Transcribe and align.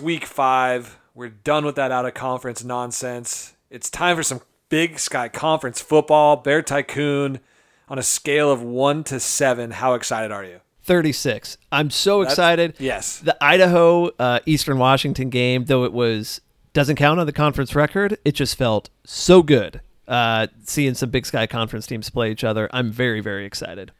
All 0.00 0.06
right, 0.06 0.12
it's 0.14 0.22
week 0.22 0.24
five. 0.24 0.98
We're 1.14 1.28
done 1.28 1.66
with 1.66 1.74
that 1.74 1.92
out 1.92 2.06
of 2.06 2.14
conference 2.14 2.64
nonsense. 2.64 3.54
It's 3.68 3.90
time 3.90 4.16
for 4.16 4.22
some 4.22 4.40
Big 4.70 4.98
Sky 4.98 5.28
Conference 5.28 5.78
football. 5.82 6.36
Bear 6.36 6.62
Tycoon, 6.62 7.40
on 7.86 7.98
a 7.98 8.02
scale 8.02 8.50
of 8.50 8.62
one 8.62 9.04
to 9.04 9.20
seven, 9.20 9.72
how 9.72 9.92
excited 9.92 10.32
are 10.32 10.42
you? 10.44 10.60
36. 10.84 11.58
I'm 11.70 11.90
so 11.90 12.20
That's- 12.20 12.32
excited. 12.32 12.74
Yes. 12.78 13.18
The 13.18 13.36
Idaho 13.44 14.06
uh, 14.18 14.40
Eastern 14.46 14.78
Washington 14.78 15.28
game, 15.28 15.66
though 15.66 15.84
it 15.84 15.92
was 15.92 16.40
doesn't 16.72 16.96
count 16.96 17.20
on 17.20 17.26
the 17.26 17.32
conference 17.32 17.74
record, 17.74 18.16
it 18.24 18.32
just 18.32 18.56
felt 18.56 18.88
so 19.04 19.42
good. 19.42 19.82
Uh, 20.08 20.46
seeing 20.64 20.94
some 20.94 21.10
Big 21.10 21.26
Sky 21.26 21.46
Conference 21.46 21.86
teams 21.86 22.08
play 22.08 22.30
each 22.32 22.42
other, 22.42 22.70
I'm 22.72 22.90
very 22.90 23.20
very 23.20 23.44
excited. 23.44 23.92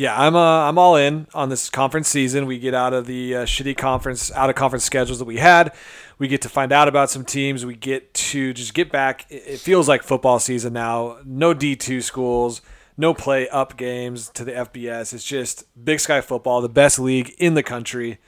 Yeah, 0.00 0.18
I'm 0.18 0.34
uh, 0.34 0.66
I'm 0.66 0.78
all 0.78 0.96
in 0.96 1.26
on 1.34 1.50
this 1.50 1.68
conference 1.68 2.08
season. 2.08 2.46
We 2.46 2.58
get 2.58 2.72
out 2.72 2.94
of 2.94 3.04
the 3.04 3.36
uh, 3.36 3.44
shitty 3.44 3.76
conference 3.76 4.32
out 4.32 4.48
of 4.48 4.56
conference 4.56 4.82
schedules 4.82 5.18
that 5.18 5.26
we 5.26 5.36
had. 5.36 5.74
We 6.16 6.26
get 6.26 6.40
to 6.40 6.48
find 6.48 6.72
out 6.72 6.88
about 6.88 7.10
some 7.10 7.22
teams. 7.22 7.66
We 7.66 7.76
get 7.76 8.14
to 8.14 8.54
just 8.54 8.72
get 8.72 8.90
back. 8.90 9.26
It 9.28 9.42
it 9.46 9.60
feels 9.60 9.90
like 9.90 10.02
football 10.02 10.38
season 10.38 10.72
now. 10.72 11.18
No 11.26 11.54
D2 11.54 12.02
schools, 12.02 12.62
no 12.96 13.12
play 13.12 13.46
up 13.50 13.76
games 13.76 14.30
to 14.30 14.42
the 14.42 14.52
FBS. 14.52 15.12
It's 15.12 15.22
just 15.22 15.64
Big 15.84 16.00
Sky 16.00 16.22
football, 16.22 16.62
the 16.62 16.70
best 16.70 16.98
league 16.98 17.34
in 17.36 17.52
the 17.52 17.62
country. 17.62 18.20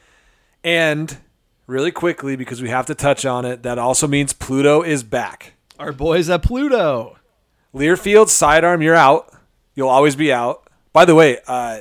And 0.62 1.16
really 1.66 1.90
quickly 1.90 2.36
because 2.36 2.60
we 2.60 2.68
have 2.68 2.84
to 2.84 2.94
touch 2.94 3.24
on 3.24 3.46
it, 3.46 3.62
that 3.62 3.78
also 3.78 4.06
means 4.06 4.34
Pluto 4.34 4.82
is 4.82 5.02
back. 5.02 5.54
Our 5.78 5.92
boys 5.92 6.28
at 6.28 6.42
Pluto. 6.42 7.16
Learfield 7.74 8.28
sidearm, 8.28 8.82
you're 8.82 8.94
out. 8.94 9.32
You'll 9.74 9.88
always 9.88 10.16
be 10.16 10.30
out. 10.30 10.61
By 10.92 11.04
the 11.04 11.14
way, 11.14 11.38
uh, 11.46 11.80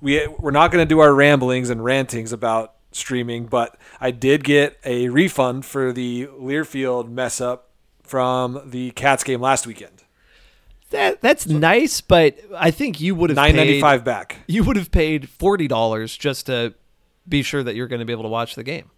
we 0.00 0.26
we're 0.26 0.50
not 0.50 0.70
going 0.70 0.82
to 0.82 0.88
do 0.88 1.00
our 1.00 1.14
ramblings 1.14 1.70
and 1.70 1.84
rantings 1.84 2.32
about 2.32 2.74
streaming, 2.92 3.46
but 3.46 3.76
I 4.00 4.10
did 4.10 4.44
get 4.44 4.78
a 4.84 5.08
refund 5.08 5.64
for 5.64 5.92
the 5.92 6.26
Learfield 6.26 7.08
mess 7.08 7.40
up 7.40 7.70
from 8.02 8.60
the 8.66 8.90
Cats 8.92 9.22
game 9.24 9.40
last 9.40 9.66
weekend. 9.66 10.02
That 10.90 11.20
that's 11.20 11.46
nice, 11.46 12.00
but 12.00 12.38
I 12.56 12.72
think 12.72 13.00
you 13.00 13.14
would 13.14 13.30
have 13.30 13.36
Nine 13.36 13.52
paid, 13.52 13.56
ninety 13.56 13.80
five 13.80 14.04
back. 14.04 14.38
You 14.48 14.64
would 14.64 14.76
have 14.76 14.90
paid 14.90 15.28
forty 15.28 15.68
dollars 15.68 16.16
just 16.16 16.46
to 16.46 16.74
be 17.28 17.42
sure 17.42 17.62
that 17.62 17.76
you're 17.76 17.86
going 17.86 18.00
to 18.00 18.04
be 18.04 18.12
able 18.12 18.24
to 18.24 18.28
watch 18.28 18.56
the 18.56 18.64
game. 18.64 18.90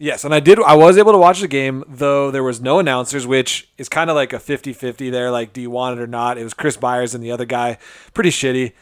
Yes, 0.00 0.24
and 0.24 0.32
I 0.32 0.40
did. 0.40 0.60
I 0.60 0.74
was 0.74 0.96
able 0.96 1.12
to 1.12 1.18
watch 1.18 1.40
the 1.40 1.48
game, 1.48 1.82
though 1.88 2.30
there 2.30 2.44
was 2.44 2.60
no 2.60 2.78
announcers, 2.78 3.26
which 3.26 3.68
is 3.78 3.88
kind 3.88 4.10
of 4.10 4.14
like 4.14 4.32
a 4.32 4.36
50-50 4.36 5.10
there. 5.10 5.32
Like, 5.32 5.52
do 5.52 5.60
you 5.60 5.70
want 5.70 5.98
it 5.98 6.02
or 6.02 6.06
not? 6.06 6.38
It 6.38 6.44
was 6.44 6.54
Chris 6.54 6.76
Byers 6.76 7.16
and 7.16 7.24
the 7.24 7.32
other 7.32 7.44
guy. 7.44 7.78
Pretty 8.14 8.30
shitty. 8.30 8.74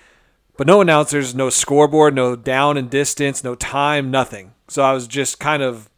But 0.56 0.66
no 0.66 0.80
announcers, 0.80 1.34
no 1.34 1.50
scoreboard, 1.50 2.14
no 2.14 2.34
down 2.36 2.76
and 2.76 2.88
distance, 2.90 3.44
no 3.44 3.54
time, 3.54 4.10
nothing. 4.10 4.52
So 4.68 4.82
I 4.82 4.92
was 4.92 5.06
just 5.06 5.38
kind 5.38 5.62
of 5.62 5.90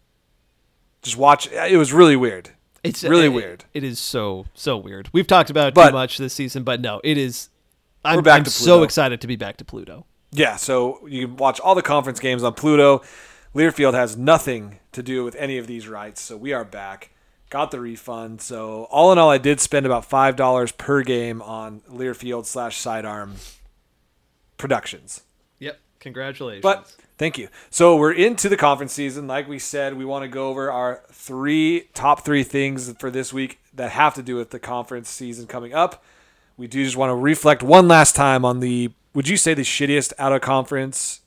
just 1.02 1.16
watch. 1.16 1.46
It 1.52 1.76
was 1.78 1.92
really 1.92 2.16
weird. 2.16 2.50
It's 2.84 3.02
Really 3.04 3.26
it- 3.26 3.30
weird. 3.30 3.64
It 3.74 3.84
is 3.84 3.98
so 3.98 4.46
so 4.54 4.76
weird. 4.76 5.08
We've 5.12 5.26
talked 5.26 5.50
about 5.50 5.68
it 5.68 5.74
But- 5.74 5.88
too 5.90 5.94
much 5.94 6.18
this 6.18 6.32
season, 6.34 6.62
but 6.64 6.80
no, 6.80 7.00
it 7.04 7.18
is. 7.18 7.48
I'm, 8.04 8.22
back 8.22 8.38
I'm 8.40 8.44
so 8.46 8.84
excited 8.84 9.20
to 9.20 9.26
be 9.26 9.36
back 9.36 9.56
to 9.58 9.64
Pluto. 9.64 10.06
Yeah, 10.30 10.56
so 10.56 11.06
you 11.06 11.26
can 11.26 11.36
watch 11.36 11.58
all 11.60 11.74
the 11.74 11.82
conference 11.82 12.20
games 12.20 12.42
on 12.44 12.54
Pluto. 12.54 13.02
Learfield 13.54 13.94
has 13.94 14.16
nothing 14.16 14.78
to 14.92 15.02
do 15.02 15.24
with 15.24 15.34
any 15.36 15.58
of 15.58 15.66
these 15.66 15.88
rights, 15.88 16.20
so 16.20 16.36
we 16.36 16.52
are 16.52 16.64
back. 16.64 17.10
Got 17.50 17.70
the 17.70 17.80
refund. 17.80 18.40
So 18.40 18.84
all 18.90 19.10
in 19.10 19.18
all, 19.18 19.30
I 19.30 19.38
did 19.38 19.58
spend 19.58 19.84
about 19.86 20.04
five 20.04 20.36
dollars 20.36 20.70
per 20.70 21.02
game 21.02 21.42
on 21.42 21.80
Learfield 21.90 22.46
slash 22.46 22.76
Sidearm 22.76 23.34
Productions. 24.58 25.22
Yep. 25.60 25.80
Congratulations. 26.00 26.62
But 26.62 26.94
thank 27.16 27.38
you. 27.38 27.48
So 27.70 27.96
we're 27.96 28.12
into 28.12 28.48
the 28.48 28.56
conference 28.56 28.92
season. 28.92 29.26
Like 29.26 29.48
we 29.48 29.58
said, 29.58 29.96
we 29.96 30.04
want 30.04 30.22
to 30.24 30.28
go 30.28 30.48
over 30.48 30.70
our 30.70 31.02
three 31.10 31.88
top 31.94 32.24
three 32.24 32.42
things 32.44 32.92
for 32.98 33.10
this 33.10 33.32
week 33.32 33.58
that 33.74 33.90
have 33.92 34.14
to 34.14 34.22
do 34.22 34.36
with 34.36 34.50
the 34.50 34.58
conference 34.58 35.08
season 35.08 35.46
coming 35.46 35.72
up. 35.74 36.04
We 36.56 36.66
do 36.66 36.84
just 36.84 36.96
want 36.96 37.10
to 37.10 37.14
reflect 37.16 37.62
one 37.62 37.88
last 37.88 38.14
time 38.14 38.44
on 38.44 38.60
the 38.60 38.90
would 39.14 39.26
you 39.28 39.36
say 39.36 39.54
the 39.54 39.62
shittiest 39.62 40.12
out 40.18 40.32
of 40.32 40.40
conference 40.42 41.20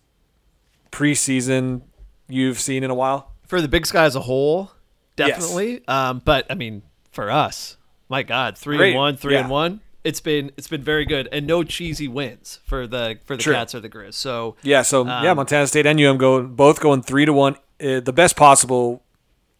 preseason 0.92 1.82
you've 2.28 2.60
seen 2.60 2.84
in 2.84 2.90
a 2.92 2.96
while? 2.96 3.28
for 3.48 3.60
the 3.62 3.68
Big 3.68 3.86
Sky 3.86 4.06
as 4.06 4.16
a 4.16 4.22
whole, 4.22 4.72
Yes. 5.18 5.28
definitely. 5.32 5.86
Um, 5.86 6.22
but 6.24 6.46
I 6.50 6.56
mean, 6.56 6.84
for 7.12 7.30
us, 7.30 7.76
my 8.08 8.24
God, 8.24 8.58
three 8.58 8.78
Great. 8.78 8.92
and 8.92 8.98
one, 8.98 9.18
three 9.18 9.34
Yeah. 9.34 9.42
and 9.42 9.50
one. 9.50 9.82
It's 10.04 10.20
been 10.20 10.52
it's 10.58 10.68
been 10.68 10.82
very 10.84 11.06
good, 11.06 11.30
and 11.32 11.46
no 11.46 11.64
cheesy 11.64 12.08
wins 12.08 12.60
for 12.66 12.88
the 12.88 13.20
for 13.26 13.38
the. 13.38 13.44
Cats 13.44 13.76
or 13.76 13.80
the 13.80 13.90
Grizz. 13.90 14.16
So 14.16 14.56
Yeah, 14.64 14.82
so 14.82 15.06
yeah, 15.06 15.32
Um, 15.32 15.38
Montana 15.38 15.68
State 15.68 15.86
and 15.86 16.00
UM 16.00 16.18
go 16.18 16.42
both 16.44 16.80
going 16.80 17.02
three 17.04 17.26
to 17.26 17.34
one. 17.34 17.56
Uh, 17.80 18.00
the 18.00 18.14
best 18.14 18.36
possible 18.36 19.04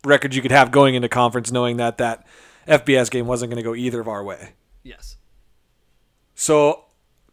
record 0.04 0.34
you 0.34 0.42
could 0.42 0.52
have 0.52 0.72
going 0.72 0.96
into 0.96 1.08
conference, 1.10 1.52
knowing 1.52 1.78
that 1.78 1.98
that 2.00 2.26
FBS 2.68 3.10
game 3.10 3.28
wasn't 3.28 3.52
going 3.52 3.64
to 3.64 3.68
go 3.68 3.76
either 3.76 4.00
of 4.00 4.08
our 4.08 4.24
way. 4.24 4.54
yes, 4.84 5.18
So, 6.36 6.86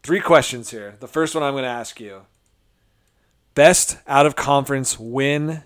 three 0.03 0.19
questions 0.19 0.71
here. 0.71 0.95
The 0.99 1.07
first 1.07 1.35
one 1.35 1.43
I'm 1.43 1.53
going 1.53 1.63
to 1.63 1.69
ask 1.69 1.99
you 1.99 2.23
best 3.53 3.97
out 4.07 4.25
of 4.25 4.35
conference 4.35 4.99
win 4.99 5.63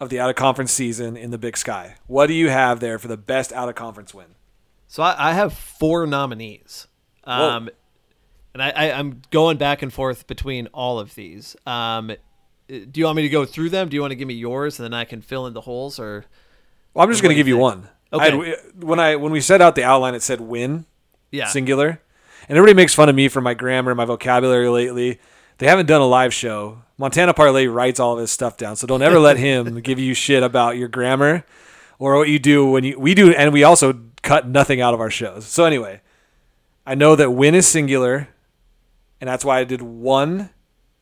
of 0.00 0.08
the 0.08 0.18
out 0.18 0.30
of 0.30 0.36
conference 0.36 0.72
season 0.72 1.16
in 1.16 1.30
the 1.30 1.38
Big 1.38 1.56
Sky. 1.56 1.96
What 2.06 2.26
do 2.26 2.34
you 2.34 2.48
have 2.48 2.80
there 2.80 2.98
for 2.98 3.08
the 3.08 3.16
best 3.16 3.52
out 3.52 3.68
of 3.68 3.74
conference 3.76 4.12
win? 4.12 4.34
So 4.92 5.02
I, 5.02 5.30
I 5.30 5.32
have 5.32 5.54
four 5.54 6.06
nominees. 6.06 6.86
Um, 7.24 7.70
and 8.52 8.62
I, 8.62 8.68
I 8.68 8.92
I'm 8.92 9.22
going 9.30 9.56
back 9.56 9.80
and 9.80 9.90
forth 9.90 10.26
between 10.26 10.66
all 10.66 10.98
of 10.98 11.14
these. 11.14 11.56
Um, 11.64 12.12
do 12.68 13.00
you 13.00 13.06
want 13.06 13.16
me 13.16 13.22
to 13.22 13.30
go 13.30 13.46
through 13.46 13.70
them? 13.70 13.88
Do 13.88 13.94
you 13.94 14.02
want 14.02 14.10
to 14.10 14.16
give 14.16 14.28
me 14.28 14.34
yours, 14.34 14.78
and 14.78 14.84
then 14.84 14.92
I 14.92 15.06
can 15.06 15.22
fill 15.22 15.46
in 15.46 15.54
the 15.54 15.62
holes, 15.62 15.98
or 15.98 16.26
Well, 16.92 17.02
I'm 17.02 17.10
just 17.10 17.22
going 17.22 17.30
to 17.30 17.34
give 17.34 17.48
you 17.48 17.54
think? 17.54 17.62
one. 17.62 17.88
Okay. 18.12 18.52
I 18.52 18.56
when 18.80 19.00
I 19.00 19.16
when 19.16 19.32
we 19.32 19.40
set 19.40 19.62
out 19.62 19.76
the 19.76 19.82
outline, 19.84 20.14
it 20.14 20.20
said 20.20 20.42
win 20.42 20.84
yeah, 21.30 21.46
singular, 21.46 22.02
and 22.46 22.58
everybody 22.58 22.74
makes 22.74 22.94
fun 22.94 23.08
of 23.08 23.14
me 23.14 23.28
for 23.28 23.40
my 23.40 23.54
grammar 23.54 23.92
and 23.92 23.96
my 23.96 24.04
vocabulary 24.04 24.68
lately. 24.68 25.20
They 25.56 25.68
haven't 25.68 25.86
done 25.86 26.02
a 26.02 26.06
live 26.06 26.34
show. 26.34 26.82
Montana 26.98 27.32
Parlay 27.32 27.66
writes 27.66 27.98
all 27.98 28.12
of 28.12 28.18
his 28.18 28.30
stuff 28.30 28.58
down, 28.58 28.76
so 28.76 28.86
don't 28.86 29.00
ever 29.00 29.18
let 29.18 29.36
him 29.48 29.80
give 29.80 29.98
you 29.98 30.12
shit 30.12 30.42
about 30.42 30.76
your 30.76 30.88
grammar 30.88 31.46
or 32.02 32.16
what 32.16 32.28
you 32.28 32.40
do 32.40 32.66
when 32.68 32.82
you 32.82 32.98
we 32.98 33.14
do, 33.14 33.32
and 33.32 33.52
we 33.52 33.62
also 33.62 34.00
cut 34.22 34.48
nothing 34.48 34.80
out 34.80 34.92
of 34.92 35.00
our 35.00 35.08
shows. 35.10 35.46
So 35.46 35.64
anyway, 35.64 36.00
I 36.84 36.96
know 36.96 37.14
that 37.14 37.30
win 37.30 37.54
is 37.54 37.68
singular, 37.68 38.28
and 39.20 39.28
that's 39.28 39.44
why 39.44 39.60
I 39.60 39.64
did 39.64 39.82
one 39.82 40.50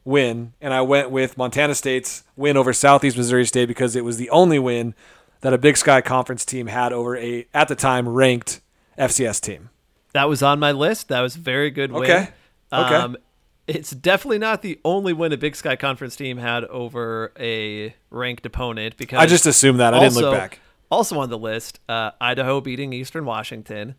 win, 0.05 0.53
and 0.61 0.75
I 0.75 0.83
went 0.83 1.11
with 1.11 1.39
Montana 1.39 1.75
State's 1.75 2.25
win 2.37 2.59
over 2.59 2.75
Southeast 2.75 3.17
Missouri 3.17 3.47
State 3.47 3.65
because 3.65 3.97
it 3.97 4.05
was 4.05 4.19
the 4.19 4.29
only 4.29 4.59
win 4.59 4.95
that 5.41 5.55
a 5.55 5.59
Big 5.59 5.79
Sky 5.79 6.03
Conference 6.03 6.45
team 6.45 6.67
had 6.67 6.93
over 6.93 7.17
a 7.17 7.47
at 7.55 7.69
the 7.69 7.75
time 7.75 8.07
ranked 8.07 8.61
FCS 8.99 9.41
team. 9.41 9.71
that 10.13 10.29
was 10.29 10.43
on 10.43 10.59
my 10.61 10.73
list. 10.73 11.09
That 11.09 11.23
was 11.23 11.35
a 11.35 11.39
very 11.39 11.71
good 11.71 11.93
win. 11.93 12.03
Okay. 12.03 12.29
Okay. 12.71 12.95
Um, 12.95 13.17
it's 13.67 13.91
definitely 13.93 14.39
not 14.39 14.61
the 14.61 14.79
only 14.85 15.15
win 15.15 15.33
a 15.33 15.39
Big 15.39 15.57
Sky 15.57 15.77
Conference 15.77 16.15
team 16.15 16.37
had 16.37 16.65
over 16.65 17.33
a 17.41 17.95
ranked 18.11 18.45
opponent 18.45 18.99
because 18.99 19.19
I 19.19 19.25
just 19.25 19.47
assumed 19.47 19.81
that. 19.81 19.95
I 19.95 20.01
didn't 20.01 20.17
look 20.17 20.35
back. 20.35 20.61
Also 20.91 21.19
on 21.21 21.31
the 21.31 21.39
list, 21.39 21.81
uh, 21.89 22.11
Idaho 22.21 22.61
beating 22.61 22.93
Eastern 22.93 23.25
Washington. 23.25 23.95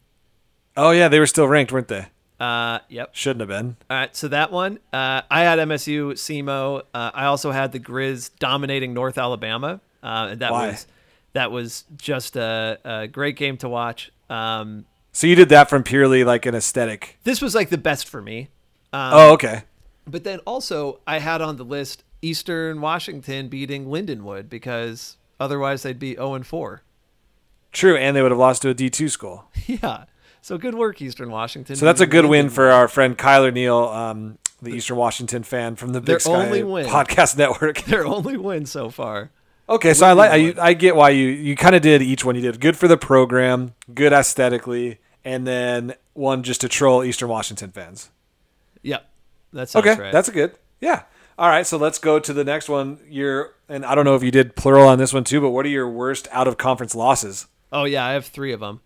Oh 0.75 0.91
yeah, 0.91 1.07
they 1.07 1.19
were 1.19 1.27
still 1.27 1.47
ranked, 1.47 1.71
weren't 1.71 1.87
they? 1.87 2.07
Uh, 2.39 2.79
yep. 2.89 3.13
Shouldn't 3.13 3.41
have 3.41 3.49
been. 3.49 3.77
All 3.89 3.97
right, 3.97 4.15
so 4.15 4.27
that 4.29 4.51
one, 4.51 4.79
uh, 4.91 5.21
I 5.29 5.41
had 5.41 5.59
MSU, 5.59 6.13
SEMO. 6.13 6.81
Uh, 6.91 7.11
I 7.13 7.25
also 7.25 7.51
had 7.51 7.71
the 7.71 7.79
Grizz 7.79 8.31
dominating 8.39 8.95
North 8.95 9.19
Alabama, 9.19 9.79
uh, 10.01 10.29
and 10.31 10.39
that 10.41 10.51
Why? 10.51 10.69
was 10.69 10.87
that 11.33 11.51
was 11.51 11.85
just 11.97 12.35
a, 12.35 12.79
a 12.83 13.07
great 13.07 13.35
game 13.37 13.57
to 13.57 13.69
watch. 13.69 14.11
Um, 14.29 14.85
So 15.11 15.27
you 15.27 15.35
did 15.35 15.49
that 15.49 15.69
from 15.69 15.83
purely 15.83 16.23
like 16.23 16.45
an 16.45 16.55
aesthetic. 16.55 17.19
this 17.23 17.41
was 17.41 17.53
like 17.55 17.69
the 17.69 17.77
best 17.77 18.07
for 18.09 18.21
me. 18.21 18.49
Um, 18.91 19.11
Oh, 19.13 19.33
okay. 19.33 19.63
But 20.05 20.23
then 20.23 20.39
also, 20.39 20.99
I 21.05 21.19
had 21.19 21.41
on 21.41 21.57
the 21.57 21.63
list 21.63 22.03
Eastern 22.21 22.81
Washington 22.81 23.47
beating 23.49 23.85
Lindenwood 23.85 24.49
because 24.49 25.17
otherwise 25.39 25.83
they'd 25.83 25.99
be 25.99 26.15
0 26.15 26.33
and 26.33 26.45
4. 26.45 26.81
True, 27.71 27.95
and 27.95 28.15
they 28.15 28.21
would 28.21 28.31
have 28.31 28.39
lost 28.39 28.61
to 28.63 28.69
a 28.69 28.73
D 28.73 28.89
two 28.89 29.09
school. 29.09 29.45
Yeah. 29.65 30.05
So 30.43 30.57
good 30.57 30.73
work, 30.73 30.99
Eastern 31.01 31.29
Washington. 31.29 31.75
So 31.75 31.85
that's 31.85 32.01
a 32.01 32.07
good 32.07 32.25
win 32.25 32.49
for 32.49 32.71
our 32.71 32.87
friend 32.87 33.15
Kyler 33.15 33.53
Neal, 33.53 33.77
um, 33.77 34.39
the 34.59 34.71
Eastern 34.71 34.97
Washington 34.97 35.43
fan 35.43 35.75
from 35.75 35.89
the 35.93 35.99
Their 35.99 36.15
Big 36.15 36.21
Sky 36.21 36.45
only 36.47 36.63
win. 36.63 36.87
Podcast 36.87 37.37
Network. 37.37 37.81
their 37.85 38.05
only 38.07 38.37
win 38.37 38.65
so 38.65 38.89
far. 38.89 39.29
Okay, 39.69 39.93
so 39.93 40.07
I 40.07 40.13
like 40.13 40.31
I, 40.31 40.69
I 40.69 40.73
get 40.73 40.95
why 40.95 41.11
you 41.11 41.27
you 41.27 41.55
kind 41.55 41.75
of 41.75 41.83
did 41.83 42.01
each 42.01 42.25
one 42.25 42.35
you 42.35 42.41
did 42.41 42.59
good 42.59 42.75
for 42.75 42.87
the 42.87 42.97
program, 42.97 43.75
good 43.93 44.11
aesthetically, 44.13 44.97
and 45.23 45.45
then 45.45 45.93
one 46.13 46.41
just 46.41 46.61
to 46.61 46.67
troll 46.67 47.03
Eastern 47.03 47.29
Washington 47.29 47.71
fans. 47.71 48.09
Yep. 48.81 49.07
That 49.53 49.69
sounds 49.69 49.85
Okay, 49.85 50.01
right. 50.01 50.11
that's 50.11 50.27
a 50.27 50.31
good. 50.31 50.55
Yeah. 50.79 51.03
All 51.37 51.49
right, 51.49 51.65
so 51.65 51.77
let's 51.77 51.99
go 51.99 52.19
to 52.19 52.33
the 52.33 52.43
next 52.43 52.67
one. 52.67 52.99
Your 53.07 53.53
and 53.69 53.85
I 53.85 53.93
don't 53.95 54.05
know 54.05 54.15
if 54.15 54.23
you 54.23 54.31
did 54.31 54.55
plural 54.55 54.87
on 54.87 54.97
this 54.97 55.13
one 55.13 55.23
too, 55.23 55.39
but 55.39 55.51
what 55.51 55.65
are 55.65 55.69
your 55.69 55.89
worst 55.89 56.27
out 56.31 56.47
of 56.47 56.57
conference 56.57 56.95
losses? 56.95 57.47
Oh, 57.71 57.83
yeah. 57.85 58.05
I 58.05 58.13
have 58.13 58.25
three 58.25 58.53
of 58.53 58.59
them. 58.59 58.81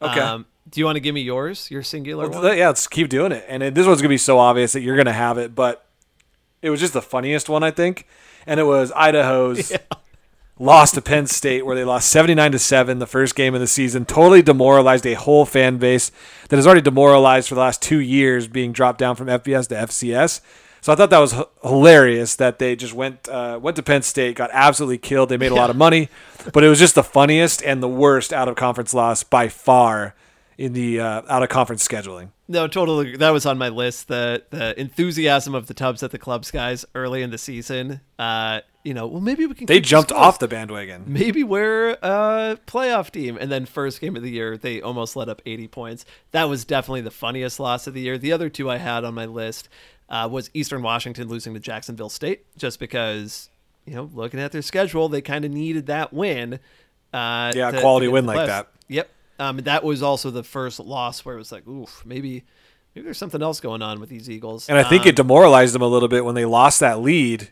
Okay. 0.00 0.20
Um, 0.20 0.46
do 0.68 0.80
you 0.80 0.84
want 0.84 0.96
to 0.96 1.00
give 1.00 1.14
me 1.14 1.22
yours? 1.22 1.70
Your 1.70 1.82
singular 1.82 2.28
Well, 2.28 2.42
one? 2.42 2.56
yeah, 2.58 2.68
let's 2.68 2.86
keep 2.86 3.08
doing 3.08 3.32
it. 3.32 3.44
And 3.48 3.62
it, 3.62 3.74
this 3.74 3.86
one's 3.86 4.00
gonna 4.00 4.10
be 4.10 4.18
so 4.18 4.38
obvious 4.38 4.72
that 4.72 4.80
you're 4.82 4.96
gonna 4.96 5.12
have 5.12 5.38
it, 5.38 5.54
but 5.54 5.86
it 6.62 6.70
was 6.70 6.78
just 6.78 6.92
the 6.92 7.02
funniest 7.02 7.48
one 7.48 7.62
I 7.62 7.70
think, 7.70 8.06
and 8.46 8.60
it 8.60 8.64
was 8.64 8.92
Idaho's 8.94 9.72
lost 10.58 10.94
to 10.94 11.00
Penn 11.00 11.26
State, 11.26 11.64
where 11.64 11.74
they 11.76 11.84
lost 11.84 12.10
79 12.10 12.52
to 12.52 12.58
7 12.58 12.98
the 12.98 13.06
first 13.06 13.34
game 13.34 13.54
of 13.54 13.60
the 13.60 13.66
season, 13.66 14.04
totally 14.04 14.42
demoralized 14.42 15.06
a 15.06 15.14
whole 15.14 15.46
fan 15.46 15.78
base 15.78 16.10
that 16.48 16.56
has 16.56 16.66
already 16.66 16.80
demoralized 16.82 17.48
for 17.48 17.54
the 17.54 17.60
last 17.60 17.80
two 17.80 18.00
years, 18.00 18.46
being 18.46 18.72
dropped 18.72 18.98
down 18.98 19.16
from 19.16 19.28
FBS 19.28 19.68
to 19.68 19.74
FCS. 19.74 20.40
So 20.80 20.92
I 20.92 20.96
thought 20.96 21.10
that 21.10 21.18
was 21.18 21.34
h- 21.34 21.44
hilarious 21.62 22.36
that 22.36 22.58
they 22.58 22.76
just 22.76 22.94
went 22.94 23.28
uh, 23.28 23.58
went 23.60 23.76
to 23.76 23.82
Penn 23.82 24.02
State, 24.02 24.36
got 24.36 24.50
absolutely 24.52 24.98
killed. 24.98 25.28
They 25.28 25.36
made 25.36 25.52
a 25.52 25.56
lot 25.56 25.70
of 25.70 25.76
money, 25.76 26.08
but 26.52 26.64
it 26.64 26.68
was 26.68 26.78
just 26.78 26.94
the 26.94 27.04
funniest 27.04 27.62
and 27.62 27.82
the 27.82 27.88
worst 27.88 28.32
out 28.32 28.48
of 28.48 28.56
conference 28.56 28.94
loss 28.94 29.22
by 29.22 29.48
far 29.48 30.14
in 30.56 30.72
the 30.72 31.00
uh, 31.00 31.22
out 31.28 31.42
of 31.42 31.48
conference 31.48 31.86
scheduling. 31.86 32.30
No, 32.48 32.66
totally. 32.66 33.16
That 33.16 33.30
was 33.30 33.46
on 33.46 33.58
my 33.58 33.68
list. 33.68 34.08
The 34.08 34.42
the 34.50 34.78
enthusiasm 34.78 35.54
of 35.54 35.66
the 35.66 35.74
Tubs 35.74 36.02
at 36.02 36.10
the 36.10 36.18
Clubs 36.18 36.50
guys 36.50 36.84
early 36.94 37.22
in 37.22 37.30
the 37.30 37.38
season. 37.38 38.00
Uh, 38.18 38.60
you 38.84 38.94
know, 38.94 39.06
well 39.06 39.20
maybe 39.20 39.44
we 39.46 39.54
can. 39.54 39.66
They 39.66 39.80
jumped 39.80 40.10
off 40.12 40.38
the 40.38 40.48
bandwagon. 40.48 41.04
Maybe 41.06 41.44
we're 41.44 41.90
a 42.02 42.58
playoff 42.66 43.10
team, 43.10 43.36
and 43.38 43.52
then 43.52 43.66
first 43.66 44.00
game 44.00 44.16
of 44.16 44.22
the 44.22 44.30
year 44.30 44.56
they 44.56 44.80
almost 44.80 45.14
let 45.14 45.28
up 45.28 45.42
80 45.44 45.68
points. 45.68 46.04
That 46.30 46.48
was 46.48 46.64
definitely 46.64 47.02
the 47.02 47.10
funniest 47.10 47.60
loss 47.60 47.86
of 47.86 47.94
the 47.94 48.00
year. 48.00 48.16
The 48.18 48.32
other 48.32 48.48
two 48.48 48.70
I 48.70 48.78
had 48.78 49.04
on 49.04 49.14
my 49.14 49.26
list 49.26 49.68
uh, 50.08 50.28
was 50.30 50.50
Eastern 50.54 50.82
Washington 50.82 51.28
losing 51.28 51.54
to 51.54 51.60
Jacksonville 51.60 52.08
State, 52.08 52.46
just 52.56 52.78
because 52.80 53.50
you 53.86 53.94
know 53.94 54.10
looking 54.14 54.40
at 54.40 54.52
their 54.52 54.62
schedule 54.62 55.08
they 55.08 55.20
kind 55.22 55.44
of 55.44 55.50
needed 55.50 55.86
that 55.86 56.12
win. 56.12 56.54
Uh, 57.12 57.52
Yeah, 57.54 57.70
to- 57.70 57.80
quality 57.80 58.08
win 58.08 58.26
like 58.26 58.46
that. 58.46 58.68
Yep. 58.88 59.08
Um, 59.40 59.56
that 59.58 59.84
was 59.84 60.02
also 60.02 60.30
the 60.30 60.42
first 60.42 60.80
loss 60.80 61.24
where 61.24 61.34
it 61.36 61.38
was 61.38 61.52
like, 61.52 61.66
oof, 61.68 62.02
maybe 62.04 62.44
maybe 62.94 63.04
there's 63.04 63.18
something 63.18 63.42
else 63.42 63.60
going 63.60 63.82
on 63.82 64.00
with 64.00 64.08
these 64.08 64.28
Eagles. 64.28 64.68
And 64.68 64.76
I 64.78 64.82
think 64.82 65.02
Um, 65.02 65.08
it 65.08 65.16
demoralized 65.16 65.74
them 65.74 65.82
a 65.82 65.86
little 65.86 66.08
bit 66.08 66.24
when 66.24 66.34
they 66.34 66.44
lost 66.44 66.80
that 66.80 67.00
lead 67.00 67.50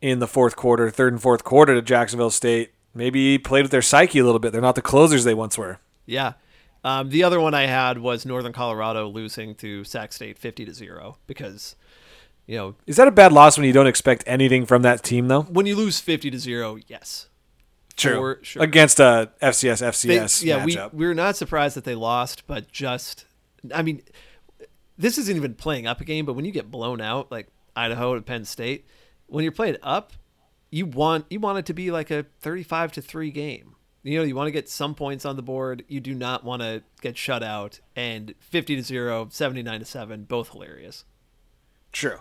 in 0.00 0.18
the 0.18 0.26
fourth 0.26 0.56
quarter, 0.56 0.90
third 0.90 1.12
and 1.12 1.22
fourth 1.22 1.44
quarter 1.44 1.74
to 1.74 1.82
Jacksonville 1.82 2.30
State. 2.30 2.72
Maybe 2.94 3.38
played 3.38 3.62
with 3.62 3.70
their 3.70 3.82
psyche 3.82 4.18
a 4.18 4.24
little 4.24 4.40
bit. 4.40 4.50
They're 4.52 4.60
not 4.60 4.74
the 4.74 4.82
closers 4.82 5.22
they 5.24 5.34
once 5.34 5.56
were. 5.56 5.78
Yeah. 6.06 6.32
Um, 6.84 7.10
the 7.10 7.22
other 7.22 7.40
one 7.40 7.54
I 7.54 7.66
had 7.66 7.98
was 7.98 8.24
Northern 8.26 8.52
Colorado 8.52 9.08
losing 9.08 9.54
to 9.56 9.84
Sac 9.84 10.12
State 10.12 10.38
50 10.38 10.64
to 10.66 10.74
0 10.74 11.18
because 11.26 11.76
you 12.48 12.56
know, 12.56 12.74
Is 12.88 12.96
that 12.96 13.06
a 13.06 13.12
bad 13.12 13.30
loss 13.32 13.56
when 13.56 13.66
you 13.66 13.72
don't 13.72 13.86
expect 13.86 14.24
anything 14.26 14.66
from 14.66 14.82
that 14.82 15.04
team, 15.04 15.28
though? 15.28 15.42
when 15.42 15.66
you 15.66 15.76
lose 15.76 16.00
50 16.00 16.30
to 16.32 16.38
0, 16.38 16.78
yes. 16.88 17.28
For 17.96 18.38
sure. 18.42 18.62
Against 18.62 19.00
uh, 19.00 19.26
a 19.42 19.46
FCS 19.50 20.02
They- 20.02 20.18
FCS 20.18 20.44
yeah, 20.44 20.64
we 20.64 20.74
matchup. 20.76 20.94
we 20.94 21.06
were 21.06 21.14
not 21.14 21.36
surprised 21.36 21.76
that 21.76 21.84
they 21.84 21.94
lost, 21.96 22.46
but 22.46 22.70
just 22.72 23.24
I 23.74 23.82
mean 23.82 24.02
this 24.96 25.18
isn't 25.18 25.36
even 25.36 25.54
playing 25.54 25.86
up 25.86 26.00
a 26.00 26.04
game, 26.04 26.24
but 26.24 26.34
when 26.34 26.44
you 26.44 26.52
get 26.52 26.70
blown 26.70 27.00
out 27.00 27.30
like 27.32 27.48
Idaho 27.76 28.14
and 28.14 28.24
Penn 28.24 28.44
State, 28.44 28.86
when 29.26 29.42
you're 29.44 29.52
playing 29.52 29.76
up, 29.82 30.12
you 30.70 30.86
want 30.86 31.26
you 31.28 31.40
want 31.40 31.58
it 31.58 31.66
to 31.66 31.74
be 31.74 31.90
like 31.90 32.10
a 32.12 32.24
35 32.40 32.92
to 32.92 33.02
3 33.02 33.30
game. 33.32 33.74
You 34.04 34.18
know, 34.18 34.24
you 34.24 34.36
want 34.36 34.46
to 34.46 34.52
get 34.52 34.68
some 34.68 34.94
points 34.94 35.24
on 35.24 35.34
the 35.34 35.42
board. 35.42 35.84
You 35.88 35.98
do 35.98 36.14
not 36.14 36.44
want 36.44 36.62
to 36.62 36.84
get 37.00 37.16
shut 37.18 37.42
out 37.42 37.80
and 37.96 38.32
50 38.38 38.76
to 38.76 38.82
0, 38.82 39.26
79 39.30 39.80
to 39.80 39.84
7, 39.84 40.22
both 40.22 40.50
hilarious. 40.52 41.04
True. 41.90 42.20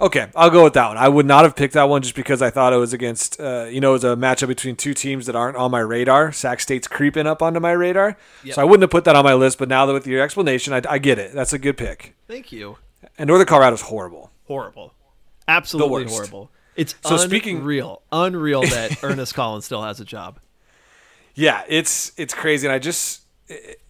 Okay, 0.00 0.28
I'll 0.36 0.50
go 0.50 0.62
with 0.62 0.74
that 0.74 0.86
one. 0.88 0.96
I 0.96 1.08
would 1.08 1.26
not 1.26 1.42
have 1.42 1.56
picked 1.56 1.74
that 1.74 1.88
one 1.88 2.02
just 2.02 2.14
because 2.14 2.40
I 2.40 2.50
thought 2.50 2.72
it 2.72 2.76
was 2.76 2.92
against, 2.92 3.40
uh, 3.40 3.64
you 3.64 3.80
know, 3.80 3.90
it 3.90 3.92
was 3.94 4.04
a 4.04 4.14
matchup 4.14 4.46
between 4.46 4.76
two 4.76 4.94
teams 4.94 5.26
that 5.26 5.34
aren't 5.34 5.56
on 5.56 5.72
my 5.72 5.80
radar. 5.80 6.30
Sac 6.30 6.60
State's 6.60 6.86
creeping 6.86 7.26
up 7.26 7.42
onto 7.42 7.58
my 7.58 7.72
radar, 7.72 8.16
Yep. 8.44 8.54
so 8.54 8.62
I 8.62 8.64
wouldn't 8.64 8.82
have 8.82 8.90
put 8.90 9.04
that 9.06 9.16
on 9.16 9.24
my 9.24 9.34
list. 9.34 9.58
But 9.58 9.68
now 9.68 9.86
that 9.86 9.92
with 9.92 10.06
your 10.06 10.22
explanation, 10.22 10.72
I, 10.72 10.82
I 10.88 10.98
get 10.98 11.18
it. 11.18 11.32
That's 11.32 11.52
a 11.52 11.58
good 11.58 11.76
pick. 11.76 12.14
Thank 12.28 12.52
you. 12.52 12.78
And 13.18 13.26
Northern 13.26 13.46
Colorado's 13.48 13.80
horrible. 13.82 14.30
Horrible. 14.46 14.94
Absolutely 15.48 16.04
horrible. 16.04 16.50
It's 16.76 16.94
So 17.02 17.14
unreal, 17.16 17.28
speaking- 17.28 17.64
real, 17.64 18.02
unreal 18.12 18.62
that 18.62 18.98
Earnest 19.02 19.34
Collins 19.34 19.64
still 19.64 19.82
has 19.82 19.98
a 19.98 20.04
job. 20.04 20.38
Yeah, 21.34 21.62
it's 21.68 22.12
it's 22.16 22.34
crazy, 22.34 22.66
and 22.68 22.72
I 22.74 22.78
just 22.78 23.22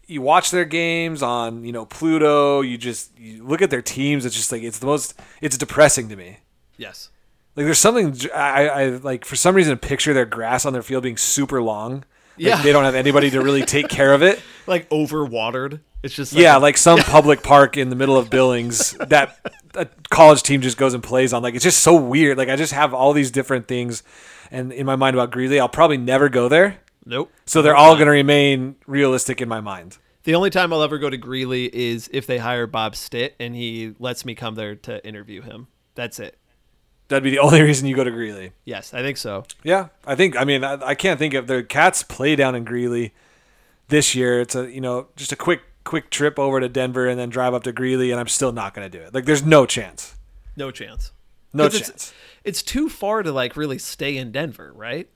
you 0.08 0.20
watch 0.22 0.50
their 0.50 0.64
games 0.64 1.22
on 1.22 1.64
you 1.64 1.70
know 1.72 1.84
Pluto. 1.86 2.62
You 2.62 2.76
just 2.76 3.16
you 3.18 3.44
look 3.44 3.62
at 3.62 3.70
their 3.70 3.82
teams. 3.82 4.24
It's 4.26 4.34
just 4.34 4.50
like 4.50 4.62
it's 4.62 4.78
the 4.80 4.86
most. 4.86 5.14
It's 5.40 5.56
depressing 5.56 6.08
to 6.08 6.16
me. 6.16 6.38
Yes. 6.76 7.10
Like 7.54 7.66
there's 7.66 7.78
something 7.78 8.16
I, 8.34 8.68
I 8.68 8.86
like 8.88 9.24
for 9.24 9.36
some 9.36 9.54
reason 9.54 9.76
picture 9.78 10.14
their 10.14 10.24
grass 10.26 10.64
on 10.66 10.72
their 10.72 10.82
field 10.82 11.02
being 11.02 11.16
super 11.16 11.62
long. 11.62 11.92
Like, 11.94 12.04
Yeah. 12.36 12.62
they 12.62 12.70
don't 12.72 12.84
have 12.84 12.94
anybody 12.94 13.30
to 13.30 13.40
really 13.42 13.62
take 13.62 13.88
care 13.88 14.12
of 14.12 14.22
it. 14.22 14.40
Like 14.68 14.88
overwatered. 14.90 15.80
It's 16.02 16.14
just 16.14 16.34
like 16.34 16.42
Yeah, 16.42 16.56
like 16.58 16.76
some 16.76 16.98
public 17.04 17.42
park 17.42 17.76
in 17.78 17.88
the 17.88 17.96
middle 17.96 18.16
of 18.18 18.28
Billings 18.28 18.90
that 19.08 19.38
a 19.74 19.86
college 20.10 20.42
team 20.42 20.60
just 20.60 20.76
goes 20.76 20.92
and 20.92 21.02
plays 21.02 21.32
on. 21.32 21.42
Like 21.42 21.54
it's 21.54 21.64
just 21.64 21.80
so 21.82 21.96
weird. 21.96 22.36
Like 22.38 22.48
I 22.50 22.56
just 22.56 22.74
have 22.74 22.92
all 22.94 23.12
these 23.14 23.30
different 23.30 23.66
things, 23.66 24.02
and 24.50 24.72
in 24.72 24.84
my 24.86 24.94
mind 24.94 25.16
about 25.16 25.30
Greeley, 25.30 25.58
I'll 25.58 25.68
probably 25.70 25.96
never 25.96 26.28
go 26.28 26.48
there. 26.48 26.76
Nope. 27.04 27.32
So 27.46 27.62
they're 27.62 27.76
all 27.76 27.94
going 27.94 28.06
to 28.06 28.12
remain 28.12 28.76
realistic 28.86 29.40
in 29.40 29.48
my 29.48 29.60
mind. 29.60 29.98
The 30.24 30.34
only 30.34 30.50
time 30.50 30.72
I'll 30.72 30.82
ever 30.82 30.98
go 30.98 31.08
to 31.08 31.16
Greeley 31.16 31.74
is 31.74 32.10
if 32.12 32.26
they 32.26 32.38
hire 32.38 32.66
Bob 32.66 32.96
Stitt 32.96 33.34
and 33.40 33.54
he 33.54 33.94
lets 33.98 34.24
me 34.24 34.34
come 34.34 34.54
there 34.56 34.74
to 34.74 35.04
interview 35.06 35.40
him. 35.42 35.68
That's 35.94 36.18
it. 36.18 36.38
That'd 37.08 37.24
be 37.24 37.30
the 37.30 37.38
only 37.40 37.62
reason 37.62 37.88
you 37.88 37.96
go 37.96 38.04
to 38.04 38.10
Greeley. 38.10 38.52
Yes, 38.64 38.92
I 38.92 39.02
think 39.02 39.16
so. 39.16 39.44
Yeah, 39.62 39.88
I 40.06 40.14
think. 40.14 40.36
I 40.36 40.44
mean, 40.44 40.64
I, 40.64 40.74
I 40.88 40.94
can't 40.94 41.18
think 41.18 41.34
of 41.34 41.46
the 41.46 41.62
Cats 41.62 42.02
play 42.02 42.36
down 42.36 42.54
in 42.54 42.64
Greeley 42.64 43.14
this 43.88 44.14
year. 44.14 44.40
It's 44.40 44.54
a 44.54 44.70
you 44.70 44.80
know 44.80 45.08
just 45.16 45.32
a 45.32 45.36
quick 45.36 45.62
quick 45.84 46.10
trip 46.10 46.38
over 46.38 46.60
to 46.60 46.68
Denver 46.68 47.08
and 47.08 47.18
then 47.18 47.30
drive 47.30 47.54
up 47.54 47.64
to 47.64 47.72
Greeley, 47.72 48.10
and 48.10 48.20
I'm 48.20 48.28
still 48.28 48.52
not 48.52 48.74
going 48.74 48.88
to 48.88 48.98
do 48.98 49.02
it. 49.02 49.14
Like, 49.14 49.24
there's 49.24 49.44
no 49.44 49.64
chance. 49.64 50.14
No 50.54 50.70
chance. 50.70 51.12
No 51.54 51.68
chance. 51.70 51.88
It's, 51.88 52.12
it's 52.44 52.62
too 52.62 52.90
far 52.90 53.22
to 53.22 53.32
like 53.32 53.56
really 53.56 53.78
stay 53.78 54.18
in 54.18 54.30
Denver, 54.30 54.70
right? 54.74 55.08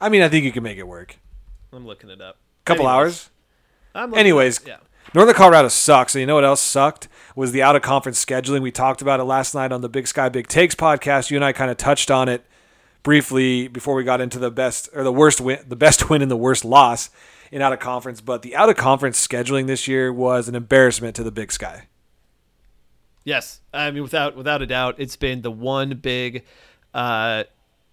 I 0.00 0.08
mean, 0.08 0.22
I 0.22 0.28
think 0.28 0.44
you 0.44 0.52
can 0.52 0.62
make 0.62 0.78
it 0.78 0.86
work. 0.86 1.18
I'm 1.72 1.86
looking 1.86 2.10
it 2.10 2.20
up. 2.20 2.38
Couple 2.64 2.86
Anyways. 2.88 2.96
hours. 2.96 3.30
I'm 3.94 4.10
looking 4.10 4.20
Anyways, 4.20 4.58
it 4.60 4.70
up. 4.70 4.86
Northern 5.14 5.34
Colorado 5.34 5.68
sucks. 5.68 6.14
And 6.14 6.20
you 6.20 6.26
know 6.26 6.34
what 6.34 6.44
else 6.44 6.60
sucked? 6.60 7.08
Was 7.34 7.52
the 7.52 7.62
out 7.62 7.76
of 7.76 7.82
conference 7.82 8.22
scheduling. 8.24 8.60
We 8.60 8.70
talked 8.70 9.02
about 9.02 9.20
it 9.20 9.24
last 9.24 9.54
night 9.54 9.72
on 9.72 9.80
the 9.80 9.88
Big 9.88 10.06
Sky 10.06 10.28
Big 10.28 10.48
Takes 10.48 10.74
podcast. 10.74 11.30
You 11.30 11.36
and 11.36 11.44
I 11.44 11.52
kind 11.52 11.70
of 11.70 11.76
touched 11.76 12.10
on 12.10 12.28
it 12.28 12.44
briefly 13.02 13.68
before 13.68 13.94
we 13.94 14.04
got 14.04 14.20
into 14.20 14.38
the 14.38 14.50
best 14.50 14.88
or 14.92 15.04
the 15.04 15.12
worst 15.12 15.40
win, 15.40 15.60
the 15.66 15.76
best 15.76 16.10
win 16.10 16.22
and 16.22 16.30
the 16.30 16.36
worst 16.36 16.64
loss 16.64 17.10
in 17.52 17.62
out 17.62 17.72
of 17.72 17.78
conference. 17.78 18.20
But 18.20 18.42
the 18.42 18.56
out 18.56 18.68
of 18.68 18.76
conference 18.76 19.24
scheduling 19.24 19.66
this 19.66 19.86
year 19.86 20.12
was 20.12 20.48
an 20.48 20.54
embarrassment 20.54 21.14
to 21.16 21.22
the 21.22 21.30
Big 21.30 21.52
Sky. 21.52 21.88
Yes, 23.24 23.60
I 23.72 23.90
mean 23.90 24.02
without 24.02 24.36
without 24.36 24.62
a 24.62 24.66
doubt, 24.66 24.96
it's 24.98 25.16
been 25.16 25.42
the 25.42 25.50
one 25.50 25.96
big. 25.96 26.44
Uh, 26.94 27.44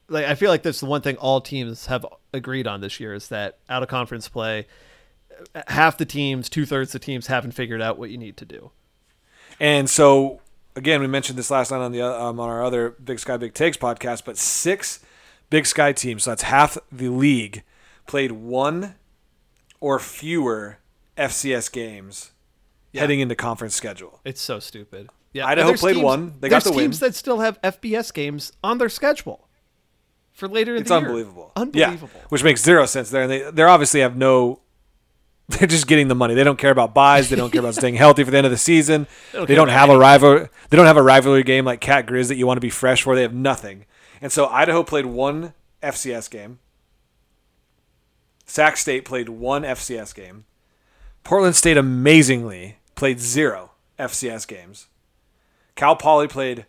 like 0.10 0.26
I 0.26 0.36
feel 0.36 0.50
like 0.50 0.64
that's 0.64 0.80
the 0.80 0.86
one 0.86 1.02
thing 1.02 1.18
all 1.18 1.42
teams 1.42 1.88
have 1.88 2.06
agreed 2.34 2.68
on 2.68 2.82
this 2.82 3.00
year 3.00 3.14
is 3.14 3.30
that 3.30 3.58
out 3.70 3.84
of 3.84 3.90
conference 3.90 4.28
play, 4.28 4.68
half 5.68 5.98
the 5.98 6.06
teams, 6.06 6.50
two 6.50 6.66
thirds 6.66 6.92
the 6.92 7.00
teams 7.00 7.28
haven't 7.28 7.52
figured 7.52 7.82
out 7.82 7.98
what 7.98 8.10
you 8.10 8.18
need 8.18 8.38
to 8.38 8.46
do. 8.46 8.72
And 9.60 9.90
so 9.90 10.42
again, 10.76 11.02
we 11.02 11.08
mentioned 11.08 11.38
this 11.38 11.52
last 11.52 11.72
night 11.72 11.80
on 11.80 11.92
the 11.92 12.02
um, 12.02 12.40
on 12.40 12.50
our 12.50 12.64
other 12.64 12.92
Big 12.92 13.20
Sky 13.20 13.38
Big 13.38 13.54
Takes 13.54 13.78
podcast, 13.78 14.24
but 14.26 14.38
six 14.38 15.00
Big 15.50 15.66
Sky 15.66 15.94
teams, 15.94 16.24
so 16.24 16.32
that's 16.32 16.44
half 16.44 16.78
the 16.92 17.10
league, 17.10 17.64
played 18.08 18.32
one 18.32 18.96
or 19.80 20.00
fewer 20.00 20.80
FCS 21.18 21.72
games 21.72 22.32
heading 22.94 23.20
into 23.20 23.36
conference 23.36 23.76
schedule. 23.76 24.20
It's 24.26 24.42
so 24.42 24.60
stupid. 24.60 25.10
Yeah, 25.34 25.48
Idaho 25.48 25.74
played 25.74 25.94
teams- 25.96 26.04
one. 26.04 26.34
They 26.40 26.50
got 26.50 26.64
the 26.64 26.72
win. 26.72 26.80
teams 26.86 27.00
that 27.00 27.16
still 27.16 27.40
have 27.40 27.60
FBS 27.62 28.14
games 28.14 28.52
on 28.64 28.78
their 28.78 28.90
schedule 28.90 29.43
for 30.34 30.48
later 30.48 30.76
in 30.76 30.82
It's 30.82 30.90
the 30.90 30.96
year. 31.00 31.06
unbelievable. 31.08 31.52
Unbelievable. 31.56 32.10
Yeah, 32.14 32.22
which 32.30 32.44
makes 32.44 32.62
zero 32.62 32.86
sense 32.86 33.10
there. 33.10 33.24
And 33.24 33.32
they 33.32 33.50
they 33.52 33.64
obviously 33.64 34.02
have 34.02 34.16
no. 34.18 34.60
They're 35.50 35.68
just 35.68 35.88
getting 35.88 36.08
the 36.08 36.16
money. 36.16 36.34
They 36.36 36.44
don't 36.44 36.58
care 36.58 36.72
about 36.72 36.94
buys. 36.94 37.30
They 37.30 37.36
don't 37.36 37.52
care 37.52 37.60
about 37.60 37.76
staying 37.82 37.96
healthy 37.96 38.24
for 38.24 38.32
the 38.32 38.38
end 38.38 38.46
of 38.46 38.52
the 38.52 38.58
season. 38.58 39.08
They 39.32 39.40
don't 39.40 39.48
don't, 39.48 39.70
have 39.70 39.90
a 39.90 39.98
rival. 39.98 40.48
They 40.70 40.78
don't 40.78 40.86
have 40.86 40.98
a 40.98 41.04
rivalry 41.04 41.44
game 41.44 41.66
like 41.66 41.82
Cat 41.82 42.06
Grizz 42.08 42.30
that 42.30 42.36
you 42.36 42.48
want 42.48 42.58
to 42.58 42.62
be 42.62 42.70
fresh 42.70 43.04
for. 43.04 43.16
They 43.16 43.22
have 43.24 43.34
nothing. 43.34 43.86
And 44.22 44.32
so 44.32 44.48
Idaho 44.48 44.84
played 44.84 45.06
one 45.06 45.54
FCS 45.82 46.30
game. 46.30 46.60
Sac 48.46 48.78
State 48.78 49.06
played 49.06 49.30
one 49.30 49.64
FCS 49.64 50.16
game. 50.16 50.46
Portland 51.24 51.56
State 51.56 51.78
amazingly 51.78 52.78
played 52.96 53.20
zero 53.20 53.72
FCS 54.00 54.48
games. 54.48 54.88
Cal 55.76 55.96
Poly 55.96 56.28
played 56.28 56.66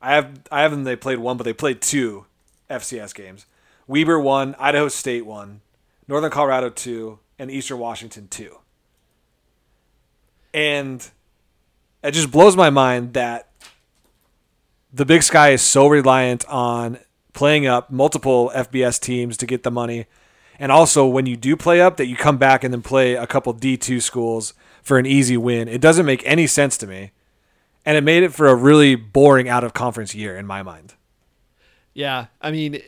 I 0.00 0.14
have 0.14 0.40
I 0.50 0.62
have 0.62 0.70
them 0.70 0.84
they 0.84 0.96
played 0.96 1.18
one, 1.18 1.36
but 1.36 1.44
they 1.44 1.52
played 1.52 1.80
two 1.80 2.26
FCS 2.70 3.14
games. 3.14 3.46
Weber 3.86 4.18
won, 4.18 4.56
Idaho 4.58 4.88
State 4.88 5.26
won, 5.26 5.60
Northern 6.08 6.30
Colorado 6.30 6.70
two, 6.70 7.18
and 7.38 7.50
Eastern 7.50 7.78
Washington 7.78 8.28
two. 8.28 8.58
And 10.52 11.08
it 12.02 12.12
just 12.12 12.30
blows 12.30 12.56
my 12.56 12.70
mind 12.70 13.12
that 13.14 13.50
the 14.92 15.04
Big 15.04 15.22
Sky 15.22 15.50
is 15.50 15.62
so 15.62 15.86
reliant 15.86 16.48
on 16.48 16.98
playing 17.34 17.66
up 17.66 17.90
multiple 17.90 18.50
FBS 18.54 18.98
teams 18.98 19.36
to 19.36 19.46
get 19.46 19.62
the 19.62 19.70
money. 19.70 20.06
And 20.58 20.72
also 20.72 21.06
when 21.06 21.26
you 21.26 21.36
do 21.36 21.54
play 21.54 21.82
up 21.82 21.98
that 21.98 22.06
you 22.06 22.16
come 22.16 22.38
back 22.38 22.64
and 22.64 22.72
then 22.72 22.80
play 22.80 23.14
a 23.14 23.26
couple 23.26 23.52
D2 23.52 24.00
schools 24.00 24.54
for 24.82 24.98
an 24.98 25.04
easy 25.04 25.36
win. 25.36 25.68
It 25.68 25.82
doesn't 25.82 26.06
make 26.06 26.22
any 26.24 26.46
sense 26.46 26.78
to 26.78 26.86
me. 26.86 27.10
And 27.84 27.96
it 27.96 28.02
made 28.02 28.22
it 28.22 28.32
for 28.32 28.48
a 28.48 28.54
really 28.54 28.94
boring 28.94 29.48
out 29.48 29.62
of 29.62 29.74
conference 29.74 30.14
year 30.14 30.36
in 30.36 30.46
my 30.46 30.62
mind. 30.62 30.94
Yeah, 31.96 32.26
I 32.42 32.50
mean, 32.50 32.82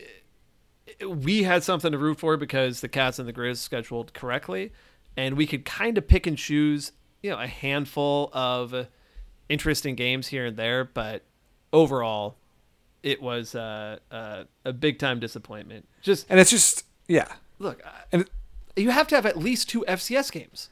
we 1.03 1.41
had 1.43 1.63
something 1.63 1.91
to 1.91 1.97
root 1.97 2.19
for 2.19 2.37
because 2.37 2.81
the 2.81 2.87
Cats 2.87 3.17
and 3.17 3.27
the 3.27 3.33
Grizz 3.33 3.57
scheduled 3.57 4.13
correctly, 4.13 4.71
and 5.17 5.35
we 5.35 5.47
could 5.47 5.65
kind 5.65 5.97
of 5.97 6.07
pick 6.07 6.27
and 6.27 6.37
choose, 6.37 6.91
you 7.23 7.31
know, 7.31 7.39
a 7.39 7.47
handful 7.47 8.29
of 8.33 8.87
interesting 9.49 9.95
games 9.95 10.27
here 10.27 10.45
and 10.45 10.57
there. 10.57 10.83
But 10.85 11.23
overall, 11.73 12.35
it 13.01 13.19
was 13.19 13.55
uh, 13.55 13.97
uh, 14.11 14.43
a 14.63 14.73
big 14.73 14.99
time 14.99 15.19
disappointment. 15.19 15.87
Just 16.03 16.27
And 16.29 16.39
it's 16.39 16.51
just 16.51 16.85
yeah. 17.07 17.33
look, 17.57 17.81
And 18.11 18.21
it- 18.23 18.29
you 18.75 18.91
have 18.91 19.07
to 19.07 19.15
have 19.15 19.25
at 19.25 19.37
least 19.37 19.67
two 19.69 19.83
FCS 19.87 20.31
games, 20.31 20.69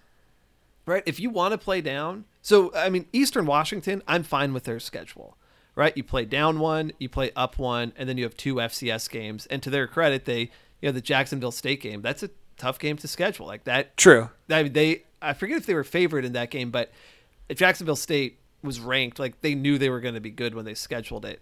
right? 0.86 1.02
If 1.08 1.20
you 1.20 1.30
want 1.32 1.54
to 1.54 1.58
play 1.58 1.82
down. 1.82 2.26
So, 2.44 2.72
I 2.76 2.90
mean, 2.90 3.08
Eastern 3.12 3.46
Washington, 3.48 4.02
I'm 4.08 4.24
fine 4.24 4.54
with 4.54 4.64
their 4.66 4.80
schedule, 4.80 5.37
right? 5.78 5.96
You 5.96 6.04
play 6.04 6.26
down 6.26 6.60
one, 6.60 6.92
you 6.98 7.08
play 7.08 7.30
up 7.36 7.60
one, 7.60 7.94
and 7.96 8.10
then 8.10 8.18
you 8.18 8.24
have 8.24 8.36
two 8.36 8.56
FCS 8.56 9.10
games. 9.10 9.46
And 9.46 9.62
to 9.62 9.70
their 9.70 9.86
credit, 9.86 10.26
they, 10.26 10.40
you 10.82 10.90
know, 10.90 10.92
the 10.92 11.02
Jacksonville 11.02 11.52
State 11.52 11.82
game, 11.82 12.02
that's 12.02 12.24
a 12.24 12.32
tough 12.58 12.80
game 12.80 12.98
to 12.98 13.08
schedule. 13.08 13.46
Like 13.46 13.64
that, 13.66 13.96
true. 13.96 14.30
I 14.50 14.64
mean, 14.64 14.74
they, 14.74 15.04
I 15.22 15.34
forget 15.34 15.58
if 15.58 15.68
they 15.68 15.76
were 15.76 15.84
favored 15.84 16.26
in 16.26 16.34
that 16.34 16.50
game, 16.50 16.72
but 16.72 16.92
Jacksonville 17.54 17.96
State 17.96 18.40
was 18.64 18.80
ranked. 18.80 19.20
Like 19.20 19.40
they 19.42 19.54
knew 19.54 19.78
they 19.78 19.92
were 19.92 20.02
going 20.02 20.16
to 20.16 20.20
be 20.20 20.32
good 20.32 20.56
when 20.56 20.66
they 20.66 20.74
scheduled 20.74 21.26
it. 21.26 21.42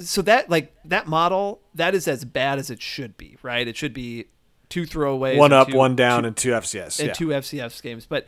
So 0.00 0.20
that, 0.22 0.50
like, 0.50 0.74
that 0.86 1.06
model, 1.06 1.60
that 1.76 1.94
is 1.94 2.08
as 2.08 2.24
bad 2.24 2.58
as 2.58 2.70
it 2.70 2.82
should 2.82 3.16
be, 3.16 3.36
right? 3.42 3.68
It 3.68 3.76
should 3.76 3.94
be 3.94 4.26
two 4.68 4.82
throwaways, 4.82 5.36
One 5.36 5.52
up, 5.52 5.68
two- 5.68 5.76
one 5.76 5.94
down, 5.94 6.22
two- 6.22 6.26
and 6.28 6.36
two 6.36 6.50
FCS. 6.50 6.98
and 6.98 7.08
yeah. 7.08 7.12
two 7.14 7.28
FCS 7.28 7.82
games. 7.82 8.04
But 8.06 8.26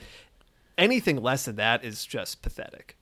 anything 0.78 1.20
less 1.20 1.46
than 1.46 1.56
that 1.56 1.82
is 1.82 2.06
just 2.06 2.42
pathetic. 2.42 2.95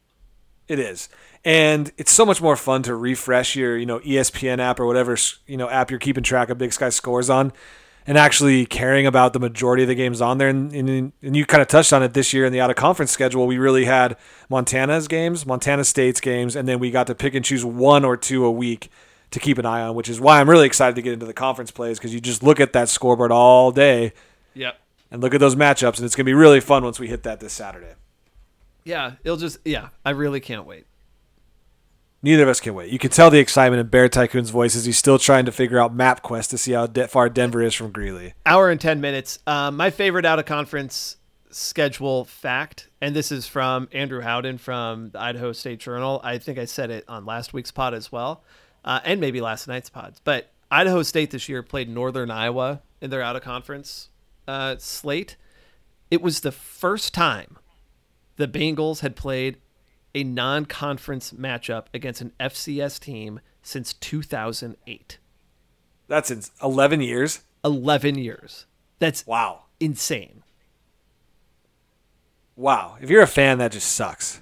It 0.66 0.78
is, 0.78 1.08
and 1.44 1.92
it's 1.98 2.10
so 2.10 2.24
much 2.24 2.40
more 2.40 2.56
fun 2.56 2.82
to 2.84 2.94
refresh 2.94 3.54
your, 3.54 3.76
you 3.76 3.84
know, 3.84 3.98
ESPN 4.00 4.60
app 4.60 4.80
or 4.80 4.86
whatever, 4.86 5.16
you 5.46 5.56
know, 5.58 5.68
app 5.68 5.90
you're 5.90 6.00
keeping 6.00 6.22
track 6.24 6.48
of 6.48 6.56
Big 6.56 6.72
Sky 6.72 6.88
scores 6.88 7.28
on, 7.28 7.52
and 8.06 8.16
actually 8.16 8.64
caring 8.64 9.06
about 9.06 9.34
the 9.34 9.40
majority 9.40 9.82
of 9.82 9.88
the 9.88 9.94
games 9.94 10.22
on 10.22 10.38
there. 10.38 10.48
And, 10.48 10.72
and, 10.74 11.12
and 11.22 11.36
you 11.36 11.44
kind 11.44 11.60
of 11.60 11.68
touched 11.68 11.92
on 11.92 12.02
it 12.02 12.14
this 12.14 12.32
year 12.32 12.46
in 12.46 12.52
the 12.52 12.60
out 12.62 12.70
of 12.70 12.76
conference 12.76 13.10
schedule. 13.10 13.46
We 13.46 13.58
really 13.58 13.84
had 13.84 14.16
Montana's 14.48 15.06
games, 15.06 15.44
Montana 15.44 15.84
State's 15.84 16.20
games, 16.20 16.56
and 16.56 16.66
then 16.66 16.78
we 16.78 16.90
got 16.90 17.06
to 17.08 17.14
pick 17.14 17.34
and 17.34 17.44
choose 17.44 17.64
one 17.64 18.04
or 18.04 18.16
two 18.16 18.44
a 18.46 18.50
week 18.50 18.90
to 19.30 19.40
keep 19.40 19.58
an 19.58 19.66
eye 19.66 19.82
on, 19.82 19.94
which 19.94 20.08
is 20.08 20.20
why 20.20 20.40
I'm 20.40 20.48
really 20.48 20.66
excited 20.66 20.94
to 20.96 21.02
get 21.02 21.12
into 21.12 21.26
the 21.26 21.34
conference 21.34 21.70
plays 21.70 21.98
because 21.98 22.14
you 22.14 22.20
just 22.20 22.42
look 22.42 22.60
at 22.60 22.72
that 22.72 22.88
scoreboard 22.88 23.32
all 23.32 23.70
day 23.72 24.12
Yep. 24.54 24.78
and 25.10 25.22
look 25.22 25.34
at 25.34 25.40
those 25.40 25.56
matchups, 25.56 25.96
and 25.96 26.06
it's 26.06 26.14
going 26.14 26.24
to 26.24 26.30
be 26.30 26.34
really 26.34 26.60
fun 26.60 26.84
once 26.84 27.00
we 27.00 27.08
hit 27.08 27.22
that 27.24 27.40
this 27.40 27.52
Saturday. 27.52 27.94
Yeah, 28.84 29.12
it'll 29.24 29.36
just 29.36 29.58
yeah. 29.64 29.88
I 30.04 30.10
really 30.10 30.40
can't 30.40 30.66
wait. 30.66 30.86
Neither 32.22 32.44
of 32.44 32.48
us 32.48 32.60
can 32.60 32.74
wait. 32.74 32.90
You 32.90 32.98
can 32.98 33.10
tell 33.10 33.30
the 33.30 33.38
excitement 33.38 33.80
in 33.80 33.88
Bear 33.88 34.08
Tycoon's 34.08 34.48
voice 34.48 34.74
as 34.74 34.86
he's 34.86 34.96
still 34.96 35.18
trying 35.18 35.44
to 35.44 35.52
figure 35.52 35.78
out 35.78 35.94
MapQuest 35.94 36.48
to 36.50 36.58
see 36.58 36.72
how 36.72 36.86
de- 36.86 37.06
far 37.06 37.28
Denver 37.28 37.60
is 37.60 37.74
from 37.74 37.92
Greeley. 37.92 38.32
Hour 38.46 38.70
and 38.70 38.80
ten 38.80 39.00
minutes. 39.00 39.40
Um, 39.46 39.76
my 39.76 39.90
favorite 39.90 40.24
out 40.24 40.38
of 40.38 40.46
conference 40.46 41.18
schedule 41.50 42.24
fact, 42.24 42.88
and 43.00 43.14
this 43.14 43.30
is 43.30 43.46
from 43.46 43.88
Andrew 43.92 44.20
Howden 44.20 44.58
from 44.58 45.10
the 45.10 45.20
Idaho 45.20 45.52
State 45.52 45.80
Journal. 45.80 46.20
I 46.24 46.38
think 46.38 46.58
I 46.58 46.64
said 46.64 46.90
it 46.90 47.04
on 47.08 47.26
last 47.26 47.52
week's 47.52 47.70
pod 47.70 47.94
as 47.94 48.10
well, 48.10 48.42
uh, 48.84 49.00
and 49.04 49.20
maybe 49.20 49.40
last 49.40 49.68
night's 49.68 49.90
pods. 49.90 50.20
But 50.24 50.50
Idaho 50.70 51.02
State 51.02 51.30
this 51.30 51.48
year 51.48 51.62
played 51.62 51.88
Northern 51.88 52.30
Iowa 52.30 52.80
in 53.00 53.10
their 53.10 53.22
out 53.22 53.36
of 53.36 53.42
conference 53.42 54.08
uh, 54.48 54.76
slate. 54.78 55.36
It 56.10 56.22
was 56.22 56.40
the 56.40 56.52
first 56.52 57.12
time 57.12 57.58
the 58.36 58.48
Bengals 58.48 59.00
had 59.00 59.16
played 59.16 59.58
a 60.14 60.22
non-conference 60.24 61.32
matchup 61.32 61.86
against 61.92 62.20
an 62.20 62.32
FCS 62.38 62.98
team 63.00 63.40
since 63.62 63.92
2008. 63.94 65.18
That's 66.06 66.30
in 66.30 66.42
11 66.62 67.00
years. 67.00 67.40
11 67.64 68.16
years. 68.16 68.66
That's 68.98 69.26
Wow. 69.26 69.64
insane. 69.80 70.42
Wow. 72.56 72.96
If 73.00 73.10
you're 73.10 73.22
a 73.22 73.26
fan, 73.26 73.58
that 73.58 73.72
just 73.72 73.92
sucks. 73.92 74.40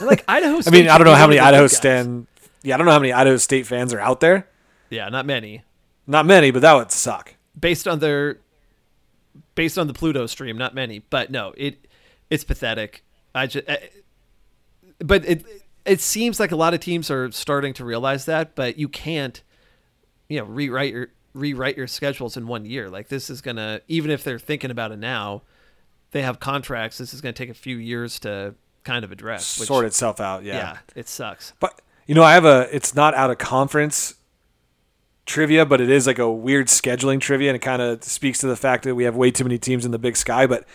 Like 0.00 0.24
Idaho 0.28 0.60
I 0.66 0.70
mean, 0.70 0.88
I 0.88 0.98
don't 0.98 1.06
know 1.06 1.14
how 1.14 1.26
many 1.28 1.38
Idaho 1.38 1.64
good. 1.64 1.70
Stan. 1.70 2.26
Yeah, 2.62 2.74
I 2.74 2.78
don't 2.78 2.86
know 2.86 2.92
how 2.92 2.98
many 2.98 3.12
Idaho 3.12 3.36
State 3.36 3.66
fans 3.66 3.92
are 3.92 4.00
out 4.00 4.20
there. 4.20 4.48
Yeah, 4.90 5.08
not 5.08 5.26
many. 5.26 5.62
Not 6.06 6.26
many, 6.26 6.50
but 6.50 6.62
that 6.62 6.74
would 6.74 6.90
suck. 6.90 7.34
Based 7.58 7.86
on 7.86 8.00
their 8.00 8.38
based 9.54 9.78
on 9.78 9.86
the 9.86 9.92
Pluto 9.94 10.26
stream, 10.26 10.58
not 10.58 10.74
many. 10.74 10.98
But 10.98 11.30
no, 11.30 11.54
it 11.56 11.86
it's 12.30 12.44
pathetic. 12.44 13.04
I 13.34 13.46
just 13.46 13.68
eh, 13.68 13.78
but 14.98 15.24
it 15.24 15.44
it 15.84 16.00
seems 16.00 16.38
like 16.38 16.52
a 16.52 16.56
lot 16.56 16.74
of 16.74 16.80
teams 16.80 17.10
are 17.10 17.30
starting 17.32 17.74
to 17.74 17.84
realize 17.84 18.24
that, 18.26 18.54
but 18.54 18.78
you 18.78 18.88
can't 18.88 19.42
you 20.32 20.38
know, 20.38 20.44
rewrite 20.44 20.92
your 20.92 21.08
rewrite 21.34 21.76
your 21.76 21.86
schedules 21.86 22.36
in 22.36 22.46
one 22.46 22.64
year. 22.64 22.88
Like 22.88 23.08
this 23.08 23.28
is 23.28 23.40
going 23.40 23.56
to 23.56 23.82
even 23.88 24.10
if 24.10 24.24
they're 24.24 24.38
thinking 24.38 24.70
about 24.70 24.92
it 24.92 24.98
now, 24.98 25.42
they 26.12 26.22
have 26.22 26.40
contracts. 26.40 26.98
This 26.98 27.12
is 27.12 27.20
going 27.20 27.34
to 27.34 27.38
take 27.38 27.50
a 27.50 27.58
few 27.58 27.76
years 27.76 28.18
to 28.20 28.54
kind 28.84 29.04
of 29.04 29.12
address. 29.12 29.58
Which, 29.58 29.68
Sort 29.68 29.84
itself 29.84 30.20
out. 30.20 30.42
Yeah. 30.42 30.54
yeah, 30.54 30.78
it 30.94 31.08
sucks. 31.08 31.52
But 31.60 31.82
you 32.06 32.14
know, 32.14 32.22
I 32.22 32.32
have 32.34 32.44
a. 32.44 32.68
It's 32.74 32.94
not 32.94 33.14
out 33.14 33.30
of 33.30 33.38
conference 33.38 34.14
trivia, 35.26 35.66
but 35.66 35.80
it 35.80 35.90
is 35.90 36.06
like 36.06 36.18
a 36.18 36.30
weird 36.30 36.68
scheduling 36.68 37.20
trivia, 37.20 37.50
and 37.50 37.56
it 37.56 37.62
kind 37.62 37.82
of 37.82 38.02
speaks 38.02 38.38
to 38.40 38.46
the 38.46 38.56
fact 38.56 38.84
that 38.84 38.94
we 38.94 39.04
have 39.04 39.16
way 39.16 39.30
too 39.30 39.44
many 39.44 39.58
teams 39.58 39.84
in 39.84 39.90
the 39.90 39.98
Big 39.98 40.16
Sky. 40.16 40.46
But 40.46 40.66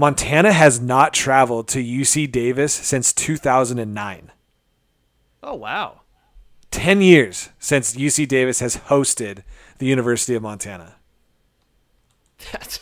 Montana 0.00 0.50
has 0.50 0.80
not 0.80 1.12
traveled 1.12 1.68
to 1.68 1.84
UC 1.84 2.32
Davis 2.32 2.72
since 2.72 3.12
2009. 3.12 4.32
Oh 5.42 5.54
wow. 5.54 6.00
10 6.70 7.02
years 7.02 7.50
since 7.58 7.94
UC 7.94 8.26
Davis 8.26 8.60
has 8.60 8.78
hosted 8.78 9.42
the 9.76 9.84
University 9.84 10.34
of 10.34 10.42
Montana. 10.42 10.94
That's 12.50 12.80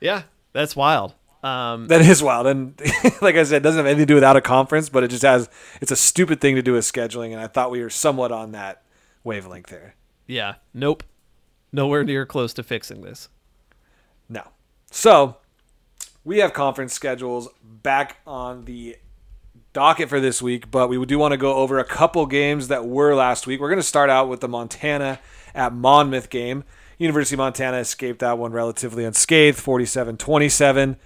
yeah, 0.00 0.22
that's 0.52 0.76
wild. 0.76 1.14
Um, 1.42 1.88
That 1.88 2.02
is 2.02 2.22
wild. 2.22 2.46
And 2.46 2.80
like 3.20 3.34
I 3.34 3.42
said, 3.42 3.56
it 3.56 3.62
doesn't 3.64 3.78
have 3.78 3.86
anything 3.86 4.02
to 4.02 4.06
do 4.06 4.14
with 4.14 4.22
out 4.22 4.36
of 4.36 4.44
conference, 4.44 4.88
but 4.88 5.02
it 5.02 5.08
just 5.08 5.22
has, 5.24 5.48
it's 5.80 5.90
a 5.90 5.96
stupid 5.96 6.40
thing 6.40 6.54
to 6.54 6.62
do 6.62 6.74
with 6.74 6.84
scheduling. 6.84 7.32
And 7.32 7.40
I 7.40 7.48
thought 7.48 7.72
we 7.72 7.82
were 7.82 7.90
somewhat 7.90 8.30
on 8.30 8.52
that 8.52 8.82
wavelength 9.24 9.66
there. 9.66 9.96
yeah, 10.28 10.54
nope, 10.72 11.02
nowhere 11.72 12.04
near 12.04 12.24
close 12.24 12.54
to 12.54 12.62
fixing 12.62 13.00
this. 13.00 13.28
No. 14.28 14.44
So 14.92 15.38
we 16.24 16.38
have 16.38 16.52
conference 16.52 16.92
schedules 16.92 17.48
back 17.62 18.18
on 18.26 18.64
the 18.64 18.96
docket 19.72 20.08
for 20.08 20.20
this 20.20 20.42
week, 20.42 20.70
but 20.70 20.88
we 20.88 21.04
do 21.06 21.18
want 21.18 21.32
to 21.32 21.38
go 21.38 21.54
over 21.54 21.78
a 21.78 21.84
couple 21.84 22.26
games 22.26 22.68
that 22.68 22.86
were 22.86 23.14
last 23.14 23.46
week. 23.46 23.60
We're 23.60 23.68
going 23.68 23.78
to 23.78 23.82
start 23.82 24.10
out 24.10 24.28
with 24.28 24.40
the 24.40 24.48
Montana 24.48 25.20
at 25.54 25.72
Monmouth 25.72 26.30
game. 26.30 26.64
University 26.98 27.34
of 27.34 27.38
Montana 27.38 27.78
escaped 27.78 28.18
that 28.20 28.36
one 28.36 28.52
relatively 28.52 29.04
unscathed, 29.04 29.58
47-27. 29.58 30.96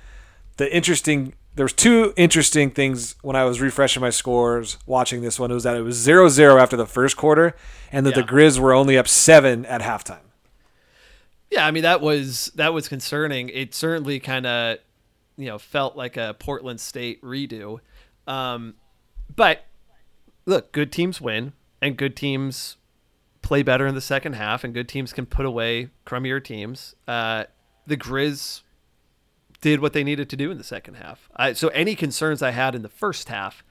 The 0.56 0.74
interesting 0.74 1.34
there 1.56 1.64
was 1.64 1.72
two 1.72 2.12
interesting 2.16 2.70
things 2.72 3.14
when 3.22 3.36
I 3.36 3.44
was 3.44 3.60
refreshing 3.60 4.00
my 4.00 4.10
scores 4.10 4.76
watching 4.86 5.22
this 5.22 5.38
one. 5.38 5.52
It 5.52 5.54
was 5.54 5.62
that 5.62 5.76
it 5.76 5.82
was 5.82 6.04
0-0 6.04 6.60
after 6.60 6.76
the 6.76 6.86
first 6.86 7.16
quarter 7.16 7.54
and 7.92 8.04
that 8.06 8.14
the 8.14 8.22
Yeah. 8.22 8.26
Grizz 8.26 8.58
were 8.58 8.72
only 8.72 8.98
up 8.98 9.06
7 9.06 9.64
at 9.66 9.80
halftime. 9.80 10.18
Yeah, 11.52 11.64
I 11.64 11.70
mean 11.70 11.84
that 11.84 12.00
was 12.00 12.50
that 12.56 12.74
was 12.74 12.88
concerning. 12.88 13.48
It 13.50 13.72
certainly 13.72 14.18
kind 14.18 14.46
of 14.46 14.78
you 15.36 15.46
know 15.46 15.58
felt 15.58 15.96
like 15.96 16.16
a 16.16 16.34
Portland 16.38 16.80
State 16.80 17.20
redo. 17.22 17.80
Um, 18.26 18.74
but 19.34 19.64
look, 20.46 20.72
good 20.72 20.92
teams 20.92 21.20
win, 21.20 21.52
and 21.82 21.96
good 21.96 22.16
teams 22.16 22.76
play 23.42 23.62
better 23.62 23.86
in 23.86 23.94
the 23.94 24.00
second 24.00 24.34
half, 24.34 24.64
and 24.64 24.72
good 24.72 24.88
teams 24.88 25.12
can 25.12 25.26
put 25.26 25.44
away 25.46 25.88
crummier 26.06 26.42
teams. 26.42 26.94
Uh, 27.06 27.44
the 27.86 27.96
Grizz 27.96 28.62
did 29.60 29.80
what 29.80 29.92
they 29.92 30.04
needed 30.04 30.28
to 30.30 30.36
do 30.36 30.50
in 30.50 30.58
the 30.58 30.64
second 30.64 30.94
half. 30.94 31.28
I, 31.36 31.52
so 31.54 31.68
any 31.68 31.94
concerns 31.94 32.42
I 32.42 32.50
had 32.50 32.74
in 32.74 32.82
the 32.82 32.88
first 32.88 33.28
half 33.28 33.64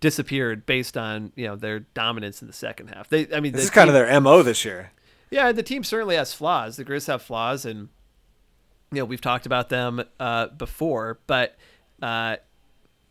disappeared 0.00 0.64
based 0.66 0.96
on 0.96 1.32
you 1.34 1.46
know 1.46 1.56
their 1.56 1.80
dominance 1.80 2.40
in 2.40 2.46
the 2.46 2.54
second 2.54 2.88
half. 2.88 3.08
They, 3.08 3.32
I 3.34 3.40
mean, 3.40 3.52
This 3.52 3.64
is 3.64 3.70
kind 3.70 3.88
of 3.88 3.94
their 3.94 4.20
MO 4.20 4.42
this 4.42 4.64
year. 4.64 4.92
yeah, 5.30 5.50
the 5.52 5.62
team 5.62 5.82
certainly 5.84 6.16
has 6.16 6.32
flaws. 6.32 6.76
The 6.76 6.84
Grizz 6.84 7.06
have 7.08 7.22
flaws, 7.22 7.64
and 7.64 7.88
you 8.92 8.98
know 8.98 9.04
we've 9.04 9.20
talked 9.20 9.46
about 9.46 9.68
them 9.68 10.02
uh, 10.18 10.48
before. 10.48 11.18
But 11.26 11.56
uh, 12.02 12.36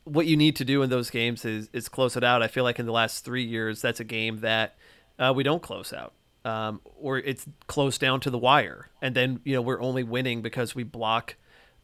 what 0.03 0.25
you 0.25 0.37
need 0.37 0.55
to 0.57 0.65
do 0.65 0.81
in 0.81 0.89
those 0.89 1.09
games 1.09 1.45
is 1.45 1.69
is 1.73 1.89
close 1.89 2.15
it 2.15 2.23
out. 2.23 2.41
I 2.41 2.47
feel 2.47 2.63
like 2.63 2.79
in 2.79 2.85
the 2.85 2.91
last 2.91 3.23
three 3.25 3.43
years, 3.43 3.81
that's 3.81 3.99
a 3.99 4.03
game 4.05 4.39
that 4.39 4.77
uh, 5.19 5.33
we 5.35 5.43
don't 5.43 5.61
close 5.61 5.93
out, 5.93 6.13
um, 6.45 6.81
or 6.99 7.17
it's 7.19 7.45
close 7.67 7.97
down 7.97 8.19
to 8.21 8.29
the 8.29 8.37
wire, 8.37 8.89
and 9.01 9.15
then 9.15 9.39
you 9.43 9.53
know 9.53 9.61
we're 9.61 9.81
only 9.81 10.03
winning 10.03 10.41
because 10.41 10.75
we 10.75 10.83
block 10.83 11.35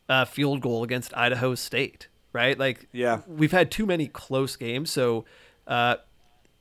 a 0.10 0.26
field 0.26 0.62
goal 0.62 0.84
against 0.84 1.16
Idaho 1.16 1.56
State, 1.56 2.10
right? 2.34 2.60
Like, 2.60 2.90
Yeah. 2.92 3.22
we've 3.26 3.54
had 3.54 3.72
too 3.72 3.86
many 3.86 4.08
close 4.08 4.58
games. 4.58 4.92
So, 4.92 5.24
uh, 5.66 5.96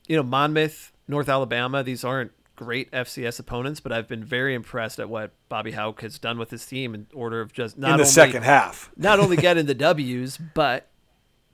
you 0.07 0.15
know, 0.15 0.23
Monmouth, 0.23 0.93
North 1.09 1.27
Alabama, 1.27 1.83
these 1.83 2.05
aren't 2.05 2.31
great 2.55 2.91
FCS 2.91 3.39
opponents, 3.39 3.79
but 3.79 3.91
I've 3.91 4.07
been 4.07 4.23
very 4.23 4.53
impressed 4.53 4.99
at 4.99 5.09
what 5.09 5.31
Bobby 5.49 5.71
Hauck 5.71 6.01
has 6.01 6.19
done 6.19 6.37
with 6.37 6.51
his 6.51 6.65
team 6.65 6.93
in 6.93 7.07
order 7.13 7.41
of 7.41 7.53
just 7.53 7.77
not 7.77 7.91
in 7.91 7.97
the 7.97 8.03
only, 8.03 8.05
second 8.05 8.43
half. 8.43 8.91
not 8.95 9.19
only 9.19 9.37
getting 9.37 9.65
the 9.65 9.73
W's, 9.73 10.37
but 10.37 10.87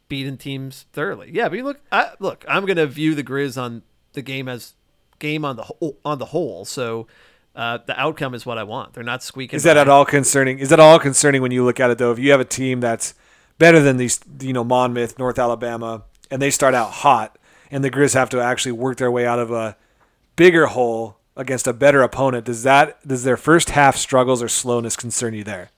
beating 0.08 0.38
teams 0.38 0.86
thoroughly. 0.92 1.32
Yeah, 1.34 1.50
but 1.50 1.58
you 1.58 1.64
look, 1.64 1.80
I, 1.92 2.12
look, 2.20 2.44
I'm 2.48 2.66
going 2.66 2.78
to 2.78 2.88
view 2.88 3.16
the 3.16 3.24
Grizz 3.24 3.62
on 3.62 3.84
the 4.14 4.22
game 4.22 4.48
as 4.50 4.74
game 5.20 5.46
on 5.46 5.56
the 5.56 5.64
whole, 5.64 5.98
on 6.04 6.18
the 6.18 6.26
whole. 6.26 6.66
So 6.66 7.08
uh, 7.56 7.80
the 7.86 7.98
outcome 8.00 8.34
is 8.34 8.46
what 8.46 8.58
I 8.58 8.64
want. 8.64 8.94
They're 8.94 9.04
not 9.04 9.24
squeaking. 9.24 9.58
Is 9.58 9.64
that 9.64 9.76
by. 9.76 9.82
at 9.82 9.90
all 9.90 10.06
concerning? 10.06 10.60
Is 10.60 10.70
that 10.70 10.80
all 10.80 11.00
concerning 11.00 11.42
when 11.42 11.52
you 11.52 11.64
look 11.64 11.80
at 11.80 11.90
it 11.90 11.98
though? 11.98 12.12
If 12.12 12.20
you 12.20 12.32
have 12.32 12.40
a 12.40 12.46
team 12.46 12.80
that's 12.82 13.14
better 13.58 13.80
than 13.80 13.98
these, 13.98 14.20
you 14.42 14.54
know, 14.54 14.64
Monmouth, 14.64 15.20
North 15.20 15.40
Alabama, 15.40 16.04
and 16.32 16.42
they 16.42 16.52
start 16.52 16.74
out 16.74 16.92
hot, 16.92 17.38
and 17.72 17.84
the 17.84 17.92
Grizz 17.92 18.14
have 18.14 18.30
to 18.32 18.42
actually 18.42 18.72
work 18.74 18.98
their 18.98 19.12
way 19.12 19.26
out 19.26 19.40
of 19.40 19.52
a 19.52 19.78
bigger 20.40 20.68
hole 20.68 21.18
against 21.36 21.68
a 21.68 21.74
better 21.74 22.02
opponent. 22.02 22.46
Does 22.46 22.64
that 22.64 23.06
does 23.06 23.26
their 23.26 23.36
first 23.36 23.72
half 23.72 23.98
struggles 23.98 24.42
or 24.42 24.48
slowness 24.48 24.96
concern 24.96 25.34
you 25.34 25.44
there? 25.44 25.70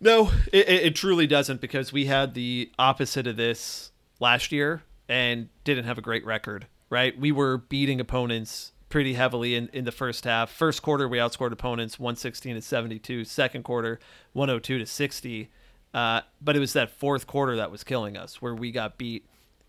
No, 0.00 0.32
it, 0.52 0.68
it 0.68 0.96
truly 0.96 1.28
doesn't 1.28 1.60
because 1.60 1.92
we 1.92 2.06
had 2.06 2.34
the 2.34 2.72
opposite 2.76 3.28
of 3.28 3.36
this 3.36 3.92
last 4.18 4.50
year 4.50 4.82
and 5.08 5.48
didn't 5.62 5.84
have 5.84 5.96
a 5.96 6.00
great 6.00 6.26
record. 6.26 6.66
Right, 6.90 7.16
we 7.16 7.30
were 7.30 7.56
beating 7.56 8.00
opponents 8.00 8.72
pretty 8.88 9.14
heavily 9.14 9.54
in, 9.54 9.70
in 9.72 9.84
the 9.84 9.92
first 9.92 10.24
half. 10.24 10.50
First 10.50 10.82
quarter, 10.82 11.08
we 11.08 11.18
outscored 11.18 11.52
opponents 11.52 11.98
116 11.98 12.56
to 12.56 12.60
72. 12.60 13.24
Second 13.24 13.62
quarter, 13.62 13.98
102 14.32 14.78
to 14.78 14.84
60. 14.84 15.50
Uh, 15.94 16.20
but 16.42 16.56
it 16.56 16.58
was 16.58 16.74
that 16.74 16.90
fourth 16.90 17.26
quarter 17.26 17.56
that 17.56 17.70
was 17.70 17.84
killing 17.84 18.16
us, 18.16 18.42
where 18.42 18.54
we 18.54 18.72
got 18.72 18.98
beat 18.98 19.24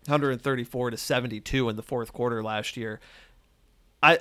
134 0.06 0.90
to 0.90 0.96
72 0.96 1.68
in 1.68 1.76
the 1.76 1.82
fourth 1.82 2.12
quarter 2.12 2.42
last 2.42 2.76
year. 2.76 3.00
I 4.12 4.18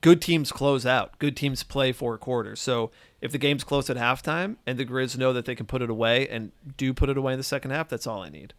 good 0.00 0.20
teams 0.20 0.50
close 0.52 0.84
out. 0.84 1.18
Good 1.18 1.36
teams 1.36 1.62
play 1.62 1.92
four 1.92 2.18
quarters. 2.18 2.60
So 2.60 2.90
if 3.20 3.30
the 3.32 3.38
game's 3.38 3.62
close 3.64 3.88
at 3.88 3.96
halftime 3.96 4.56
and 4.66 4.78
the 4.78 4.84
Grizz 4.84 5.16
know 5.16 5.32
that 5.32 5.44
they 5.44 5.54
can 5.54 5.66
put 5.66 5.80
it 5.82 5.88
away 5.90 6.26
and 6.28 6.50
do 6.76 6.92
put 6.92 7.08
it 7.08 7.16
away 7.16 7.32
in 7.34 7.38
the 7.38 7.44
second 7.44 7.70
half, 7.70 7.88
that's 7.88 8.06
all 8.06 8.22
I 8.22 8.28
need. 8.28 8.52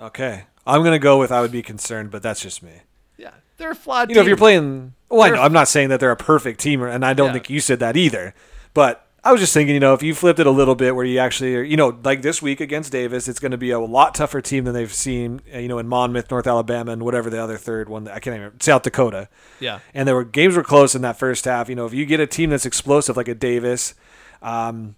Okay, 0.00 0.44
I'm 0.66 0.82
gonna 0.84 0.98
go 0.98 1.18
with 1.18 1.32
I 1.32 1.40
would 1.40 1.50
be 1.52 1.62
concerned, 1.62 2.10
but 2.10 2.22
that's 2.22 2.40
just 2.40 2.62
me. 2.62 2.82
Yeah, 3.16 3.32
they're 3.56 3.72
a 3.72 3.74
flawed. 3.74 4.08
You 4.10 4.14
know, 4.14 4.20
if 4.22 4.28
you're 4.28 4.36
playing, 4.36 4.94
well, 5.08 5.22
I 5.22 5.30
know, 5.30 5.42
I'm 5.42 5.52
not 5.52 5.66
saying 5.68 5.88
that 5.88 5.98
they're 5.98 6.12
a 6.12 6.16
perfect 6.16 6.60
team, 6.60 6.82
and 6.82 7.04
I 7.04 7.14
don't 7.14 7.28
Yeah. 7.28 7.32
think 7.34 7.50
you 7.50 7.60
said 7.60 7.80
that 7.80 7.96
either. 7.96 8.32
But 8.74 9.04
I 9.28 9.30
was 9.32 9.42
just 9.42 9.52
thinking, 9.52 9.74
you 9.74 9.80
know, 9.80 9.92
if 9.92 10.02
you 10.02 10.14
flipped 10.14 10.40
it 10.40 10.46
a 10.46 10.50
little 10.50 10.74
bit, 10.74 10.96
where 10.96 11.04
you 11.04 11.18
actually, 11.18 11.54
are, 11.54 11.62
you 11.62 11.76
know, 11.76 11.98
like 12.02 12.22
this 12.22 12.40
week 12.40 12.62
against 12.62 12.90
Davis, 12.90 13.28
it's 13.28 13.38
going 13.38 13.50
to 13.50 13.58
be 13.58 13.70
a 13.70 13.78
lot 13.78 14.14
tougher 14.14 14.40
team 14.40 14.64
than 14.64 14.72
they've 14.72 14.90
seen, 14.90 15.42
uh, 15.54 15.58
you 15.58 15.68
know, 15.68 15.78
in 15.78 15.86
Monmouth, 15.86 16.30
North 16.30 16.46
Alabama, 16.46 16.92
and 16.92 17.02
whatever 17.02 17.28
the 17.28 17.38
other 17.38 17.58
third 17.58 17.90
one. 17.90 18.08
I 18.08 18.20
can't 18.20 18.34
even 18.34 18.58
South 18.58 18.84
Dakota. 18.84 19.28
yeah, 19.60 19.80
And 19.92 20.08
there 20.08 20.14
were 20.14 20.24
games 20.24 20.56
were 20.56 20.62
close 20.62 20.94
in 20.94 21.02
that 21.02 21.18
first 21.18 21.44
half. 21.44 21.68
You 21.68 21.74
know, 21.74 21.84
if 21.84 21.92
you 21.92 22.06
get 22.06 22.20
a 22.20 22.26
team 22.26 22.48
that's 22.48 22.64
explosive 22.64 23.18
like 23.18 23.28
a 23.28 23.34
Davis, 23.34 23.92
um, 24.40 24.96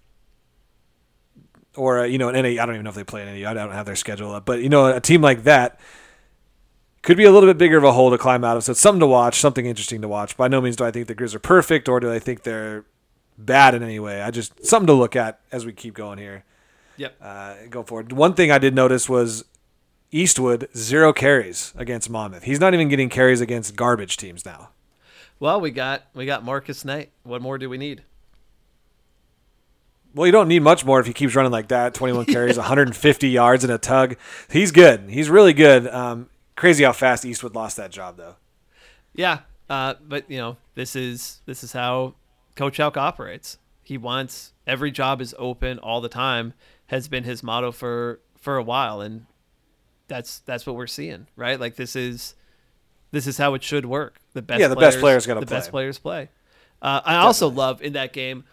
or 1.75 1.99
a, 1.99 2.07
you 2.07 2.17
know 2.17 2.29
an 2.29 2.41
NA, 2.41 2.63
I 2.63 2.65
don't 2.65 2.75
even 2.75 2.85
know 2.85 2.91
if 2.91 2.95
they 2.95 3.03
play 3.03 3.27
an 3.27 3.37
NA. 3.37 3.49
I 3.49 3.53
don't 3.53 3.73
have 3.73 3.85
their 3.85 3.97
schedule 3.97 4.31
up, 4.31 4.45
but 4.45 4.61
you 4.61 4.69
know 4.69 4.95
a 4.95 5.01
team 5.01 5.21
like 5.21 5.43
that 5.43 5.77
could 7.01 7.17
be 7.17 7.25
a 7.25 7.31
little 7.33 7.49
bit 7.49 7.57
bigger 7.57 7.77
of 7.77 7.83
a 7.83 7.91
hole 7.91 8.11
to 8.11 8.17
climb 8.17 8.45
out 8.45 8.55
of. 8.55 8.63
So 8.63 8.71
it's 8.71 8.79
something 8.79 9.01
to 9.01 9.07
watch, 9.07 9.41
something 9.41 9.65
interesting 9.65 10.01
to 10.03 10.07
watch. 10.07 10.37
By 10.37 10.47
no 10.47 10.61
means 10.61 10.77
do 10.77 10.85
I 10.85 10.91
think 10.91 11.07
the 11.07 11.15
Grizz 11.15 11.35
are 11.35 11.39
perfect, 11.39 11.89
or 11.89 11.99
do 11.99 12.09
I 12.09 12.19
think 12.19 12.43
they're 12.43 12.85
bad 13.37 13.75
in 13.75 13.83
any 13.83 13.99
way. 13.99 14.21
I 14.21 14.31
just 14.31 14.65
something 14.65 14.87
to 14.87 14.93
look 14.93 15.15
at 15.15 15.39
as 15.51 15.65
we 15.65 15.73
keep 15.73 15.93
going 15.93 16.17
here. 16.17 16.43
yep. 16.97 17.15
Uh, 17.21 17.55
go 17.69 17.83
forward. 17.83 18.11
One 18.11 18.33
thing 18.33 18.51
I 18.51 18.57
did 18.57 18.75
notice 18.75 19.09
was 19.09 19.45
Eastwood 20.11 20.67
zero 20.75 21.13
carries 21.13 21.73
against 21.77 22.09
Monmouth. 22.09 22.43
He's 22.43 22.59
not 22.59 22.73
even 22.73 22.89
getting 22.89 23.09
carries 23.09 23.41
against 23.41 23.75
garbage 23.75 24.17
teams 24.17 24.45
now. 24.45 24.69
Well, 25.39 25.59
we 25.59 25.71
got 25.71 26.03
we 26.13 26.25
got 26.25 26.43
Marcus 26.43 26.85
Knight. 26.85 27.11
What 27.23 27.41
more 27.41 27.57
do 27.57 27.69
we 27.69 27.77
need? 27.77 28.03
Well, 30.13 30.25
you 30.25 30.31
don't 30.31 30.49
need 30.49 30.61
much 30.61 30.83
more 30.83 30.99
if 30.99 31.07
he 31.07 31.13
keeps 31.13 31.35
running 31.35 31.53
like 31.53 31.69
that. 31.69 31.93
21 31.93 32.25
carries, 32.27 32.57
150 32.57 33.29
yards 33.29 33.63
and 33.63 33.71
a 33.71 33.77
tug. 33.77 34.17
He's 34.51 34.71
good. 34.71 35.09
He's 35.09 35.29
really 35.29 35.53
good. 35.53 35.87
Um, 35.87 36.29
crazy 36.57 36.83
how 36.83 36.91
fast 36.91 37.25
Eastwood 37.25 37.55
lost 37.55 37.77
that 37.77 37.91
job, 37.91 38.17
though. 38.17 38.35
Yeah, 39.13 39.39
uh, 39.69 39.95
but 40.05 40.29
you 40.29 40.37
know 40.37 40.57
this 40.75 40.95
is 40.95 41.41
this 41.45 41.63
is 41.63 41.71
how 41.71 42.15
Coach 42.61 42.79
Elk 42.79 42.95
operates. 42.95 43.57
He 43.81 43.97
wants 43.97 44.53
every 44.67 44.91
job 44.91 45.19
is 45.19 45.33
open 45.39 45.79
all 45.79 45.99
the 45.99 46.07
time. 46.07 46.53
Has 46.85 47.07
been 47.07 47.23
his 47.23 47.41
motto 47.41 47.71
for 47.71 48.19
for 48.37 48.55
a 48.55 48.61
while, 48.61 49.01
and 49.01 49.25
that's 50.07 50.41
that's 50.41 50.67
what 50.67 50.75
we're 50.75 50.85
seeing, 50.85 51.25
right? 51.35 51.59
Like 51.59 51.75
this 51.75 51.95
is 51.95 52.35
this 53.09 53.25
is 53.25 53.39
how 53.39 53.55
it 53.55 53.63
should 53.63 53.87
work. 53.87 54.19
The 54.33 54.43
best 54.43 54.59
Yeah, 54.59 54.67
the 54.67 54.75
best 54.75 54.99
players 54.99 55.25
gotta 55.25 55.39
the 55.39 55.47
best 55.47 55.71
players 55.71 55.97
play. 55.97 56.29
Uh, 56.83 57.01
I 57.03 57.15
also 57.15 57.49
love 57.49 57.81
in 57.81 57.93
that 57.93 58.13
game, 58.13 58.43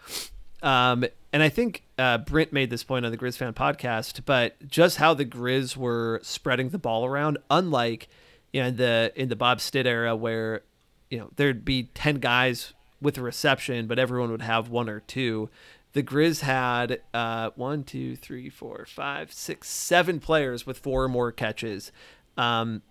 um, 0.63 1.05
and 1.31 1.43
I 1.43 1.49
think 1.49 1.83
uh, 1.99 2.17
Brent 2.17 2.51
made 2.51 2.71
this 2.71 2.83
point 2.83 3.05
on 3.05 3.11
the 3.11 3.17
Grizz 3.17 3.37
fan 3.37 3.53
podcast, 3.53 4.21
but 4.25 4.55
just 4.67 4.97
how 4.97 5.13
the 5.13 5.25
Grizz 5.25 5.77
were 5.77 6.19
spreading 6.23 6.69
the 6.69 6.79
ball 6.79 7.05
around, 7.05 7.37
unlike 7.51 8.07
you 8.53 8.63
know 8.63 8.69
in 8.69 8.77
the 8.77 9.13
in 9.15 9.29
the 9.29 9.35
Bob 9.35 9.61
Stitt 9.61 9.85
era 9.85 10.15
where 10.15 10.63
you 11.11 11.19
know 11.19 11.29
there'd 11.35 11.63
be 11.63 11.83
ten 11.93 12.15
guys 12.15 12.73
with 13.01 13.17
a 13.17 13.21
reception, 13.21 13.87
but 13.87 13.99
everyone 13.99 14.31
would 14.31 14.41
have 14.41 14.69
one 14.69 14.89
or 14.89 14.99
two. 15.01 15.49
The 15.93 16.03
Grizz 16.03 16.41
had 16.41 17.01
uh, 17.13 17.51
one, 17.55 17.83
two, 17.83 18.15
three, 18.15 18.49
four, 18.49 18.85
five, 18.85 19.33
six, 19.33 19.69
seven 19.69 20.19
players 20.19 20.65
with 20.65 20.77
four 20.77 21.03
or 21.03 21.09
more 21.09 21.31
catches. 21.31 21.91
Um, 22.37 22.83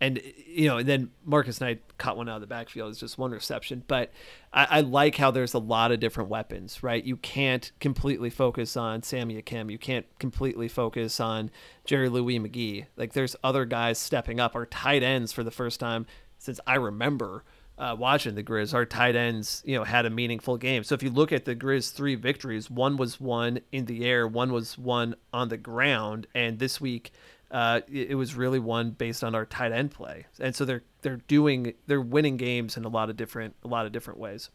and 0.00 0.20
you 0.46 0.68
know, 0.68 0.78
and 0.78 0.88
then 0.88 1.10
Marcus 1.24 1.60
Knight 1.60 1.82
caught 1.98 2.16
one 2.16 2.28
out 2.28 2.36
of 2.36 2.40
the 2.40 2.46
backfield. 2.46 2.90
It's 2.90 3.00
just 3.00 3.18
one 3.18 3.32
reception, 3.32 3.82
but 3.88 4.12
I, 4.52 4.66
I 4.70 4.80
like 4.82 5.16
how 5.16 5.30
there's 5.30 5.54
a 5.54 5.58
lot 5.58 5.90
of 5.90 5.98
different 5.98 6.30
weapons, 6.30 6.82
right? 6.82 7.02
You 7.02 7.16
can't 7.16 7.72
completely 7.80 8.30
focus 8.30 8.76
on 8.76 9.02
Sammy 9.02 9.40
Akem. 9.42 9.72
You 9.72 9.78
can't 9.78 10.06
completely 10.20 10.68
focus 10.68 11.18
on 11.18 11.50
Jerry 11.84 12.08
Louie-McGee. 12.08 12.86
Like 12.96 13.12
there's 13.12 13.34
other 13.42 13.64
guys 13.64 13.98
stepping 13.98 14.38
up. 14.38 14.54
Our 14.54 14.66
tight 14.66 15.02
ends 15.02 15.32
for 15.32 15.42
the 15.42 15.50
first 15.50 15.80
time 15.80 16.06
since 16.38 16.60
I 16.66 16.76
remember 16.76 17.42
uh, 17.78 17.94
watching 17.96 18.34
the 18.34 18.42
Grizz, 18.42 18.74
our 18.74 18.84
tight 18.84 19.14
ends, 19.14 19.62
you 19.64 19.76
know, 19.76 19.84
had 19.84 20.04
a 20.04 20.10
meaningful 20.10 20.56
game. 20.56 20.82
So 20.82 20.94
if 20.94 21.02
you 21.02 21.10
look 21.10 21.32
at 21.32 21.44
the 21.44 21.54
Grizz 21.54 21.92
three 21.92 22.16
victories, 22.16 22.70
one 22.70 22.96
was 22.96 23.20
won 23.20 23.60
in 23.70 23.84
the 23.84 24.04
air, 24.04 24.26
one 24.26 24.52
was 24.52 24.76
won 24.76 25.14
on 25.32 25.48
the 25.48 25.56
ground, 25.56 26.26
and 26.34 26.58
this 26.58 26.80
week 26.80 27.12
uh, 27.50 27.80
it, 27.88 28.10
it 28.10 28.14
was 28.16 28.34
really 28.34 28.58
won 28.58 28.90
based 28.90 29.22
on 29.22 29.34
our 29.34 29.46
tight 29.46 29.72
end 29.72 29.92
play. 29.92 30.26
And 30.40 30.54
so 30.54 30.64
they're 30.64 30.82
they're 31.02 31.20
doing 31.28 31.74
they're 31.86 32.00
winning 32.00 32.36
games 32.36 32.76
in 32.76 32.84
a 32.84 32.88
lot 32.88 33.10
of 33.10 33.16
different 33.16 33.54
a 33.64 33.68
lot 33.68 33.86
of 33.86 33.92
different 33.92 34.18
ways. 34.18 34.50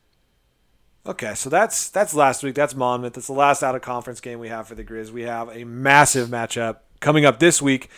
Okay, 1.05 1.33
so 1.33 1.49
that's 1.49 1.89
that's 1.89 2.13
last 2.13 2.43
week. 2.43 2.55
That's 2.55 2.75
Monmouth. 2.75 3.13
That's 3.13 3.27
the 3.27 3.33
last 3.33 3.63
out 3.63 3.75
of 3.75 3.81
conference 3.81 4.19
game 4.19 4.39
we 4.39 4.49
have 4.49 4.67
for 4.67 4.75
the 4.75 4.83
Grizz. 4.83 5.11
We 5.11 5.23
have 5.23 5.49
a 5.49 5.63
massive 5.63 6.29
matchup 6.29 6.77
coming 6.99 7.25
up 7.25 7.39
this 7.39 7.61
week 7.61 7.89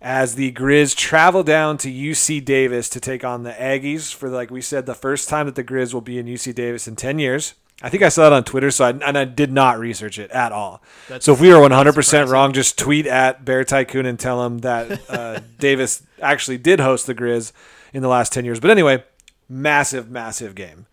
as 0.00 0.34
the 0.34 0.52
Grizz 0.52 0.96
travel 0.96 1.42
down 1.42 1.76
to 1.78 1.90
UC 1.90 2.44
Davis 2.44 2.88
to 2.88 3.00
take 3.00 3.24
on 3.24 3.42
the 3.42 3.52
Aggies 3.52 4.14
for, 4.14 4.28
like 4.30 4.50
we 4.50 4.60
said, 4.62 4.86
the 4.86 4.94
first 4.94 5.28
time 5.28 5.46
that 5.46 5.54
the 5.56 5.64
Grizz 5.64 5.92
will 5.92 6.00
be 6.00 6.18
in 6.18 6.26
UC 6.26 6.54
Davis 6.54 6.88
in 6.88 6.96
10 6.96 7.18
years. 7.18 7.54
I 7.82 7.88
think 7.88 8.02
I 8.02 8.08
saw 8.10 8.24
that 8.24 8.32
on 8.34 8.44
Twitter, 8.44 8.70
so 8.70 8.84
I, 8.86 8.90
and 8.90 9.16
I 9.16 9.24
did 9.24 9.52
not 9.52 9.78
research 9.78 10.18
it 10.18 10.30
at 10.30 10.52
all. 10.52 10.82
That's- 11.08 11.24
so 11.24 11.32
if 11.32 11.40
we 11.40 11.50
are 11.52 11.60
100% 11.60 11.92
surprising. 12.04 12.28
wrong, 12.32 12.52
just 12.52 12.78
tweet 12.78 13.06
at 13.06 13.44
Bear 13.44 13.64
Tycoon 13.64 14.04
and 14.06 14.18
tell 14.18 14.44
him 14.44 14.58
that 14.58 15.10
uh, 15.10 15.40
Davis 15.58 16.02
actually 16.20 16.58
did 16.58 16.80
host 16.80 17.06
the 17.06 17.14
Grizz 17.14 17.52
in 17.92 18.02
the 18.02 18.08
last 18.08 18.32
10 18.32 18.44
years. 18.44 18.60
But 18.60 18.70
anyway, 18.70 19.04
massive, 19.48 20.10
massive 20.10 20.54
game. 20.54 20.86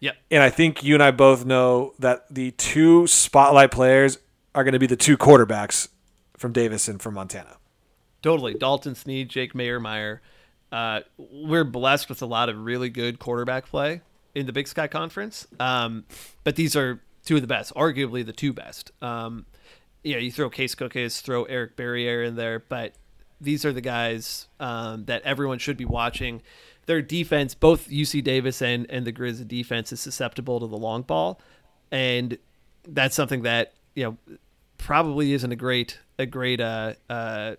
Yep. 0.00 0.16
And 0.30 0.42
I 0.42 0.50
think 0.50 0.82
you 0.82 0.94
and 0.94 1.02
I 1.02 1.10
both 1.10 1.44
know 1.46 1.94
that 1.98 2.26
the 2.30 2.50
two 2.52 3.06
spotlight 3.06 3.70
players 3.70 4.18
are 4.54 4.62
going 4.64 4.72
to 4.72 4.78
be 4.78 4.86
the 4.86 4.96
two 4.96 5.16
quarterbacks 5.16 5.88
from 6.36 6.52
Davis 6.52 6.88
and 6.88 7.00
from 7.00 7.14
Montana. 7.14 7.56
Totally. 8.26 8.54
Dalton 8.54 8.96
Sneed, 8.96 9.28
Jake 9.28 9.52
Mayermeyer. 9.52 10.18
Uh, 10.72 11.02
we're 11.16 11.62
blessed 11.62 12.08
with 12.08 12.22
a 12.22 12.26
lot 12.26 12.48
of 12.48 12.58
really 12.58 12.90
good 12.90 13.20
quarterback 13.20 13.66
play 13.66 14.00
in 14.34 14.46
the 14.46 14.52
Big 14.52 14.66
Sky 14.66 14.88
Conference. 14.88 15.46
Um, 15.60 16.06
but 16.42 16.56
these 16.56 16.74
are 16.74 17.00
two 17.24 17.36
of 17.36 17.40
the 17.40 17.46
best, 17.46 17.72
arguably 17.76 18.26
the 18.26 18.32
two 18.32 18.52
best. 18.52 18.90
Um, 19.00 19.46
you 20.02 20.14
know, 20.14 20.18
you 20.18 20.32
throw 20.32 20.50
Case 20.50 20.74
Cookus, 20.74 21.20
throw 21.20 21.44
Eric 21.44 21.76
Barriere 21.76 22.26
in 22.26 22.34
there, 22.34 22.58
but 22.58 22.94
these 23.40 23.64
are 23.64 23.72
the 23.72 23.80
guys 23.80 24.48
um, 24.58 25.04
that 25.04 25.22
everyone 25.22 25.60
should 25.60 25.76
be 25.76 25.84
watching. 25.84 26.42
Their 26.86 27.02
defense, 27.02 27.54
both 27.54 27.88
UC 27.88 28.24
Davis 28.24 28.60
and, 28.60 28.90
and 28.90 29.06
the 29.06 29.12
Grizz 29.12 29.46
defense, 29.46 29.92
is 29.92 30.00
susceptible 30.00 30.58
to 30.58 30.66
the 30.66 30.76
long 30.76 31.02
ball. 31.02 31.40
And 31.92 32.38
that's 32.88 33.14
something 33.14 33.42
that, 33.42 33.74
you 33.94 34.02
know, 34.02 34.36
probably 34.78 35.32
isn't 35.32 35.52
a 35.52 35.54
great, 35.54 36.00
a 36.18 36.26
great, 36.26 36.60
uh, 36.60 36.94
uh, 37.08 37.54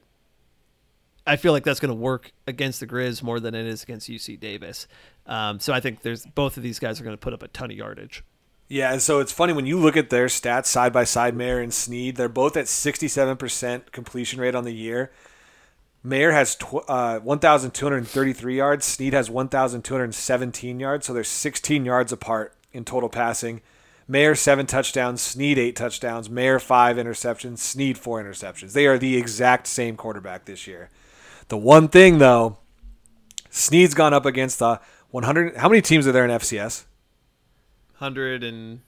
I 1.27 1.35
feel 1.35 1.51
like 1.51 1.63
that's 1.63 1.79
going 1.79 1.93
to 1.93 2.01
work 2.01 2.31
against 2.47 2.79
the 2.79 2.87
Grizz 2.87 3.21
more 3.21 3.39
than 3.39 3.53
it 3.53 3.65
is 3.65 3.83
against 3.83 4.09
UC 4.09 4.39
Davis. 4.39 4.87
Um, 5.25 5.59
so 5.59 5.73
I 5.73 5.79
think 5.79 6.01
there's 6.01 6.25
both 6.25 6.57
of 6.57 6.63
these 6.63 6.79
guys 6.79 6.99
are 6.99 7.03
going 7.03 7.15
to 7.15 7.21
put 7.21 7.33
up 7.33 7.43
a 7.43 7.49
ton 7.49 7.69
of 7.69 7.77
yardage. 7.77 8.23
Yeah, 8.69 8.91
and 8.91 9.01
so 9.01 9.19
it's 9.19 9.31
funny 9.31 9.53
when 9.53 9.65
you 9.65 9.79
look 9.79 9.95
at 9.95 10.09
their 10.09 10.25
stats 10.25 10.65
side 10.65 10.91
by 10.91 11.05
side, 11.05 11.35
Maier 11.35 11.63
and 11.63 11.73
Sneed, 11.73 12.17
they're 12.17 12.27
both 12.27 12.57
at 12.57 12.65
67% 12.65 13.91
completion 13.91 14.41
rate 14.41 14.55
on 14.55 14.65
the 14.65 14.73
year. 14.73 15.11
Maier 16.05 16.31
has 16.31 16.55
tw- 16.55 16.87
uh, 16.87 17.19
1,233 17.19 18.57
yards. 18.57 18.85
Sneed 18.85 19.13
has 19.13 19.29
1,217 19.29 20.79
yards. 20.79 21.05
So 21.05 21.13
they're 21.13 21.23
16 21.23 21.85
yards 21.85 22.11
apart 22.11 22.55
in 22.71 22.85
total 22.85 23.09
passing. 23.09 23.61
Maier, 24.09 24.37
seven 24.37 24.65
touchdowns. 24.65 25.21
Sneed, 25.21 25.57
eight 25.57 25.75
touchdowns. 25.75 26.29
Maier, 26.29 26.61
five 26.61 26.95
interceptions. 26.97 27.57
Sneed, 27.59 27.97
four 27.97 28.23
interceptions. 28.23 28.73
They 28.73 28.85
are 28.85 28.97
the 28.97 29.17
exact 29.17 29.67
same 29.67 29.97
quarterback 29.97 30.45
this 30.45 30.65
year. 30.65 30.89
The 31.47 31.57
one 31.57 31.87
thing, 31.87 32.17
though, 32.17 32.57
Sneed's 33.49 33.93
gone 33.93 34.13
up 34.13 34.25
against 34.25 34.61
uh, 34.61 34.75
the 34.75 34.81
100. 35.11 35.57
How 35.57 35.69
many 35.69 35.81
teams 35.81 36.07
are 36.07 36.11
there 36.11 36.25
in 36.25 36.31
FCS? 36.31 36.85
130 37.99 38.81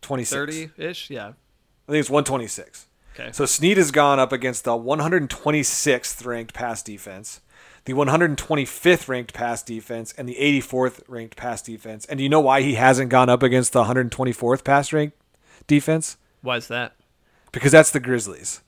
26. 0.00 0.72
ish. 0.78 1.10
Yeah. 1.10 1.28
I 1.88 1.92
think 1.92 2.00
it's 2.00 2.10
126. 2.10 2.86
Okay. 3.18 3.32
So 3.32 3.46
Sneed 3.46 3.76
has 3.76 3.90
gone 3.90 4.18
up 4.18 4.32
against 4.32 4.64
the 4.64 4.72
126th 4.72 6.24
ranked 6.26 6.54
pass 6.54 6.82
defense, 6.82 7.40
the 7.84 7.94
125th 7.94 9.08
ranked 9.08 9.32
pass 9.32 9.62
defense, 9.62 10.12
and 10.18 10.28
the 10.28 10.36
84th 10.36 11.02
ranked 11.08 11.36
pass 11.36 11.62
defense. 11.62 12.04
And 12.06 12.18
do 12.18 12.24
you 12.24 12.28
know 12.28 12.40
why 12.40 12.62
he 12.62 12.74
hasn't 12.74 13.10
gone 13.10 13.28
up 13.28 13.42
against 13.42 13.72
the 13.72 13.84
124th 13.84 14.64
pass 14.64 14.92
ranked 14.92 15.16
defense? 15.66 16.16
Why 16.42 16.56
is 16.56 16.68
that? 16.68 16.94
Because 17.52 17.72
that's 17.72 17.90
the 17.90 18.00
Grizzlies. 18.00 18.60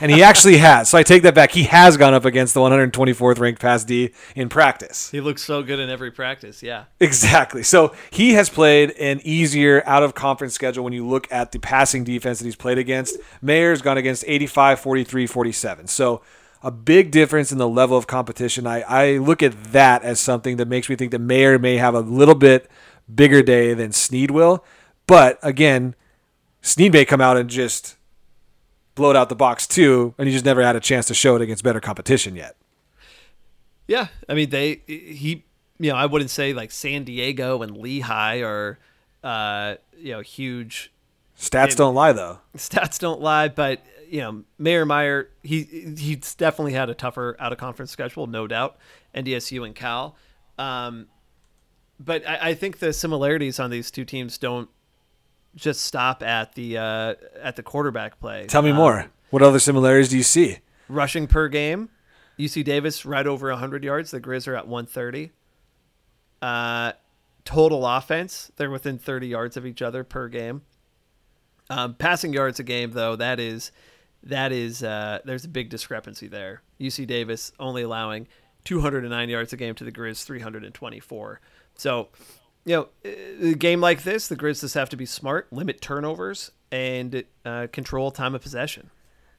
And 0.00 0.10
he 0.10 0.22
actually 0.22 0.56
has. 0.58 0.88
So 0.88 0.98
I 0.98 1.02
take 1.02 1.22
that 1.22 1.34
back. 1.34 1.52
He 1.52 1.64
has 1.64 1.96
gone 1.96 2.14
up 2.14 2.24
against 2.24 2.54
the 2.54 2.60
124th 2.60 3.38
ranked 3.38 3.60
pass 3.60 3.84
D 3.84 4.12
in 4.34 4.48
practice. 4.48 5.10
He 5.10 5.20
looks 5.20 5.42
so 5.42 5.62
good 5.62 5.78
in 5.78 5.88
every 5.90 6.10
practice. 6.10 6.62
Yeah. 6.62 6.84
Exactly. 7.00 7.62
So 7.62 7.94
he 8.10 8.32
has 8.32 8.48
played 8.48 8.90
an 8.92 9.20
easier 9.24 9.82
out 9.86 10.02
of 10.02 10.14
conference 10.14 10.54
schedule 10.54 10.84
when 10.84 10.92
you 10.92 11.06
look 11.06 11.30
at 11.30 11.52
the 11.52 11.58
passing 11.58 12.04
defense 12.04 12.38
that 12.38 12.44
he's 12.44 12.56
played 12.56 12.78
against. 12.78 13.16
Maier's 13.42 13.82
gone 13.82 13.98
against 13.98 14.24
85, 14.26 14.80
43, 14.80 15.26
47. 15.26 15.86
So 15.86 16.22
a 16.62 16.70
big 16.70 17.10
difference 17.10 17.52
in 17.52 17.58
the 17.58 17.68
level 17.68 17.96
of 17.96 18.06
competition. 18.06 18.66
I, 18.66 18.82
I 18.82 19.18
look 19.18 19.42
at 19.42 19.72
that 19.72 20.02
as 20.02 20.20
something 20.20 20.56
that 20.56 20.68
makes 20.68 20.88
me 20.88 20.96
think 20.96 21.10
that 21.10 21.20
Maier 21.20 21.60
may 21.60 21.76
have 21.76 21.94
a 21.94 22.00
little 22.00 22.36
bit 22.36 22.70
bigger 23.12 23.42
day 23.42 23.74
than 23.74 23.92
Sneed 23.92 24.30
will. 24.30 24.64
But 25.06 25.38
again, 25.42 25.94
Sneed 26.60 26.92
may 26.92 27.04
come 27.04 27.20
out 27.20 27.36
and 27.36 27.50
just 27.50 27.96
blow 28.94 29.10
it 29.10 29.16
out 29.16 29.28
the 29.28 29.34
box 29.36 29.66
too, 29.66 30.14
and 30.18 30.28
he 30.28 30.32
just 30.34 30.44
never 30.44 30.62
had 30.62 30.76
a 30.76 30.80
chance 30.80 31.06
to 31.06 31.14
show 31.14 31.36
it 31.36 31.42
against 31.42 31.62
better 31.64 31.80
competition 31.80 32.36
yet. 32.36 32.56
Yeah, 33.88 34.08
I 34.28 34.34
mean 34.34 34.50
they 34.50 34.82
he 34.86 35.44
you 35.78 35.90
know 35.90 35.96
I 35.96 36.06
wouldn't 36.06 36.30
say 36.30 36.52
like 36.52 36.70
San 36.70 37.04
Diego 37.04 37.62
and 37.62 37.76
Lehigh 37.76 38.40
are 38.42 38.78
uh 39.24 39.76
you 39.96 40.12
know 40.12 40.20
huge 40.20 40.92
Stats 41.38 41.68
And- 41.70 41.76
don't 41.76 41.94
lie 41.94 42.12
though. 42.12 42.38
stats 42.56 42.98
don't 42.98 43.20
lie, 43.20 43.48
but 43.48 43.82
you 44.08 44.20
know 44.20 44.44
Mayer 44.58 44.84
Meyer 44.86 45.30
he 45.42 45.62
he's 45.98 46.34
definitely 46.34 46.74
had 46.74 46.88
a 46.90 46.94
tougher 46.94 47.36
out 47.40 47.52
of 47.52 47.58
conference 47.58 47.90
schedule, 47.90 48.26
no 48.26 48.46
doubt. 48.46 48.76
NDSU 49.14 49.64
and 49.66 49.74
Cal, 49.74 50.16
um, 50.58 51.06
but 52.00 52.26
I, 52.26 52.50
I 52.50 52.54
think 52.54 52.78
the 52.78 52.92
similarities 52.94 53.58
on 53.60 53.70
these 53.70 53.90
two 53.90 54.04
teams 54.06 54.38
don't 54.38 54.70
just 55.54 55.82
stop 55.82 56.22
at 56.22 56.54
the 56.54 56.78
uh, 56.78 57.14
at 57.40 57.56
the 57.56 57.62
quarterback 57.62 58.18
play. 58.20 58.46
Tell 58.46 58.62
me 58.62 58.70
Um, 58.70 58.76
more. 58.76 59.06
What 59.30 59.42
other 59.42 59.58
similarities 59.58 60.08
do 60.10 60.16
you 60.16 60.22
see? 60.22 60.58
rushing 60.88 61.26
per 61.26 61.48
game. 61.48 61.88
UC 62.38 62.64
Davis 62.64 63.06
right 63.06 63.26
over 63.26 63.48
100 63.50 63.82
yards. 63.84 64.10
The 64.10 64.20
Grizz 64.20 64.46
are 64.48 64.54
at 64.56 64.66
130. 64.66 65.30
Uh, 66.40 66.92
total 67.44 67.86
offense, 67.86 68.50
they're 68.56 68.70
within 68.70 68.98
30 68.98 69.28
yards 69.28 69.56
of 69.56 69.64
each 69.64 69.80
other 69.82 70.04
per 70.04 70.28
game. 70.28 70.62
Um, 71.70 71.94
passing 71.94 72.32
yards 72.32 72.58
a 72.60 72.62
game, 72.62 72.90
though, 72.92 73.16
that 73.16 73.38
is 73.40 73.72
that 74.24 74.52
is 74.52 74.82
uh, 74.82 75.20
there's 75.24 75.44
a 75.44 75.48
big 75.48 75.68
discrepancy 75.70 76.28
there. 76.28 76.62
UC 76.80 77.06
Davis 77.06 77.52
only 77.58 77.82
allowing 77.82 78.28
209 78.64 79.28
yards 79.28 79.52
a 79.52 79.56
game 79.56 79.74
to 79.76 79.84
the 79.84 79.92
Grizz 79.92 80.24
324. 80.24 81.40
So, 81.74 82.08
you 82.64 82.76
know, 82.76 82.88
a 83.04 83.54
game 83.54 83.80
like 83.80 84.02
this, 84.02 84.28
the 84.28 84.36
Grizz 84.36 84.60
just 84.60 84.74
have 84.74 84.88
to 84.90 84.96
be 84.96 85.06
smart, 85.06 85.52
limit 85.52 85.80
turnovers, 85.80 86.50
and 86.70 87.24
uh, 87.44 87.66
control 87.72 88.10
time 88.10 88.34
of 88.34 88.42
possession. 88.42 88.90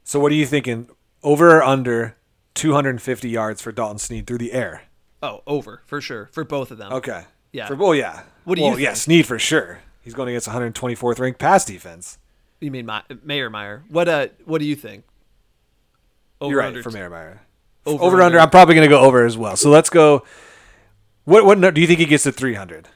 So 0.04 0.20
what 0.20 0.32
are 0.32 0.36
you 0.36 0.46
thinking? 0.46 0.90
Over 1.24 1.58
or 1.58 1.64
under 1.64 2.18
250 2.56 3.30
yards 3.30 3.62
for 3.62 3.72
Dalton 3.72 3.98
Sneed 3.98 4.28
through 4.28 4.40
the 4.40 4.52
air? 4.52 4.84
Oh, 5.22 5.42
over 5.48 5.82
for 5.86 6.02
sure 6.02 6.30
for 6.34 6.44
both 6.44 6.70
of 6.70 6.78
them. 6.78 6.92
Okay. 6.92 7.24
Yeah. 7.54 7.68
For, 7.68 7.76
well, 7.76 7.96
yeah. 7.96 8.24
What 8.44 8.56
do 8.56 8.62
you 8.62 8.72
well, 8.72 8.80
Yeah, 8.80 8.90
think? 8.90 8.98
Sneed 8.98 9.26
for 9.26 9.40
sure. 9.40 9.80
He's 10.02 10.14
going 10.14 10.28
against 10.28 10.50
124th 10.50 11.20
ranked 11.20 11.40
pass 11.40 11.64
defense. 11.64 12.18
You 12.60 12.72
mean 12.72 12.86
My- 12.86 13.04
Mayer 13.24 13.50
Meyer? 13.50 13.84
What 13.88 14.10
uh? 14.10 14.28
What 14.44 14.60
do 14.60 14.66
you 14.66 14.76
think? 14.76 15.06
Over 16.42 16.52
You're 16.52 16.60
right 16.60 16.68
under 16.68 16.84
for 16.84 16.92
Mayer 16.92 17.10
Meyer. 17.10 17.42
Over, 17.86 18.04
Over, 18.04 18.16
under. 18.16 18.24
under. 18.26 18.40
I'm 18.40 18.50
probably 18.50 18.76
going 18.76 18.88
to 18.88 18.94
go 18.94 19.02
over 19.02 19.26
as 19.26 19.38
well. 19.38 19.56
So 19.56 19.70
let's 19.70 19.90
go. 19.90 20.24
What 21.26 21.46
what 21.46 21.74
do 21.74 21.80
you 21.82 21.88
think 21.88 22.00
he 22.00 22.06
gets 22.06 22.24
to 22.24 22.32
300? 22.34 22.90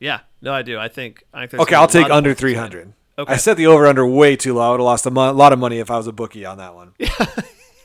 Yeah, 0.00 0.20
no, 0.40 0.52
I 0.52 0.62
do. 0.62 0.78
I 0.78 0.88
think. 0.88 1.22
I 1.32 1.46
think. 1.46 1.62
Okay, 1.62 1.74
I'll 1.76 1.86
take 1.86 2.10
under 2.10 2.30
it. 2.30 2.38
300. 2.38 2.92
Okay. 3.18 3.34
I 3.34 3.36
set 3.36 3.56
the 3.58 3.66
over 3.66 3.86
under 3.86 4.06
way 4.06 4.34
too 4.34 4.54
low. 4.54 4.62
I 4.62 4.70
would 4.70 4.80
have 4.80 4.84
lost 4.84 5.04
a 5.06 5.10
mo- 5.10 5.32
lot 5.32 5.52
of 5.52 5.58
money 5.58 5.78
if 5.78 5.90
I 5.90 5.98
was 5.98 6.06
a 6.06 6.12
bookie 6.12 6.44
on 6.44 6.58
that 6.58 6.74
one. 6.74 6.94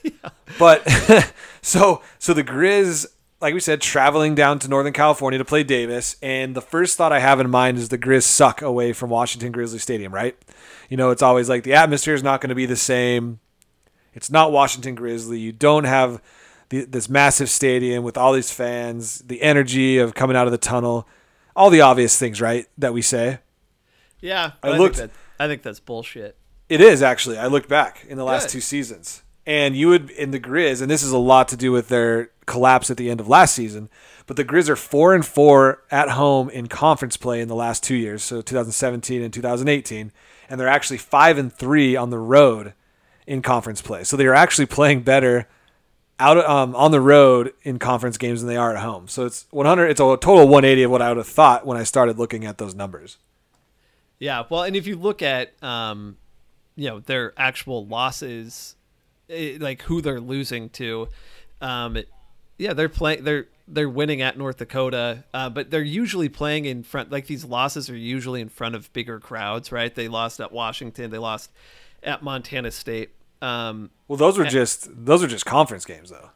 Yeah, 0.03 0.11
But 0.59 0.87
so 1.61 2.01
so 2.19 2.33
the 2.33 2.43
Grizz, 2.43 3.05
like 3.41 3.53
we 3.53 3.59
said, 3.59 3.81
traveling 3.81 4.35
down 4.35 4.59
to 4.59 4.67
Northern 4.67 4.93
California 4.93 5.37
to 5.39 5.45
play 5.45 5.63
Davis, 5.63 6.15
and 6.21 6.55
the 6.55 6.61
first 6.61 6.95
thought 6.95 7.11
I 7.11 7.19
have 7.19 7.39
in 7.39 7.49
mind 7.49 7.77
is 7.77 7.89
the 7.89 7.97
Grizz 7.97 8.23
suck 8.23 8.61
away 8.61 8.93
from 8.93 9.09
Washington 9.09 9.51
Grizzly 9.51 9.79
Stadium, 9.79 10.13
right? 10.13 10.37
You 10.89 10.95
know, 10.97 11.09
it's 11.09 11.21
always 11.23 11.49
like 11.49 11.63
the 11.63 11.73
atmosphere 11.73 12.13
is 12.13 12.23
not 12.23 12.39
going 12.39 12.49
to 12.49 12.55
be 12.55 12.65
the 12.67 12.75
same. 12.75 13.39
It's 14.13 14.29
not 14.31 14.51
Washington 14.53 14.95
Grizzly. 14.95 15.39
You 15.39 15.51
don't 15.51 15.83
have 15.83 16.21
the, 16.69 16.85
this 16.85 17.09
massive 17.09 17.49
stadium 17.49 18.03
with 18.03 18.15
all 18.17 18.31
these 18.31 18.51
fans, 18.51 19.19
the 19.19 19.41
energy 19.41 19.97
of 19.97 20.13
coming 20.15 20.37
out 20.37 20.45
of 20.47 20.51
the 20.51 20.57
tunnel, 20.57 21.07
all 21.55 21.69
the 21.69 21.81
obvious 21.81 22.17
things, 22.17 22.41
right? 22.41 22.67
That 22.77 22.93
we 22.93 23.01
say. 23.01 23.39
Yeah, 24.21 24.53
I 24.63 24.69
I, 24.69 24.77
looked- 24.77 24.97
Think 24.97 25.11
that, 25.11 25.43
I 25.43 25.47
think 25.47 25.61
that's 25.61 25.79
bullshit. 25.79 26.37
It 26.67 26.81
is 26.81 27.03
actually. 27.03 27.37
I 27.37 27.45
looked 27.47 27.69
back 27.69 28.05
in 28.09 28.17
the 28.17 28.23
last 28.23 28.45
Good. 28.47 28.53
two 28.53 28.61
seasons, 28.61 29.21
and 29.45 29.75
you 29.75 29.87
would 29.89 30.09
in 30.09 30.31
the 30.31 30.39
Grizz, 30.39 30.81
and 30.81 30.89
this 30.89 31.03
is 31.03 31.11
a 31.11 31.17
lot 31.17 31.47
to 31.49 31.57
do 31.57 31.71
with 31.71 31.89
their 31.89 32.31
collapse 32.47 32.89
at 32.89 32.97
the 32.97 33.09
end 33.11 33.19
of 33.19 33.27
last 33.27 33.53
season. 33.53 33.87
But 34.25 34.35
the 34.37 34.43
Grizz 34.45 34.67
are 34.69 34.75
four 34.75 35.13
and 35.13 35.23
four 35.23 35.83
at 35.91 36.09
home 36.09 36.49
in 36.49 36.65
conference 36.67 37.17
play 37.17 37.39
in 37.39 37.47
the 37.47 37.55
last 37.55 37.83
two 37.83 37.93
years, 37.95 38.23
so 38.23 38.41
2017 38.41 39.21
and 39.21 39.31
2018, 39.31 40.11
and 40.49 40.59
they're 40.59 40.67
actually 40.67 40.97
five 40.97 41.37
and 41.37 41.53
three 41.53 41.95
on 41.95 42.09
the 42.09 42.17
road 42.17 42.73
in 43.27 43.43
conference 43.43 43.83
play. 43.83 44.03
So 44.03 44.17
they 44.17 44.25
are 44.25 44.33
actually 44.33 44.65
playing 44.65 45.01
better 45.03 45.47
out 46.19 46.37
um, 46.37 46.75
on 46.75 46.91
the 46.91 47.01
road 47.01 47.53
in 47.63 47.77
conference 47.79 48.17
games 48.17 48.41
than 48.41 48.47
they 48.47 48.57
are 48.57 48.75
at 48.75 48.81
home. 48.81 49.07
So 49.07 49.25
it's 49.25 49.45
100. 49.51 49.87
It's 49.87 49.99
a 49.99 50.03
total 50.03 50.47
180 50.47 50.83
of 50.83 50.91
what 50.91 51.01
I 51.01 51.09
would 51.09 51.17
have 51.17 51.27
thought 51.27 51.65
when 51.65 51.77
I 51.77 51.83
started 51.83 52.17
looking 52.17 52.45
at 52.45 52.57
those 52.57 52.73
numbers. 52.73 53.17
Yeah, 54.17 54.43
well, 54.49 54.63
and 54.63 54.75
if 54.75 54.87
you 54.87 54.95
look 54.95 55.21
at, 55.21 55.61
um, 55.61 56.17
you 56.77 56.87
know, 56.89 56.99
their 57.01 57.33
actual 57.37 57.85
losses, 57.85 58.75
eh, 59.29 59.57
like 59.59 59.81
who 59.83 60.01
they're 60.01 60.21
losing 60.21 60.69
to, 60.69 61.09
um, 61.61 61.97
it- 61.97 62.09
yeah, 62.57 62.71
they're 62.73 62.87
playing, 62.89 63.23
they're 63.25 63.47
they're 63.67 63.89
winning 63.89 64.21
at 64.21 64.37
North 64.37 64.57
Dakota, 64.57 65.23
uh, 65.33 65.49
but 65.49 65.71
they're 65.71 65.81
usually 65.81 66.29
playing 66.29 66.65
in 66.65 66.83
front. 66.83 67.11
Like 67.11 67.25
these 67.25 67.43
losses 67.43 67.89
are 67.89 67.97
usually 67.97 68.39
in 68.39 68.47
front 68.47 68.75
of 68.75 68.93
bigger 68.93 69.19
crowds, 69.19 69.71
right? 69.71 69.93
They 69.93 70.07
lost 70.07 70.39
at 70.39 70.51
Washington, 70.53 71.09
they 71.11 71.17
lost 71.17 71.51
at 72.03 72.21
Montana 72.23 72.71
State. 72.71 73.09
Um, 73.41 73.89
Well, 74.07 74.17
those 74.17 74.37
were 74.37 74.45
just 74.45 74.87
those 75.05 75.23
are 75.23 75.27
just 75.27 75.45
conference 75.45 75.85
games 75.85 76.09
though. 76.09 76.29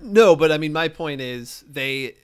No, 0.00 0.36
but 0.36 0.52
I 0.52 0.58
mean, 0.58 0.72
my 0.72 0.88
point 0.88 1.20
is 1.20 1.64
they. 1.70 2.14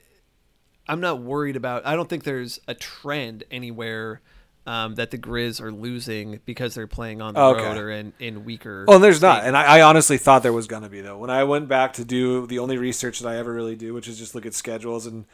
I'm 0.89 1.01
not 1.01 1.21
worried 1.21 1.57
about. 1.57 1.85
I 1.87 1.97
don't 1.97 2.09
think 2.09 2.23
there's 2.25 2.61
a 2.69 2.75
trend 2.75 3.43
anywhere 3.51 4.21
um, 4.67 4.95
that 4.97 5.11
the 5.11 5.19
Grizz 5.19 5.61
are 5.61 5.73
losing 5.73 6.39
because 6.45 6.75
they're 6.77 6.87
playing 6.87 7.21
on 7.21 7.35
the 7.35 7.41
Okay. 7.41 7.65
road 7.65 7.77
or 7.77 7.91
in, 7.91 8.13
in 8.21 8.45
weaker. 8.45 8.85
Oh, 8.87 8.95
and 8.95 9.03
there's 9.03 9.21
not. 9.21 9.45
And 9.45 9.57
I, 9.57 9.79
I 9.79 9.83
honestly 9.83 10.17
thought 10.19 10.43
there 10.45 10.53
was 10.53 10.67
going 10.69 10.85
to 10.85 10.89
be, 10.89 11.01
though. 11.01 11.19
When 11.19 11.31
I 11.31 11.43
went 11.43 11.67
back 11.67 11.93
to 11.95 12.05
do 12.05 12.47
the 12.47 12.61
only 12.61 12.79
research 12.79 13.19
that 13.21 13.29
I 13.29 13.37
ever 13.37 13.53
really 13.53 13.75
do, 13.75 13.95
which 13.95 14.07
is 14.07 14.17
just 14.19 14.35
look 14.37 14.47
at 14.47 14.55
schedules 14.55 15.07
and 15.07 15.25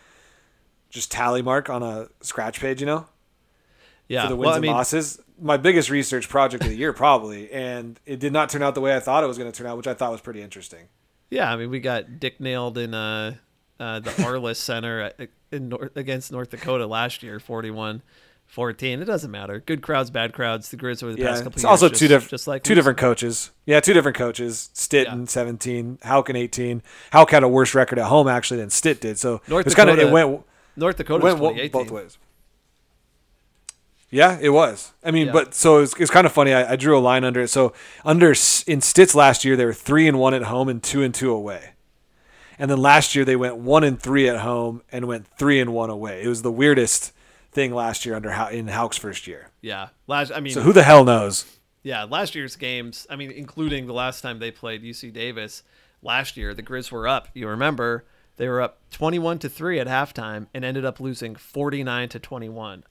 just 0.88 1.10
tally 1.10 1.42
mark 1.42 1.68
on 1.68 1.82
a 1.82 2.08
scratch 2.22 2.60
page, 2.60 2.80
you 2.80 2.86
know, 2.86 3.06
yeah. 4.12 4.22
for 4.22 4.28
the 4.28 4.36
wins 4.36 4.46
well, 4.46 4.52
I 4.52 4.56
and 4.56 4.62
mean, 4.62 4.72
losses. 4.72 5.20
My 5.40 5.56
biggest 5.56 5.90
research 5.90 6.28
project 6.28 6.62
of 6.64 6.70
the 6.70 6.76
year, 6.76 6.92
probably. 6.92 7.50
And 7.52 7.98
it 8.06 8.20
did 8.20 8.32
not 8.32 8.48
turn 8.48 8.62
out 8.62 8.74
the 8.74 8.80
way 8.80 8.94
I 8.94 9.00
thought 9.00 9.24
it 9.24 9.26
was 9.26 9.38
going 9.38 9.50
to 9.50 9.56
turn 9.56 9.66
out, 9.66 9.76
which 9.76 9.86
I 9.88 9.94
thought 9.94 10.12
was 10.12 10.20
pretty 10.20 10.42
interesting. 10.42 10.88
yeah. 11.30 11.52
I 11.52 11.56
mean, 11.56 11.70
we 11.70 11.80
got 11.80 12.20
Dick 12.20 12.38
nailed 12.40 12.78
in 12.78 12.94
uh, 12.94 13.34
uh, 13.80 14.00
the 14.00 14.10
Alerus 14.22 14.56
Center 14.56 15.10
in 15.50 15.68
North, 15.70 15.96
against 15.96 16.30
North 16.30 16.50
Dakota 16.50 16.86
last 16.86 17.22
year, 17.22 17.40
41. 17.40 18.02
14. 18.46 19.00
It 19.00 19.06
doesn't 19.06 19.30
matter. 19.30 19.60
Good 19.60 19.80
crowds, 19.80 20.10
bad 20.10 20.34
crowds. 20.34 20.68
The 20.70 20.76
Grizz 20.76 21.02
over 21.02 21.14
the 21.14 21.20
Yeah, 21.20 21.28
past 21.28 21.42
couple 21.42 21.54
it's 21.56 21.62
years. 21.62 21.70
also 21.70 21.88
just, 21.88 21.98
two 22.00 22.08
different, 22.08 22.30
just 22.30 22.46
like 22.46 22.62
two 22.62 22.74
different 22.74 22.98
coaches. 22.98 23.50
Yeah, 23.64 23.80
two 23.80 23.94
different 23.94 24.18
coaches. 24.18 24.68
Stitton 24.74 25.20
Yeah. 25.20 25.26
17, 25.26 26.00
Hauck 26.04 26.28
in 26.28 26.36
18. 26.36 26.82
Hauck 27.14 27.30
had 27.30 27.44
a 27.44 27.48
worse 27.48 27.74
record 27.74 27.98
at 27.98 28.06
home 28.08 28.28
actually 28.28 28.58
than 28.60 28.68
Stitt 28.68 29.00
did. 29.00 29.18
So 29.18 29.40
North 29.48 29.64
it's 29.66 29.74
kind 29.74 29.88
of 29.88 29.94
it 29.96 30.00
Dakota- 30.04 30.12
went 30.28 30.42
North 30.76 30.96
Dakota 30.98 31.24
went 31.24 31.38
2018. 31.38 31.70
both 31.72 31.90
ways. 31.90 32.18
Yeah, 34.12 34.38
it 34.40 34.50
was. 34.50 34.92
I 35.02 35.10
mean, 35.10 35.26
Yeah. 35.28 35.32
but 35.32 35.54
so 35.54 35.78
it's, 35.78 35.98
it's 35.98 36.10
kind 36.10 36.26
of 36.26 36.32
funny. 36.32 36.52
I, 36.52 36.72
I 36.72 36.76
drew 36.76 36.96
a 36.96 37.00
line 37.00 37.24
under 37.24 37.40
it. 37.40 37.48
So 37.48 37.72
under 38.04 38.28
in 38.66 38.80
Stitz 38.82 39.14
last 39.14 39.42
year, 39.44 39.56
they 39.56 39.64
were 39.64 39.72
three 39.72 40.06
and 40.06 40.18
one 40.18 40.34
at 40.34 40.44
home 40.44 40.68
and 40.68 40.82
two 40.82 41.02
and 41.02 41.14
two 41.14 41.32
away. 41.32 41.70
And 42.58 42.70
then 42.70 42.78
last 42.78 43.14
year 43.14 43.24
they 43.24 43.36
went 43.36 43.56
one 43.56 43.82
and 43.82 44.00
three 44.00 44.28
at 44.28 44.40
home 44.40 44.82
and 44.92 45.06
went 45.06 45.26
three 45.38 45.58
and 45.60 45.72
one 45.72 45.88
away. 45.90 46.22
It 46.22 46.28
was 46.28 46.42
the 46.42 46.52
weirdest 46.52 47.12
thing 47.50 47.74
last 47.74 48.04
year 48.04 48.14
under 48.14 48.30
in 48.52 48.68
Hauck's 48.68 48.98
first 48.98 49.26
year. 49.26 49.50
Yeah. 49.62 49.88
Last. 50.06 50.30
I 50.30 50.40
mean, 50.40 50.52
So 50.52 50.60
who 50.60 50.74
the 50.74 50.82
hell 50.82 51.04
knows? 51.04 51.46
Yeah, 51.82 52.04
last 52.04 52.34
year's 52.36 52.54
games, 52.54 53.06
I 53.10 53.16
mean, 53.16 53.32
including 53.32 53.86
the 53.86 53.92
last 53.92 54.20
time 54.20 54.38
they 54.38 54.52
played 54.52 54.84
UC 54.84 55.12
Davis 55.12 55.62
last 56.02 56.36
year, 56.36 56.54
the 56.54 56.62
Grizz 56.62 56.92
were 56.92 57.08
up. 57.08 57.28
You 57.34 57.48
remember 57.48 58.04
They 58.36 58.48
were 58.48 58.60
up 58.60 58.78
21 58.90 59.38
to 59.40 59.48
3 59.48 59.80
at 59.80 59.86
halftime 59.88 60.46
and 60.54 60.64
ended 60.64 60.84
up 60.84 61.00
losing 61.00 61.34
49 61.34 62.08
to 62.10 62.18
21. 62.20 62.84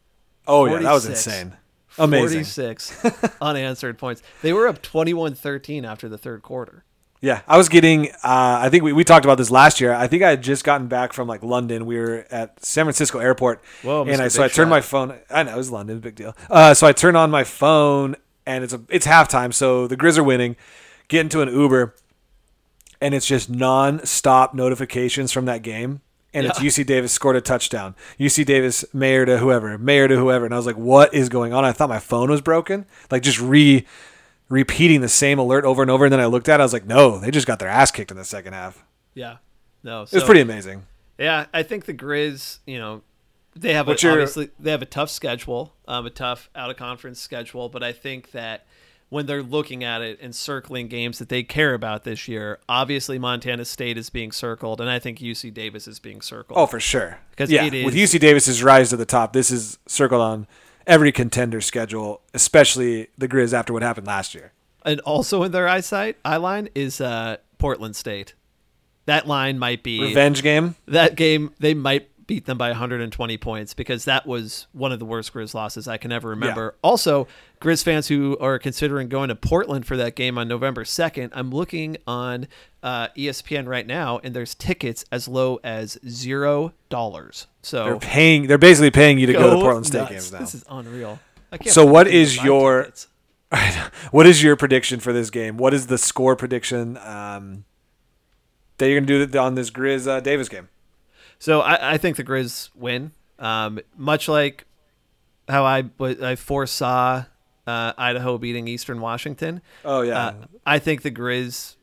Oh 0.47 0.65
yeah, 0.65 0.79
that 0.79 0.93
was 0.93 1.05
insane. 1.05 1.57
Amazing. 1.97 2.45
46 2.45 3.05
unanswered 3.41 3.97
points. 3.97 4.23
They 4.41 4.53
were 4.53 4.67
up 4.67 4.81
21-13 4.81 5.83
after 5.83 6.07
the 6.07 6.17
third 6.17 6.41
quarter. 6.41 6.85
Yeah, 7.19 7.41
I 7.47 7.57
was 7.57 7.69
getting. 7.69 8.09
Uh, 8.23 8.59
I 8.63 8.69
think 8.69 8.83
we, 8.83 8.93
we 8.93 9.03
talked 9.03 9.25
about 9.25 9.37
this 9.37 9.51
last 9.51 9.79
year. 9.79 9.93
I 9.93 10.07
think 10.07 10.23
I 10.23 10.31
had 10.31 10.41
just 10.41 10.63
gotten 10.63 10.87
back 10.87 11.13
from 11.13 11.27
like 11.27 11.43
London. 11.43 11.85
We 11.85 11.99
were 11.99 12.25
at 12.31 12.63
San 12.65 12.85
Francisco 12.85 13.19
Airport, 13.19 13.61
Whoa, 13.83 14.05
and 14.05 14.19
I 14.19 14.27
so 14.27 14.41
I 14.41 14.47
turned 14.47 14.69
Shot. 14.69 14.69
my 14.69 14.81
phone. 14.81 15.19
I 15.29 15.43
know 15.43 15.53
it 15.53 15.57
was 15.57 15.69
London, 15.69 15.99
big 15.99 16.15
deal. 16.15 16.35
Uh, 16.49 16.73
so 16.73 16.87
I 16.87 16.93
turned 16.93 17.17
on 17.17 17.29
my 17.29 17.43
phone, 17.43 18.15
and 18.47 18.63
it's 18.63 18.73
a 18.73 18.81
it's 18.89 19.05
halftime. 19.05 19.53
So 19.53 19.85
the 19.85 19.95
Grizz 19.95 20.17
are 20.17 20.23
winning. 20.23 20.55
Get 21.09 21.21
into 21.21 21.41
an 21.41 21.49
Uber, 21.49 21.93
and 22.99 23.13
it's 23.13 23.27
just 23.27 23.51
non-stop 23.51 24.55
notifications 24.55 25.31
from 25.31 25.45
that 25.45 25.61
game. 25.61 26.01
And 26.33 26.45
it's 26.45 26.59
UC 26.59 26.85
Davis 26.85 27.11
scored 27.11 27.35
a 27.35 27.41
touchdown. 27.41 27.93
UC 28.17 28.45
Davis 28.45 28.85
Maier 28.95 29.25
to 29.25 29.37
whoever, 29.37 29.77
Maier 29.77 30.07
to 30.07 30.15
whoever, 30.15 30.45
and 30.45 30.53
I 30.53 30.57
was 30.57 30.65
like, 30.65 30.77
"What 30.77 31.13
is 31.13 31.27
going 31.27 31.51
on?" 31.51 31.65
I 31.65 31.73
thought 31.73 31.89
my 31.89 31.99
phone 31.99 32.29
was 32.29 32.39
broken. 32.39 32.85
Like 33.09 33.21
just 33.21 33.41
re 33.41 33.85
repeating 34.51 34.99
the 35.01 35.09
same 35.09 35.39
alert 35.39 35.63
over 35.63 35.81
and 35.81 35.89
over. 35.89 36.05
And 36.05 36.11
then 36.11 36.19
I 36.19 36.25
looked 36.25 36.49
at 36.49 36.59
it, 36.59 36.61
I 36.61 36.65
was 36.65 36.73
like, 36.73 36.85
no, 36.85 37.17
they 37.17 37.31
just 37.31 37.47
got 37.47 37.57
their 37.57 37.69
ass 37.69 37.89
kicked 37.89 38.11
in 38.11 38.17
the 38.17 38.25
second 38.25 38.53
half. 38.53 38.83
Yeah. 39.13 39.37
No. 39.81 40.03
It 40.03 40.11
was 40.11 40.23
pretty 40.23 40.41
amazing. 40.41 40.85
Yeah, 41.17 41.45
I 41.53 41.63
think 41.63 41.85
the 41.85 41.93
Grizz, 41.93 42.59
you 42.65 42.77
know, 42.77 43.01
they 43.55 43.73
have 43.73 43.87
a, 43.87 43.91
obviously 43.91 44.49
they 44.59 44.71
have 44.71 44.81
a 44.81 44.87
tough 44.87 45.09
schedule, 45.09 45.73
um, 45.87 46.05
a 46.05 46.09
tough 46.09 46.49
out 46.55 46.69
of 46.69 46.77
conference 46.77 47.19
schedule, 47.19 47.69
but 47.69 47.83
I 47.83 47.91
think 47.91 48.31
that 48.31 48.65
when 49.11 49.25
they're 49.25 49.43
looking 49.43 49.83
at 49.83 50.01
it 50.01 50.17
and 50.21 50.33
circling 50.33 50.87
games 50.87 51.19
that 51.19 51.27
they 51.27 51.43
care 51.43 51.73
about 51.73 52.05
this 52.05 52.29
year, 52.29 52.59
obviously 52.69 53.19
Montana 53.19 53.65
State 53.65 53.97
is 53.97 54.09
being 54.09 54.31
circled, 54.31 54.79
and 54.79 54.89
I 54.89 54.99
think 54.99 55.19
UC 55.19 55.53
Davis 55.53 55.85
is 55.85 55.99
being 55.99 56.21
circled. 56.21 56.57
Oh, 56.57 56.65
for 56.65 56.79
sure. 56.79 57.19
'Cause 57.35 57.51
yeah, 57.51 57.65
it 57.65 57.83
with 57.85 57.93
UC 57.93 58.19
Davis's 58.19 58.63
rise 58.63 58.89
to 58.91 58.97
the 58.97 59.05
top, 59.05 59.33
this 59.33 59.51
is 59.51 59.77
circled 59.85 60.21
on 60.21 60.47
every 60.87 61.11
contender 61.11 61.59
schedule, 61.59 62.21
especially 62.33 63.07
the 63.17 63.27
Grizz 63.27 63.51
after 63.53 63.73
what 63.73 63.83
happened 63.83 64.07
last 64.07 64.33
year. 64.33 64.53
and 64.85 64.99
also 65.01 65.43
in 65.43 65.51
their 65.51 65.67
eyesight, 65.67 66.15
eye 66.25 66.37
line 66.37 66.69
is 66.73 67.01
uh, 67.01 67.35
Portland 67.57 67.95
State. 67.97 68.33
That 69.07 69.27
line 69.27 69.59
might 69.59 69.83
be 69.83 69.99
Revenge 69.99 70.41
game. 70.41 70.75
that 70.87 71.15
game 71.15 71.51
they 71.59 71.73
might 71.73 72.09
beat 72.31 72.45
them 72.45 72.57
by 72.57 72.69
120 72.69 73.37
points 73.39 73.73
because 73.73 74.05
that 74.05 74.25
was 74.25 74.65
one 74.71 74.93
of 74.93 74.99
the 74.99 75.05
worst 75.05 75.33
Grizz 75.33 75.53
losses 75.53 75.85
I 75.85 75.97
can 75.97 76.13
ever 76.13 76.29
remember. 76.29 76.75
Also, 76.81 77.27
Grizz 77.59 77.83
fans 77.83 78.07
who 78.07 78.37
are 78.39 78.57
considering 78.57 79.09
going 79.09 79.27
to 79.27 79.35
Portland 79.35 79.85
for 79.85 79.97
that 79.97 80.15
game 80.15 80.37
on 80.37 80.47
November 80.47 80.85
2nd, 80.85 81.31
I'm 81.33 81.51
looking 81.51 81.97
on 82.07 82.47
uh, 82.81 83.09
ESPN 83.17 83.67
right 83.67 83.85
now, 83.85 84.21
and 84.23 84.33
there's 84.33 84.55
tickets 84.55 85.03
as 85.11 85.27
low 85.27 85.59
as 85.61 85.99
zero 86.07 86.71
dollars. 86.87 87.47
So 87.63 87.83
They're 87.83 87.99
paying. 87.99 88.47
They're 88.47 88.57
basically 88.57 88.91
paying 88.91 89.19
you 89.19 89.27
to 89.27 89.33
go, 89.33 89.49
to 89.49 89.55
Portland 89.57 89.85
State 89.85 89.97
nuts. 89.99 90.11
games 90.11 90.31
now. 90.31 90.39
This 90.39 90.55
is 90.55 90.63
unreal. 90.69 91.19
I 91.51 91.57
can't 91.57 91.73
So 91.73 91.85
what 91.85 92.07
is 92.07 92.41
your- 92.41 92.83
tickets. 92.83 93.07
what 94.11 94.25
is 94.25 94.41
your 94.41 94.55
prediction 94.55 95.01
for 95.01 95.11
this 95.11 95.29
game? 95.29 95.57
What 95.57 95.73
is 95.73 95.87
the 95.87 95.97
score 95.97 96.37
prediction 96.37 96.95
um, 96.95 97.65
that 98.77 98.87
you're 98.87 99.01
going 99.01 99.07
to 99.07 99.27
do 99.27 99.37
on 99.37 99.55
this 99.55 99.69
Grizz 99.69 100.07
uh, 100.07 100.21
Davis 100.21 100.47
game? 100.47 100.69
So 101.41 101.61
I, 101.61 101.93
I 101.93 101.97
think 101.97 102.17
the 102.17 102.23
Grizz 102.23 102.69
win. 102.75 103.13
Um, 103.39 103.79
much 103.97 104.27
like 104.27 104.65
how 105.49 105.65
I 105.65 105.85
I 105.99 106.35
foresaw 106.35 107.25
uh, 107.65 107.93
Idaho 107.97 108.37
beating 108.37 108.67
Eastern 108.67 109.01
Washington. 109.01 109.61
Oh 109.83 110.01
yeah, 110.01 110.27
Uh, 110.27 110.33
I 110.67 110.77
think 110.77 111.01
the 111.01 111.09
Grizz 111.09 111.77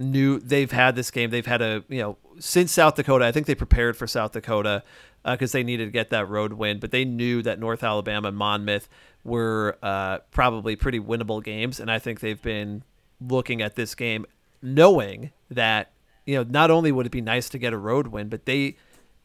knew 0.00 0.38
they've 0.38 0.72
had 0.72 0.96
this 0.96 1.10
game. 1.10 1.28
They've 1.28 1.44
had 1.44 1.60
a 1.60 1.84
you 1.90 2.00
know 2.00 2.16
since 2.38 2.72
South 2.72 2.94
Dakota. 2.94 3.26
I 3.26 3.32
think 3.32 3.46
they 3.46 3.54
prepared 3.54 3.94
for 3.94 4.06
South 4.06 4.32
Dakota 4.32 4.82
because 5.22 5.52
they 5.52 5.62
needed 5.62 5.84
to 5.84 5.90
get 5.90 6.08
that 6.08 6.26
road 6.26 6.54
win. 6.54 6.80
But 6.80 6.90
they 6.90 7.04
knew 7.04 7.42
that 7.42 7.58
North 7.58 7.84
Alabama 7.84 8.28
and 8.28 8.36
Monmouth 8.38 8.88
were 9.22 9.76
uh, 9.82 10.20
probably 10.30 10.76
pretty 10.76 10.98
winnable 10.98 11.44
games, 11.44 11.78
and 11.78 11.90
I 11.90 11.98
think 11.98 12.20
they've 12.20 12.40
been 12.40 12.84
looking 13.20 13.60
at 13.60 13.74
this 13.74 13.94
game 13.94 14.24
knowing 14.62 15.30
that 15.50 15.92
you 16.24 16.36
know 16.36 16.42
not 16.48 16.70
only 16.70 16.90
would 16.90 17.04
it 17.04 17.12
be 17.12 17.20
nice 17.20 17.50
to 17.50 17.58
get 17.58 17.74
a 17.74 17.78
road 17.78 18.06
win, 18.06 18.30
but 18.30 18.46
they 18.46 18.76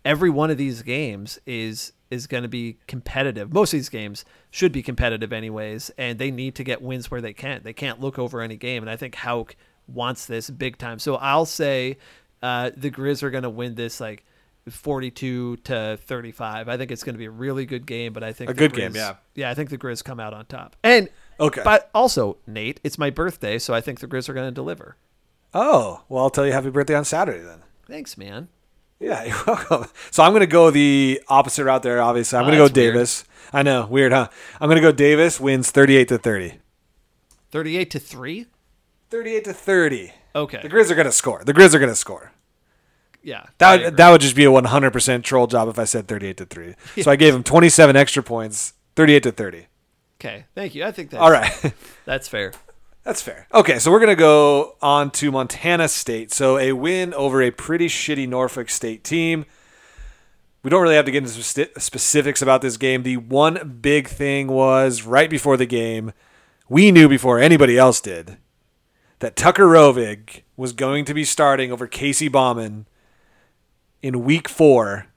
every 0.10 0.30
one 0.32 0.50
of 0.50 0.58
these 0.58 0.82
games 0.82 1.40
is 1.46 1.94
is 2.10 2.26
going 2.26 2.42
to 2.42 2.50
be 2.50 2.78
competitive. 2.88 3.54
Most 3.54 3.72
of 3.72 3.78
these 3.78 3.90
games 3.90 4.26
should 4.50 4.72
be 4.72 4.82
competitive 4.82 5.32
anyways, 5.32 5.92
and 5.98 6.18
they 6.18 6.32
need 6.32 6.56
to 6.56 6.64
get 6.64 6.82
wins 6.82 7.12
where 7.12 7.22
they 7.22 7.34
can. 7.34 7.62
They 7.64 7.74
can't 7.74 8.02
look 8.02 8.18
over 8.18 8.42
any 8.42 8.58
game, 8.58 8.82
and 8.82 8.90
I 8.90 8.96
think 8.96 9.14
Hauck 9.14 9.56
wants 9.88 10.26
this 10.26 10.50
big 10.50 10.80
time. 10.80 10.98
So 10.98 11.18
I'll 11.18 11.46
say 11.46 11.98
uh, 12.42 12.72
the 12.76 12.90
Grizz 12.90 13.22
are 13.22 13.30
going 13.30 13.44
to 13.44 13.50
win 13.52 13.76
this 13.76 14.00
like 14.00 14.26
42 14.68 15.58
to 15.58 16.00
35. 16.04 16.68
I 16.68 16.78
think 16.78 16.90
it's 16.92 17.04
going 17.04 17.14
to 17.14 17.20
be 17.20 17.26
a 17.26 17.32
really 17.32 17.68
good 17.68 17.86
game, 17.86 18.12
but 18.14 18.24
I 18.24 18.34
think 18.34 18.50
A 18.50 18.54
good 18.56 18.74
game, 18.74 18.96
yeah. 18.96 19.16
Yeah, 19.36 19.52
I 19.52 19.54
think 19.54 19.70
the 19.70 19.78
Grizz 19.78 20.04
come 20.04 20.20
out 20.20 20.34
on 20.34 20.46
top. 20.48 20.76
And 20.84 21.10
Okay. 21.40 21.62
but 21.64 21.90
also 21.94 22.38
Nate, 22.48 22.80
it's 22.84 22.98
my 22.98 23.12
birthday, 23.12 23.60
so 23.60 23.74
I 23.76 23.82
think 23.82 24.00
the 24.00 24.08
Grizz 24.08 24.28
are 24.30 24.34
going 24.34 24.48
to 24.48 24.52
deliver. 24.54 24.98
oh 25.54 26.02
well, 26.10 26.24
I'll 26.24 26.30
tell 26.32 26.46
you 26.46 26.52
happy 26.54 26.70
birthday 26.72 26.96
on 26.96 27.06
Saturday 27.06 27.44
then. 27.44 27.62
Thanks, 27.88 28.18
man. 28.18 28.50
Yeah, 29.00 29.24
you're 29.26 29.44
welcome. 29.48 29.86
So 30.12 30.24
I'm 30.24 30.32
going 30.32 30.42
to 30.42 30.48
go 30.48 30.72
the 30.72 31.22
opposite 31.28 31.66
route 31.66 31.84
there. 31.84 32.02
Obviously, 32.02 32.38
I'm 32.38 32.44
Oh, 32.44 32.48
going 32.48 32.58
to 32.58 32.60
go 32.60 32.68
that's 32.68 32.78
weird. 32.78 32.94
Davis. 32.94 33.26
I 33.54 33.64
know, 33.64 33.86
weird, 33.88 34.12
huh? 34.12 34.28
I'm 34.60 34.68
going 34.70 34.76
to 34.76 34.82
go 34.82 34.92
Davis 34.92 35.40
wins 35.40 35.72
38 35.72 36.08
to 36.10 36.18
30. 36.18 36.60
38 37.52 37.90
to 37.92 38.00
3? 38.00 38.46
38 39.10 39.44
to 39.46 39.54
30. 39.54 40.14
Okay. 40.36 40.60
The 40.62 40.70
Grizz 40.70 40.92
are 40.92 40.96
going 40.96 41.06
to 41.06 41.12
score. 41.12 41.44
The 41.44 41.54
Grizz 41.54 41.74
are 41.74 41.80
going 41.80 41.90
to 41.90 41.96
score. 41.96 42.32
yeah. 43.24 43.46
That 43.58 43.82
would, 43.82 43.98
that 43.98 44.10
would 44.12 44.22
just 44.22 44.36
be 44.36 44.46
a 44.46 44.50
100% 44.50 45.24
troll 45.24 45.48
job 45.48 45.68
if 45.68 45.80
I 45.80 45.86
said 45.86 46.08
38 46.08 46.38
to 46.38 46.46
3. 46.46 46.76
So 47.04 47.10
I 47.10 47.16
gave 47.16 47.34
him 47.34 47.42
27 47.44 47.96
extra 47.96 48.22
points, 48.22 48.74
38 48.96 49.24
to 49.24 49.32
30. 49.32 49.66
Okay. 50.22 50.46
Thank 50.54 50.76
you. 50.76 50.84
I 50.86 50.92
think 50.92 51.10
that's 51.10 51.22
All 51.22 51.32
right. 51.32 51.74
That's 52.06 52.28
fair. 52.28 52.52
That's 53.04 53.22
fair. 53.22 53.48
Okay, 53.54 53.80
so 53.80 53.92
we're 53.92 54.00
going 54.00 54.10
to 54.10 54.16
go 54.16 54.76
on 54.82 55.12
to 55.12 55.32
Montana 55.32 55.88
State. 55.88 56.32
So 56.32 56.58
a 56.58 56.74
win 56.74 57.14
over 57.14 57.42
a 57.42 57.52
pretty 57.52 57.88
shitty 57.88 58.28
Norfolk 58.28 58.70
State 58.70 59.04
team. 59.04 59.46
We 60.62 60.70
don't 60.70 60.82
really 60.82 60.96
have 60.96 61.06
to 61.06 61.12
get 61.12 61.24
into 61.24 61.42
specifics 61.80 62.42
about 62.42 62.62
this 62.62 62.76
game. 62.76 63.04
The 63.04 63.18
one 63.18 63.80
big 63.82 64.10
thing 64.10 64.48
was 64.48 65.04
right 65.04 65.30
before 65.30 65.56
the 65.56 65.66
game, 65.66 66.12
we 66.68 66.92
knew 66.92 67.08
before 67.08 67.40
anybody 67.40 67.78
else 67.78 68.02
did 68.02 68.38
that 69.20 69.36
Tucker 69.36 69.66
Rovig 69.66 70.42
was 70.58 70.74
going 70.74 71.06
to 71.06 71.14
be 71.14 71.24
starting 71.24 71.72
over 71.72 71.88
Casey 71.88 72.28
Bauman 72.28 72.88
in 74.02 74.24
week 74.24 74.50
four 74.50 75.08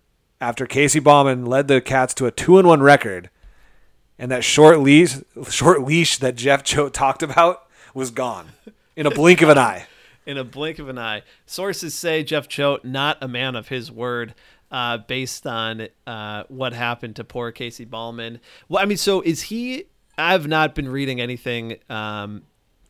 after 0.40 0.66
Casey 0.66 1.00
Bauman 1.00 1.46
led 1.46 1.68
the 1.68 1.80
Cats 1.80 2.14
to 2.14 2.26
a 2.26 2.30
two 2.30 2.58
and 2.58 2.66
one 2.66 2.82
record. 2.82 3.30
And 4.18 4.30
that 4.30 4.44
short 4.44 4.80
leash, 4.80 5.16
short 5.48 5.82
leash 5.82 6.18
that 6.18 6.36
Jeff 6.36 6.62
Choate 6.62 6.92
talked 6.92 7.22
about 7.22 7.68
was 7.94 8.10
gone 8.10 8.48
in 8.96 9.06
a 9.06 9.10
blink 9.10 9.42
of 9.42 9.48
an 9.48 9.58
eye. 9.58 9.86
In 10.24 10.38
a 10.38 10.44
blink 10.44 10.78
of 10.78 10.88
an 10.88 10.98
eye. 10.98 11.22
Sources 11.46 11.96
say 11.96 12.22
Jeff 12.22 12.46
Choate, 12.46 12.84
not 12.84 13.18
a 13.20 13.26
man 13.26 13.56
of 13.56 13.66
his 13.66 13.90
word, 13.90 14.36
uh, 14.70 14.98
based 14.98 15.48
on 15.48 15.88
uh, 16.06 16.44
what 16.46 16.72
happened 16.72 17.16
to 17.16 17.24
poor 17.24 17.50
Casey 17.50 17.84
Bauman. 17.84 18.38
Well, 18.68 18.80
I 18.80 18.86
mean, 18.86 18.98
so 18.98 19.20
is 19.22 19.42
he? 19.42 19.86
I've 20.16 20.46
not 20.46 20.76
been 20.76 20.88
reading 20.88 21.20
anything 21.20 21.78
um, 21.90 22.42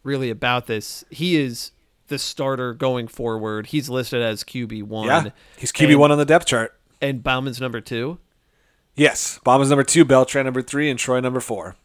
really 0.03 0.29
about 0.29 0.67
this. 0.67 1.07
He 1.09 1.37
is 1.37 1.71
the 2.09 2.19
starter 2.19 2.75
going 2.75 3.09
forward. 3.09 3.69
He's 3.69 3.89
listed 3.89 4.21
as 4.21 4.45
QB 4.45 4.83
one. 4.83 5.07
Yeah, 5.07 5.31
he's 5.57 5.73
QB 5.73 5.97
one 5.97 6.13
on 6.13 6.19
the 6.19 6.27
depth 6.27 6.45
chart. 6.45 6.79
and 7.01 7.23
Bauman's 7.23 7.63
number 7.63 7.81
two. 7.81 8.19
Yes, 8.95 9.41
Bauman's 9.43 9.71
number 9.71 9.85
two, 9.85 10.05
Beltran 10.05 10.45
number 10.45 10.61
three, 10.61 10.91
and 10.91 10.99
Troy 10.99 11.21
number 11.21 11.41
four. 11.41 11.77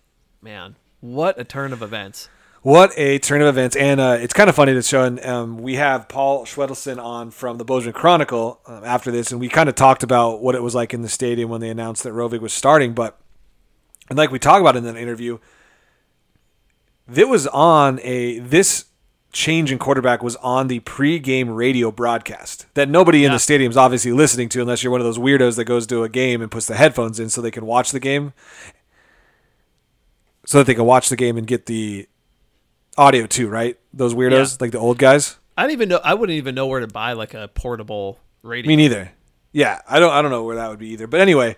Man, 0.41 0.75
what 0.99 1.39
a 1.39 1.45
turn 1.45 1.71
of 1.71 1.81
events! 1.81 2.27
What 2.67 2.91
a 2.97 3.17
turn 3.19 3.41
of 3.41 3.47
events! 3.47 3.77
And 3.77 4.01
uh, 4.01 4.17
it's 4.19 4.33
kind 4.33 4.49
of 4.49 4.55
funny 4.57 4.73
to 4.73 4.81
show. 4.81 5.01
And 5.01 5.25
um, 5.25 5.57
we 5.59 5.75
have 5.75 6.09
Paul 6.09 6.43
Schwedelson 6.43 7.01
on 7.01 7.31
from 7.31 7.57
the 7.57 7.63
Bozeman 7.63 7.93
Chronicle 7.93 8.59
um, 8.65 8.83
after 8.83 9.09
this, 9.09 9.31
and 9.31 9.39
we 9.39 9.47
kind 9.47 9.69
of 9.69 9.75
talked 9.75 10.03
about 10.03 10.41
what 10.41 10.53
it 10.53 10.61
was 10.61 10.75
like 10.75 10.93
in 10.93 11.01
the 11.01 11.07
stadium 11.07 11.49
when 11.49 11.61
they 11.61 11.69
announced 11.69 12.03
that 12.03 12.11
Rovig 12.11 12.41
was 12.41 12.51
starting. 12.51 12.93
But 12.93 13.17
and 14.09 14.17
like 14.17 14.31
we 14.31 14.37
talked 14.37 14.59
about 14.59 14.75
in 14.75 14.83
that 14.83 14.97
interview, 14.97 15.37
it 17.15 17.29
was 17.29 17.47
on 17.47 18.01
a 18.03 18.39
this 18.39 18.87
change 19.31 19.71
in 19.71 19.79
quarterback 19.79 20.21
was 20.21 20.35
on 20.35 20.67
the 20.67 20.81
pregame 20.81 21.55
radio 21.55 21.89
broadcast 21.89 22.65
that 22.73 22.89
nobody 22.89 23.23
in 23.23 23.31
the 23.31 23.39
stadium 23.39 23.69
is 23.69 23.77
obviously 23.77 24.11
listening 24.11 24.49
to 24.49 24.59
unless 24.59 24.83
you're 24.83 24.91
one 24.91 24.99
of 24.99 25.05
those 25.05 25.17
weirdos 25.17 25.55
that 25.55 25.63
goes 25.63 25.87
to 25.87 26.03
a 26.03 26.09
game 26.09 26.41
and 26.41 26.51
puts 26.51 26.65
the 26.65 26.75
headphones 26.75 27.17
in 27.17 27.29
so 27.29 27.41
they 27.41 27.49
can 27.49 27.65
watch 27.65 27.91
the 27.91 27.99
game 28.01 28.33
so 30.45 30.57
that 30.57 30.67
they 30.67 30.75
can 30.75 30.83
watch 30.83 31.07
the 31.07 31.15
game 31.15 31.37
and 31.37 31.47
get 31.47 31.65
the 31.67 32.09
audio 32.97 33.25
too 33.27 33.47
right 33.47 33.77
those 33.93 34.13
weirdos 34.13 34.51
Yeah. 34.53 34.57
like 34.59 34.71
the 34.71 34.79
old 34.79 34.97
guys 34.97 35.37
I 35.59 35.63
don't 35.63 35.71
even 35.71 35.89
know. 35.89 35.99
I 36.03 36.13
wouldn't 36.13 36.37
even 36.37 36.53
know 36.53 36.67
where 36.67 36.81
to 36.81 36.87
buy 36.87 37.13
like 37.13 37.33
a 37.33 37.47
portable 37.47 38.19
radio. 38.43 38.67
me 38.67 38.75
neither 38.75 39.11
yeah 39.53 39.81
i 39.89 39.99
don't 39.99 40.11
i 40.11 40.21
don't 40.21 40.31
know 40.31 40.43
where 40.43 40.55
that 40.57 40.69
would 40.69 40.79
be 40.79 40.89
either 40.89 41.07
but 41.07 41.19
anyway 41.19 41.55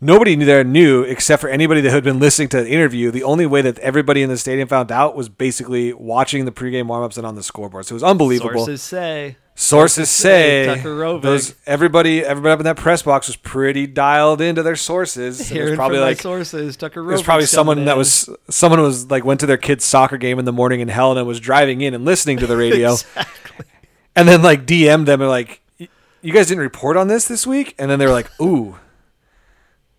nobody 0.00 0.34
there 0.36 0.64
knew 0.64 1.02
except 1.02 1.40
for 1.40 1.48
anybody 1.48 1.80
that 1.80 1.90
had 1.90 2.04
been 2.04 2.18
listening 2.18 2.48
to 2.48 2.62
the 2.62 2.68
interview 2.68 3.10
the 3.10 3.22
only 3.22 3.46
way 3.46 3.62
that 3.62 3.78
everybody 3.80 4.22
in 4.22 4.28
the 4.28 4.36
stadium 4.36 4.68
found 4.68 4.92
out 4.92 5.16
was 5.16 5.28
basically 5.28 5.92
watching 5.92 6.44
the 6.44 6.52
pregame 6.52 6.86
warm-ups 6.86 7.16
and 7.16 7.26
on 7.26 7.34
the 7.34 7.42
scoreboard 7.42 7.84
so 7.84 7.92
it 7.92 7.96
was 7.96 8.02
unbelievable 8.02 8.50
Sources 8.60 8.82
say. 8.82 9.36
Sources 9.60 10.08
say 10.08 10.66
Tucker 10.66 10.94
Rovig. 10.94 11.22
those 11.22 11.54
everybody 11.66 12.24
everybody 12.24 12.52
up 12.52 12.60
in 12.60 12.64
that 12.64 12.76
press 12.76 13.02
box 13.02 13.26
was 13.26 13.34
pretty 13.34 13.88
dialed 13.88 14.40
into 14.40 14.62
their 14.62 14.76
sources. 14.76 15.48
Hearing 15.48 15.66
There's 15.66 15.76
probably 15.76 15.96
from 15.96 16.04
like 16.04 16.20
sources, 16.20 16.76
Tucker 16.76 17.04
there's 17.04 17.22
Rovig's 17.22 17.24
probably 17.24 17.46
someone 17.46 17.74
coming 17.78 17.86
that 17.86 17.96
was 17.96 18.30
someone 18.48 18.80
was 18.80 19.10
like 19.10 19.24
went 19.24 19.40
to 19.40 19.46
their 19.46 19.56
kid's 19.56 19.84
soccer 19.84 20.16
game 20.16 20.38
in 20.38 20.44
the 20.44 20.52
morning 20.52 20.78
in 20.78 20.86
Helena 20.86 21.24
was 21.24 21.40
driving 21.40 21.80
in 21.80 21.92
and 21.92 22.04
listening 22.04 22.36
to 22.38 22.46
the 22.46 22.56
radio 22.56 22.92
exactly. 22.92 23.66
and 24.14 24.28
then 24.28 24.42
like 24.42 24.64
DM'd 24.64 25.06
them 25.06 25.20
and 25.20 25.28
like 25.28 25.60
you 25.78 26.32
guys 26.32 26.46
didn't 26.46 26.62
report 26.62 26.96
on 26.96 27.08
this 27.08 27.26
this 27.26 27.44
week 27.44 27.74
and 27.80 27.90
then 27.90 27.98
they 27.98 28.06
were 28.06 28.12
like 28.12 28.30
ooh 28.40 28.76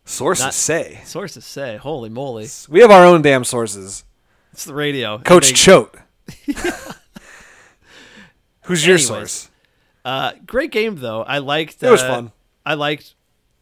sources 0.09 0.45
Not- 0.45 0.53
say 0.53 1.01
Sources 1.05 1.45
say, 1.45 1.77
"Holy 1.77 2.09
moly, 2.09 2.47
we 2.69 2.79
have 2.81 2.91
our 2.91 3.05
own 3.05 3.21
damn 3.21 3.43
sources. 3.43 4.03
it's 4.51 4.65
the 4.65 4.73
radio." 4.73 5.17
Coach 5.19 5.49
they- 5.49 5.53
Choate. 5.55 5.95
Who's 8.63 8.85
your 8.85 8.97
source? 8.97 9.49
Uh, 10.05 10.33
great 10.45 10.71
game 10.71 10.97
though. 10.97 11.23
I 11.23 11.39
liked. 11.39 11.81
It 11.81 11.89
was 11.89 12.01
uh, 12.03 12.07
fun. 12.07 12.31
I 12.65 12.73
liked, 12.75 13.15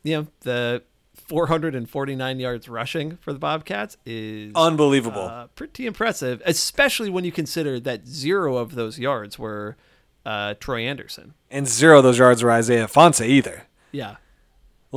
you 0.03 0.17
know, 0.17 0.27
the 0.41 0.83
449 1.15 2.39
yards 2.39 2.67
rushing 2.69 3.17
for 3.17 3.31
the 3.33 3.39
Bobcats 3.39 3.97
is 4.05 4.51
Unbelievable. 4.55 5.21
uh, 5.23 5.47
pretty 5.47 5.86
impressive, 5.86 6.41
especially 6.45 7.10
when 7.10 7.23
you 7.23 7.31
consider 7.31 7.79
that 7.81 8.07
zero 8.07 8.57
of 8.57 8.75
those 8.75 8.99
yards 8.99 9.38
were 9.39 9.77
uh, 10.25 10.55
Troy 10.60 10.81
Andersen. 10.81 11.33
and 11.49 11.67
zero 11.67 11.97
of 11.99 12.03
those 12.03 12.17
yards 12.17 12.43
were 12.43 12.51
Isaiah 12.51 12.88
Ifanse 12.88 13.25
either. 13.25 13.63
Yeah, 13.91 14.17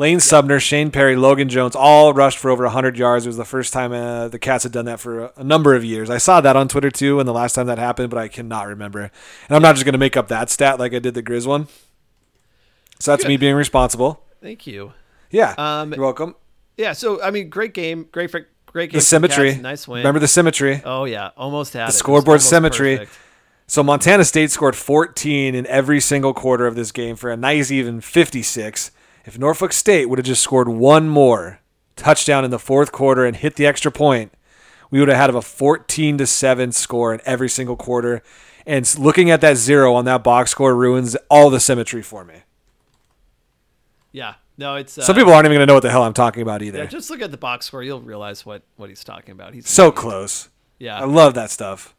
Lane 0.01 0.19
Sumner, 0.19 0.59
Shane 0.59 0.91
Perry, 0.91 1.15
Logan 1.15 1.51
Jones 1.51 1.77
all 1.77 2.15
rushed 2.15 2.39
for 2.39 2.51
over 2.51 2.65
100 2.65 2.97
yards. 2.97 3.27
It 3.27 3.29
was 3.29 3.37
the 3.37 3.45
first 3.45 3.73
time 3.73 3.93
uh, 3.93 4.29
the 4.29 4.39
Cats 4.39 4.63
had 4.65 4.73
done 4.73 4.87
that 4.87 4.99
for 4.99 5.27
a, 5.27 5.33
a 5.37 5.45
number 5.45 5.75
of 5.75 5.85
years. 5.85 6.09
I 6.09 6.17
saw 6.17 6.41
that 6.41 6.57
on 6.57 6.69
Twitter 6.69 6.91
too, 6.91 7.21
and 7.21 7.29
the 7.29 7.35
last 7.35 7.53
time 7.53 7.67
that 7.67 7.79
happened, 7.79 8.09
but 8.09 8.19
I 8.19 8.27
cannot 8.29 8.67
remember. 8.67 9.01
And 9.03 9.11
I'm 9.51 9.61
not 9.61 9.75
just 9.75 9.85
going 9.85 9.93
to 9.93 9.99
make 9.99 10.17
up 10.17 10.29
that 10.29 10.49
stat 10.49 10.79
like 10.79 10.95
I 10.95 11.01
did 11.01 11.13
the 11.13 11.23
Grizz 11.23 11.47
one. 11.47 11.69
So 12.99 13.13
that's 13.13 13.25
Good. 13.25 13.29
me 13.29 13.37
being 13.37 13.55
responsible. 13.57 14.25
thank 14.41 14.67
you. 14.67 14.95
Yeah, 15.31 15.55
Um, 15.59 15.93
you're 15.93 16.03
welcome. 16.03 16.35
Yeah, 16.77 16.93
so 16.93 17.23
I 17.23 17.31
mean, 17.31 17.51
great 17.51 17.75
game, 17.75 18.09
great 18.11 18.31
for 18.31 18.49
great 18.67 18.91
game. 18.91 18.99
The 18.99 19.03
symmetry. 19.03 19.51
Cats, 19.51 19.63
nice 19.63 19.87
win. 19.87 19.99
Remember 19.99 20.19
the 20.19 20.29
symmetry. 20.29 20.81
Oh 20.85 21.05
yeah, 21.05 21.31
almost 21.37 21.75
had 21.75 21.83
The 21.83 21.85
it. 21.85 21.89
It 21.91 21.99
scoreboard 21.99 22.27
almost 22.37 22.49
symmetry. 22.49 22.97
perfect. 22.97 23.19
So 23.67 23.83
Montana 23.83 24.25
State 24.25 24.51
scored 24.51 24.75
14 24.75 25.55
in 25.55 25.67
every 25.67 26.01
single 26.01 26.33
quarter 26.35 26.67
of 26.67 26.75
this 26.75 26.91
game 26.91 27.15
for 27.17 27.31
a 27.31 27.37
nice 27.37 27.71
even 27.71 28.01
56. 28.01 28.91
If 29.25 29.39
Norfolk 29.39 29.73
State 29.73 30.07
would 30.07 30.19
have 30.19 30.27
just 30.27 30.43
scored 30.43 30.69
one 30.69 31.09
more 31.09 31.61
touchdown 31.97 32.45
in 32.45 32.51
the 32.51 32.59
fourth 32.59 32.93
quarter 32.93 33.25
and 33.27 33.37
hit 33.37 33.57
the 33.57 33.67
extra 33.67 33.93
point, 33.93 34.33
we 34.91 34.99
would 34.99 35.09
have 35.09 35.19
had 35.19 35.35
a 35.35 35.43
14 35.43 36.19
to 36.19 36.27
7 36.27 36.73
score 36.73 37.15
in 37.15 37.21
every 37.25 37.49
single 37.49 37.77
quarter. 37.77 38.23
And 38.67 38.99
looking 38.99 39.31
at 39.31 39.41
that 39.43 39.57
zero 39.57 39.95
on 39.95 40.05
that 40.07 40.23
box 40.25 40.51
score 40.51 40.75
ruins 40.75 41.17
all 41.29 41.51
the 41.51 41.61
symmetry 41.61 42.03
for 42.03 42.25
me. 42.25 42.43
Yeah, 44.13 44.35
no, 44.59 44.75
it's 44.77 44.99
uh, 44.99 45.03
Some 45.03 45.15
people 45.17 45.33
aren't 45.33 45.47
even 45.47 45.57
going 45.57 45.67
to 45.67 45.67
know 45.67 45.75
what 45.75 45.83
the 45.83 45.91
hell 45.91 46.03
I'm 46.03 46.13
talking 46.15 46.43
about 46.43 46.63
either. 46.63 46.79
Yeah, 46.81 46.87
just 46.87 47.11
look 47.11 47.23
at 47.23 47.31
the 47.31 47.37
box 47.37 47.67
score. 47.67 47.83
You'll 47.83 48.01
realize 48.01 48.45
what 48.45 48.63
what 48.77 48.89
he's 48.89 49.05
talking 49.05 49.33
about. 49.33 49.55
He's 49.55 49.69
so 49.69 49.93
close. 49.93 50.49
yeah. 50.79 50.99
I 50.99 51.05
love 51.05 51.35
that 51.35 51.51
stuff. 51.51 51.95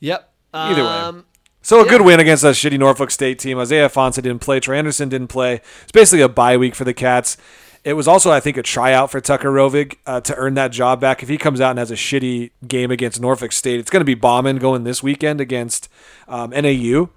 Yep. 0.00 0.32
Either 0.52 0.82
way. 0.84 1.22
So 1.64 1.80
a 1.80 1.88
good 1.88 2.02
win 2.02 2.20
against 2.20 2.44
a 2.44 2.48
shitty 2.48 2.78
Norfolk 2.78 3.10
State 3.10 3.38
team. 3.38 3.58
Isaiah 3.58 3.88
Ifanse 3.88 4.16
didn't 4.16 4.40
play. 4.40 4.60
Troy 4.60 4.76
Andersen 4.76 5.08
didn't 5.08 5.28
play. 5.28 5.62
It's 5.84 5.92
basically 5.92 6.20
a 6.20 6.28
bye 6.28 6.58
week 6.58 6.74
for 6.74 6.84
the 6.84 6.92
Cats. 6.92 7.38
It 7.84 7.94
was 7.94 8.06
also, 8.06 8.30
I 8.30 8.38
think, 8.38 8.58
a 8.58 8.62
tryout 8.62 9.10
for 9.10 9.18
Tucker 9.18 9.48
Rovig 9.48 9.96
uh, 10.04 10.20
to 10.20 10.36
earn 10.36 10.52
that 10.54 10.72
job 10.72 11.00
back. 11.00 11.22
If 11.22 11.30
he 11.30 11.38
comes 11.38 11.62
out 11.62 11.70
and 11.70 11.78
has 11.78 11.90
a 11.90 11.94
shitty 11.94 12.50
game 12.68 12.90
against 12.90 13.18
Norfolk 13.18 13.50
State, 13.50 13.80
it's 13.80 13.88
going 13.88 14.02
to 14.02 14.04
be 14.04 14.12
bombing 14.12 14.56
going 14.58 14.84
this 14.84 15.02
weekend 15.02 15.40
against 15.40 15.88
um, 16.28 16.50
NAU. 16.50 17.08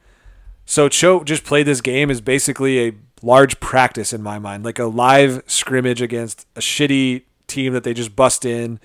So 0.66 0.88
Choate 0.88 1.26
just 1.26 1.44
played 1.44 1.66
this 1.66 1.82
game 1.82 2.10
is 2.10 2.22
basically 2.22 2.88
a 2.88 2.94
large 3.22 3.60
practice 3.60 4.14
in 4.14 4.24
my 4.24 4.40
mind, 4.40 4.64
like 4.64 4.80
a 4.80 4.86
live 4.86 5.44
scrimmage 5.46 6.02
against 6.02 6.48
a 6.56 6.62
shitty 6.62 7.24
team 7.48 7.74
that 7.74 7.84
they 7.84 7.94
just 7.94 8.16
bust 8.16 8.46
in, 8.46 8.80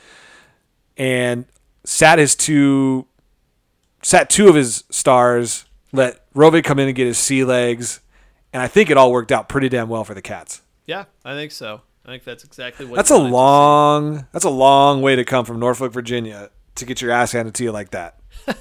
and 0.96 1.44
sat 1.84 2.18
his 2.18 2.34
two 2.34 3.06
sat 4.02 4.28
two 4.30 4.48
of 4.48 4.54
his 4.54 4.84
stars, 4.90 5.64
let 5.92 6.30
Rovig 6.34 6.64
come 6.64 6.78
in 6.78 6.88
and 6.88 6.96
get 6.96 7.06
his 7.06 7.18
sea 7.18 7.44
legs, 7.44 8.00
and 8.52 8.62
I 8.62 8.68
think 8.68 8.90
it 8.90 8.96
all 8.96 9.12
worked 9.12 9.32
out 9.32 9.48
pretty 9.48 9.68
damn 9.68 9.88
well 9.88 10.04
for 10.04 10.14
the 10.14 10.22
Cats. 10.22 10.60
yeah, 10.86 11.04
I 11.24 11.34
think 11.34 11.52
so. 11.52 11.80
I 12.04 12.08
think 12.08 12.24
that's 12.24 12.42
exactly 12.44 12.84
what. 12.84 12.96
That's 12.96 13.10
a 13.10 13.16
long 13.18 14.26
that's 14.32 14.44
a 14.44 14.50
long 14.50 15.02
way 15.02 15.14
to 15.16 15.24
come 15.24 15.44
from 15.44 15.60
Norfolk, 15.60 15.92
Virginia 15.92 16.50
to 16.74 16.84
get 16.84 17.00
your 17.00 17.12
ass 17.12 17.32
handed 17.32 17.54
to 17.54 17.64
you 17.64 17.72
like 17.72 17.90
that. 17.90 18.18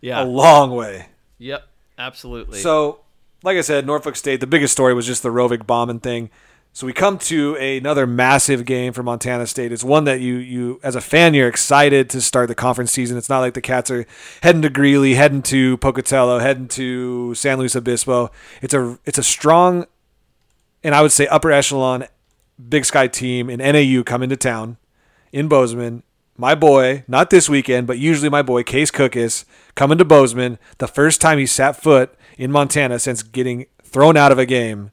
Yeah. 0.00 0.22
A 0.22 0.24
long 0.24 0.70
way. 0.74 1.06
Yep. 1.38 1.66
Absolutely. 1.98 2.60
So, 2.60 3.00
like 3.42 3.56
I 3.56 3.62
said, 3.62 3.84
Norfolk 3.84 4.14
State, 4.16 4.38
the 4.40 4.46
biggest 4.46 4.72
story 4.72 4.94
was 4.94 5.06
just 5.06 5.22
the 5.24 5.28
Rovig 5.28 5.66
bombing 5.66 5.98
thing. 6.00 6.30
So 6.78 6.86
we 6.86 6.92
come 6.92 7.18
to 7.18 7.56
another 7.56 8.06
massive 8.06 8.64
game 8.64 8.92
for 8.92 9.02
Montana 9.02 9.48
State. 9.48 9.72
It's 9.72 9.82
one 9.82 10.04
that 10.04 10.20
you 10.20 10.36
you 10.36 10.78
as 10.84 10.94
a 10.94 11.00
fan 11.00 11.34
you're 11.34 11.48
excited 11.48 12.08
to 12.10 12.20
start 12.20 12.46
the 12.46 12.54
conference 12.54 12.92
season. 12.92 13.18
It's 13.18 13.28
not 13.28 13.40
like 13.40 13.54
the 13.54 13.60
Cats 13.60 13.90
are 13.90 14.06
heading 14.44 14.62
to 14.62 14.70
Greeley, 14.70 15.14
heading 15.14 15.42
to 15.42 15.76
Pocatello, 15.78 16.38
heading 16.38 16.68
to 16.68 17.34
San 17.34 17.58
Luis 17.58 17.74
Obispo. 17.74 18.30
It's 18.62 18.74
a 18.74 18.96
it's 19.04 19.18
a 19.18 19.24
strong 19.24 19.86
and 20.84 20.94
I 20.94 21.02
would 21.02 21.10
say 21.10 21.26
upper 21.26 21.50
echelon 21.50 22.06
Big 22.68 22.84
Sky 22.84 23.08
team 23.08 23.50
in 23.50 23.58
NAU 23.58 24.04
coming 24.04 24.28
to 24.28 24.36
town 24.36 24.76
in 25.32 25.48
Bozeman. 25.48 26.04
My 26.36 26.54
boy, 26.54 27.02
not 27.08 27.30
this 27.30 27.48
weekend, 27.48 27.88
but 27.88 27.98
usually 27.98 28.28
my 28.28 28.42
boy 28.42 28.62
Case 28.62 28.92
Cookus 28.92 29.44
coming 29.74 29.98
to 29.98 30.04
Bozeman. 30.04 30.60
The 30.78 30.86
first 30.86 31.20
time 31.20 31.38
he 31.38 31.46
sat 31.46 31.74
foot 31.74 32.14
in 32.36 32.52
Montana 32.52 33.00
since 33.00 33.24
getting 33.24 33.66
thrown 33.82 34.16
out 34.16 34.30
of 34.30 34.38
a 34.38 34.46
game 34.46 34.92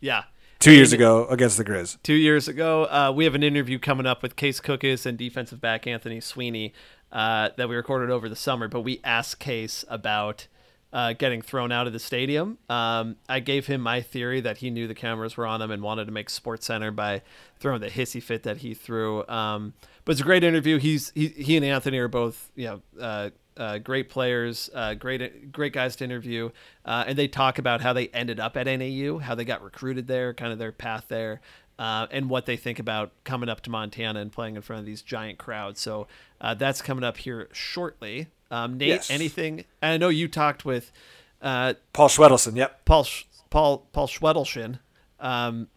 yeah. 0.00 0.24
two 0.58 0.72
years 0.72 0.92
ago 0.92 1.26
against 1.26 1.56
the 1.56 1.64
Grizz. 1.64 1.98
Two 2.02 2.14
years 2.14 2.48
ago, 2.48 2.84
uh, 2.84 3.12
we 3.14 3.24
have 3.24 3.34
an 3.34 3.42
interview 3.42 3.78
coming 3.78 4.06
up 4.06 4.22
with 4.22 4.36
Case 4.36 4.60
Cookus 4.60 5.06
and 5.06 5.16
defensive 5.16 5.60
back 5.60 5.86
Anthony 5.86 6.20
Sweeney 6.20 6.72
uh, 7.12 7.50
that 7.56 7.68
we 7.68 7.76
recorded 7.76 8.10
over 8.10 8.28
the 8.28 8.36
summer. 8.36 8.68
But 8.68 8.80
we 8.80 9.00
asked 9.04 9.38
Case 9.38 9.84
about 9.88 10.48
uh, 10.92 11.12
getting 11.12 11.42
thrown 11.42 11.72
out 11.72 11.86
of 11.86 11.92
the 11.92 11.98
stadium. 11.98 12.58
Um, 12.68 13.16
I 13.28 13.40
gave 13.40 13.66
him 13.66 13.80
my 13.80 14.00
theory 14.00 14.40
that 14.40 14.58
he 14.58 14.70
knew 14.70 14.86
the 14.86 14.94
cameras 14.94 15.36
were 15.36 15.46
on 15.46 15.60
him 15.60 15.70
and 15.70 15.82
wanted 15.82 16.06
to 16.06 16.12
make 16.12 16.30
Sports 16.30 16.66
Center 16.66 16.90
by 16.90 17.22
throwing 17.58 17.80
the 17.80 17.90
hissy 17.90 18.22
fit 18.22 18.44
that 18.44 18.58
he 18.58 18.74
threw. 18.74 19.26
Um, 19.28 19.74
but 20.04 20.12
it's 20.12 20.20
a 20.20 20.24
great 20.24 20.44
interview. 20.44 20.78
He's 20.78 21.12
he, 21.14 21.28
he 21.28 21.56
and 21.56 21.64
Anthony 21.64 21.98
are 21.98 22.08
both 22.08 22.50
you 22.54 22.80
know. 22.98 23.30
Uh, 23.56 23.78
great 23.78 24.10
players, 24.10 24.68
uh, 24.74 24.94
great 24.94 25.50
great 25.50 25.72
guys 25.72 25.96
to 25.96 26.04
interview, 26.04 26.50
uh, 26.84 27.04
and 27.06 27.16
they 27.16 27.26
talk 27.26 27.58
about 27.58 27.80
how 27.80 27.92
they 27.92 28.08
ended 28.08 28.38
up 28.38 28.56
at 28.56 28.66
NAU, 28.66 29.18
how 29.18 29.34
they 29.34 29.44
got 29.44 29.62
recruited 29.62 30.06
there, 30.06 30.34
kind 30.34 30.52
of 30.52 30.58
their 30.58 30.72
path 30.72 31.06
there, 31.08 31.40
uh, 31.78 32.06
and 32.10 32.28
what 32.28 32.44
they 32.44 32.56
think 32.56 32.78
about 32.78 33.12
coming 33.24 33.48
up 33.48 33.62
to 33.62 33.70
Montana 33.70 34.20
and 34.20 34.30
playing 34.30 34.56
in 34.56 34.62
front 34.62 34.80
of 34.80 34.86
these 34.86 35.00
giant 35.00 35.38
crowds. 35.38 35.80
So 35.80 36.06
uh, 36.40 36.54
that's 36.54 36.82
coming 36.82 37.02
up 37.04 37.16
here 37.16 37.48
shortly. 37.52 38.26
Um, 38.50 38.76
Nate, 38.78 38.88
Yes. 38.88 39.10
anything? 39.10 39.64
And 39.80 39.92
I 39.92 39.96
know 39.96 40.08
you 40.10 40.28
talked 40.28 40.64
with 40.64 40.92
uh, 41.40 41.74
Paul 41.92 42.08
Schwedelson, 42.08 42.56
yep. 42.56 42.84
Paul 42.84 43.06
Paul 43.50 43.86
Paul 43.92 44.06
Schwedelson, 44.06 44.80
um, 45.18 45.68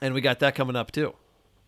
and 0.00 0.14
we 0.14 0.20
got 0.20 0.40
that 0.40 0.54
coming 0.54 0.76
up 0.76 0.90
too. 0.90 1.14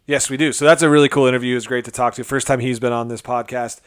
Yes, 0.06 0.28
we 0.28 0.36
do. 0.36 0.52
So 0.52 0.64
that's 0.64 0.82
a 0.82 0.90
really 0.90 1.08
cool 1.08 1.26
interview. 1.26 1.56
It's 1.56 1.66
great 1.66 1.84
to 1.86 1.90
talk 1.90 2.14
to. 2.14 2.24
First 2.24 2.46
time 2.46 2.60
he's 2.60 2.78
been 2.78 2.92
on 2.92 3.08
this 3.08 3.22
podcast. 3.22 3.80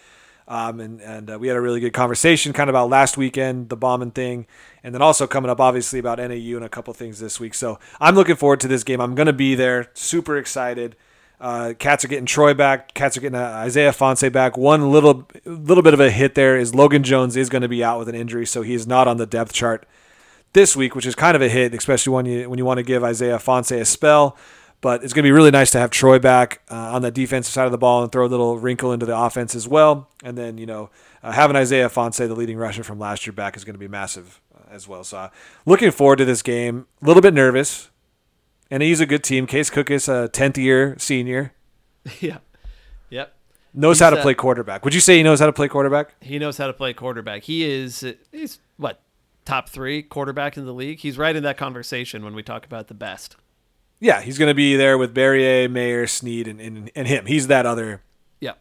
Um, 0.47 0.79
and 0.79 1.01
and 1.01 1.31
uh, 1.31 1.37
we 1.39 1.49
had 1.49 1.57
a 1.57 1.61
really 1.61 1.81
good 1.81 1.93
conversation 1.93 2.53
kind 2.53 2.69
of 2.69 2.73
about 2.73 2.89
last 2.89 3.17
weekend, 3.17 3.69
the 3.69 3.75
bombing 3.75 4.11
thing, 4.11 4.47
and 4.81 4.95
then 4.95 5.01
also 5.01 5.27
coming 5.27 5.51
up, 5.51 5.59
obviously, 5.59 5.99
about 5.99 6.19
NAU 6.19 6.55
and 6.55 6.63
a 6.63 6.69
couple 6.69 6.93
things 6.93 7.19
this 7.19 7.39
week. 7.39 7.53
So 7.53 7.79
I'm 7.99 8.15
looking 8.15 8.37
forward 8.37 8.61
to 8.61 8.67
this 8.67 8.83
game. 8.83 9.01
I'm 9.01 9.13
going 9.13 9.27
to 9.27 9.33
be 9.33 9.55
there. 9.55 9.89
Super 9.93 10.37
excited. 10.37 10.95
Uh, 11.39 11.73
Cats 11.77 12.03
are 12.03 12.07
getting 12.07 12.25
Troy 12.25 12.53
back. 12.53 12.93
Cats 12.93 13.17
are 13.17 13.21
getting 13.21 13.37
uh, 13.37 13.43
Isaiah 13.43 13.91
Ifanse 13.91 14.31
back. 14.31 14.57
One 14.57 14.89
little 14.89 15.27
little 15.45 15.83
bit 15.83 15.93
of 15.93 15.99
a 15.99 16.09
hit 16.09 16.35
there 16.35 16.57
is 16.57 16.73
Logan 16.73 17.03
Jones 17.03 17.35
is 17.35 17.49
going 17.49 17.61
to 17.61 17.67
be 17.67 17.83
out 17.83 17.99
with 17.99 18.09
an 18.09 18.15
injury, 18.15 18.45
so 18.45 18.61
he 18.61 18.73
is 18.73 18.87
not 18.87 19.07
on 19.07 19.17
the 19.17 19.25
depth 19.25 19.53
chart 19.53 19.85
this 20.53 20.75
week, 20.75 20.95
which 20.95 21.05
is 21.05 21.13
kind 21.13 21.35
of 21.35 21.41
a 21.41 21.49
hit, 21.49 21.73
especially 21.73 22.13
when 22.13 22.25
you 22.25 22.49
when 22.49 22.57
you 22.57 22.65
want 22.65 22.77
to 22.77 22.83
give 22.83 23.03
Isaiah 23.03 23.37
Ifanse 23.37 23.79
a 23.79 23.85
spell. 23.85 24.37
But 24.79 25.03
it's 25.03 25.11
going 25.11 25.23
to 25.23 25.27
be 25.27 25.31
really 25.31 25.51
nice 25.51 25.71
to 25.71 25.79
have 25.79 25.89
Troy 25.89 26.19
back 26.19 26.61
uh, 26.69 26.75
on 26.75 27.01
the 27.01 27.09
defensive 27.09 27.51
side 27.51 27.65
of 27.65 27.71
the 27.71 27.79
ball 27.79 28.03
and 28.03 28.11
throw 28.11 28.25
a 28.25 28.27
little 28.27 28.59
wrinkle 28.59 28.91
into 28.91 29.07
the 29.07 29.17
offense 29.17 29.55
as 29.55 29.67
well. 29.67 30.09
And 30.23 30.37
then 30.37 30.57
you 30.57 30.65
know 30.65 30.91
uh, 31.23 31.31
having 31.31 31.55
Isaiah 31.55 31.89
Ifanse, 31.89 32.27
the 32.27 32.35
leading 32.35 32.57
rusher 32.57 32.83
from 32.83 32.99
last 32.99 33.25
year, 33.25 33.33
back 33.33 33.57
is 33.57 33.63
going 33.63 33.73
to 33.73 33.79
be 33.79 33.87
massive 33.87 34.39
uh, 34.55 34.73
as 34.73 34.87
well. 34.87 35.03
So 35.03 35.17
uh, 35.17 35.29
looking 35.65 35.91
forward 35.91 36.17
to 36.17 36.25
this 36.25 36.41
game. 36.41 36.85
A 37.01 37.05
little 37.05 37.21
bit 37.21 37.33
nervous, 37.33 37.89
and 38.69 38.83
he's 38.83 38.99
a 38.99 39.05
good 39.05 39.23
team. 39.23 39.47
Case 39.47 39.69
Cookus 39.69 40.07
a 40.07 40.29
tenth 40.29 40.57
year 40.57 40.95
senior, 40.99 41.53
yeah, 42.19 42.37
yep. 43.09 43.35
knows 43.73 43.97
He's, 43.97 44.03
how 44.03 44.09
to 44.11 44.21
play 44.21 44.35
quarterback. 44.35 44.85
Would 44.85 44.93
you 44.93 45.01
say 45.01 45.17
he 45.17 45.23
knows 45.23 45.39
how 45.39 45.47
to 45.47 45.53
play 45.53 45.67
quarterback? 45.67 46.13
He 46.21 46.37
knows 46.39 46.57
how 46.57 46.67
to 46.67 46.73
play 46.73 46.93
quarterback. 46.93 47.43
He 47.43 47.63
is 47.63 48.05
he's 48.31 48.59
what 48.77 49.01
top 49.43 49.69
three 49.69 50.03
quarterback 50.03 50.57
in 50.57 50.65
the 50.65 50.73
league. 50.73 50.99
He's 50.99 51.17
right 51.17 51.35
in 51.35 51.43
that 51.43 51.57
conversation 51.57 52.23
when 52.23 52.35
we 52.35 52.43
talk 52.43 52.65
about 52.65 52.87
the 52.87 52.93
best. 52.93 53.37
Yeah, 53.99 54.21
he's 54.21 54.37
going 54.37 54.49
to 54.49 54.55
be 54.55 54.75
there 54.75 54.97
with 54.97 55.13
Barriere, 55.13 55.67
Maier, 55.67 56.07
Sneed, 56.09 56.47
and, 56.47 56.61
and 56.61 56.91
and 56.95 57.07
him. 57.07 57.25
He's 57.25 57.47
that 57.47 57.65
other 57.65 58.01
Yeah, 58.39 58.53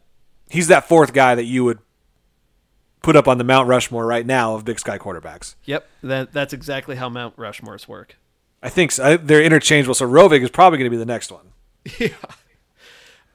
he's 0.49 0.67
that 0.67 0.87
fourth 0.87 1.13
guy 1.13 1.35
that 1.35 1.45
you 1.45 1.63
would 1.63 1.79
put 3.01 3.15
up 3.15 3.27
on 3.27 3.37
the 3.37 3.43
Mount 3.43 3.67
Rushmore 3.67 4.05
right 4.05 4.25
now 4.25 4.55
of 4.55 4.65
Big 4.65 4.79
Sky 4.79 4.97
quarterbacks. 4.97 5.55
Yep, 5.65 5.87
that 6.03 6.33
that's 6.33 6.53
exactly 6.53 6.95
how 6.95 7.09
Mount 7.09 7.35
Rushmores 7.37 7.87
work. 7.87 8.15
I 8.61 8.69
think 8.69 8.91
so. 8.91 9.03
I, 9.03 9.17
they're 9.17 9.43
interchangeable. 9.43 9.93
So 9.93 10.07
Rovig 10.07 10.41
is 10.41 10.49
probably 10.49 10.79
going 10.79 10.89
to 10.89 10.95
be 10.95 10.97
the 10.97 11.05
next 11.05 11.31
one. 11.31 11.51
yeah. 11.99 12.09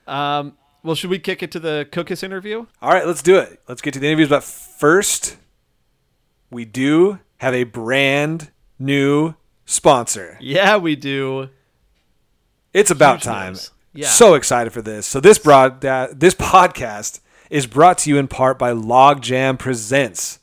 Um, 0.06 0.56
well, 0.82 0.96
should 0.96 1.10
we 1.10 1.18
kick 1.18 1.42
it 1.42 1.52
to 1.52 1.60
the 1.60 1.86
Cookus 1.92 2.22
interview? 2.24 2.66
All 2.80 2.90
right, 2.90 3.06
let's 3.06 3.22
do 3.22 3.38
it. 3.38 3.60
Let's 3.68 3.80
get 3.80 3.94
to 3.94 4.00
the 4.00 4.08
interviews. 4.08 4.28
But 4.28 4.42
first, 4.42 5.36
we 6.50 6.64
do 6.64 7.20
have 7.38 7.54
a 7.54 7.64
brand 7.64 8.50
new 8.78 9.34
sponsor. 9.64 10.36
Yeah, 10.40 10.76
we 10.76 10.96
do. 10.96 11.50
It's 12.72 12.90
about 12.90 13.16
Huge 13.16 13.24
time. 13.24 13.52
news. 13.52 13.70
Yeah. 13.94 14.08
So 14.08 14.34
excited 14.34 14.72
for 14.72 14.82
this. 14.82 15.06
So 15.06 15.20
this 15.20 15.38
broad 15.38 15.84
uh, 15.84 16.08
this 16.12 16.34
podcast 16.34 17.20
is 17.50 17.66
brought 17.66 17.98
to 17.98 18.10
you 18.10 18.16
in 18.18 18.28
part 18.28 18.58
by 18.58 18.72
Logjam 18.72 19.58
Presents. 19.58 20.38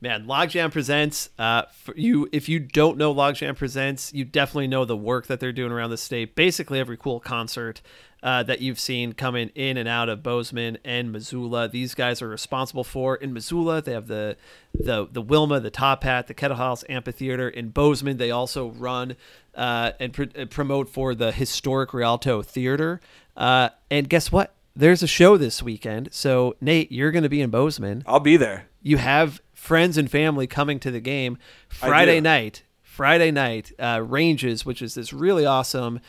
Man, 0.00 0.26
Logjam 0.26 0.72
Presents. 0.72 1.28
Uh, 1.38 1.62
for 1.72 1.94
you, 1.96 2.28
if 2.32 2.48
you 2.48 2.58
don't 2.58 2.96
know 2.96 3.14
Logjam 3.14 3.54
Presents, 3.54 4.12
you 4.14 4.24
definitely 4.24 4.66
know 4.66 4.84
the 4.84 4.96
work 4.96 5.26
that 5.26 5.40
they're 5.40 5.52
doing 5.52 5.70
around 5.70 5.90
the 5.90 5.98
state. 5.98 6.34
Basically, 6.34 6.80
every 6.80 6.96
cool 6.96 7.20
concert 7.20 7.82
uh, 8.22 8.42
that 8.42 8.60
you've 8.60 8.78
seen 8.80 9.12
coming 9.12 9.50
in 9.54 9.76
and 9.76 9.88
out 9.88 10.08
of 10.08 10.22
Bozeman 10.22 10.78
and 10.84 11.10
Missoula, 11.10 11.68
these 11.68 11.94
guys 11.94 12.20
are 12.20 12.28
responsible 12.28 12.84
for. 12.84 13.16
In 13.16 13.32
Missoula, 13.32 13.80
they 13.80 13.92
have 13.92 14.06
the 14.08 14.36
the 14.74 15.08
the 15.10 15.22
Wilma, 15.22 15.60
the 15.60 15.70
Top 15.70 16.04
Hat, 16.04 16.26
the 16.26 16.34
Kettle 16.34 16.56
House 16.56 16.84
Amphitheater. 16.88 17.48
In 17.48 17.70
Bozeman, 17.70 18.18
they 18.18 18.30
also 18.30 18.70
run 18.70 19.16
uh, 19.54 19.92
and 19.98 20.12
pr- 20.12 20.24
uh, 20.38 20.44
promote 20.46 20.88
for 20.88 21.14
the 21.14 21.32
historic 21.32 21.94
Rialto 21.94 22.42
Theater. 22.42 23.00
Uh, 23.36 23.70
and 23.90 24.08
guess 24.08 24.30
what? 24.30 24.54
There's 24.76 25.02
a 25.02 25.06
show 25.08 25.36
this 25.36 25.62
weekend. 25.62 26.10
So 26.12 26.56
Nate, 26.60 26.92
you're 26.92 27.10
going 27.10 27.22
to 27.24 27.28
be 27.28 27.40
in 27.40 27.50
Bozeman 27.50 28.04
I'll 28.06 28.20
be 28.20 28.36
there. 28.36 28.66
you 28.82 28.98
have 28.98 29.40
friends 29.52 29.98
and 29.98 30.10
family 30.10 30.46
coming 30.46 30.78
to 30.80 30.90
the 30.90 31.00
game 31.00 31.38
Friday 31.68 32.20
night. 32.20 32.62
Friday 32.82 33.30
night, 33.30 33.72
uh, 33.78 34.02
Ranges, 34.06 34.66
which 34.66 34.82
is 34.82 34.94
this 34.94 35.12
really 35.12 35.46
awesome 35.46 36.00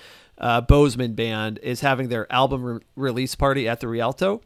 uh, 0.41 0.59
Bozeman 0.59 1.13
band, 1.13 1.59
is 1.63 1.79
having 1.79 2.09
their 2.09 2.31
album 2.31 2.63
re- 2.63 2.79
release 2.95 3.35
party 3.35 3.69
at 3.69 3.79
the 3.79 3.87
Rialto. 3.87 4.41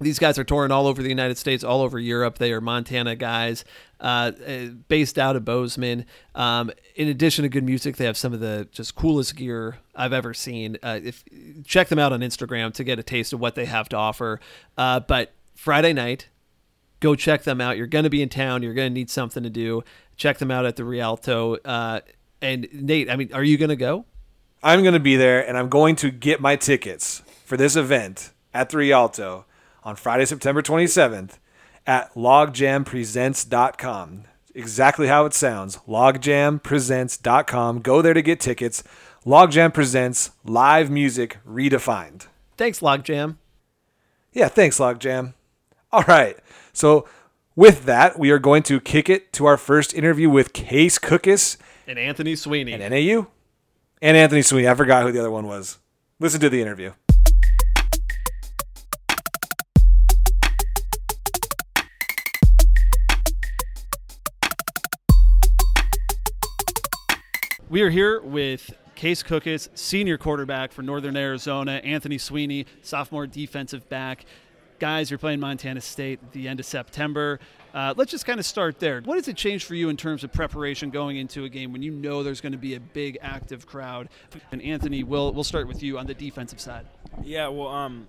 These 0.00 0.20
guys 0.20 0.38
are 0.38 0.44
touring 0.44 0.70
all 0.70 0.86
over 0.86 1.02
the 1.02 1.08
United 1.08 1.38
States, 1.38 1.64
all 1.64 1.82
over 1.82 1.98
Europe. 1.98 2.38
They 2.38 2.52
are 2.52 2.60
Montana 2.60 3.16
guys, 3.16 3.64
uh, 4.00 4.30
uh, 4.46 4.66
based 4.86 5.18
out 5.18 5.34
of 5.34 5.44
Bozeman. 5.44 6.06
Um, 6.36 6.70
in 6.94 7.08
addition 7.08 7.42
to 7.42 7.48
good 7.48 7.64
music, 7.64 7.96
they 7.96 8.04
have 8.04 8.16
some 8.16 8.32
of 8.32 8.38
the 8.38 8.68
just 8.70 8.94
coolest 8.94 9.34
gear 9.34 9.78
I've 9.96 10.12
ever 10.12 10.34
seen. 10.34 10.78
Uh, 10.84 11.00
if 11.02 11.24
check 11.64 11.88
them 11.88 11.98
out 11.98 12.12
on 12.12 12.20
Instagram 12.20 12.72
to 12.74 12.84
get 12.84 13.00
a 13.00 13.02
taste 13.02 13.32
of 13.32 13.40
what 13.40 13.56
they 13.56 13.64
have 13.64 13.88
to 13.88 13.96
offer. 13.96 14.38
Uh, 14.76 15.00
but 15.00 15.32
Friday 15.56 15.92
night, 15.92 16.28
go 17.00 17.16
check 17.16 17.42
them 17.42 17.60
out. 17.60 17.76
You're 17.76 17.88
going 17.88 18.04
to 18.04 18.10
be 18.10 18.22
in 18.22 18.28
town. 18.28 18.62
You're 18.62 18.74
going 18.74 18.92
to 18.92 18.94
need 18.94 19.10
something 19.10 19.42
to 19.42 19.50
do. 19.50 19.82
Check 20.16 20.38
them 20.38 20.52
out 20.52 20.64
at 20.64 20.76
the 20.76 20.84
Rialto. 20.84 21.56
Uh, 21.64 22.00
and 22.40 22.68
Nate, 22.72 23.10
I 23.10 23.16
mean, 23.16 23.30
are 23.32 23.42
you 23.42 23.58
going 23.58 23.70
to 23.70 23.76
go? 23.76 24.04
I'm 24.62 24.82
going 24.82 24.94
to 24.94 25.00
be 25.00 25.16
there 25.16 25.46
and 25.46 25.56
I'm 25.56 25.68
going 25.68 25.96
to 25.96 26.10
get 26.10 26.40
my 26.40 26.56
tickets 26.56 27.22
for 27.44 27.56
this 27.56 27.76
event 27.76 28.32
at 28.52 28.70
the 28.70 28.78
Rialto 28.78 29.44
on 29.84 29.94
Friday, 29.96 30.24
September 30.24 30.62
27th 30.62 31.38
at 31.86 32.12
logjampresents.com. 32.14 34.24
Exactly 34.54 35.06
how 35.06 35.24
it 35.26 35.34
sounds. 35.34 35.76
logjampresents.com. 35.88 37.80
Go 37.80 38.02
there 38.02 38.14
to 38.14 38.22
get 38.22 38.40
tickets. 38.40 38.82
Logjam 39.24 39.72
presents 39.72 40.32
live 40.44 40.90
music 40.90 41.38
redefined. 41.46 42.26
Thanks, 42.56 42.80
Logjam. 42.80 43.36
Yeah, 44.32 44.48
thanks, 44.48 44.78
Logjam. 44.78 45.34
All 45.92 46.02
right. 46.08 46.36
So, 46.72 47.06
with 47.54 47.84
that, 47.86 48.18
we 48.18 48.30
are 48.30 48.38
going 48.38 48.62
to 48.64 48.80
kick 48.80 49.08
it 49.08 49.32
to 49.34 49.46
our 49.46 49.56
first 49.56 49.94
interview 49.94 50.28
with 50.30 50.52
Case 50.52 50.98
Cookus 50.98 51.56
And 51.86 51.98
Anthony 51.98 52.34
Sweeney. 52.36 52.72
and 52.72 52.90
NAU 52.92 53.26
and 54.00 54.16
Anthony 54.16 54.42
Sweeney. 54.42 54.68
I 54.68 54.74
forgot 54.74 55.02
who 55.02 55.12
the 55.12 55.20
other 55.20 55.30
one 55.30 55.46
was. 55.46 55.78
Listen 56.20 56.40
to 56.40 56.48
the 56.48 56.60
interview. 56.60 56.92
We 67.70 67.82
are 67.82 67.90
here 67.90 68.22
with 68.22 68.72
Case 68.94 69.22
Cookus, 69.22 69.68
senior 69.74 70.16
quarterback 70.16 70.72
for 70.72 70.82
Northern 70.82 71.16
Arizona, 71.16 71.72
Anthony 71.84 72.16
Sweeney, 72.16 72.64
sophomore 72.80 73.26
defensive 73.26 73.86
back. 73.90 74.24
Guys, 74.78 75.10
you're 75.10 75.18
playing 75.18 75.38
Montana 75.38 75.80
State 75.82 76.18
at 76.22 76.32
the 76.32 76.48
end 76.48 76.60
of 76.60 76.66
September. 76.66 77.40
Uh, 77.78 77.94
let's 77.96 78.10
just 78.10 78.26
kind 78.26 78.40
of 78.40 78.44
start 78.44 78.80
there. 78.80 79.00
What 79.02 79.14
does 79.14 79.28
it 79.28 79.36
change 79.36 79.64
for 79.64 79.76
you 79.76 79.88
in 79.88 79.96
terms 79.96 80.24
of 80.24 80.32
preparation 80.32 80.90
going 80.90 81.16
into 81.16 81.44
a 81.44 81.48
game 81.48 81.72
when 81.72 81.80
you 81.80 81.92
know 81.92 82.24
there's 82.24 82.40
going 82.40 82.50
to 82.50 82.58
be 82.58 82.74
a 82.74 82.80
big 82.80 83.18
active 83.22 83.68
crowd? 83.68 84.08
And 84.50 84.60
Anthony, 84.60 85.04
we'll 85.04 85.32
we'll 85.32 85.44
start 85.44 85.68
with 85.68 85.80
you 85.80 85.96
on 85.96 86.04
the 86.04 86.14
defensive 86.14 86.58
side. 86.58 86.88
Yeah, 87.22 87.46
well, 87.46 87.68
um, 87.68 88.08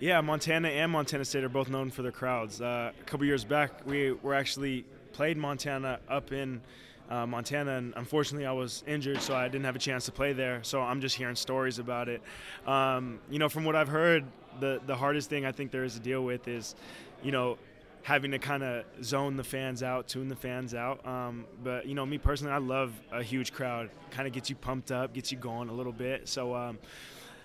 yeah, 0.00 0.20
Montana 0.20 0.68
and 0.68 0.92
Montana 0.92 1.24
State 1.24 1.44
are 1.44 1.48
both 1.48 1.70
known 1.70 1.90
for 1.90 2.02
their 2.02 2.12
crowds. 2.12 2.60
Uh, 2.60 2.92
a 3.00 3.04
couple 3.04 3.24
years 3.24 3.42
back, 3.42 3.86
we 3.86 4.12
were 4.12 4.34
actually 4.34 4.84
played 5.14 5.38
Montana 5.38 5.98
up 6.10 6.30
in 6.30 6.60
uh, 7.08 7.24
Montana, 7.24 7.78
and 7.78 7.94
unfortunately, 7.96 8.44
I 8.44 8.52
was 8.52 8.84
injured, 8.86 9.22
so 9.22 9.34
I 9.34 9.48
didn't 9.48 9.64
have 9.64 9.76
a 9.76 9.84
chance 9.88 10.04
to 10.04 10.12
play 10.12 10.34
there. 10.34 10.62
So 10.62 10.82
I'm 10.82 11.00
just 11.00 11.16
hearing 11.16 11.36
stories 11.36 11.78
about 11.78 12.10
it. 12.10 12.20
Um, 12.66 13.18
you 13.30 13.38
know, 13.38 13.48
from 13.48 13.64
what 13.64 13.76
I've 13.76 13.88
heard, 13.88 14.26
the 14.60 14.78
the 14.86 14.94
hardest 14.94 15.30
thing 15.30 15.46
I 15.46 15.52
think 15.52 15.70
there 15.70 15.84
is 15.84 15.94
to 15.94 16.00
deal 16.00 16.22
with 16.22 16.48
is, 16.48 16.74
you 17.22 17.32
know, 17.32 17.56
having 18.02 18.32
to 18.32 18.38
kind 18.38 18.62
of 18.62 18.84
zone 19.02 19.36
the 19.36 19.44
fans 19.44 19.82
out, 19.82 20.08
tune 20.08 20.28
the 20.28 20.36
fans 20.36 20.74
out. 20.74 21.06
Um, 21.06 21.46
but 21.62 21.86
you 21.86 21.94
know, 21.94 22.04
me 22.04 22.18
personally, 22.18 22.52
I 22.52 22.58
love 22.58 22.92
a 23.12 23.22
huge 23.22 23.52
crowd. 23.52 23.90
Kind 24.10 24.26
of 24.26 24.34
gets 24.34 24.50
you 24.50 24.56
pumped 24.56 24.90
up, 24.90 25.14
gets 25.14 25.30
you 25.32 25.38
going 25.38 25.68
a 25.68 25.72
little 25.72 25.92
bit. 25.92 26.28
So. 26.28 26.54
Um, 26.54 26.78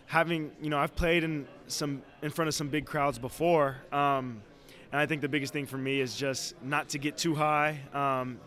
having 0.08 0.52
you 0.62 0.70
know 0.70 0.78
I've 0.80 0.96
played 0.96 1.24
in 1.24 1.46
some 1.68 2.02
in 2.24 2.32
front 2.32 2.48
of 2.48 2.56
some 2.56 2.70
big 2.70 2.86
crowds 2.86 3.20
before, 3.20 3.78
um, 3.92 4.42
and 4.92 5.00
I 5.00 5.06
think 5.06 5.22
the 5.22 5.30
biggest 5.30 5.54
thing 5.54 5.68
for 5.68 5.78
me 5.78 6.02
is 6.02 6.16
just 6.16 6.56
not 6.64 6.90
to 6.90 6.98
get 6.98 7.18
too 7.18 7.36
high, 7.36 7.80
um, 7.94 8.40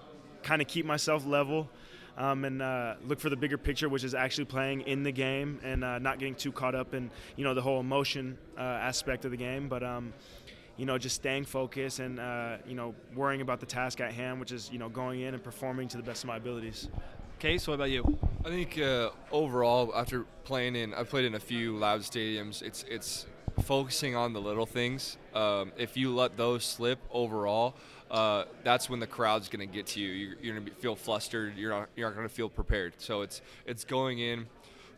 kind 0.42 0.60
of 0.60 0.68
keep 0.68 0.86
myself 0.86 1.24
level, 1.26 1.68
um, 2.16 2.44
and 2.44 2.60
uh, 2.60 2.94
look 3.06 3.20
for 3.20 3.30
the 3.30 3.36
bigger 3.36 3.58
picture, 3.58 3.88
which 3.88 4.04
is 4.04 4.14
actually 4.14 4.46
playing 4.46 4.80
in 4.82 5.02
the 5.02 5.12
game 5.12 5.60
and 5.62 5.84
uh, 5.84 5.98
not 5.98 6.18
getting 6.18 6.34
too 6.34 6.50
caught 6.50 6.74
up 6.74 6.94
in 6.94 7.10
you 7.36 7.44
know 7.44 7.54
the 7.54 7.62
whole 7.62 7.78
emotion 7.78 8.36
uh, 8.58 8.62
aspect 8.62 9.24
of 9.24 9.30
the 9.30 9.36
game, 9.36 9.68
but. 9.68 9.84
Um, 9.84 10.12
you 10.80 10.86
know, 10.86 10.96
just 10.96 11.16
staying 11.16 11.44
focused 11.44 11.98
and 11.98 12.18
uh, 12.18 12.56
you 12.66 12.74
know 12.74 12.94
worrying 13.14 13.42
about 13.42 13.60
the 13.60 13.66
task 13.66 14.00
at 14.00 14.12
hand, 14.12 14.40
which 14.40 14.50
is 14.50 14.70
you 14.72 14.78
know 14.78 14.88
going 14.88 15.20
in 15.20 15.34
and 15.34 15.44
performing 15.44 15.88
to 15.88 15.98
the 15.98 16.02
best 16.02 16.24
of 16.24 16.28
my 16.28 16.38
abilities. 16.38 16.88
Case, 17.38 17.68
what 17.68 17.74
about 17.74 17.90
you? 17.90 18.18
I 18.46 18.48
think 18.48 18.78
uh, 18.78 19.10
overall, 19.30 19.92
after 19.94 20.24
playing 20.44 20.76
in, 20.76 20.94
I've 20.94 21.10
played 21.10 21.26
in 21.26 21.34
a 21.34 21.40
few 21.40 21.76
loud 21.76 22.00
stadiums. 22.00 22.62
It's 22.62 22.86
it's 22.88 23.26
focusing 23.62 24.16
on 24.16 24.32
the 24.32 24.40
little 24.40 24.64
things. 24.64 25.18
Um, 25.34 25.72
if 25.76 25.98
you 25.98 26.14
let 26.14 26.38
those 26.38 26.64
slip 26.64 26.98
overall, 27.12 27.74
uh, 28.10 28.44
that's 28.64 28.88
when 28.88 29.00
the 29.00 29.06
crowd's 29.06 29.50
going 29.50 29.66
to 29.66 29.72
get 29.72 29.86
to 29.88 30.00
you. 30.00 30.08
You're, 30.08 30.36
you're 30.40 30.54
going 30.54 30.66
to 30.66 30.74
feel 30.76 30.96
flustered. 30.96 31.58
You're 31.58 31.72
not 31.72 31.90
you're 31.94 32.08
not 32.08 32.16
going 32.16 32.26
to 32.26 32.34
feel 32.34 32.48
prepared. 32.48 32.94
So 32.96 33.20
it's 33.20 33.42
it's 33.66 33.84
going 33.84 34.18
in, 34.18 34.46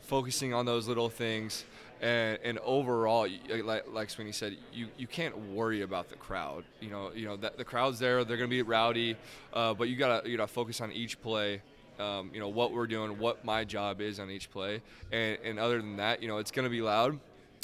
focusing 0.03 0.53
on 0.55 0.67
those 0.67 0.87
little 0.89 1.09
things. 1.09 1.65
And, 2.01 2.39
and 2.43 2.59
overall, 2.59 3.29
like, 3.63 3.85
like 3.93 4.11
Sweeney 4.11 4.33
said, 4.33 4.57
you, 4.73 4.89
you 4.99 5.07
can't 5.07 5.39
worry 5.39 5.83
about 5.83 6.09
the 6.09 6.17
crowd. 6.17 6.65
You 6.81 6.91
know, 6.91 7.13
you 7.15 7.27
know 7.27 7.37
that 7.37 7.57
the 7.57 7.65
crowd's 7.65 8.01
there. 8.01 8.25
They're 8.25 8.37
going 8.37 8.51
to 8.51 8.57
be 8.57 8.63
rowdy, 8.63 9.17
uh, 9.53 9.75
but 9.75 9.89
you 9.89 9.95
gotta 9.95 10.29
you 10.29 10.37
gotta 10.37 10.53
focus 10.53 10.81
on 10.81 10.91
each 10.91 11.23
play 11.23 11.63
um, 11.99 12.31
you 12.33 12.41
know 12.41 12.49
what 12.49 12.73
we're 12.73 12.87
doing, 12.87 13.19
what 13.19 13.45
my 13.45 13.65
job 13.65 14.01
is 14.01 14.19
on 14.19 14.31
each 14.31 14.51
play, 14.51 14.83
and, 15.11 15.39
and 15.45 15.59
other 15.59 15.79
than 15.79 15.97
that, 15.97 16.23
you 16.23 16.29
know 16.29 16.39
it's 16.39 16.51
going 16.51 16.65
to 16.65 16.71
be 16.71 16.83
loud. 16.83 17.19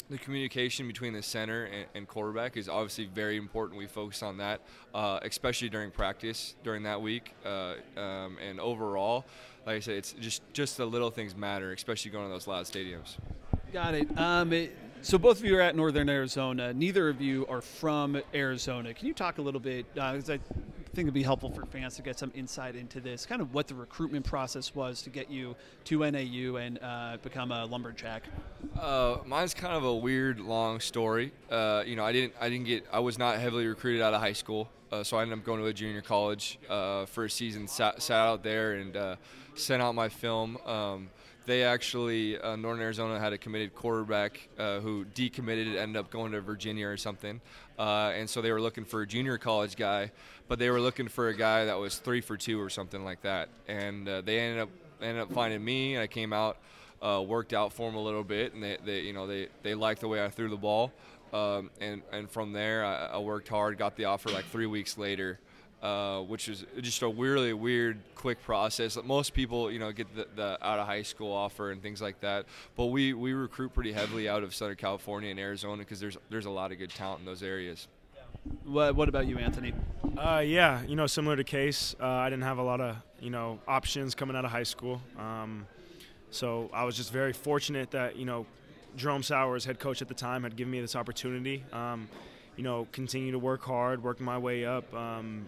The 0.09 0.17
communication 0.17 0.87
between 0.87 1.13
the 1.13 1.21
center 1.21 1.65
and, 1.65 1.85
and 1.93 2.07
quarterback 2.07 2.57
is 2.57 2.67
obviously 2.67 3.05
very 3.05 3.37
important. 3.37 3.77
We 3.77 3.85
focus 3.85 4.23
on 4.23 4.37
that, 4.37 4.61
uh, 4.93 5.19
especially 5.21 5.69
during 5.69 5.91
practice 5.91 6.55
during 6.63 6.83
that 6.83 7.01
week, 7.01 7.33
uh, 7.45 7.75
um, 7.95 8.37
and 8.39 8.59
overall, 8.59 9.25
like 9.65 9.75
I 9.77 9.79
said, 9.79 9.95
it's 9.95 10.13
just 10.13 10.41
just 10.53 10.77
the 10.77 10.85
little 10.85 11.11
things 11.11 11.35
matter, 11.35 11.71
especially 11.73 12.11
going 12.11 12.25
to 12.25 12.31
those 12.31 12.47
loud 12.47 12.65
stadiums. 12.65 13.17
Got 13.73 13.93
it. 13.95 14.17
Um, 14.17 14.53
it- 14.53 14.75
so 15.01 15.17
both 15.17 15.39
of 15.39 15.45
you 15.45 15.55
are 15.57 15.61
at 15.61 15.77
Northern 15.77 16.09
Arizona. 16.09 16.73
Neither 16.73 17.07
of 17.07 17.21
you 17.21 17.47
are 17.47 17.61
from 17.61 18.21
Arizona. 18.33 18.93
Can 18.93 19.07
you 19.07 19.13
talk 19.13 19.37
a 19.37 19.41
little 19.41 19.61
bit? 19.61 19.85
Because 19.93 20.29
I 20.29 20.39
think 20.93 21.05
it'd 21.05 21.13
be 21.13 21.23
helpful 21.23 21.49
for 21.51 21.65
fans 21.67 21.95
to 21.95 22.01
get 22.01 22.19
some 22.19 22.33
insight 22.35 22.75
into 22.75 22.99
this, 22.99 23.25
kind 23.25 23.41
of 23.41 23.53
what 23.53 23.69
the 23.69 23.75
recruitment 23.75 24.25
process 24.25 24.75
was 24.75 25.01
to 25.03 25.09
get 25.09 25.31
you 25.31 25.55
to 25.85 25.99
NAU 25.99 26.57
and 26.57 26.79
uh, 26.81 27.15
become 27.23 27.53
a 27.53 27.63
lumberjack. 27.63 28.23
Uh, 28.77 29.19
mine's 29.25 29.53
kind 29.53 29.73
of 29.73 29.85
a 29.85 29.95
weird, 29.95 30.41
long 30.41 30.81
story. 30.81 31.31
Uh, 31.49 31.81
you 31.85 31.95
know, 31.95 32.03
I 32.03 32.11
didn't, 32.11 32.33
I 32.41 32.49
didn't 32.49 32.65
get, 32.65 32.83
I 32.91 32.99
was 32.99 33.17
not 33.17 33.37
heavily 33.39 33.67
recruited 33.67 34.01
out 34.01 34.13
of 34.13 34.19
high 34.19 34.33
school, 34.33 34.69
uh, 34.91 35.01
so 35.05 35.15
I 35.15 35.21
ended 35.21 35.37
up 35.39 35.45
going 35.45 35.61
to 35.61 35.67
a 35.67 35.73
junior 35.73 36.01
college 36.01 36.59
uh, 36.69 37.05
for 37.05 37.23
a 37.23 37.29
season. 37.29 37.69
Sat, 37.69 38.01
sat 38.01 38.17
out 38.19 38.43
there 38.43 38.73
and 38.73 38.97
uh, 38.97 39.15
sent 39.59 39.81
out 39.81 39.95
my 39.95 40.09
film. 40.09 40.57
Um, 40.65 41.09
they 41.45 41.63
actually 41.63 42.37
uh, 42.37 42.55
Northern 42.55 42.83
Arizona 42.83 43.19
had 43.19 43.33
a 43.33 43.37
committed 43.37 43.73
quarterback 43.73 44.47
uh, 44.59 44.79
who 44.81 45.05
decommitted, 45.15 45.67
and 45.67 45.77
ended 45.77 45.97
up 45.97 46.11
going 46.11 46.31
to 46.33 46.41
Virginia 46.41 46.87
or 46.87 46.97
something, 46.97 47.41
uh, 47.79 48.11
and 48.15 48.29
so 48.29 48.41
they 48.41 48.51
were 48.51 48.61
looking 48.61 48.85
for 48.85 49.01
a 49.01 49.07
junior 49.07 49.37
college 49.37 49.75
guy, 49.75 50.11
but 50.47 50.59
they 50.59 50.69
were 50.69 50.79
looking 50.79 51.07
for 51.07 51.29
a 51.29 51.35
guy 51.35 51.65
that 51.65 51.79
was 51.79 51.97
three 51.97 52.21
for 52.21 52.37
two 52.37 52.61
or 52.61 52.69
something 52.69 53.03
like 53.03 53.21
that, 53.23 53.49
and 53.67 54.07
uh, 54.07 54.21
they 54.21 54.39
ended 54.39 54.61
up 54.61 54.69
ended 55.01 55.23
up 55.23 55.31
finding 55.33 55.63
me, 55.63 55.95
and 55.95 56.03
I 56.03 56.07
came 56.07 56.33
out, 56.33 56.57
uh, 57.01 57.23
worked 57.25 57.53
out 57.53 57.73
for 57.73 57.89
them 57.89 57.97
a 57.97 58.03
little 58.03 58.23
bit, 58.23 58.53
and 58.53 58.61
they, 58.61 58.77
they 58.85 58.99
you 59.01 59.13
know 59.13 59.25
they 59.25 59.47
they 59.63 59.73
liked 59.73 60.01
the 60.01 60.07
way 60.07 60.23
I 60.23 60.29
threw 60.29 60.49
the 60.49 60.57
ball. 60.57 60.91
Um, 61.33 61.69
and 61.79 62.01
and 62.11 62.29
from 62.29 62.53
there, 62.53 62.85
I, 62.85 63.07
I 63.07 63.17
worked 63.19 63.47
hard, 63.47 63.77
got 63.77 63.95
the 63.95 64.05
offer 64.05 64.29
like 64.29 64.45
three 64.45 64.65
weeks 64.65 64.97
later, 64.97 65.39
uh, 65.81 66.19
which 66.21 66.49
is 66.49 66.65
just 66.81 67.01
a 67.01 67.07
really 67.07 67.53
weird, 67.53 67.99
quick 68.15 68.41
process. 68.43 68.97
Most 69.03 69.33
people, 69.33 69.71
you 69.71 69.79
know, 69.79 69.91
get 69.91 70.13
the, 70.15 70.27
the, 70.35 70.65
out 70.65 70.79
of 70.79 70.85
high 70.85 71.03
school 71.03 71.31
offer 71.31 71.71
and 71.71 71.81
things 71.81 72.01
like 72.01 72.19
that. 72.21 72.45
But 72.75 72.87
we, 72.87 73.13
we 73.13 73.33
recruit 73.33 73.73
pretty 73.73 73.93
heavily 73.93 74.27
out 74.27 74.43
of 74.43 74.53
Southern 74.53 74.75
California 74.75 75.31
and 75.31 75.39
Arizona 75.39 75.77
because 75.77 75.99
there's 75.99 76.17
there's 76.29 76.45
a 76.45 76.49
lot 76.49 76.71
of 76.71 76.79
good 76.79 76.89
talent 76.89 77.21
in 77.21 77.25
those 77.25 77.43
areas. 77.43 77.87
What, 78.63 78.95
what 78.95 79.09
about 79.09 79.27
you, 79.27 79.37
Anthony? 79.37 79.73
Uh, 80.17 80.43
yeah, 80.45 80.81
you 80.83 80.95
know, 80.95 81.07
similar 81.07 81.35
to 81.35 81.43
Case, 81.43 81.95
uh, 81.99 82.05
I 82.05 82.29
didn't 82.29 82.43
have 82.43 82.57
a 82.57 82.63
lot 82.63 82.81
of 82.81 82.97
you 83.19 83.29
know 83.29 83.59
options 83.67 84.15
coming 84.15 84.35
out 84.35 84.45
of 84.45 84.51
high 84.51 84.63
school. 84.63 85.01
Um, 85.17 85.65
so 86.31 86.69
I 86.73 86.83
was 86.83 86.95
just 86.95 87.11
very 87.11 87.33
fortunate 87.33 87.91
that 87.91 88.15
you 88.15 88.25
know 88.25 88.45
Jerome 88.95 89.23
Souers, 89.23 89.65
head 89.65 89.79
coach 89.79 90.01
at 90.01 90.07
the 90.07 90.13
time, 90.13 90.43
had 90.43 90.55
given 90.55 90.71
me 90.71 90.81
this 90.81 90.95
opportunity. 90.95 91.63
Um, 91.71 92.09
you 92.55 92.63
know, 92.63 92.87
continue 92.91 93.31
to 93.31 93.39
work 93.39 93.63
hard, 93.63 94.03
working 94.03 94.25
my 94.25 94.37
way 94.37 94.65
up. 94.65 94.93
Um, 94.93 95.47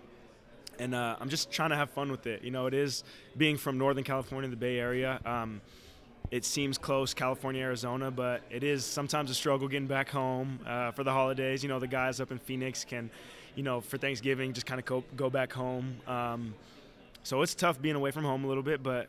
and 0.81 0.95
uh, 0.95 1.15
I'm 1.19 1.29
just 1.29 1.51
trying 1.51 1.69
to 1.69 1.75
have 1.75 1.91
fun 1.91 2.09
with 2.09 2.25
it. 2.25 2.43
You 2.43 2.49
know, 2.49 2.65
it 2.65 2.73
is 2.73 3.03
being 3.37 3.55
from 3.55 3.77
Northern 3.77 4.03
California, 4.03 4.49
the 4.49 4.55
Bay 4.55 4.79
Area. 4.79 5.19
Um, 5.23 5.61
it 6.31 6.43
seems 6.43 6.79
close, 6.79 7.13
California, 7.13 7.61
Arizona, 7.61 8.09
but 8.09 8.41
it 8.49 8.63
is 8.63 8.83
sometimes 8.83 9.29
a 9.29 9.35
struggle 9.35 9.67
getting 9.67 9.87
back 9.87 10.09
home 10.09 10.59
uh, 10.65 10.89
for 10.91 11.03
the 11.03 11.11
holidays. 11.11 11.61
You 11.61 11.69
know, 11.69 11.77
the 11.77 11.87
guys 11.87 12.19
up 12.19 12.31
in 12.31 12.39
Phoenix 12.39 12.83
can, 12.83 13.11
you 13.53 13.61
know, 13.61 13.79
for 13.79 13.99
Thanksgiving 13.99 14.53
just 14.53 14.65
kind 14.65 14.79
of 14.79 14.85
go, 14.85 15.03
go 15.15 15.29
back 15.29 15.53
home. 15.53 15.97
Um, 16.07 16.55
so 17.21 17.43
it's 17.43 17.53
tough 17.53 17.79
being 17.79 17.95
away 17.95 18.09
from 18.09 18.23
home 18.23 18.43
a 18.43 18.47
little 18.47 18.63
bit, 18.63 18.81
but 18.81 19.07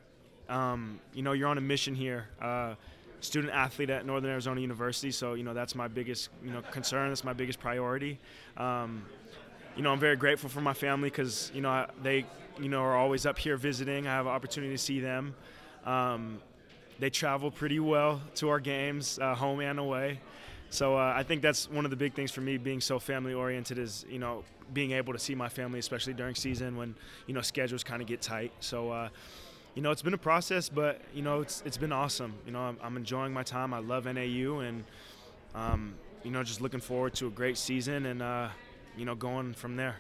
um, 0.50 1.00
you 1.14 1.22
know, 1.22 1.32
you're 1.32 1.48
on 1.48 1.56
a 1.56 1.62
mission 1.62 1.94
here. 1.94 2.28
Uh, 2.40 2.74
student 3.20 3.54
athlete 3.54 3.88
at 3.88 4.04
Northern 4.04 4.30
Arizona 4.30 4.60
University, 4.60 5.10
so 5.10 5.34
you 5.34 5.44
know 5.44 5.54
that's 5.54 5.74
my 5.74 5.88
biggest 5.88 6.28
you 6.44 6.50
know 6.50 6.60
concern. 6.70 7.08
That's 7.08 7.24
my 7.24 7.32
biggest 7.32 7.60
priority. 7.60 8.18
Um, 8.58 9.06
you 9.76 9.82
know, 9.82 9.90
I'm 9.90 9.98
very 9.98 10.16
grateful 10.16 10.50
for 10.50 10.60
my 10.60 10.74
family 10.74 11.08
because 11.10 11.50
you 11.54 11.60
know 11.60 11.86
they 12.02 12.26
you 12.60 12.68
know 12.68 12.80
are 12.80 12.96
always 12.96 13.26
up 13.26 13.38
here 13.38 13.56
visiting. 13.56 14.06
I 14.06 14.10
have 14.10 14.26
an 14.26 14.32
opportunity 14.32 14.72
to 14.72 14.78
see 14.78 15.00
them. 15.00 15.34
Um, 15.84 16.40
they 16.98 17.10
travel 17.10 17.50
pretty 17.50 17.80
well 17.80 18.20
to 18.36 18.48
our 18.50 18.60
games, 18.60 19.18
uh, 19.18 19.34
home 19.34 19.60
and 19.60 19.78
away. 19.78 20.20
So 20.70 20.96
uh, 20.96 21.12
I 21.16 21.22
think 21.22 21.42
that's 21.42 21.70
one 21.70 21.84
of 21.84 21.90
the 21.90 21.96
big 21.96 22.14
things 22.14 22.30
for 22.30 22.40
me 22.40 22.56
being 22.56 22.80
so 22.80 22.98
family 22.98 23.34
oriented 23.34 23.78
is 23.78 24.04
you 24.08 24.18
know 24.18 24.44
being 24.72 24.92
able 24.92 25.12
to 25.12 25.18
see 25.18 25.34
my 25.34 25.48
family, 25.48 25.78
especially 25.78 26.14
during 26.14 26.34
season 26.34 26.76
when 26.76 26.94
you 27.26 27.34
know 27.34 27.42
schedules 27.42 27.82
kind 27.82 28.02
of 28.02 28.08
get 28.08 28.20
tight. 28.22 28.52
So. 28.60 28.90
Uh, 28.90 29.08
you 29.74 29.80
know, 29.80 29.90
it's 29.90 30.02
been 30.02 30.12
a 30.12 30.18
process, 30.18 30.68
but 30.68 31.00
you 31.14 31.22
know, 31.22 31.40
it's 31.40 31.62
it's 31.64 31.78
been 31.78 31.92
awesome. 31.92 32.34
You 32.44 32.52
know, 32.52 32.60
I'm, 32.60 32.76
I'm 32.82 32.98
enjoying 32.98 33.32
my 33.32 33.42
time. 33.42 33.72
I 33.72 33.78
love 33.78 34.04
NAU, 34.04 34.58
and 34.58 34.84
um, 35.54 35.94
you 36.22 36.30
know, 36.30 36.42
just 36.42 36.60
looking 36.60 36.78
forward 36.78 37.14
to 37.14 37.26
a 37.26 37.30
great 37.30 37.56
season 37.56 38.04
and 38.04 38.20
uh, 38.20 38.48
you 38.96 39.04
know, 39.04 39.14
going 39.14 39.54
from 39.54 39.76
there. 39.76 39.96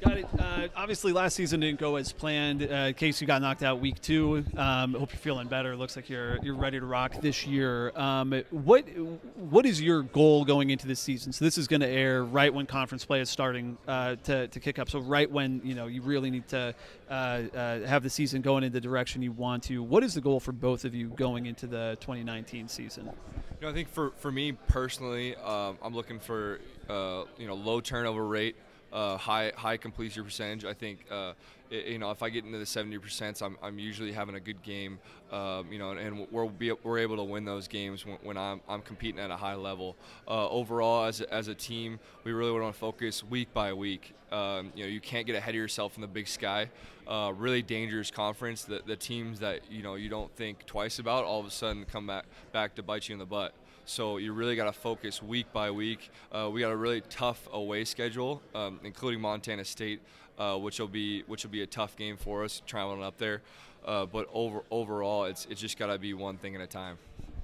Got 0.00 0.16
it. 0.16 0.26
Uh, 0.38 0.68
obviously, 0.74 1.12
last 1.12 1.34
season 1.34 1.60
didn't 1.60 1.78
go 1.78 1.96
as 1.96 2.10
planned. 2.10 2.62
Uh, 2.62 2.92
you 2.98 3.26
got 3.26 3.42
knocked 3.42 3.62
out 3.62 3.80
week 3.80 4.00
two, 4.00 4.42
um, 4.56 4.94
hope 4.94 5.12
you're 5.12 5.18
feeling 5.18 5.46
better. 5.46 5.76
Looks 5.76 5.94
like 5.94 6.08
you're 6.08 6.38
you're 6.42 6.54
ready 6.54 6.80
to 6.80 6.86
rock 6.86 7.20
this 7.20 7.46
year. 7.46 7.92
Um, 7.94 8.42
what 8.50 8.88
what 9.36 9.66
is 9.66 9.80
your 9.80 10.02
goal 10.02 10.46
going 10.46 10.70
into 10.70 10.86
this 10.86 11.00
season? 11.00 11.32
So 11.34 11.44
this 11.44 11.58
is 11.58 11.68
going 11.68 11.80
to 11.80 11.88
air 11.88 12.24
right 12.24 12.52
when 12.52 12.64
conference 12.64 13.04
play 13.04 13.20
is 13.20 13.28
starting 13.28 13.76
uh, 13.86 14.16
to, 14.24 14.48
to 14.48 14.60
kick 14.60 14.78
up. 14.78 14.88
So 14.88 15.00
right 15.00 15.30
when 15.30 15.60
you 15.64 15.74
know 15.74 15.86
you 15.86 16.00
really 16.00 16.30
need 16.30 16.48
to 16.48 16.74
uh, 17.10 17.12
uh, 17.12 17.80
have 17.86 18.02
the 18.02 18.10
season 18.10 18.40
going 18.40 18.64
in 18.64 18.72
the 18.72 18.80
direction 18.80 19.20
you 19.20 19.32
want 19.32 19.64
to. 19.64 19.82
What 19.82 20.02
is 20.02 20.14
the 20.14 20.22
goal 20.22 20.40
for 20.40 20.52
both 20.52 20.86
of 20.86 20.94
you 20.94 21.08
going 21.08 21.44
into 21.44 21.66
the 21.66 21.98
2019 22.00 22.68
season? 22.68 23.04
You 23.04 23.66
know, 23.66 23.68
I 23.68 23.74
think 23.74 23.90
for 23.90 24.12
for 24.16 24.32
me 24.32 24.52
personally, 24.52 25.36
um, 25.36 25.76
I'm 25.82 25.94
looking 25.94 26.20
for 26.20 26.58
uh, 26.88 27.24
you 27.36 27.46
know 27.46 27.54
low 27.54 27.82
turnover 27.82 28.26
rate 28.26 28.56
uh, 28.92 29.16
high 29.16 29.52
high 29.56 29.76
completion 29.76 30.24
percentage. 30.24 30.64
I 30.64 30.74
think 30.74 31.04
uh, 31.10 31.32
it, 31.70 31.86
you 31.86 31.98
know 31.98 32.10
if 32.10 32.22
I 32.22 32.30
get 32.30 32.44
into 32.44 32.58
the 32.58 32.66
70 32.66 32.98
percent, 32.98 33.42
I'm, 33.42 33.56
I'm 33.62 33.78
usually 33.78 34.12
having 34.12 34.34
a 34.34 34.40
good 34.40 34.62
game. 34.62 34.98
Um, 35.30 35.72
you 35.72 35.78
know, 35.78 35.92
and 35.92 36.26
we're 36.30 36.46
be, 36.46 36.72
we're 36.82 36.98
able 36.98 37.16
to 37.16 37.22
win 37.22 37.44
those 37.44 37.68
games 37.68 38.04
when, 38.04 38.18
when 38.22 38.36
I'm, 38.36 38.60
I'm 38.68 38.82
competing 38.82 39.20
at 39.20 39.30
a 39.30 39.36
high 39.36 39.54
level. 39.54 39.96
Uh, 40.26 40.48
overall, 40.48 41.04
as 41.04 41.20
a, 41.20 41.32
as 41.32 41.46
a 41.46 41.54
team, 41.54 42.00
we 42.24 42.32
really 42.32 42.50
want 42.50 42.72
to 42.72 42.78
focus 42.78 43.22
week 43.22 43.52
by 43.54 43.72
week. 43.72 44.12
Um, 44.32 44.72
you 44.74 44.84
know, 44.84 44.88
you 44.88 45.00
can't 45.00 45.26
get 45.26 45.36
ahead 45.36 45.50
of 45.50 45.56
yourself 45.56 45.96
in 45.96 46.00
the 46.00 46.08
Big 46.08 46.26
Sky. 46.26 46.68
Uh, 47.06 47.32
really 47.36 47.62
dangerous 47.62 48.10
conference. 48.10 48.64
The, 48.64 48.82
the 48.86 48.96
teams 48.96 49.40
that 49.40 49.60
you 49.70 49.82
know 49.82 49.94
you 49.94 50.08
don't 50.08 50.34
think 50.36 50.66
twice 50.66 50.98
about 50.98 51.24
all 51.24 51.40
of 51.40 51.46
a 51.46 51.50
sudden 51.50 51.84
come 51.84 52.06
back 52.06 52.24
back 52.52 52.74
to 52.76 52.82
bite 52.82 53.08
you 53.08 53.14
in 53.14 53.18
the 53.18 53.26
butt. 53.26 53.52
So 53.90 54.18
you 54.18 54.32
really 54.32 54.54
got 54.54 54.66
to 54.66 54.72
focus 54.72 55.20
week 55.20 55.52
by 55.52 55.72
week. 55.72 56.12
Uh, 56.30 56.48
we 56.52 56.60
got 56.60 56.70
a 56.70 56.76
really 56.76 57.00
tough 57.10 57.48
away 57.52 57.84
schedule, 57.84 58.40
um, 58.54 58.78
including 58.84 59.20
Montana 59.20 59.64
State, 59.64 60.00
uh, 60.38 60.56
which 60.56 60.78
will 60.78 60.86
be 60.86 61.24
which 61.26 61.42
will 61.42 61.50
be 61.50 61.62
a 61.62 61.66
tough 61.66 61.96
game 61.96 62.16
for 62.16 62.44
us 62.44 62.62
traveling 62.64 63.02
up 63.02 63.18
there. 63.18 63.42
Uh, 63.84 64.06
but 64.06 64.28
over 64.32 64.62
overall, 64.70 65.24
it's 65.24 65.44
it's 65.50 65.60
just 65.60 65.76
got 65.76 65.88
to 65.88 65.98
be 65.98 66.14
one 66.14 66.36
thing 66.36 66.54
at 66.54 66.60
a 66.60 66.68
time. 66.68 66.98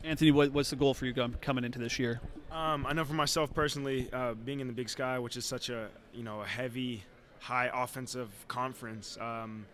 Anthony, 0.04 0.30
what, 0.30 0.52
what's 0.52 0.70
the 0.70 0.76
goal 0.76 0.94
for 0.94 1.06
you 1.06 1.12
coming 1.40 1.64
into 1.64 1.80
this 1.80 1.98
year? 1.98 2.20
Um, 2.52 2.86
I 2.86 2.92
know 2.92 3.04
for 3.04 3.14
myself 3.14 3.52
personally, 3.52 4.08
uh, 4.12 4.34
being 4.34 4.60
in 4.60 4.68
the 4.68 4.72
Big 4.72 4.88
Sky, 4.88 5.18
which 5.18 5.36
is 5.36 5.44
such 5.44 5.68
a 5.68 5.88
you 6.14 6.22
know 6.22 6.42
a 6.42 6.46
heavy, 6.46 7.02
high 7.40 7.72
offensive 7.74 8.30
conference. 8.46 9.18
Um, 9.20 9.66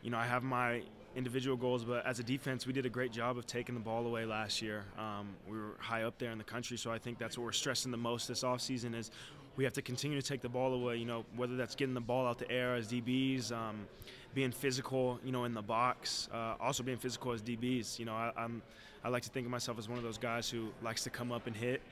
you 0.00 0.08
know, 0.08 0.16
I 0.16 0.24
have 0.24 0.42
my 0.42 0.80
individual 1.16 1.56
goals, 1.56 1.84
but 1.84 2.06
as 2.06 2.18
a 2.18 2.22
defense, 2.22 2.66
we 2.66 2.72
did 2.72 2.86
a 2.86 2.90
great 2.90 3.12
job 3.12 3.36
of 3.36 3.46
taking 3.46 3.74
the 3.74 3.80
ball 3.80 4.06
away 4.06 4.24
last 4.24 4.62
year. 4.62 4.84
Um, 4.98 5.30
we 5.48 5.56
were 5.58 5.74
high 5.78 6.04
up 6.04 6.18
there 6.18 6.30
in 6.30 6.38
the 6.38 6.44
country, 6.44 6.76
so 6.76 6.90
I 6.90 6.98
think 6.98 7.18
that's 7.18 7.36
what 7.36 7.44
we're 7.44 7.52
stressing 7.52 7.90
the 7.90 7.98
most 7.98 8.28
this 8.28 8.42
offseason 8.42 8.94
is 8.94 9.10
we 9.56 9.64
have 9.64 9.72
to 9.74 9.82
continue 9.82 10.20
to 10.20 10.26
take 10.26 10.40
the 10.40 10.48
ball 10.48 10.72
away. 10.72 10.96
You 10.96 11.06
know, 11.06 11.24
whether 11.36 11.56
that's 11.56 11.74
getting 11.74 11.94
the 11.94 12.00
ball 12.00 12.26
out 12.26 12.38
the 12.38 12.50
air 12.50 12.76
as 12.76 12.88
DBs, 12.88 13.52
um, 13.52 13.86
being 14.34 14.52
physical, 14.52 15.18
you 15.24 15.32
know, 15.32 15.44
in 15.44 15.54
the 15.54 15.62
box, 15.62 16.28
uh, 16.32 16.54
also 16.60 16.82
being 16.82 16.98
physical 16.98 17.32
as 17.32 17.42
DBs. 17.42 17.98
You 17.98 18.04
know, 18.04 18.14
I, 18.14 18.32
am 18.36 18.62
I 19.04 19.08
like 19.08 19.24
to 19.24 19.30
think 19.30 19.46
of 19.46 19.50
myself 19.50 19.78
as 19.78 19.88
one 19.88 19.98
of 19.98 20.04
those 20.04 20.18
guys 20.18 20.48
who 20.48 20.68
likes 20.82 21.02
to 21.04 21.10
come 21.10 21.32
up 21.32 21.46
and 21.46 21.56
hit, 21.56 21.82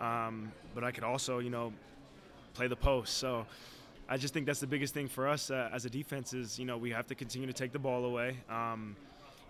um, 0.00 0.52
but 0.74 0.82
I 0.82 0.90
could 0.90 1.04
also, 1.04 1.38
you 1.38 1.50
know, 1.50 1.72
play 2.54 2.66
the 2.66 2.76
post. 2.76 3.18
So 3.18 3.46
I 4.08 4.16
just 4.16 4.32
think 4.32 4.46
that's 4.46 4.60
the 4.60 4.68
biggest 4.68 4.94
thing 4.94 5.08
for 5.08 5.26
us 5.26 5.50
uh, 5.50 5.68
as 5.72 5.84
a 5.84 5.90
defense 5.90 6.32
is 6.32 6.58
you 6.58 6.64
know 6.64 6.78
we 6.78 6.90
have 6.90 7.06
to 7.08 7.14
continue 7.14 7.46
to 7.46 7.52
take 7.52 7.72
the 7.72 7.78
ball 7.78 8.04
away. 8.04 8.36
Um, 8.48 8.94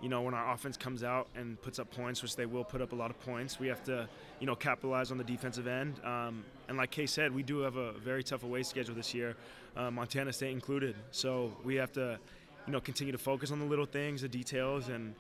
you 0.01 0.09
know 0.09 0.23
when 0.23 0.35
our 0.35 0.53
offense 0.53 0.77
comes 0.77 1.03
out 1.03 1.29
and 1.37 1.61
puts 1.61 1.79
up 1.79 1.91
points, 1.91 2.23
which 2.23 2.37
they 2.37 2.47
will 2.47 2.65
put 2.65 2.81
up 2.81 2.93
a 2.93 2.95
lot 2.95 3.11
of 3.11 3.21
points, 3.21 3.61
we 3.61 3.67
have 3.69 3.83
to 3.85 4.09
you 4.41 4.47
know 4.47 4.55
capitalize 4.55 5.11
on 5.11 5.19
the 5.19 5.25
defensive 5.25 5.67
end. 5.67 6.01
Um, 6.05 6.43
and 6.69 6.79
like 6.79 6.91
Kay 6.91 7.07
said, 7.07 7.35
we 7.35 7.43
do 7.43 7.59
have 7.61 7.77
a 7.77 7.93
very 7.93 8.23
tough 8.23 8.45
away 8.45 8.63
schedule 8.63 8.95
this 8.95 9.13
year, 9.13 9.37
uh, 9.77 9.91
Montana 9.91 10.33
State 10.33 10.53
included. 10.53 10.97
So 11.11 11.55
we 11.63 11.75
have 11.75 11.93
to 11.93 12.19
you 12.67 12.73
know 12.73 12.81
continue 12.81 13.13
to 13.13 13.19
focus 13.19 13.51
on 13.51 13.59
the 13.59 13.67
little 13.67 13.87
things, 13.87 14.23
the 14.23 14.29
details, 14.29 14.89
and 14.89 15.15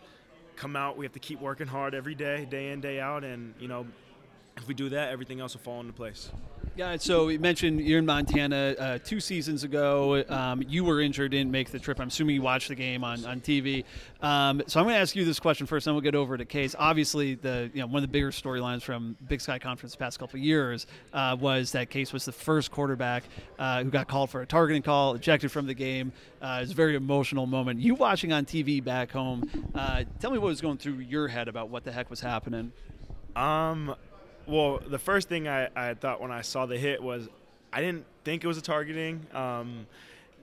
come 0.56 0.76
out. 0.76 0.96
We 0.96 1.04
have 1.04 1.12
to 1.12 1.18
keep 1.18 1.42
working 1.42 1.66
hard 1.66 1.94
every 1.94 2.14
day, 2.14 2.46
day 2.48 2.70
in 2.70 2.80
day 2.80 3.00
out, 3.00 3.22
and 3.22 3.52
you 3.58 3.68
know 3.68 3.86
if 4.56 4.66
we 4.66 4.72
do 4.72 4.88
that, 4.88 5.10
everything 5.10 5.40
else 5.40 5.54
will 5.54 5.60
fall 5.60 5.80
into 5.80 5.92
place. 5.92 6.30
Yeah, 6.76 6.98
so 6.98 7.28
you 7.28 7.38
mentioned 7.38 7.80
you're 7.80 8.00
in 8.00 8.04
Montana 8.04 8.74
uh, 8.78 8.98
two 9.02 9.18
seasons 9.18 9.64
ago. 9.64 10.22
Um, 10.28 10.62
you 10.68 10.84
were 10.84 11.00
injured, 11.00 11.30
didn't 11.30 11.50
make 11.50 11.70
the 11.70 11.78
trip. 11.78 11.98
I'm 11.98 12.08
assuming 12.08 12.34
you 12.34 12.42
watched 12.42 12.68
the 12.68 12.74
game 12.74 13.02
on, 13.02 13.24
on 13.24 13.40
TV. 13.40 13.82
Um, 14.20 14.62
so 14.66 14.78
I'm 14.78 14.84
going 14.84 14.94
to 14.94 15.00
ask 15.00 15.16
you 15.16 15.24
this 15.24 15.40
question 15.40 15.66
first, 15.66 15.86
then 15.86 15.94
we'll 15.94 16.02
get 16.02 16.14
over 16.14 16.36
to 16.36 16.44
Case. 16.44 16.74
Obviously, 16.78 17.34
the 17.34 17.70
you 17.72 17.80
know 17.80 17.86
one 17.86 17.96
of 17.96 18.02
the 18.02 18.12
bigger 18.12 18.30
storylines 18.30 18.82
from 18.82 19.16
Big 19.26 19.40
Sky 19.40 19.58
Conference 19.58 19.92
the 19.92 19.98
past 19.98 20.18
couple 20.18 20.38
of 20.38 20.44
years 20.44 20.86
uh, 21.14 21.34
was 21.40 21.72
that 21.72 21.88
Case 21.88 22.12
was 22.12 22.26
the 22.26 22.32
first 22.32 22.70
quarterback 22.70 23.24
uh, 23.58 23.82
who 23.82 23.88
got 23.88 24.06
called 24.06 24.28
for 24.28 24.42
a 24.42 24.46
targeting 24.46 24.82
call, 24.82 25.14
ejected 25.14 25.50
from 25.50 25.66
the 25.66 25.74
game. 25.74 26.12
Uh, 26.42 26.58
it 26.58 26.60
was 26.60 26.72
a 26.72 26.74
very 26.74 26.94
emotional 26.94 27.46
moment. 27.46 27.80
You 27.80 27.94
watching 27.94 28.34
on 28.34 28.44
TV 28.44 28.84
back 28.84 29.12
home, 29.12 29.50
uh, 29.74 30.04
tell 30.20 30.30
me 30.30 30.36
what 30.36 30.48
was 30.48 30.60
going 30.60 30.76
through 30.76 30.98
your 30.98 31.28
head 31.28 31.48
about 31.48 31.70
what 31.70 31.84
the 31.84 31.92
heck 31.92 32.10
was 32.10 32.20
happening. 32.20 32.70
Um, 33.34 33.94
well, 34.46 34.80
the 34.86 34.98
first 34.98 35.28
thing 35.28 35.48
I, 35.48 35.68
I 35.74 35.94
thought 35.94 36.20
when 36.20 36.30
I 36.30 36.42
saw 36.42 36.66
the 36.66 36.78
hit 36.78 37.02
was 37.02 37.28
I 37.72 37.80
didn't 37.80 38.06
think 38.24 38.44
it 38.44 38.46
was 38.46 38.58
a 38.58 38.62
targeting. 38.62 39.26
Um, 39.34 39.86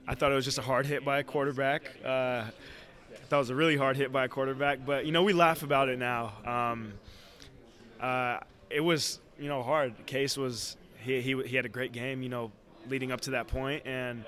I 0.06 0.14
thought 0.14 0.30
it 0.30 0.34
was 0.34 0.44
just 0.44 0.58
a 0.58 0.62
hard 0.62 0.86
hit 0.86 1.04
by 1.04 1.20
a 1.20 1.24
quarterback. 1.24 1.90
Uh, 2.04 2.08
I 2.08 3.26
thought 3.28 3.36
it 3.36 3.38
was 3.38 3.50
a 3.50 3.54
really 3.54 3.76
hard 3.76 3.96
hit 3.96 4.12
by 4.12 4.24
a 4.24 4.28
quarterback, 4.28 4.84
but 4.84 5.06
you 5.06 5.12
know 5.12 5.22
we 5.22 5.32
laugh 5.32 5.62
about 5.62 5.88
it 5.88 5.98
now. 5.98 6.32
Um, 6.44 6.92
uh, 8.00 8.40
it 8.68 8.80
was 8.80 9.20
you 9.38 9.48
know 9.48 9.62
hard. 9.62 9.94
Case 10.06 10.36
was 10.36 10.76
he, 10.98 11.20
he 11.20 11.42
he 11.42 11.56
had 11.56 11.64
a 11.64 11.70
great 11.70 11.92
game. 11.92 12.22
You 12.22 12.28
know, 12.28 12.52
leading 12.88 13.12
up 13.12 13.22
to 13.22 13.30
that 13.30 13.48
point. 13.48 13.84
point, 13.84 13.86
and 13.86 14.24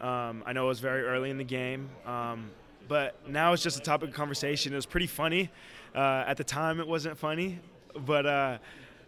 um, 0.00 0.44
I 0.46 0.52
know 0.52 0.66
it 0.66 0.68
was 0.68 0.80
very 0.80 1.02
early 1.02 1.30
in 1.30 1.38
the 1.38 1.44
game, 1.44 1.90
um, 2.06 2.50
but 2.86 3.16
now 3.28 3.52
it's 3.52 3.62
just 3.62 3.78
a 3.78 3.82
topic 3.82 4.10
of 4.10 4.14
conversation. 4.14 4.72
It 4.72 4.76
was 4.76 4.86
pretty 4.86 5.08
funny. 5.08 5.50
Uh, 5.94 6.24
at 6.26 6.36
the 6.36 6.44
time, 6.44 6.78
it 6.78 6.86
wasn't 6.86 7.18
funny, 7.18 7.58
but 8.06 8.24
uh, 8.24 8.58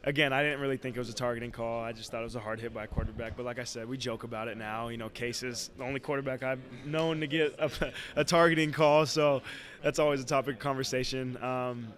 again, 0.05 0.33
I 0.33 0.43
didn't 0.43 0.61
really 0.61 0.77
think 0.77 0.97
it 0.97 0.99
was 0.99 1.09
a 1.09 1.15
targeting 1.15 1.51
call. 1.53 1.83
I 1.83 1.93
just 1.93 2.11
thought 2.11 2.21
it 2.21 2.25
was 2.25 2.37
a 2.37 2.41
hard 2.41 2.61
hit 2.61 2.75
by 2.75 2.85
a 2.85 2.87
quarterback. 2.87 3.37
But 3.37 3.45
like 3.47 3.59
I 3.59 3.65
said, 3.65 3.89
we 3.89 3.97
joke 3.97 4.25
about 4.25 4.49
it 4.49 4.57
now. 4.57 4.89
You 4.89 4.97
know, 4.97 5.09
Case 5.09 5.43
is 5.43 5.71
the 5.77 5.85
only 5.85 6.01
quarterback 6.01 6.43
I've 6.43 6.61
known 6.85 7.21
to 7.21 7.27
get 7.27 7.55
a, 7.59 7.93
a 8.17 8.25
targeting 8.25 8.73
call, 8.73 9.07
so 9.07 9.43
that's 9.83 9.99
always 9.99 10.21
a 10.21 10.27
topic 10.27 10.55
of 10.57 10.61
conversation. 10.61 11.43
Um, 11.43 11.89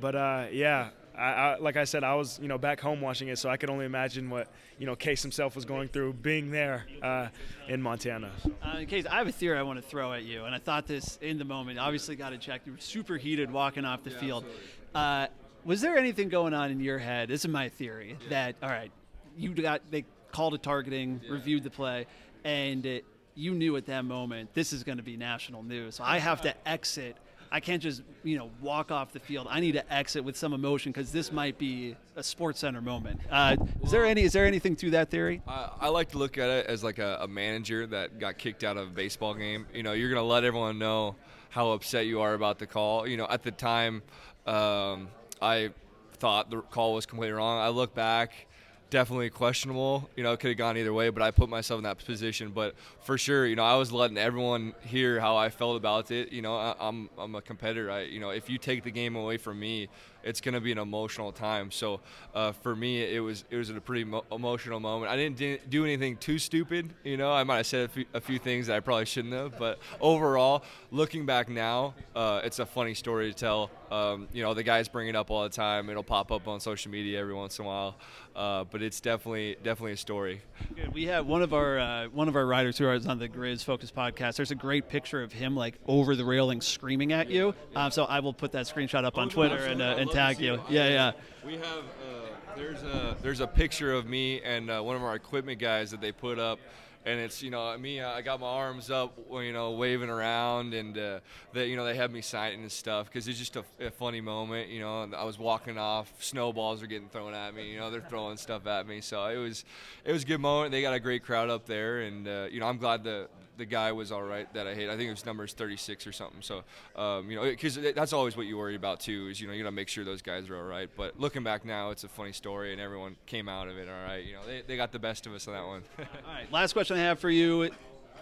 but 0.00 0.14
uh, 0.14 0.46
yeah, 0.52 0.90
I, 1.16 1.22
I, 1.22 1.58
like 1.58 1.76
I 1.78 1.84
said, 1.84 2.04
I 2.04 2.14
was 2.14 2.38
you 2.40 2.48
know 2.48 2.58
back 2.58 2.80
home 2.80 3.00
watching 3.00 3.28
it, 3.28 3.38
so 3.38 3.48
I 3.48 3.56
could 3.56 3.70
only 3.70 3.86
imagine 3.86 4.28
what 4.28 4.48
you 4.78 4.84
know 4.84 4.94
Case 4.94 5.22
himself 5.22 5.56
was 5.56 5.64
going 5.64 5.88
through 5.88 6.12
being 6.14 6.50
there 6.50 6.84
uh, 7.02 7.28
in 7.68 7.80
Montana. 7.80 8.30
Uh, 8.62 8.78
in 8.80 8.86
case 8.86 9.06
I 9.06 9.16
have 9.16 9.26
a 9.26 9.32
theory 9.32 9.58
I 9.58 9.62
want 9.62 9.80
to 9.82 9.88
throw 9.88 10.12
at 10.12 10.24
you, 10.24 10.44
and 10.44 10.54
I 10.54 10.58
thought 10.58 10.86
this 10.86 11.18
in 11.22 11.38
the 11.38 11.44
moment. 11.46 11.78
Obviously, 11.78 12.16
got 12.16 12.30
to 12.30 12.38
check. 12.38 12.62
You 12.66 12.72
were 12.72 12.78
super 12.78 13.16
heated 13.16 13.50
walking 13.50 13.86
off 13.86 14.02
the 14.04 14.10
Yeah, 14.10 14.18
field. 14.18 14.44
absolutely. 14.44 14.62
Uh, 14.94 15.26
was 15.66 15.80
there 15.80 15.98
anything 15.98 16.28
going 16.28 16.54
on 16.54 16.70
in 16.70 16.80
your 16.80 16.98
head? 16.98 17.28
This 17.28 17.44
is 17.44 17.50
my 17.50 17.68
theory 17.68 18.16
that 18.30 18.54
all 18.62 18.70
right, 18.70 18.92
you 19.36 19.50
got 19.50 19.82
they 19.90 20.04
called 20.32 20.54
a 20.54 20.58
targeting, 20.58 21.20
reviewed 21.28 21.64
the 21.64 21.70
play, 21.70 22.06
and 22.44 22.86
it, 22.86 23.04
you 23.34 23.52
knew 23.52 23.76
at 23.76 23.86
that 23.86 24.04
moment 24.04 24.54
this 24.54 24.72
is 24.72 24.84
going 24.84 24.98
to 24.98 25.04
be 25.04 25.16
national 25.16 25.62
news. 25.62 25.96
So 25.96 26.04
I 26.04 26.18
have 26.18 26.40
to 26.42 26.54
exit. 26.68 27.16
I 27.50 27.60
can't 27.60 27.82
just 27.82 28.02
you 28.22 28.38
know 28.38 28.50
walk 28.60 28.90
off 28.90 29.12
the 29.12 29.20
field. 29.20 29.48
I 29.50 29.60
need 29.60 29.72
to 29.72 29.92
exit 29.92 30.24
with 30.24 30.36
some 30.36 30.52
emotion 30.52 30.92
because 30.92 31.10
this 31.10 31.32
might 31.32 31.58
be 31.58 31.96
a 32.14 32.22
Sports 32.22 32.60
Center 32.60 32.80
moment. 32.80 33.20
Uh, 33.30 33.56
is 33.82 33.90
there 33.90 34.06
any 34.06 34.22
is 34.22 34.32
there 34.32 34.46
anything 34.46 34.76
to 34.76 34.90
that 34.90 35.10
theory? 35.10 35.42
I, 35.48 35.70
I 35.82 35.88
like 35.88 36.10
to 36.10 36.18
look 36.18 36.38
at 36.38 36.48
it 36.48 36.66
as 36.66 36.84
like 36.84 36.98
a, 36.98 37.18
a 37.22 37.28
manager 37.28 37.86
that 37.88 38.20
got 38.20 38.38
kicked 38.38 38.62
out 38.62 38.76
of 38.76 38.88
a 38.88 38.92
baseball 38.92 39.34
game. 39.34 39.66
You 39.74 39.82
know, 39.82 39.92
you're 39.92 40.10
gonna 40.10 40.22
let 40.22 40.44
everyone 40.44 40.78
know 40.78 41.16
how 41.50 41.70
upset 41.70 42.06
you 42.06 42.20
are 42.20 42.34
about 42.34 42.58
the 42.58 42.66
call. 42.66 43.06
You 43.06 43.16
know, 43.16 43.26
at 43.28 43.42
the 43.42 43.52
time, 43.52 44.02
um, 44.46 45.08
I 45.40 45.70
thought 46.14 46.50
the 46.50 46.60
call 46.62 46.94
was 46.94 47.06
completely 47.06 47.32
wrong. 47.32 47.58
I 47.58 47.68
look 47.68 47.94
back, 47.94 48.46
definitely 48.90 49.30
questionable. 49.30 50.08
You 50.16 50.22
know, 50.22 50.32
it 50.32 50.40
could 50.40 50.48
have 50.48 50.56
gone 50.56 50.76
either 50.76 50.92
way, 50.92 51.10
but 51.10 51.22
I 51.22 51.30
put 51.30 51.48
myself 51.48 51.78
in 51.78 51.84
that 51.84 51.98
position. 51.98 52.50
But 52.50 52.74
for 53.02 53.18
sure, 53.18 53.46
you 53.46 53.56
know, 53.56 53.64
I 53.64 53.76
was 53.76 53.92
letting 53.92 54.18
everyone 54.18 54.74
hear 54.82 55.20
how 55.20 55.36
I 55.36 55.48
felt 55.50 55.76
about 55.76 56.10
it. 56.10 56.32
You 56.32 56.42
know, 56.42 56.56
I, 56.56 56.74
I'm 56.78 57.10
I'm 57.18 57.34
a 57.34 57.42
competitor. 57.42 57.90
I 57.90 58.02
you 58.02 58.20
know, 58.20 58.30
if 58.30 58.48
you 58.48 58.58
take 58.58 58.84
the 58.84 58.90
game 58.90 59.16
away 59.16 59.36
from 59.36 59.58
me, 59.60 59.88
it's 60.26 60.40
going 60.40 60.54
to 60.54 60.60
be 60.60 60.72
an 60.72 60.78
emotional 60.78 61.32
time. 61.32 61.70
So 61.70 62.00
uh, 62.34 62.52
for 62.52 62.74
me, 62.74 63.02
it 63.02 63.20
was 63.20 63.44
it 63.50 63.56
was 63.56 63.70
a 63.70 63.80
pretty 63.80 64.04
mo- 64.04 64.24
emotional 64.30 64.80
moment. 64.80 65.10
I 65.10 65.16
didn't 65.16 65.36
di- 65.36 65.60
do 65.68 65.84
anything 65.84 66.16
too 66.16 66.38
stupid. 66.38 66.92
You 67.04 67.16
know, 67.16 67.32
I 67.32 67.44
might 67.44 67.58
have 67.58 67.66
said 67.66 67.84
a 67.86 67.88
few, 67.88 68.04
a 68.14 68.20
few 68.20 68.38
things 68.38 68.66
that 68.66 68.76
I 68.76 68.80
probably 68.80 69.06
shouldn't 69.06 69.34
have. 69.34 69.58
But 69.58 69.78
overall, 70.00 70.64
looking 70.90 71.26
back 71.26 71.48
now, 71.48 71.94
uh, 72.14 72.40
it's 72.44 72.58
a 72.58 72.66
funny 72.66 72.94
story 72.94 73.32
to 73.32 73.38
tell. 73.38 73.70
Um, 73.90 74.26
you 74.32 74.42
know, 74.42 74.52
the 74.52 74.64
guys 74.64 74.88
bring 74.88 75.06
it 75.08 75.14
up 75.14 75.30
all 75.30 75.44
the 75.44 75.48
time. 75.48 75.88
It'll 75.88 76.02
pop 76.02 76.32
up 76.32 76.48
on 76.48 76.58
social 76.58 76.90
media 76.90 77.20
every 77.20 77.34
once 77.34 77.58
in 77.58 77.64
a 77.64 77.68
while. 77.68 77.96
Uh, 78.34 78.64
but 78.64 78.82
it's 78.82 79.00
definitely 79.00 79.56
definitely 79.62 79.92
a 79.92 79.96
story. 79.96 80.42
Good. 80.74 80.92
We 80.92 81.04
have 81.06 81.26
one 81.26 81.40
of 81.40 81.54
our 81.54 81.78
uh, 81.78 82.08
one 82.08 82.28
of 82.28 82.36
our 82.36 82.44
writers 82.44 82.76
who 82.76 82.90
is 82.90 83.06
on 83.06 83.18
the 83.18 83.28
Grizz 83.28 83.64
Focus 83.64 83.90
podcast. 83.90 84.36
There's 84.36 84.50
a 84.50 84.56
great 84.56 84.88
picture 84.88 85.22
of 85.22 85.32
him 85.32 85.56
like 85.56 85.78
over 85.86 86.14
the 86.14 86.24
railing 86.24 86.60
screaming 86.60 87.12
at 87.12 87.30
you. 87.30 87.54
Um, 87.74 87.90
so 87.90 88.04
I 88.04 88.20
will 88.20 88.34
put 88.34 88.52
that 88.52 88.66
screenshot 88.66 89.04
up 89.04 89.16
on 89.16 89.30
Twitter 89.30 89.56
and, 89.56 89.80
uh, 89.80 89.96
and 89.98 90.10
tag 90.16 90.40
you. 90.40 90.58
Yeah, 90.70 90.88
yeah. 90.88 91.12
We 91.44 91.54
have 91.54 91.62
uh, 91.62 92.56
there's 92.56 92.82
a 92.82 93.16
there's 93.22 93.40
a 93.40 93.46
picture 93.46 93.92
of 93.92 94.06
me 94.06 94.40
and 94.40 94.70
uh, 94.70 94.80
one 94.80 94.96
of 94.96 95.02
our 95.02 95.14
equipment 95.14 95.58
guys 95.58 95.90
that 95.90 96.00
they 96.00 96.10
put 96.10 96.38
up, 96.38 96.58
and 97.04 97.20
it's 97.20 97.42
you 97.42 97.50
know 97.50 97.76
me 97.76 98.00
I 98.00 98.22
got 98.22 98.40
my 98.40 98.46
arms 98.46 98.90
up 98.90 99.12
you 99.30 99.52
know 99.52 99.72
waving 99.72 100.08
around 100.08 100.72
and 100.72 100.96
uh, 100.96 101.20
they 101.52 101.66
you 101.66 101.76
know 101.76 101.84
they 101.84 101.94
had 101.94 102.10
me 102.10 102.22
signing 102.22 102.62
and 102.62 102.72
stuff 102.72 103.06
because 103.08 103.28
it's 103.28 103.38
just 103.38 103.56
a, 103.56 103.64
a 103.78 103.90
funny 103.90 104.22
moment 104.22 104.70
you 104.70 104.80
know 104.80 105.02
and 105.02 105.14
I 105.14 105.24
was 105.24 105.38
walking 105.38 105.76
off 105.76 106.10
snowballs 106.18 106.82
are 106.82 106.86
getting 106.86 107.10
thrown 107.10 107.34
at 107.34 107.54
me 107.54 107.70
you 107.70 107.78
know 107.78 107.90
they're 107.90 108.00
throwing 108.00 108.38
stuff 108.38 108.66
at 108.66 108.88
me 108.88 109.02
so 109.02 109.26
it 109.26 109.36
was 109.36 109.66
it 110.04 110.12
was 110.12 110.22
a 110.22 110.26
good 110.26 110.40
moment 110.40 110.72
they 110.72 110.80
got 110.80 110.94
a 110.94 111.00
great 111.00 111.24
crowd 111.24 111.50
up 111.50 111.66
there 111.66 112.00
and 112.00 112.26
uh, 112.26 112.46
you 112.50 112.58
know 112.60 112.66
I'm 112.66 112.78
glad 112.78 113.04
the 113.04 113.28
the 113.56 113.64
guy 113.64 113.92
was 113.92 114.12
all 114.12 114.22
right 114.22 114.52
that 114.54 114.66
I 114.66 114.74
hit. 114.74 114.90
I 114.90 114.96
think 114.96 115.10
his 115.10 115.24
number 115.24 115.44
is 115.44 115.52
36 115.52 116.06
or 116.06 116.12
something. 116.12 116.42
So, 116.42 116.62
um, 116.94 117.30
you 117.30 117.36
know, 117.36 117.44
because 117.44 117.78
that's 117.94 118.12
always 118.12 118.36
what 118.36 118.46
you 118.46 118.58
worry 118.58 118.74
about 118.74 119.00
too 119.00 119.28
is 119.30 119.40
you 119.40 119.46
know 119.46 119.52
you 119.52 119.62
got 119.62 119.68
to 119.68 119.72
make 119.72 119.88
sure 119.88 120.04
those 120.04 120.22
guys 120.22 120.48
are 120.48 120.56
all 120.56 120.62
right. 120.62 120.88
But 120.96 121.18
looking 121.18 121.42
back 121.42 121.64
now, 121.64 121.90
it's 121.90 122.04
a 122.04 122.08
funny 122.08 122.32
story, 122.32 122.72
and 122.72 122.80
everyone 122.80 123.16
came 123.26 123.48
out 123.48 123.68
of 123.68 123.76
it 123.76 123.88
all 123.88 124.04
right. 124.04 124.24
You 124.24 124.34
know, 124.34 124.46
they, 124.46 124.62
they 124.66 124.76
got 124.76 124.92
the 124.92 124.98
best 124.98 125.26
of 125.26 125.34
us 125.34 125.46
on 125.48 125.54
that 125.54 125.66
one. 125.66 125.82
All 125.98 126.32
right. 126.32 126.50
Last 126.52 126.72
question 126.72 126.96
I 126.96 127.00
have 127.00 127.18
for 127.18 127.30
you. 127.30 127.70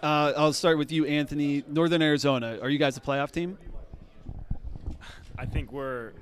Uh, 0.03 0.33
I'll 0.35 0.53
start 0.53 0.77
with 0.77 0.91
you, 0.91 1.05
Anthony. 1.05 1.63
Northern 1.67 2.01
Arizona. 2.01 2.59
Are 2.61 2.69
you 2.69 2.77
guys 2.77 2.97
a 2.97 3.01
playoff 3.01 3.31
team? 3.31 3.57
I 5.37 5.45
think 5.45 5.71
we're 5.71 6.13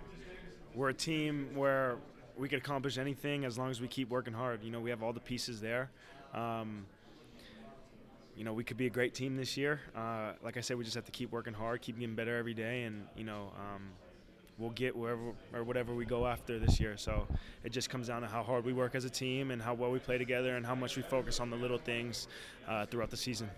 we're 0.74 0.90
a 0.90 0.94
team 0.94 1.50
where 1.54 1.98
we 2.38 2.50
could 2.50 2.60
accomplish 2.60 2.98
anything 2.98 3.46
as 3.46 3.58
long 3.58 3.70
as 3.70 3.80
we 3.80 3.88
keep 3.88 4.10
working 4.10 4.34
hard. 4.34 4.64
You 4.64 4.72
know, 4.72 4.80
we 4.80 4.90
have 4.90 5.04
all 5.04 5.14
the 5.14 5.20
pieces 5.20 5.62
there. 5.62 5.92
Um, 6.34 6.86
you 8.36 8.44
know, 8.44 8.54
we 8.54 8.64
could 8.64 8.78
be 8.78 8.88
a 8.88 8.90
great 8.90 9.14
team 9.14 9.36
this 9.36 9.58
year. 9.58 9.80
Uh, 9.96 10.34
like 10.44 10.58
I 10.58 10.62
said, 10.62 10.78
we 10.78 10.84
just 10.84 10.96
have 10.96 11.06
to 11.06 11.12
keep 11.12 11.32
working 11.32 11.54
hard, 11.54 11.82
keep 11.82 12.00
getting 12.00 12.16
better 12.16 12.38
every 12.38 12.54
day, 12.54 12.84
and 12.84 13.06
you 13.16 13.24
know, 13.24 13.52
um, 13.58 13.84
we'll 14.58 14.72
get 14.72 14.96
wherever 14.96 15.34
or 15.54 15.64
whatever 15.64 15.94
we 15.94 16.06
go 16.06 16.26
after 16.26 16.60
this 16.60 16.80
year. 16.80 16.98
So 16.98 17.28
it 17.64 17.72
just 17.72 17.90
comes 17.90 18.08
down 18.08 18.22
to 18.22 18.28
how 18.28 18.44
hard 18.44 18.66
we 18.66 18.74
work 18.74 18.96
as 18.96 19.06
a 19.06 19.10
team 19.10 19.52
and 19.52 19.62
how 19.62 19.74
well 19.74 19.92
we 19.92 20.00
play 20.00 20.18
together 20.18 20.56
and 20.56 20.66
how 20.66 20.76
much 20.76 20.96
we 20.96 21.04
focus 21.04 21.40
on 21.40 21.50
the 21.50 21.58
little 21.58 21.78
things 21.78 22.28
uh, 22.68 22.86
throughout 22.86 23.10
the 23.10 23.18
season. 23.18 23.50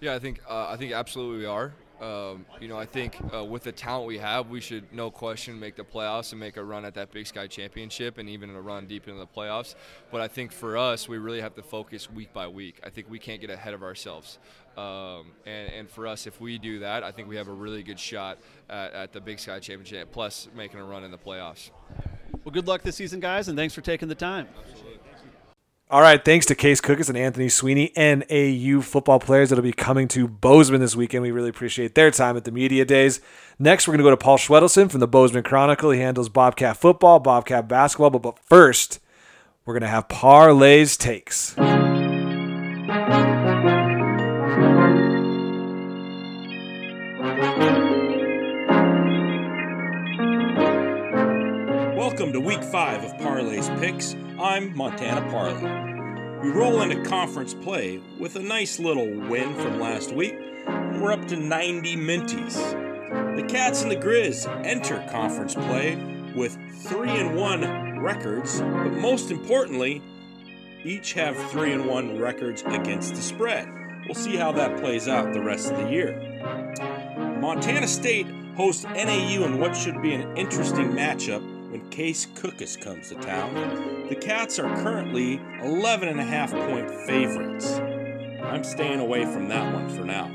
Yeah, 0.00 0.14
I 0.14 0.18
think 0.18 0.40
uh, 0.48 0.68
I 0.68 0.76
think 0.76 0.92
absolutely 0.92 1.38
we 1.38 1.46
are. 1.46 1.72
Um, 2.00 2.44
you 2.60 2.68
know, 2.68 2.76
I 2.76 2.84
think 2.84 3.16
uh, 3.34 3.42
with 3.42 3.62
the 3.62 3.72
talent 3.72 4.06
we 4.06 4.18
have, 4.18 4.50
we 4.50 4.60
should 4.60 4.92
no 4.92 5.10
question 5.10 5.58
make 5.58 5.76
the 5.76 5.82
playoffs 5.82 6.32
and 6.32 6.38
make 6.38 6.58
a 6.58 6.64
run 6.64 6.84
at 6.84 6.94
that 6.94 7.10
Big 7.10 7.26
Sky 7.26 7.46
Championship 7.46 8.18
and 8.18 8.28
even 8.28 8.50
a 8.50 8.60
run 8.60 8.86
deep 8.86 9.08
into 9.08 9.18
the 9.18 9.26
playoffs. 9.26 9.74
But 10.10 10.20
I 10.20 10.28
think 10.28 10.52
for 10.52 10.76
us, 10.76 11.08
we 11.08 11.16
really 11.16 11.40
have 11.40 11.54
to 11.54 11.62
focus 11.62 12.10
week 12.10 12.34
by 12.34 12.48
week. 12.48 12.80
I 12.84 12.90
think 12.90 13.08
we 13.08 13.18
can't 13.18 13.40
get 13.40 13.48
ahead 13.48 13.72
of 13.72 13.82
ourselves. 13.82 14.38
Um, 14.76 15.32
and, 15.46 15.72
and 15.72 15.90
for 15.90 16.06
us, 16.06 16.26
if 16.26 16.38
we 16.38 16.58
do 16.58 16.80
that, 16.80 17.02
I 17.02 17.12
think 17.12 17.28
we 17.28 17.36
have 17.36 17.48
a 17.48 17.52
really 17.52 17.82
good 17.82 17.98
shot 17.98 18.38
at, 18.68 18.92
at 18.92 19.12
the 19.14 19.20
Big 19.20 19.38
Sky 19.38 19.58
Championship, 19.58 20.12
plus 20.12 20.48
making 20.54 20.80
a 20.80 20.84
run 20.84 21.02
in 21.02 21.10
the 21.10 21.18
playoffs. 21.18 21.70
Well, 22.44 22.52
good 22.52 22.66
luck 22.66 22.82
this 22.82 22.96
season, 22.96 23.20
guys, 23.20 23.48
and 23.48 23.56
thanks 23.56 23.74
for 23.74 23.80
taking 23.80 24.08
the 24.08 24.14
time. 24.14 24.48
All 25.88 26.00
right, 26.00 26.24
thanks 26.24 26.46
to 26.46 26.56
Case 26.56 26.80
Cookus 26.80 27.08
and 27.08 27.16
Anthony 27.16 27.48
Sweeney, 27.48 27.92
NAU 27.96 28.80
football 28.80 29.20
players 29.20 29.50
that'll 29.50 29.62
be 29.62 29.70
coming 29.70 30.08
to 30.08 30.26
Bozeman 30.26 30.80
this 30.80 30.96
weekend. 30.96 31.22
We 31.22 31.30
really 31.30 31.50
appreciate 31.50 31.94
their 31.94 32.10
time 32.10 32.36
at 32.36 32.42
the 32.42 32.50
media 32.50 32.84
days. 32.84 33.20
Next, 33.60 33.86
we're 33.86 33.92
going 33.92 33.98
to 33.98 34.04
go 34.04 34.10
to 34.10 34.16
Paul 34.16 34.36
Schwedelson 34.36 34.90
from 34.90 34.98
the 34.98 35.06
Bozeman 35.06 35.44
Chronicle. 35.44 35.92
He 35.92 36.00
handles 36.00 36.28
Bobcat 36.28 36.76
football, 36.76 37.20
Bobcat 37.20 37.68
basketball, 37.68 38.10
but, 38.10 38.22
but 38.22 38.36
first, 38.40 38.98
we're 39.64 39.74
going 39.74 39.82
to 39.82 39.86
have 39.86 40.08
Parlay's 40.08 40.96
takes. 40.96 41.54
Welcome 52.16 52.32
to 52.32 52.40
week 52.40 52.64
five 52.64 53.04
of 53.04 53.12
Parlay's 53.18 53.68
Picks. 53.78 54.16
I'm 54.40 54.74
Montana 54.74 55.30
Parlay. 55.30 56.40
We 56.40 56.48
roll 56.48 56.80
into 56.80 57.04
conference 57.04 57.52
play 57.52 58.00
with 58.18 58.36
a 58.36 58.42
nice 58.42 58.78
little 58.78 59.06
win 59.06 59.54
from 59.56 59.78
last 59.78 60.12
week, 60.12 60.34
and 60.66 61.02
we're 61.02 61.12
up 61.12 61.28
to 61.28 61.36
90 61.36 61.94
minties. 61.96 63.36
The 63.36 63.42
Cats 63.42 63.82
and 63.82 63.90
the 63.90 63.96
Grizz 63.96 64.46
enter 64.64 65.06
conference 65.10 65.52
play 65.52 65.96
with 66.34 66.56
3 66.84 67.10
and 67.10 67.36
1 67.36 67.98
records, 67.98 68.62
but 68.62 68.94
most 68.94 69.30
importantly, 69.30 70.00
each 70.84 71.12
have 71.12 71.36
3 71.50 71.74
and 71.74 71.86
1 71.86 72.18
records 72.18 72.62
against 72.62 73.14
the 73.14 73.20
spread. 73.20 73.68
We'll 74.06 74.14
see 74.14 74.36
how 74.36 74.52
that 74.52 74.80
plays 74.80 75.06
out 75.06 75.34
the 75.34 75.42
rest 75.42 75.70
of 75.70 75.76
the 75.76 75.90
year. 75.90 76.16
Montana 77.42 77.86
State 77.86 78.26
hosts 78.56 78.84
NAU 78.84 79.44
in 79.44 79.60
what 79.60 79.76
should 79.76 80.00
be 80.00 80.14
an 80.14 80.34
interesting 80.34 80.92
matchup 80.92 81.55
Case 81.90 82.26
Cookus 82.34 82.80
comes 82.80 83.08
to 83.08 83.14
town. 83.16 84.06
The 84.08 84.14
Cats 84.16 84.58
are 84.58 84.74
currently 84.82 85.40
11 85.62 86.08
and 86.08 86.20
a 86.20 86.24
half 86.24 86.52
point 86.52 86.90
favorites. 87.06 87.78
I'm 88.42 88.64
staying 88.64 89.00
away 89.00 89.24
from 89.24 89.48
that 89.48 89.72
one 89.72 89.88
for 89.88 90.04
now. 90.04 90.28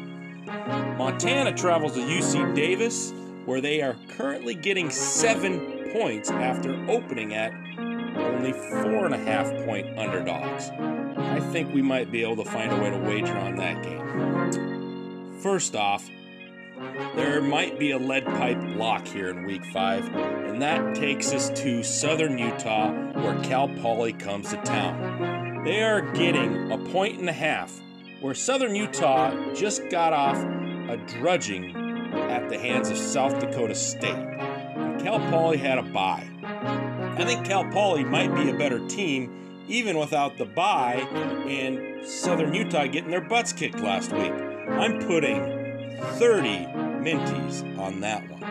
Montana 0.97 1.53
travels 1.53 1.93
to 1.93 1.99
UC 1.99 2.55
Davis, 2.55 3.13
where 3.45 3.61
they 3.61 3.81
are 3.81 3.95
currently 4.09 4.55
getting 4.55 4.89
seven 4.89 5.89
points 5.93 6.29
after 6.31 6.73
opening 6.89 7.33
at 7.33 7.53
only 8.17 8.53
four 8.53 9.05
and 9.05 9.13
a 9.13 9.17
half 9.17 9.47
point 9.65 9.97
underdogs. 9.97 10.69
I 11.17 11.39
think 11.51 11.73
we 11.73 11.81
might 11.81 12.11
be 12.11 12.23
able 12.23 12.43
to 12.43 12.49
find 12.49 12.71
a 12.71 12.75
way 12.75 12.89
to 12.89 12.97
wager 12.97 13.37
on 13.37 13.55
that 13.55 13.83
game. 13.83 15.39
First 15.41 15.75
off, 15.75 16.09
there 17.15 17.41
might 17.41 17.77
be 17.77 17.91
a 17.91 17.97
lead 17.97 18.25
pipe 18.25 18.57
lock 18.75 19.07
here 19.07 19.29
in 19.29 19.43
week 19.45 19.65
five, 19.65 20.07
and 20.15 20.61
that 20.61 20.95
takes 20.95 21.33
us 21.33 21.49
to 21.61 21.83
southern 21.83 22.37
Utah 22.37 22.91
where 23.13 23.39
Cal 23.43 23.67
Poly 23.67 24.13
comes 24.13 24.49
to 24.49 24.57
town. 24.57 25.63
They 25.63 25.83
are 25.83 26.01
getting 26.13 26.71
a 26.71 26.77
point 26.77 27.19
and 27.19 27.29
a 27.29 27.33
half, 27.33 27.79
where 28.19 28.33
southern 28.33 28.75
Utah 28.75 29.53
just 29.53 29.89
got 29.89 30.13
off 30.13 30.37
a 30.37 30.97
drudging 31.19 31.75
at 32.13 32.49
the 32.49 32.57
hands 32.57 32.89
of 32.89 32.97
South 32.97 33.39
Dakota 33.39 33.75
State. 33.75 34.15
And 34.15 35.01
Cal 35.01 35.19
Poly 35.29 35.57
had 35.57 35.77
a 35.77 35.83
bye. 35.83 36.27
I 36.43 37.25
think 37.25 37.45
Cal 37.45 37.65
Poly 37.71 38.03
might 38.03 38.33
be 38.33 38.49
a 38.49 38.57
better 38.57 38.85
team 38.87 39.65
even 39.67 39.97
without 39.97 40.37
the 40.37 40.45
bye 40.45 41.07
and 41.47 42.05
Southern 42.05 42.53
Utah 42.53 42.87
getting 42.87 43.11
their 43.11 43.21
butts 43.21 43.53
kicked 43.53 43.79
last 43.79 44.11
week. 44.11 44.31
I'm 44.31 44.99
putting 44.99 45.60
30 46.01 46.67
Minties 47.01 47.77
on 47.79 47.99
that 48.01 48.29
one. 48.29 48.41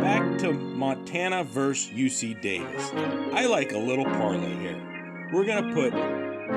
Back 0.00 0.38
to 0.38 0.52
Montana 0.52 1.44
versus 1.44 1.90
UC 1.92 2.40
Davis. 2.40 2.90
I 3.32 3.46
like 3.46 3.72
a 3.72 3.78
little 3.78 4.04
parlay 4.04 4.54
here. 4.56 5.28
We're 5.32 5.44
going 5.44 5.68
to 5.68 5.74
put 5.74 5.94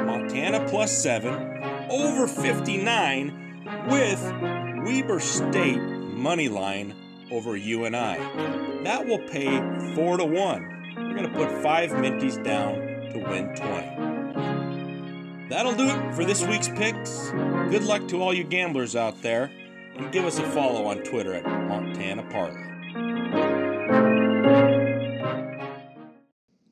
Montana 0.06 0.68
plus 0.68 0.96
7 1.02 1.64
over 1.90 2.28
59 2.28 3.64
with 3.90 4.22
Weber 4.86 5.20
State 5.20 5.80
money 5.80 6.50
line 6.50 6.94
over 7.32 7.56
UNI. 7.56 8.18
That 8.84 9.06
will 9.06 9.20
pay 9.30 9.58
4 9.96 10.18
to 10.18 10.26
1. 10.26 10.34
We're 10.98 11.16
going 11.16 11.24
to 11.24 11.30
put 11.30 11.52
5 11.62 11.92
Minties 11.92 12.44
down 12.44 12.76
to 13.12 13.20
win 13.20 13.56
20. 13.56 14.07
That'll 15.50 15.76
do 15.76 15.88
it 15.88 16.14
for 16.14 16.26
this 16.26 16.46
week's 16.46 16.68
picks. 16.68 17.32
Good 17.70 17.84
luck 17.84 18.08
to 18.10 18.22
all 18.22 18.34
you 18.34 18.44
gamblers 18.44 18.96
out 18.96 19.22
there, 19.22 19.52
and 19.96 20.12
give 20.12 20.26
us 20.26 20.40
a 20.40 20.44
follow 20.52 20.86
on 20.86 21.04
Twitter 21.04 21.34
at 21.34 21.46
Montana 21.46 22.24
Parlay. 22.30 22.64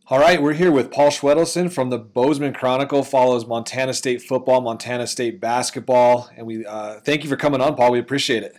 All 0.07 0.19
right, 0.19 0.41
we're 0.41 0.53
here 0.53 0.71
with 0.71 0.91
Paul 0.91 1.09
Schwedelson 1.09 1.71
from 1.71 1.89
the 1.89 1.97
Bozeman 1.97 2.53
Chronicle. 2.53 3.01
Follows 3.01 3.47
Montana 3.47 3.93
State 3.93 4.21
football, 4.21 4.61
Montana 4.61 5.07
State 5.07 5.39
basketball, 5.39 6.29
and 6.35 6.45
we 6.45 6.65
uh, 6.65 6.99
thank 6.99 7.23
you 7.23 7.29
for 7.29 7.37
coming 7.37 7.61
on, 7.61 7.75
Paul. 7.75 7.91
We 7.91 7.99
appreciate 7.99 8.43
it. 8.43 8.55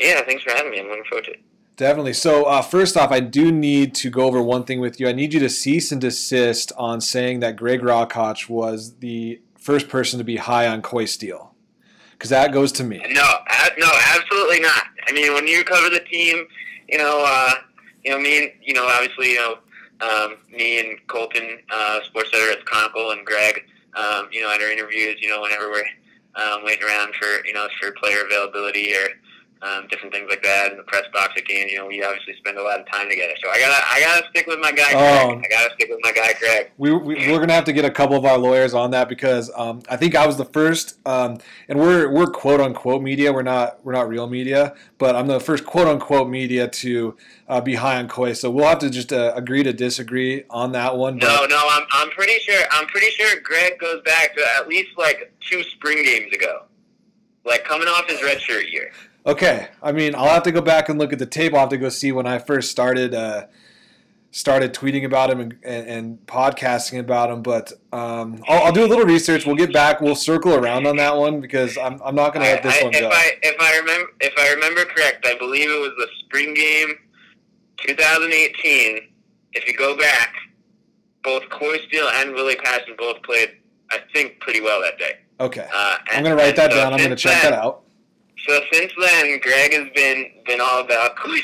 Yeah, 0.00 0.22
thanks 0.24 0.44
for 0.44 0.52
having 0.52 0.70
me. 0.70 0.80
I'm 0.80 0.86
looking 0.86 1.04
forward 1.04 1.24
to 1.24 1.32
it. 1.32 1.40
Definitely. 1.78 2.14
So, 2.14 2.42
uh, 2.42 2.60
first 2.60 2.96
off, 2.96 3.12
I 3.12 3.20
do 3.20 3.52
need 3.52 3.94
to 3.94 4.10
go 4.10 4.22
over 4.22 4.42
one 4.42 4.64
thing 4.64 4.80
with 4.80 4.98
you. 4.98 5.08
I 5.08 5.12
need 5.12 5.32
you 5.32 5.38
to 5.38 5.48
cease 5.48 5.92
and 5.92 6.00
desist 6.00 6.72
on 6.76 7.00
saying 7.00 7.38
that 7.38 7.54
Greg 7.54 7.82
Rakoch 7.82 8.48
was 8.48 8.96
the 8.96 9.40
first 9.56 9.88
person 9.88 10.18
to 10.18 10.24
be 10.24 10.38
high 10.38 10.66
on 10.66 10.82
Coy 10.82 11.04
Steel, 11.04 11.54
because 12.12 12.30
that 12.30 12.52
goes 12.52 12.72
to 12.72 12.84
me. 12.84 12.98
No, 13.10 13.22
a- 13.22 13.78
no, 13.78 13.88
absolutely 14.12 14.58
not. 14.58 14.86
I 15.06 15.12
mean, 15.12 15.32
when 15.34 15.46
you 15.46 15.62
cover 15.62 15.88
the 15.88 16.00
team, 16.00 16.48
you 16.88 16.98
know, 16.98 17.22
uh, 17.24 17.54
you 18.04 18.10
know, 18.10 18.18
me 18.18 18.38
and 18.38 18.52
you 18.60 18.74
know, 18.74 18.88
obviously, 18.88 19.34
you 19.34 19.36
know, 19.36 19.58
um, 20.00 20.38
me 20.50 20.80
and 20.80 20.98
Colton, 21.06 21.60
uh, 21.70 22.00
sports 22.02 22.30
editor 22.34 22.58
at 22.58 22.64
Chronicle, 22.64 23.12
and 23.12 23.24
Greg, 23.24 23.62
um, 23.94 24.28
you 24.32 24.42
know, 24.42 24.52
at 24.52 24.60
our 24.60 24.72
interviews, 24.72 25.18
you 25.20 25.30
know, 25.30 25.42
whenever 25.42 25.70
we're 25.70 25.84
um, 26.34 26.64
waiting 26.64 26.84
around 26.88 27.14
for 27.14 27.46
you 27.46 27.52
know 27.52 27.68
for 27.80 27.92
player 27.92 28.22
availability 28.26 28.92
or 28.96 29.10
um, 29.62 29.86
different 29.88 30.14
things 30.14 30.28
like 30.28 30.42
that 30.42 30.70
in 30.70 30.76
the 30.76 30.84
press 30.84 31.04
box 31.12 31.34
again. 31.36 31.68
You 31.68 31.78
know, 31.78 31.86
we 31.86 32.02
obviously 32.02 32.36
spend 32.36 32.58
a 32.58 32.62
lot 32.62 32.80
of 32.80 32.86
time 32.86 33.08
together. 33.08 33.34
So 33.42 33.50
I 33.50 33.58
gotta, 33.58 33.84
I 33.86 34.00
gotta 34.00 34.26
stick 34.30 34.46
with 34.46 34.60
my 34.60 34.72
guy. 34.72 34.90
Oh. 34.92 35.34
Greg. 35.34 35.44
I 35.44 35.48
gotta 35.48 35.74
stick 35.74 35.88
with 35.90 36.00
my 36.02 36.12
guy, 36.12 36.32
Greg. 36.38 36.70
We, 36.78 36.92
we, 36.92 37.14
we're 37.30 37.36
going 37.36 37.48
to 37.48 37.54
have 37.54 37.64
to 37.64 37.72
get 37.72 37.84
a 37.84 37.90
couple 37.90 38.16
of 38.16 38.24
our 38.24 38.38
lawyers 38.38 38.74
on 38.74 38.90
that 38.92 39.08
because 39.08 39.50
um, 39.56 39.82
I 39.90 39.96
think 39.96 40.14
I 40.14 40.26
was 40.26 40.36
the 40.36 40.44
first, 40.44 40.98
um, 41.06 41.38
and 41.68 41.78
we're 41.78 42.10
we're 42.10 42.26
quote 42.26 42.60
unquote 42.60 43.02
media. 43.02 43.32
We're 43.32 43.42
not 43.42 43.84
we're 43.84 43.92
not 43.92 44.08
real 44.08 44.26
media, 44.26 44.74
but 44.98 45.16
I'm 45.16 45.26
the 45.26 45.40
first 45.40 45.64
quote 45.64 45.88
unquote 45.88 46.28
media 46.28 46.68
to 46.68 47.16
uh, 47.48 47.60
be 47.60 47.74
high 47.74 47.96
on 47.96 48.08
Coy. 48.08 48.32
So 48.32 48.50
we'll 48.50 48.66
have 48.66 48.78
to 48.80 48.90
just 48.90 49.12
uh, 49.12 49.32
agree 49.34 49.62
to 49.62 49.72
disagree 49.72 50.44
on 50.50 50.72
that 50.72 50.96
one. 50.96 51.16
No, 51.16 51.46
no, 51.46 51.68
I'm, 51.70 51.84
I'm 51.92 52.10
pretty 52.10 52.38
sure. 52.40 52.62
I'm 52.70 52.86
pretty 52.86 53.10
sure 53.10 53.40
Greg 53.40 53.78
goes 53.78 54.02
back 54.02 54.36
to 54.36 54.44
at 54.56 54.68
least 54.68 54.90
like 54.96 55.32
two 55.40 55.62
spring 55.64 56.04
games 56.04 56.32
ago, 56.34 56.64
like 57.44 57.64
coming 57.64 57.88
off 57.88 58.08
his 58.08 58.20
redshirt 58.20 58.70
year. 58.70 58.92
Okay, 59.28 59.68
I 59.82 59.92
mean 59.92 60.14
I'll 60.14 60.28
have 60.28 60.42
to 60.44 60.52
go 60.52 60.60
back 60.60 60.88
and 60.88 60.98
look 60.98 61.12
at 61.12 61.18
the 61.18 61.26
tape. 61.26 61.54
I'll 61.54 61.60
have 61.60 61.68
to 61.70 61.78
go 61.78 61.88
see 61.88 62.12
when 62.12 62.26
I 62.26 62.38
first 62.38 62.70
started. 62.70 63.14
Uh, 63.14 63.46
started 64.30 64.74
tweeting 64.74 65.06
about 65.06 65.30
him 65.30 65.40
and, 65.40 65.56
and, 65.64 65.86
and 65.88 66.26
podcasting 66.26 66.98
about 67.00 67.30
him, 67.30 67.40
but 67.42 67.72
um, 67.94 68.44
I'll, 68.46 68.64
I'll 68.66 68.72
do 68.72 68.84
a 68.84 68.86
little 68.86 69.06
research. 69.06 69.46
We'll 69.46 69.56
get 69.56 69.72
back. 69.72 70.02
We'll 70.02 70.14
circle 70.14 70.52
around 70.54 70.86
on 70.86 70.96
that 70.98 71.16
one 71.16 71.40
because 71.40 71.78
I'm, 71.78 71.98
I'm 72.04 72.14
not 72.14 72.34
going 72.34 72.44
to 72.44 72.52
let 72.52 72.62
this 72.62 72.78
I, 72.78 72.84
one 72.84 72.94
if 72.94 73.00
go. 73.00 73.08
I 73.08 73.30
if 73.42 73.56
I 73.58 73.78
remember 73.78 74.10
if 74.20 74.34
I 74.38 74.52
remember 74.52 74.84
correct, 74.84 75.26
I 75.26 75.34
believe 75.38 75.70
it 75.70 75.80
was 75.80 75.92
the 75.96 76.08
spring 76.20 76.52
game, 76.52 76.94
2018. 77.86 79.08
If 79.54 79.66
you 79.66 79.74
go 79.76 79.96
back, 79.96 80.34
both 81.24 81.48
Coy 81.50 81.78
Steele 81.88 82.08
and 82.16 82.34
Willie 82.34 82.56
Passion 82.56 82.94
both 82.98 83.22
played, 83.22 83.56
I 83.90 83.98
think, 84.12 84.40
pretty 84.40 84.60
well 84.60 84.80
that 84.82 84.98
day. 84.98 85.20
Okay, 85.40 85.66
Uh, 85.74 85.96
I'm 86.10 86.22
going 86.22 86.36
to 86.36 86.42
write 86.42 86.54
that 86.56 86.70
down. 86.70 86.92
I'm 86.92 86.98
going 86.98 87.10
to 87.10 87.16
check 87.16 87.42
then- 87.42 87.52
that 87.52 87.58
out. 87.58 87.82
So 88.48 88.62
since 88.72 88.92
then, 88.98 89.38
Greg 89.40 89.74
has 89.74 89.88
been 89.94 90.30
been 90.46 90.60
all 90.60 90.80
about 90.80 91.16
Coy 91.22 91.36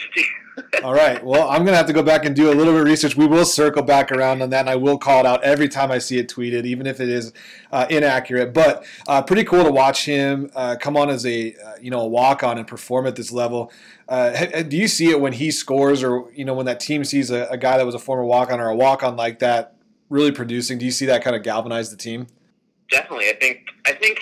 All 0.83 0.95
right. 0.95 1.23
Well, 1.23 1.51
I'm 1.51 1.63
gonna 1.63 1.77
have 1.77 1.87
to 1.87 1.93
go 1.93 2.03
back 2.03 2.25
and 2.25 2.35
do 2.35 2.51
a 2.51 2.55
little 2.55 2.73
bit 2.73 2.81
of 2.81 2.87
research. 2.87 3.15
We 3.15 3.27
will 3.27 3.45
circle 3.45 3.83
back 3.83 4.11
around 4.11 4.41
on 4.41 4.49
that, 4.51 4.61
and 4.61 4.71
I 4.71 4.77
will 4.77 4.97
call 4.97 5.21
it 5.21 5.27
out 5.27 5.45
every 5.45 5.69
time 5.69 5.91
I 5.91 5.99
see 5.99 6.17
it 6.17 6.29
tweeted, 6.29 6.65
even 6.65 6.87
if 6.87 7.01
it 7.01 7.11
is 7.11 7.35
uh, 7.73 7.87
inaccurate. 7.91 8.55
But 8.55 8.87
uh, 9.07 9.21
pretty 9.21 9.45
cool 9.45 9.65
to 9.65 9.71
watch 9.71 10.07
him 10.07 10.51
uh, 10.55 10.77
come 10.81 10.97
on 10.97 11.11
as 11.11 11.27
a 11.27 11.55
uh, 11.55 11.75
you 11.79 11.91
know 11.91 12.01
a 12.01 12.09
walk 12.09 12.43
on 12.43 12.57
and 12.57 12.67
perform 12.67 13.07
at 13.07 13.17
this 13.17 13.31
level. 13.31 13.71
Uh, 14.09 14.63
do 14.63 14.77
you 14.77 14.89
see 14.89 15.11
it 15.11 15.21
when 15.21 15.35
he 15.35 15.51
scores, 15.51 16.03
or 16.03 16.31
you 16.33 16.47
know 16.47 16.55
when 16.55 16.65
that 16.65 16.81
team 16.81 17.05
sees 17.05 17.31
a, 17.31 17.47
a 17.51 17.59
guy 17.59 17.77
that 17.77 17.85
was 17.85 17.95
a 17.95 17.99
former 17.99 18.25
walk 18.25 18.51
on 18.51 18.61
or 18.61 18.69
a 18.71 18.77
walk 18.77 19.03
on 19.03 19.15
like 19.15 19.41
that 19.41 19.77
really 20.09 20.33
producing? 20.33 20.79
Do 20.79 20.87
you 20.87 20.91
see 20.91 21.05
that 21.05 21.23
kind 21.23 21.37
of 21.37 21.43
galvanize 21.43 21.91
the 21.91 21.99
team? 21.99 22.29
Definitely, 22.91 23.29
I 23.29 23.35
think 23.35 23.67
I 23.85 23.93
think 23.93 24.21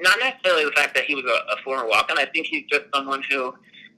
not 0.00 0.16
necessarily 0.20 0.64
the 0.64 0.72
fact 0.72 0.94
that 0.94 1.04
he 1.04 1.14
was 1.14 1.24
a, 1.24 1.52
a 1.52 1.62
former 1.62 1.86
walk-on. 1.88 2.18
I 2.18 2.26
think 2.26 2.46
he's 2.46 2.64
just 2.70 2.84
someone 2.94 3.22
who 3.30 3.54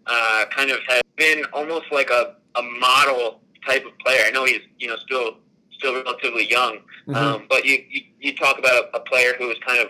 uh, 0.07 0.45
kind 0.55 0.71
of 0.71 0.79
has 0.89 1.03
been 1.17 1.45
almost 1.53 1.87
like 1.93 2.11
a, 2.11 2.37
a 2.57 2.63
model 2.63 3.41
type 3.67 3.85
of 3.85 3.97
player. 3.99 4.23
I 4.27 4.31
know 4.31 4.45
he's 4.45 4.61
you 4.79 4.89
know 4.89 4.97
still 5.05 5.37
still 5.73 5.95
relatively 5.95 6.49
young, 6.51 6.79
Mhm. 7.09 7.17
um, 7.17 7.47
but 7.49 7.65
you, 7.65 7.83
you 7.89 8.03
you 8.21 8.37
talk 8.37 8.59
about 8.59 8.75
a, 8.75 8.97
a 8.97 9.01
player 9.01 9.35
who 9.39 9.49
has 9.49 9.59
kind 9.67 9.81
of 9.81 9.89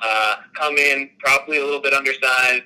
uh, 0.00 0.36
come 0.54 0.76
in 0.76 1.10
probably 1.18 1.58
a 1.58 1.64
little 1.64 1.80
bit 1.80 1.92
undersized, 1.92 2.62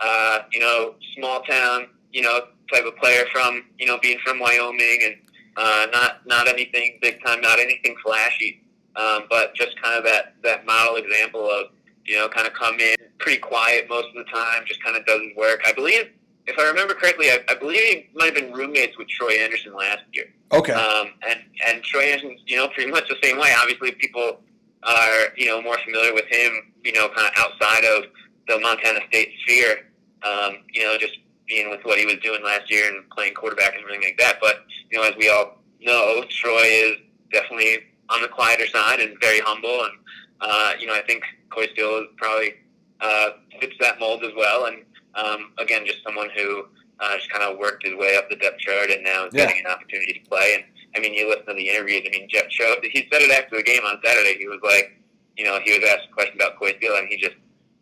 uh, 0.00 0.40
you 0.52 0.60
know, 0.60 0.94
small 1.16 1.40
town, 1.42 1.86
you 2.12 2.20
know, 2.22 2.40
type 2.72 2.84
of 2.84 2.96
player 2.96 3.24
from 3.32 3.64
you 3.78 3.86
know 3.86 3.98
being 4.02 4.18
from 4.24 4.38
Wyoming 4.38 5.00
and 5.04 5.16
uh, 5.56 5.86
not 5.92 6.26
not 6.26 6.48
anything 6.48 6.98
big 7.00 7.22
time, 7.24 7.40
not 7.40 7.58
anything 7.58 7.94
flashy 8.04 8.60
um, 8.96 9.24
but 9.28 9.54
just 9.54 9.80
kind 9.82 9.96
of 9.98 10.04
that 10.04 10.34
that 10.42 10.64
model 10.66 10.96
example 10.96 11.48
of 11.50 11.66
you 12.04 12.16
know 12.16 12.28
kind 12.28 12.46
of 12.46 12.52
come 12.52 12.78
in 12.80 12.96
pretty 13.18 13.38
quiet 13.38 13.88
most 13.88 14.08
of 14.08 14.14
the 14.14 14.24
time, 14.24 14.64
just 14.66 14.82
kind 14.82 14.96
of 14.96 15.04
does 15.06 15.20
his 15.22 15.36
work. 15.36 15.60
I 15.66 15.72
believe, 15.72 16.10
if 16.46 16.58
I 16.58 16.66
remember 16.68 16.94
correctly, 16.94 17.30
I, 17.30 17.38
I 17.48 17.54
believe 17.54 17.80
he 17.80 18.08
might 18.14 18.26
have 18.26 18.34
been 18.34 18.52
roommates 18.52 18.98
with 18.98 19.08
Troy 19.08 19.32
Andersen 19.32 19.74
last 19.74 20.02
year. 20.12 20.26
Okay. 20.52 20.72
Um, 20.72 21.08
and 21.28 21.40
and 21.66 21.82
Troy 21.82 22.02
Andersen's 22.02 22.40
you 22.46 22.56
know 22.56 22.68
pretty 22.68 22.90
much 22.90 23.08
the 23.08 23.16
same 23.22 23.38
way. 23.38 23.52
Obviously, 23.58 23.92
people 23.92 24.40
are 24.82 25.28
you 25.36 25.46
know 25.46 25.62
more 25.62 25.78
familiar 25.84 26.14
with 26.14 26.26
him, 26.26 26.72
you 26.84 26.92
know, 26.92 27.08
kind 27.08 27.28
of 27.28 27.32
outside 27.36 27.84
of 27.84 28.04
the 28.48 28.58
Montana 28.60 29.00
State 29.08 29.32
sphere. 29.42 29.86
Um, 30.22 30.58
you 30.72 30.82
know, 30.82 30.96
just 30.98 31.18
being 31.46 31.68
with 31.70 31.84
what 31.84 31.98
he 31.98 32.06
was 32.06 32.16
doing 32.22 32.42
last 32.42 32.70
year 32.70 32.88
and 32.88 33.08
playing 33.10 33.34
quarterback 33.34 33.74
and 33.74 33.82
everything 33.82 34.02
like 34.02 34.18
that. 34.18 34.38
But 34.40 34.64
you 34.90 34.98
know, 34.98 35.04
as 35.04 35.14
we 35.16 35.28
all 35.28 35.58
know, 35.80 36.24
Troy 36.28 36.62
is 36.62 36.96
definitely 37.32 37.78
on 38.08 38.22
the 38.22 38.28
quieter 38.28 38.66
side 38.68 39.00
and 39.00 39.18
very 39.20 39.40
humble. 39.40 39.84
And 39.84 39.92
uh, 40.40 40.72
you 40.78 40.86
know, 40.86 40.94
I 40.94 41.02
think 41.02 41.24
Coy 41.54 41.66
Steele 41.72 42.06
probably 42.16 42.54
uh, 43.00 43.28
fits 43.60 43.74
that 43.80 43.98
mold 44.00 44.24
as 44.24 44.32
well. 44.36 44.66
And 44.66 44.82
um, 45.14 45.52
again, 45.58 45.86
just 45.86 46.02
someone 46.02 46.28
who 46.36 46.64
uh, 47.00 47.16
just 47.16 47.30
kind 47.30 47.44
of 47.44 47.58
worked 47.58 47.84
his 47.86 47.94
way 47.96 48.16
up 48.16 48.28
the 48.28 48.36
depth 48.36 48.58
chart 48.60 48.90
and 48.90 49.02
now 49.04 49.26
is 49.26 49.34
Yeah. 49.34 49.46
getting 49.46 49.64
an 49.64 49.70
opportunity 49.70 50.12
to 50.14 50.28
play. 50.28 50.54
And 50.54 50.64
I 50.96 51.00
mean, 51.00 51.14
you 51.14 51.28
listen 51.28 51.46
to 51.46 51.54
the 51.54 51.68
interviews. 51.68 52.02
I 52.06 52.10
mean, 52.10 52.28
Jeff 52.28 52.48
Choate, 52.48 52.84
he 52.84 53.08
said 53.12 53.22
it 53.22 53.30
after 53.30 53.56
the 53.56 53.62
game 53.62 53.82
on 53.84 53.98
Saturday. 54.04 54.36
He 54.38 54.46
was 54.46 54.60
like, 54.62 54.96
you 55.36 55.44
know, 55.44 55.58
he 55.64 55.72
was 55.78 55.88
asked 55.90 56.08
a 56.10 56.12
question 56.14 56.36
about 56.40 56.56
Coy 56.58 56.72
Steele, 56.78 56.96
and 56.96 57.08
he 57.08 57.16
just 57.16 57.34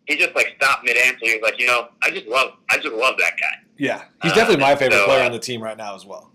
he 0.06 0.16
just 0.16 0.34
like 0.34 0.54
stopped 0.56 0.84
mid 0.84 0.96
answer. 0.96 1.18
He 1.22 1.34
was 1.34 1.42
like, 1.42 1.60
you 1.60 1.66
know, 1.66 1.88
I 2.02 2.10
just 2.10 2.26
love 2.26 2.52
I 2.70 2.78
just 2.78 2.94
love 2.94 3.16
that 3.18 3.34
guy. 3.38 3.54
yeah, 3.76 4.04
he's 4.22 4.32
uh, 4.32 4.34
definitely 4.36 4.62
my 4.62 4.74
favorite 4.74 4.96
so, 4.96 5.04
player 5.04 5.22
uh, 5.22 5.26
on 5.26 5.32
the 5.32 5.38
team 5.38 5.62
right 5.62 5.76
now 5.76 5.94
as 5.94 6.06
well. 6.06 6.30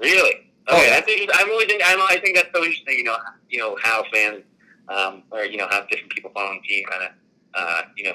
Really? 0.00 0.50
Oh, 0.68 0.76
yeah. 0.82 0.90
that's 0.90 1.08
interesting. 1.08 1.30
I'm 1.34 1.46
really 1.48 1.66
think 1.66 1.82
I'm, 1.84 1.98
I 2.00 2.18
think 2.22 2.36
that's 2.36 2.50
so 2.54 2.62
interesting. 2.64 2.98
You 2.98 3.04
know, 3.04 3.16
you 3.48 3.58
know 3.58 3.76
how 3.82 4.04
fans, 4.12 4.42
um, 4.90 5.22
or 5.30 5.44
you 5.44 5.56
know 5.56 5.66
have 5.70 5.88
different 5.88 6.12
people 6.12 6.30
following 6.34 6.60
the 6.62 6.68
team 6.68 6.84
kind 6.88 7.02
of, 7.04 7.10
uh, 7.54 7.82
you 7.96 8.04
know, 8.04 8.14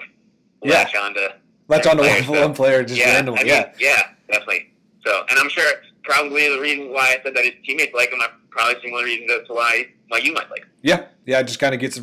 Yeah. 0.64 0.72
latch 0.74 0.96
on 0.96 1.14
to. 1.16 1.36
That's 1.68 1.88
on 1.88 1.98
the 1.98 2.04
players, 2.04 2.28
one, 2.28 2.38
so- 2.38 2.46
one 2.46 2.54
player 2.54 2.84
just 2.84 3.00
yeah, 3.00 3.16
randomly. 3.16 3.40
I 3.40 3.44
mean, 3.44 3.54
yeah. 3.54 3.72
yeah, 3.80 4.02
definitely. 4.30 4.72
So, 5.06 5.24
and 5.30 5.40
I'm 5.40 5.50
sure 5.50 5.66
probably 6.04 6.48
the 6.50 6.60
reason 6.62 6.92
why 6.94 7.16
I 7.18 7.24
said 7.24 7.36
that 7.36 7.44
his 7.44 7.54
teammates 7.66 7.94
like 7.96 8.10
him, 8.12 8.20
are 8.22 8.30
probably 8.52 8.82
similar 8.84 9.04
reasons 9.04 9.32
as 9.32 9.48
to 9.48 9.54
why 9.54 9.88
why 10.10 10.20
you 10.20 10.34
might 10.34 10.50
like 10.52 10.62
him. 10.62 10.70
Yeah, 10.84 11.06
yeah, 11.26 11.40
it 11.40 11.48
just 11.48 11.60
kind 11.60 11.74
of 11.74 11.80
gets 11.80 12.00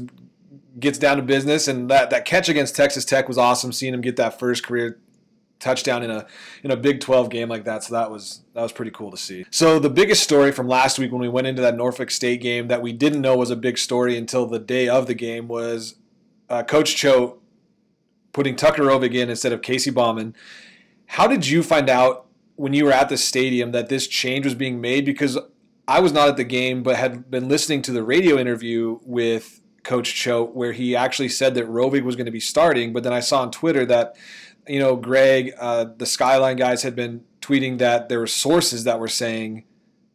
gets 0.79 0.99
down 0.99 1.18
to 1.18 1.23
business, 1.23 1.68
and 1.68 1.89
that 1.91 2.11
that 2.11 2.25
catch 2.25 2.49
against 2.49 2.75
Texas 2.75 3.05
Tech 3.05 3.29
was 3.29 3.39
awesome. 3.39 3.73
Seeing 3.73 3.95
him 3.95 4.01
get 4.01 4.16
that 4.16 4.39
first 4.39 4.64
career 4.64 4.99
touchdown 5.62 6.02
in 6.02 6.10
a 6.10 6.26
in 6.62 6.70
a 6.70 6.76
Big 6.76 7.00
12 7.00 7.30
game 7.30 7.48
like 7.48 7.64
that, 7.64 7.84
so 7.84 7.94
that 7.94 8.10
was 8.10 8.42
that 8.54 8.62
was 8.62 8.72
pretty 8.72 8.90
cool 8.90 9.10
to 9.10 9.16
see. 9.16 9.46
So 9.50 9.78
the 9.78 9.88
biggest 9.88 10.22
story 10.22 10.52
from 10.52 10.68
last 10.68 10.98
week 10.98 11.12
when 11.12 11.20
we 11.20 11.28
went 11.28 11.46
into 11.46 11.62
that 11.62 11.76
Norfolk 11.76 12.10
State 12.10 12.40
game 12.40 12.68
that 12.68 12.82
we 12.82 12.92
didn't 12.92 13.20
know 13.20 13.36
was 13.36 13.50
a 13.50 13.56
big 13.56 13.78
story 13.78 14.16
until 14.16 14.46
the 14.46 14.58
day 14.58 14.88
of 14.88 15.06
the 15.06 15.14
game 15.14 15.48
was 15.48 15.96
uh, 16.50 16.62
Coach 16.62 16.96
Choate 16.96 17.38
putting 18.32 18.56
Tucker 18.56 18.82
Rovig 18.82 19.14
in 19.14 19.30
instead 19.30 19.52
of 19.52 19.62
Casey 19.62 19.90
Bauman. 19.90 20.34
How 21.06 21.26
did 21.26 21.46
you 21.46 21.62
find 21.62 21.88
out 21.88 22.26
when 22.56 22.72
you 22.72 22.84
were 22.84 22.92
at 22.92 23.08
the 23.08 23.16
stadium 23.16 23.72
that 23.72 23.88
this 23.88 24.06
change 24.06 24.44
was 24.44 24.54
being 24.54 24.80
made? 24.80 25.04
Because 25.04 25.38
I 25.86 26.00
was 26.00 26.12
not 26.12 26.28
at 26.28 26.36
the 26.36 26.44
game, 26.44 26.82
but 26.82 26.96
had 26.96 27.30
been 27.30 27.48
listening 27.48 27.82
to 27.82 27.92
the 27.92 28.02
radio 28.02 28.38
interview 28.38 28.98
with 29.02 29.60
Coach 29.82 30.14
Choate 30.14 30.54
where 30.54 30.72
he 30.72 30.94
actually 30.94 31.28
said 31.28 31.54
that 31.54 31.68
Rovig 31.68 32.04
was 32.04 32.16
going 32.16 32.26
to 32.26 32.32
be 32.32 32.40
starting. 32.40 32.92
But 32.92 33.02
then 33.02 33.12
I 33.12 33.20
saw 33.20 33.42
on 33.42 33.50
Twitter 33.50 33.84
that, 33.86 34.16
you 34.68 34.78
know, 34.78 34.96
Greg, 34.96 35.52
uh, 35.58 35.86
the 35.96 36.06
Skyline 36.06 36.56
guys 36.56 36.82
had 36.82 36.94
been 36.94 37.24
tweeting 37.40 37.78
that 37.78 38.08
there 38.08 38.20
were 38.20 38.26
sources 38.26 38.84
that 38.84 39.00
were 39.00 39.08
saying 39.08 39.64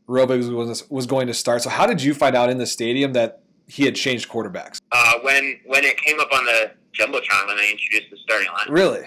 Rovig 0.07 0.49
was, 0.55 0.89
was 0.89 1.05
going 1.05 1.27
to 1.27 1.33
start. 1.33 1.61
So 1.61 1.69
how 1.69 1.85
did 1.85 2.01
you 2.01 2.13
find 2.13 2.35
out 2.35 2.49
in 2.49 2.57
the 2.57 2.65
stadium 2.65 3.13
that 3.13 3.41
he 3.67 3.83
had 3.83 3.95
changed 3.95 4.29
quarterbacks? 4.29 4.79
Uh, 4.91 5.13
when 5.21 5.59
when 5.65 5.83
it 5.83 5.97
came 5.97 6.19
up 6.19 6.31
on 6.31 6.45
the 6.45 6.71
jumbotron 6.97 7.47
when 7.47 7.57
they 7.57 7.71
introduced 7.71 8.09
the 8.11 8.17
starting 8.23 8.47
line. 8.53 8.67
Really? 8.69 9.05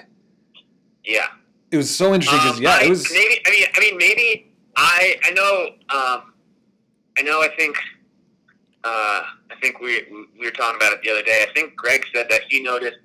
Yeah. 1.05 1.27
It 1.71 1.77
was 1.77 1.95
so 1.95 2.13
interesting 2.15 2.39
because 2.41 2.57
Um, 2.59 2.63
yeah, 2.63 2.77
I, 2.81 2.85
it 2.85 2.89
was. 2.91 3.11
maybe. 3.13 3.41
I 3.47 3.51
mean, 3.51 3.67
I 3.75 3.81
mean, 3.81 3.97
maybe. 3.97 4.53
I 4.77 5.17
I 5.25 5.31
know. 5.31 5.67
Um, 5.89 6.33
I 7.19 7.23
know. 7.23 7.41
I 7.43 7.49
think. 7.57 7.77
Uh, 8.83 9.23
I 9.51 9.57
think 9.63 9.81
we 9.81 10.05
we 10.39 10.45
were 10.47 10.51
talking 10.53 10.77
about 10.77 10.93
it 10.93 11.03
the 11.03 11.11
other 11.11 11.23
day. 11.23 11.45
I 11.49 11.53
think 11.53 11.77
Greg 11.77 12.05
said 12.15 12.27
that 12.31 12.43
he 12.49 12.63
noticed 12.63 12.99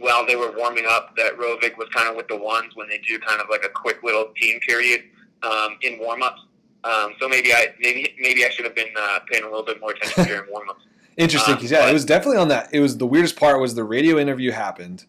while 0.00 0.26
they 0.26 0.36
were 0.36 0.52
warming 0.56 0.86
up 0.90 1.14
that 1.16 1.36
Rovig 1.38 1.76
was 1.78 1.88
kind 1.94 2.08
of 2.08 2.16
with 2.16 2.28
the 2.28 2.36
ones 2.36 2.72
when 2.74 2.88
they 2.88 2.98
do 2.98 3.18
kind 3.20 3.40
of 3.40 3.46
like 3.50 3.64
a 3.64 3.68
quick 3.68 4.02
little 4.02 4.32
team 4.40 4.58
period 4.60 5.02
um, 5.42 5.76
in 5.82 5.98
warm 5.98 6.22
ups. 6.22 6.40
Um, 6.84 7.12
so 7.20 7.28
maybe 7.28 7.52
I 7.52 7.68
maybe 7.78 8.14
maybe 8.18 8.44
I 8.44 8.50
should 8.50 8.64
have 8.64 8.74
been 8.74 8.88
uh, 8.98 9.20
paying 9.30 9.44
a 9.44 9.46
little 9.48 9.64
bit 9.64 9.80
more 9.80 9.92
attention 9.92 10.24
during 10.24 10.50
warm 10.50 10.68
ups. 10.70 10.82
Interesting, 11.16 11.54
Um, 11.54 11.60
'cause, 11.60 11.70
yeah, 11.70 11.88
it 11.88 11.92
was 11.92 12.04
definitely 12.06 12.38
on 12.38 12.48
that. 12.48 12.70
It 12.72 12.80
was 12.80 12.96
the 12.96 13.06
weirdest 13.06 13.36
part 13.36 13.60
was 13.60 13.74
the 13.74 13.84
radio 13.84 14.18
interview 14.18 14.52
happened. 14.52 15.04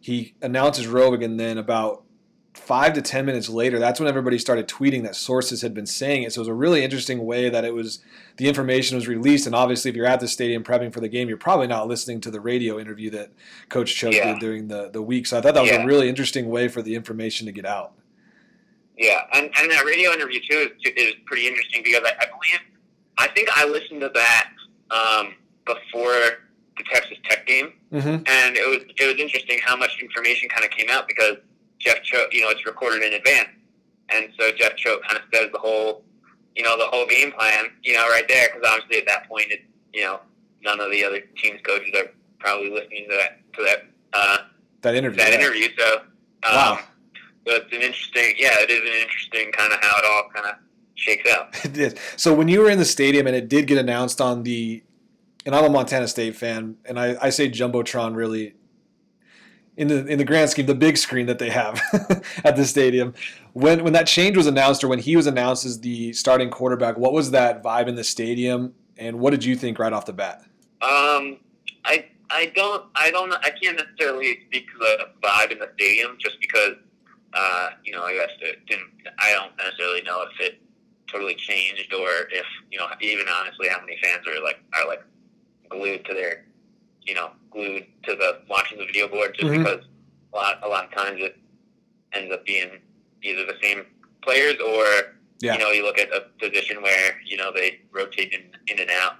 He 0.00 0.34
announces 0.42 0.86
Rovig, 0.86 1.24
and 1.24 1.38
then 1.38 1.58
about 1.58 2.02
five 2.54 2.94
to 2.94 3.02
ten 3.02 3.26
minutes 3.26 3.48
later, 3.48 3.78
that's 3.78 4.00
when 4.00 4.08
everybody 4.08 4.38
started 4.38 4.66
tweeting 4.66 5.02
that 5.04 5.14
sources 5.14 5.62
had 5.62 5.74
been 5.74 5.86
saying 5.86 6.22
it. 6.24 6.32
So 6.32 6.40
it 6.40 6.42
was 6.42 6.48
a 6.48 6.54
really 6.54 6.82
interesting 6.82 7.24
way 7.24 7.48
that 7.50 7.64
it 7.64 7.74
was 7.74 8.00
the 8.36 8.48
information 8.48 8.96
was 8.96 9.08
released. 9.08 9.46
And 9.46 9.54
obviously, 9.54 9.90
if 9.90 9.96
you're 9.96 10.06
at 10.06 10.20
the 10.20 10.28
stadium 10.28 10.62
prepping 10.62 10.92
for 10.92 11.00
the 11.00 11.08
game, 11.08 11.28
you're 11.28 11.38
probably 11.38 11.66
not 11.66 11.88
listening 11.88 12.20
to 12.22 12.30
the 12.30 12.40
radio 12.40 12.78
interview 12.78 13.10
that 13.10 13.30
Coach 13.68 13.94
Choate 13.96 14.14
Yeah. 14.14 14.32
did 14.32 14.40
during 14.40 14.68
the 14.68 14.90
the 14.90 15.02
week. 15.02 15.26
So 15.26 15.38
I 15.38 15.40
thought 15.40 15.54
that 15.54 15.62
was 15.62 15.70
Yeah. 15.70 15.82
a 15.82 15.86
really 15.86 16.08
interesting 16.08 16.48
way 16.48 16.68
for 16.68 16.82
the 16.82 16.94
information 16.94 17.46
to 17.46 17.52
get 17.52 17.64
out. 17.66 17.92
Yeah, 18.98 19.20
and, 19.34 19.50
and 19.60 19.70
that 19.70 19.84
radio 19.84 20.12
interview 20.12 20.40
too 20.48 20.70
is, 20.84 20.92
is 20.96 21.14
pretty 21.26 21.46
interesting 21.46 21.82
because 21.84 22.00
I, 22.04 22.12
I 22.18 22.26
believe 22.26 22.60
I 23.18 23.28
think 23.28 23.48
I 23.54 23.66
listened 23.66 24.00
to 24.00 24.10
that 24.14 24.50
um, 24.90 25.34
before 25.66 26.12
the 26.78 26.84
Texas 26.92 27.18
Tech 27.28 27.46
game, 27.46 27.72
Mm-hmm. 27.92 28.08
and 28.26 28.56
it 28.56 28.68
was 28.68 28.82
it 28.98 29.06
was 29.06 29.16
interesting 29.20 29.58
how 29.64 29.76
much 29.76 29.98
information 30.02 30.48
kind 30.48 30.64
of 30.64 30.70
came 30.70 30.88
out 30.90 31.06
because 31.08 31.36
Jeff 31.78 32.02
Choate, 32.02 32.32
you 32.32 32.40
know, 32.42 32.48
it's 32.50 32.64
recorded 32.66 33.02
in 33.02 33.12
advance, 33.14 33.48
and 34.10 34.28
so 34.38 34.50
Jeff 34.52 34.76
Choate 34.76 35.02
kind 35.06 35.16
of 35.18 35.22
says 35.32 35.50
the 35.52 35.58
whole, 35.58 36.02
you 36.56 36.62
know, 36.62 36.76
the 36.76 36.86
whole 36.86 37.06
game 37.06 37.30
plan, 37.32 37.66
you 37.84 37.94
know, 37.94 38.08
right 38.08 38.26
there 38.28 38.48
because 38.52 38.68
obviously 38.68 38.98
at 38.98 39.06
that 39.06 39.28
point, 39.28 39.52
it, 39.52 39.60
you 39.92 40.02
know, 40.02 40.20
none 40.62 40.80
of 40.80 40.90
the 40.90 41.04
other 41.04 41.20
teams 41.36 41.60
coaches 41.62 41.90
are 41.96 42.10
probably 42.40 42.70
listening 42.70 43.06
to 43.10 43.16
that 43.16 43.38
to 43.54 43.62
that 43.62 43.86
uh, 44.12 44.38
That 44.82 44.94
interview. 44.94 45.18
that 45.18 45.32
yeah. 45.32 45.38
interview. 45.38 45.68
So, 45.78 45.94
um, 45.98 46.00
Wow. 46.42 46.78
so 47.46 47.54
it's 47.54 47.72
an 47.72 47.82
interesting, 47.82 48.34
yeah, 48.38 48.54
it 48.60 48.70
is 48.70 48.80
an 48.80 49.02
interesting 49.02 49.52
kind 49.52 49.72
of 49.72 49.80
how 49.82 49.98
it 49.98 50.04
all 50.10 50.28
kind 50.34 50.46
of 50.46 50.54
shakes 50.94 51.30
out. 51.30 51.54
It 51.64 51.72
did. 51.74 51.98
So 52.16 52.34
when 52.34 52.48
you 52.48 52.60
were 52.60 52.70
in 52.70 52.78
the 52.78 52.84
stadium 52.84 53.26
and 53.26 53.36
it 53.36 53.48
did 53.48 53.66
get 53.66 53.78
announced 53.78 54.20
on 54.20 54.42
the, 54.42 54.82
and 55.44 55.54
I'm 55.54 55.64
a 55.64 55.70
Montana 55.70 56.08
State 56.08 56.34
fan, 56.36 56.76
and 56.86 56.98
I, 56.98 57.16
I 57.20 57.30
say 57.30 57.48
jumbotron 57.50 58.16
really. 58.16 58.54
In 59.76 59.88
the 59.88 60.06
in 60.06 60.16
the 60.16 60.24
grand 60.24 60.48
scheme, 60.48 60.64
the 60.64 60.74
big 60.74 60.96
screen 60.96 61.26
that 61.26 61.38
they 61.38 61.50
have 61.50 61.80
at 62.44 62.56
the 62.56 62.64
stadium, 62.64 63.12
when 63.52 63.84
when 63.84 63.92
that 63.92 64.06
change 64.06 64.36
was 64.36 64.46
announced 64.46 64.82
or 64.82 64.88
when 64.88 64.98
he 64.98 65.16
was 65.16 65.26
announced 65.26 65.66
as 65.66 65.80
the 65.80 66.14
starting 66.14 66.48
quarterback, 66.48 66.96
what 66.96 67.12
was 67.12 67.32
that 67.32 67.62
vibe 67.62 67.86
in 67.86 67.94
the 67.94 68.04
stadium, 68.04 68.74
and 68.96 69.18
what 69.18 69.32
did 69.32 69.44
you 69.44 69.54
think 69.54 69.78
right 69.78 69.92
off 69.92 70.06
the 70.06 70.14
bat? 70.14 70.42
Um, 70.80 71.38
I 71.84 72.06
I 72.30 72.52
don't 72.54 72.84
I 72.94 73.10
don't 73.10 73.32
I 73.32 73.50
can't 73.50 73.76
necessarily 73.76 74.40
speak 74.46 74.66
to 74.72 74.78
the 74.78 74.98
vibe 75.22 75.52
in 75.52 75.58
the 75.58 75.70
stadium 75.74 76.16
just 76.18 76.40
because 76.40 76.76
uh, 77.34 77.70
you 77.84 77.92
know 77.92 78.02
I 78.02 78.14
guess 78.14 78.30
it 78.40 78.66
didn't 78.66 78.90
I 79.18 79.32
don't 79.32 79.56
necessarily 79.56 80.02
know 80.02 80.22
if 80.22 80.40
it 80.40 80.60
totally 81.10 81.34
changed 81.34 81.92
or 81.94 82.08
if 82.32 82.46
you 82.70 82.78
know 82.78 82.88
even 83.00 83.26
honestly 83.28 83.68
how 83.68 83.80
many 83.80 83.98
fans 84.02 84.26
are 84.26 84.42
like 84.42 84.58
are 84.74 84.86
like 84.86 85.02
glued 85.68 86.04
to 86.06 86.14
their 86.14 86.44
you 87.06 87.14
know 87.14 87.30
glued 87.50 87.86
to 88.04 88.14
the 88.14 88.40
watching 88.48 88.78
the 88.78 88.84
video 88.86 89.08
board 89.08 89.34
just 89.34 89.46
Mhm. 89.46 89.58
because 89.64 89.84
a 90.32 90.36
lot 90.36 90.58
a 90.62 90.68
lot 90.68 90.84
of 90.84 90.90
times 90.92 91.20
it 91.22 91.36
ends 92.12 92.32
up 92.32 92.44
being 92.44 92.70
either 93.22 93.44
the 93.46 93.56
same 93.62 93.86
players 94.22 94.56
or 94.60 94.84
Yeah. 95.40 95.52
you 95.54 95.58
know 95.58 95.70
you 95.70 95.82
look 95.84 95.98
at 95.98 96.12
a 96.12 96.22
position 96.38 96.82
where 96.82 97.20
you 97.24 97.36
know 97.36 97.52
they 97.52 97.80
rotate 97.92 98.32
in, 98.32 98.42
in 98.68 98.80
and 98.80 98.90
out 98.90 99.16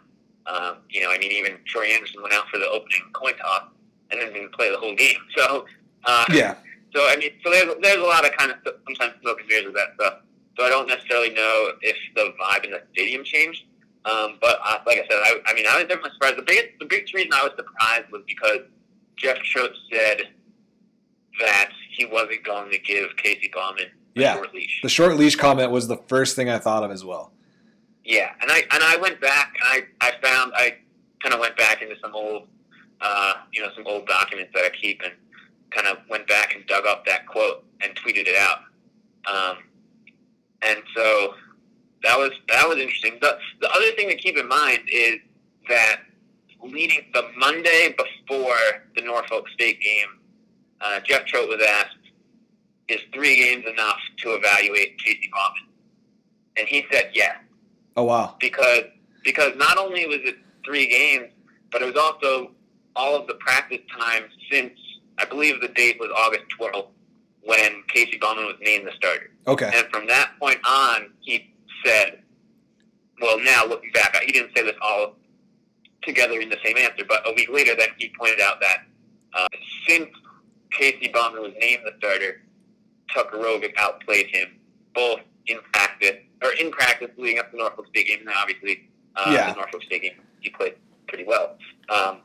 um, 0.49 0.77
you 0.89 1.01
know, 1.01 1.11
I 1.11 1.19
mean, 1.19 1.33
even 1.33 1.59
Troy 1.67 1.87
Andersen 1.87 2.23
went 2.23 2.33
out 2.33 2.49
for 2.49 2.59
the 2.59 2.69
opening 2.69 3.03
coin 3.15 3.35
toss 3.37 3.65
and 4.13 4.21
then 4.21 4.33
didn't 4.33 4.53
play 4.53 4.71
the 4.71 4.79
whole 4.79 4.95
game. 4.95 5.19
So, 5.37 5.67
uh, 6.05 6.25
Yeah, 6.33 6.55
so 6.95 7.01
I 7.09 7.17
mean, 7.17 7.33
so 7.43 7.51
there's 7.51 7.75
there's 7.83 7.97
a 7.97 8.03
lot 8.07 8.25
of 8.25 8.31
kind 8.37 8.53
of 8.53 8.59
sometimes 8.87 9.21
smoke 9.23 9.41
and 9.41 9.49
mirrors 9.49 9.65
with 9.67 9.75
that 9.75 9.95
stuff. 9.97 10.21
So 10.57 10.65
I 10.65 10.69
don't 10.69 10.87
necessarily 10.87 11.31
know 11.31 11.73
if 11.83 11.97
the 12.15 12.33
vibe 12.41 12.65
in 12.65 12.71
the 12.71 12.83
stadium 12.93 13.25
changed. 13.25 13.65
Um, 14.09 14.39
but 14.41 14.59
I, 14.63 14.79
like 14.87 14.99
I 14.99 15.07
said, 15.09 15.19
I, 15.23 15.35
I 15.47 15.55
mean, 15.55 15.67
I 15.69 15.77
was 15.79 15.85
definitely 15.89 16.13
surprised. 16.13 16.39
The 16.39 16.43
biggest, 16.43 16.69
the 16.79 16.87
biggest 16.87 17.13
reason 17.13 17.33
I 17.35 17.43
was 17.43 17.53
surprised 17.57 18.11
was 18.13 18.23
because 18.27 18.61
Jeff 19.17 19.37
Choate 19.43 19.73
said 19.93 20.23
that 21.41 21.71
he 21.91 22.07
wasn't 22.07 22.45
going 22.45 22.71
to 22.71 22.79
give 22.79 23.17
Casey 23.17 23.51
Bauman 23.53 23.87
a 24.17 24.21
Yeah. 24.21 24.35
short 24.35 24.55
leash. 24.55 24.81
the 24.83 24.89
short 24.89 25.17
leash 25.17 25.35
comment 25.37 25.71
was 25.71 25.89
the 25.89 25.97
first 26.09 26.37
thing 26.37 26.49
I 26.49 26.59
thought 26.59 26.83
of 26.85 26.91
as 26.91 27.05
well. 27.05 27.33
Yeah, 28.05 28.31
and 28.41 28.51
I 28.53 28.59
and 28.71 28.85
I 28.85 28.97
went 28.99 29.21
back 29.21 29.57
and 29.61 29.85
I, 30.01 30.07
I 30.07 30.13
found 30.23 30.53
I 30.55 30.77
kind 31.21 31.35
of 31.35 31.41
went 31.41 31.57
back 31.57 31.83
into 31.83 31.97
some 32.01 32.15
old 32.15 32.47
uh, 33.01 33.35
you 33.53 33.61
know 33.61 33.69
some 33.75 33.85
old 33.87 34.07
documents 34.07 34.53
that 34.55 34.65
I 34.65 34.71
keep 34.71 35.03
and 35.03 35.13
kind 35.71 35.89
of 35.89 35.99
went 36.09 36.29
back 36.29 36.55
and 36.55 36.65
dug 36.67 36.87
up 36.87 37.05
that 37.07 37.27
quote 37.27 37.65
and 37.81 37.93
tweeted 37.97 38.29
it 38.29 38.37
out. 38.37 38.59
Um, 39.27 39.59
and 40.63 40.79
so 40.95 41.35
that 42.07 42.19
was 42.19 42.31
that 42.49 42.69
was 42.69 42.79
interesting. 42.79 43.19
The 43.21 43.37
the 43.61 43.71
other 43.71 43.91
thing 43.97 44.09
to 44.09 44.17
keep 44.17 44.37
in 44.39 44.49
mind 44.49 44.81
is 44.91 45.17
that 45.69 46.01
leading 46.63 47.01
the 47.13 47.25
Monday 47.37 47.95
before 47.97 48.57
the 48.95 49.03
Norfolk 49.03 49.49
State 49.55 49.81
game, 49.81 50.09
uh, 50.81 51.01
Jeff 51.01 51.27
Choate 51.27 51.49
was 51.49 51.63
asked, 51.67 51.97
"Is 52.89 53.01
three 53.13 53.37
games 53.37 53.65
enough 53.67 53.99
to 54.19 54.35
evaluate 54.35 54.99
Casey 55.03 55.31
Bauman?" 55.33 55.63
And 56.59 56.67
he 56.69 56.87
said 56.91 57.11
yes 57.15 57.37
Oh 57.97 58.05
wow, 58.05 58.37
because 58.41 58.85
because 59.25 59.53
not 59.57 59.77
only 59.79 60.07
was 60.07 60.21
it 60.23 60.37
three 60.65 60.87
games, 60.87 61.33
but 61.73 61.83
it 61.83 61.87
was 61.87 61.97
also 61.97 62.53
all 62.95 63.15
of 63.17 63.27
the 63.27 63.35
practice 63.35 63.81
time 63.99 64.25
since 64.51 64.73
I 65.19 65.25
believe 65.25 65.61
the 65.61 65.69
date 65.69 65.99
was 65.99 66.11
August 66.17 66.45
12th 66.59 66.89
when 67.43 67.83
Casey 67.89 68.19
Bauman 68.19 68.45
was 68.47 68.57
named 68.61 68.87
the 68.87 68.93
starter. 68.97 69.31
okay, 69.47 69.71
And 69.75 69.87
from 69.93 70.07
that 70.09 70.33
point 70.41 70.59
on, 70.67 71.11
he 71.21 71.53
said, 71.87 72.23
well, 73.21 73.39
now 73.43 73.65
looking 73.67 73.91
back, 73.93 74.17
he 74.25 74.33
didn't 74.33 74.57
say 74.57 74.63
this 74.63 74.75
all 74.83 75.15
together 76.03 76.41
in 76.41 76.49
the 76.49 76.59
same 76.65 76.77
answer, 76.77 77.05
but 77.09 77.23
a 77.27 77.33
week 77.35 77.49
later, 77.51 77.75
then 77.79 77.89
he 77.99 78.13
pointed 78.19 78.41
out 78.41 78.61
that 78.61 78.79
uh, 79.35 79.49
since 79.89 80.09
Casey 80.71 81.09
Bauman 81.13 81.43
was 81.43 81.53
named 81.61 81.83
the 81.85 81.93
starter, 81.99 82.43
Tucker 83.13 83.39
Rovig 83.39 83.73
outplayed 83.79 84.27
him 84.35 84.49
both 84.95 85.21
in 85.47 85.59
practice 85.73 86.17
or 86.43 86.51
in 86.61 86.71
practice 86.71 87.09
leading 87.17 87.39
up 87.39 87.51
to 87.51 87.57
Norfolk 87.57 87.87
State 87.89 88.09
game, 88.09 88.21
and 88.21 88.29
obviously 88.37 88.89
uh, 89.17 89.31
Yeah. 89.33 89.51
the 89.53 89.57
Norfolk 89.57 89.83
State 89.85 90.03
game 90.03 90.13
he 90.41 90.51
played 90.51 90.75
pretty 91.09 91.25
well. 91.25 91.57
Um, 91.89 92.19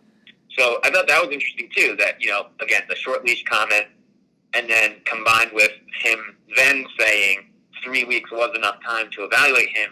so 0.57 0.79
I 0.83 0.89
thought 0.91 1.07
that 1.07 1.21
was 1.23 1.31
interesting 1.33 1.69
too. 1.75 1.95
That 1.97 2.21
you 2.21 2.29
know, 2.29 2.47
again, 2.59 2.81
the 2.89 2.95
short 2.95 3.23
leash 3.25 3.43
comment, 3.45 3.85
and 4.53 4.69
then 4.69 4.95
combined 5.05 5.51
with 5.53 5.71
him 6.03 6.35
then 6.55 6.85
saying 6.99 7.50
three 7.83 8.03
weeks 8.03 8.31
was 8.31 8.55
enough 8.55 8.77
time 8.85 9.09
to 9.11 9.23
evaluate 9.23 9.69
him. 9.69 9.91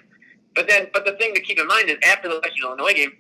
But 0.55 0.67
then, 0.67 0.87
but 0.93 1.05
the 1.05 1.13
thing 1.13 1.33
to 1.35 1.41
keep 1.41 1.59
in 1.59 1.67
mind 1.67 1.89
is 1.89 1.97
after 2.03 2.27
the 2.27 2.39
Western 2.39 2.65
Illinois 2.65 2.93
game, 2.93 3.11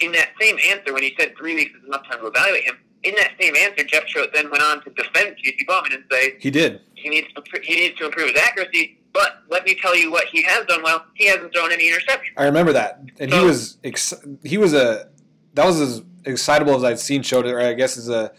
in 0.00 0.12
that 0.12 0.30
same 0.40 0.56
answer, 0.68 0.92
when 0.92 1.02
he 1.02 1.14
said 1.18 1.36
three 1.36 1.54
weeks 1.54 1.72
is 1.78 1.84
enough 1.86 2.06
time 2.08 2.20
to 2.20 2.26
evaluate 2.26 2.64
him, 2.64 2.76
in 3.02 3.14
that 3.16 3.32
same 3.40 3.54
answer, 3.56 3.84
Jeff 3.84 4.06
Choate 4.06 4.30
then 4.34 4.50
went 4.50 4.62
on 4.62 4.82
to 4.84 4.90
defend 4.90 5.36
Casey 5.36 5.64
Bauman 5.66 5.92
and 5.92 6.04
say 6.10 6.36
he 6.38 6.50
did. 6.50 6.80
he 6.94 7.08
needs 7.08 7.28
to 7.34 7.42
he 7.62 7.76
needs 7.76 7.96
to 7.98 8.06
improve 8.06 8.30
his 8.30 8.38
accuracy. 8.40 8.98
But 9.12 9.42
let 9.48 9.64
me 9.64 9.74
tell 9.80 9.96
you 9.96 10.10
what 10.10 10.26
he 10.26 10.42
has 10.42 10.66
done 10.66 10.82
well. 10.82 11.04
He 11.14 11.26
hasn't 11.26 11.54
thrown 11.54 11.72
any 11.72 11.90
interceptions. 11.90 12.32
I 12.36 12.44
remember 12.44 12.72
that, 12.72 13.00
and 13.18 13.32
he 13.32 13.40
was 13.40 13.78
ex- 13.84 14.12
he 14.42 14.58
was 14.58 14.74
a 14.74 15.08
that 15.54 15.64
was 15.64 15.80
as 15.80 16.02
excitable 16.24 16.74
as 16.74 16.84
I'd 16.84 16.98
seen 16.98 17.20
it, 17.20 17.32
or 17.32 17.60
I 17.60 17.72
guess 17.74 17.96
as 17.96 18.08
a 18.08 18.32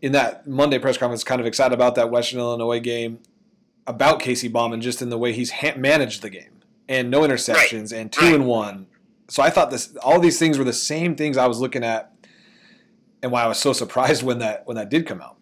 in 0.00 0.12
that 0.12 0.46
Monday 0.46 0.78
press 0.78 0.96
conference, 0.96 1.24
kind 1.24 1.40
of 1.40 1.46
excited 1.46 1.74
about 1.74 1.96
that 1.96 2.10
Western 2.10 2.38
Illinois 2.38 2.78
game 2.80 3.18
about 3.88 4.20
Casey 4.20 4.46
Bauman, 4.48 4.80
just 4.80 5.02
in 5.02 5.08
the 5.10 5.18
way 5.18 5.32
he's 5.32 5.50
ha- 5.50 5.74
managed 5.76 6.22
the 6.22 6.30
game 6.30 6.60
and 6.88 7.10
no 7.10 7.22
interceptions 7.22 7.92
and 7.92 8.12
two 8.12 8.26
Right. 8.26 8.34
and 8.34 8.46
one. 8.46 8.86
So 9.28 9.42
I 9.42 9.50
thought 9.50 9.70
this 9.70 9.96
all 10.02 10.20
these 10.20 10.38
things 10.38 10.56
were 10.58 10.64
the 10.64 10.72
same 10.72 11.16
things 11.16 11.36
I 11.36 11.46
was 11.46 11.58
looking 11.58 11.82
at 11.84 12.12
and 13.22 13.32
why 13.32 13.42
I 13.42 13.46
was 13.48 13.58
so 13.58 13.72
surprised 13.72 14.22
when 14.22 14.38
that 14.38 14.66
when 14.66 14.76
that 14.76 14.88
did 14.90 15.06
come 15.06 15.20
out. 15.20 15.36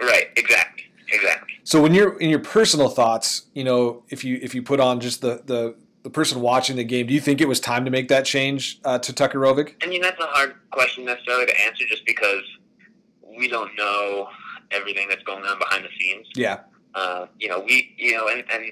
Right. 0.00 0.26
Exactly. 0.36 0.84
Exactly. 1.10 1.54
So 1.64 1.80
when 1.82 1.94
you're 1.94 2.18
in 2.18 2.28
your 2.30 2.38
personal 2.40 2.88
thoughts, 2.88 3.46
you 3.54 3.64
know, 3.64 4.02
if 4.08 4.24
you 4.24 4.38
if 4.42 4.54
you 4.54 4.62
put 4.62 4.80
on 4.80 5.00
just 5.00 5.20
the 5.20 5.42
the 5.46 5.74
the 6.02 6.10
person 6.10 6.40
watching 6.40 6.76
the 6.76 6.84
game, 6.84 7.06
do 7.06 7.14
you 7.14 7.20
think 7.20 7.40
it 7.40 7.48
was 7.48 7.60
time 7.60 7.84
to 7.84 7.90
make 7.90 8.08
that 8.08 8.24
change 8.24 8.78
uh, 8.84 8.98
to 9.00 9.12
Tucker 9.12 9.38
Rovig? 9.38 9.74
I 9.82 9.86
mean, 9.86 10.00
that's 10.00 10.20
a 10.20 10.26
hard 10.26 10.54
question 10.70 11.04
necessarily 11.04 11.46
to 11.46 11.60
answer, 11.62 11.84
just 11.88 12.04
because 12.06 12.42
we 13.36 13.48
don't 13.48 13.74
know 13.76 14.28
everything 14.70 15.08
that's 15.08 15.22
going 15.24 15.44
on 15.44 15.58
behind 15.58 15.84
the 15.84 15.88
scenes. 15.98 16.26
Yeah. 16.36 16.60
Uh, 16.98 17.26
you 17.38 17.48
know, 17.50 17.60
we, 17.68 17.94
you 17.96 18.12
know, 18.16 18.26
and, 18.28 18.42
and, 18.52 18.62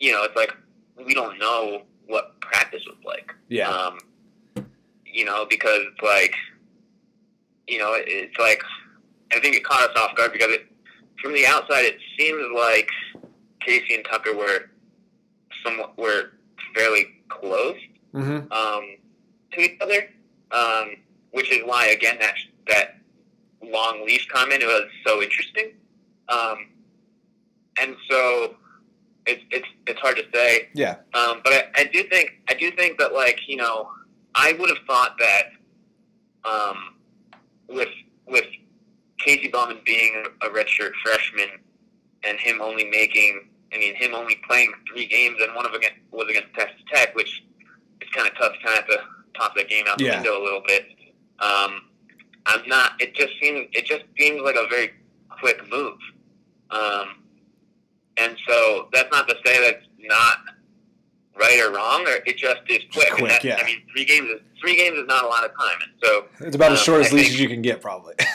you 0.00 0.10
know, 0.12 0.22
it's 0.26 0.36
like 0.42 0.52
we 1.06 1.12
don't 1.14 1.38
know 1.38 1.82
what 2.06 2.24
practice 2.40 2.84
was 2.86 2.98
like. 3.04 3.28
Yeah. 3.48 3.68
Um, 3.70 3.94
you 5.18 5.24
know, 5.24 5.46
because 5.54 5.84
like, 6.02 6.34
you 7.66 7.78
know, 7.78 7.92
it, 7.94 8.04
it's 8.08 8.38
like, 8.38 8.62
I 9.32 9.38
think 9.40 9.54
it 9.54 9.64
caught 9.64 9.88
us 9.88 9.96
off 9.96 10.16
guard 10.16 10.32
because 10.32 10.52
it, 10.58 10.62
from 11.22 11.32
the 11.34 11.46
outside, 11.46 11.84
it 11.84 11.98
seems 12.16 12.42
like 12.54 12.88
Casey 13.64 13.94
and 13.94 14.04
Tucker 14.04 14.34
were 14.36 14.70
somewhat, 15.64 15.96
were 15.98 16.22
fairly 16.74 17.04
close 17.28 17.76
Mm-hmm. 18.14 18.50
um, 18.50 18.84
to 19.52 19.60
each 19.60 19.76
other, 19.82 20.08
um, 20.50 20.96
which 21.32 21.52
is 21.52 21.60
why 21.66 21.88
again 21.88 22.16
that 22.20 22.36
that 22.68 22.96
long 23.62 24.04
leash 24.06 24.26
comment 24.28 24.62
was 24.64 24.88
so 25.06 25.22
interesting. 25.22 25.72
Um, 26.30 26.58
and 27.80 27.96
so 28.08 28.54
it's 29.26 29.42
it's 29.50 29.66
it's 29.86 30.00
hard 30.00 30.16
to 30.16 30.24
say, 30.34 30.68
Yeah. 30.74 30.96
um, 31.14 31.40
but 31.44 31.52
I, 31.52 31.62
I 31.76 31.84
do 31.84 32.02
think 32.04 32.40
I 32.48 32.54
do 32.54 32.70
think 32.72 32.98
that 32.98 33.12
like 33.12 33.40
you 33.46 33.56
know 33.56 33.88
I 34.34 34.52
would 34.58 34.68
have 34.68 34.84
thought 34.86 35.16
that 35.18 35.44
um, 36.50 36.94
with 37.68 37.88
with 38.26 38.44
Casey 39.18 39.48
Bauman 39.48 39.78
being 39.84 40.24
a, 40.42 40.46
redshirt 40.48 40.92
freshman 41.04 41.48
and 42.24 42.38
him 42.38 42.60
only 42.60 42.84
making 42.84 43.48
I 43.74 43.78
mean 43.78 43.94
him 43.96 44.14
only 44.14 44.36
playing 44.48 44.72
three 44.90 45.06
games 45.06 45.36
and 45.42 45.54
one 45.54 45.66
of 45.66 45.72
them 45.72 45.82
was 46.10 46.26
against 46.30 46.54
Texas 46.54 46.80
Tech, 46.92 47.14
which 47.14 47.44
is 48.00 48.08
kind 48.10 48.28
of 48.28 48.34
tough 48.38 48.52
to 48.54 48.58
kind 48.66 48.78
of 48.78 48.84
have 48.84 48.88
to 48.88 48.98
toss 49.38 49.50
that 49.56 49.68
game 49.68 49.84
out 49.88 49.98
the 49.98 50.04
Yeah. 50.04 50.16
window 50.16 50.40
a 50.40 50.42
little 50.42 50.62
bit. 50.66 50.86
Um, 51.40 51.82
I'm 52.46 52.66
not. 52.66 52.92
It 53.00 53.14
just 53.14 53.32
seems. 53.42 53.68
It 53.72 53.84
just 53.84 54.04
seems 54.18 54.40
like 54.42 54.56
a 54.56 54.66
very 54.68 54.92
quick 55.28 55.60
move. 55.70 55.98
Um, 56.70 57.22
and 58.18 58.36
so 58.46 58.88
that's 58.92 59.10
not 59.10 59.28
to 59.28 59.36
say 59.44 59.60
that's 59.60 59.84
not 60.00 60.38
right 61.38 61.60
or 61.64 61.72
wrong, 61.72 62.06
or 62.06 62.18
it 62.26 62.36
just 62.36 62.60
is 62.68 62.80
quick. 62.92 63.10
quick, 63.12 63.30
that, 63.30 63.44
yeah. 63.44 63.58
I 63.60 63.64
mean, 63.64 63.82
three 63.92 64.04
games 64.04 64.28
is 64.28 64.40
three 64.60 64.76
games 64.76 64.98
is 64.98 65.06
not 65.06 65.24
a 65.24 65.28
lot 65.28 65.44
of 65.44 65.50
time, 65.58 65.78
and 65.82 65.92
so 66.02 66.24
It's 66.46 66.56
about 66.56 66.72
as 66.72 66.80
Um, 66.80 66.84
short 66.84 67.02
I 67.02 67.06
as 67.06 67.12
leash 67.12 67.28
as 67.28 67.40
you 67.40 67.48
can 67.48 67.62
get, 67.62 67.80
probably. 67.80 68.14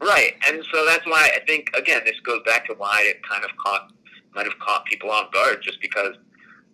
right. 0.00 0.34
And 0.46 0.64
so 0.72 0.86
that's 0.86 1.06
why 1.06 1.30
I 1.34 1.40
think 1.46 1.70
again 1.76 2.02
this 2.04 2.18
goes 2.20 2.40
back 2.46 2.66
to 2.66 2.74
why 2.74 3.02
it 3.04 3.22
kind 3.28 3.44
of 3.44 3.50
caught 3.56 3.92
might 4.34 4.46
have 4.46 4.58
caught 4.58 4.84
people 4.86 5.10
off 5.10 5.32
guard, 5.32 5.62
just 5.62 5.80
because 5.80 6.16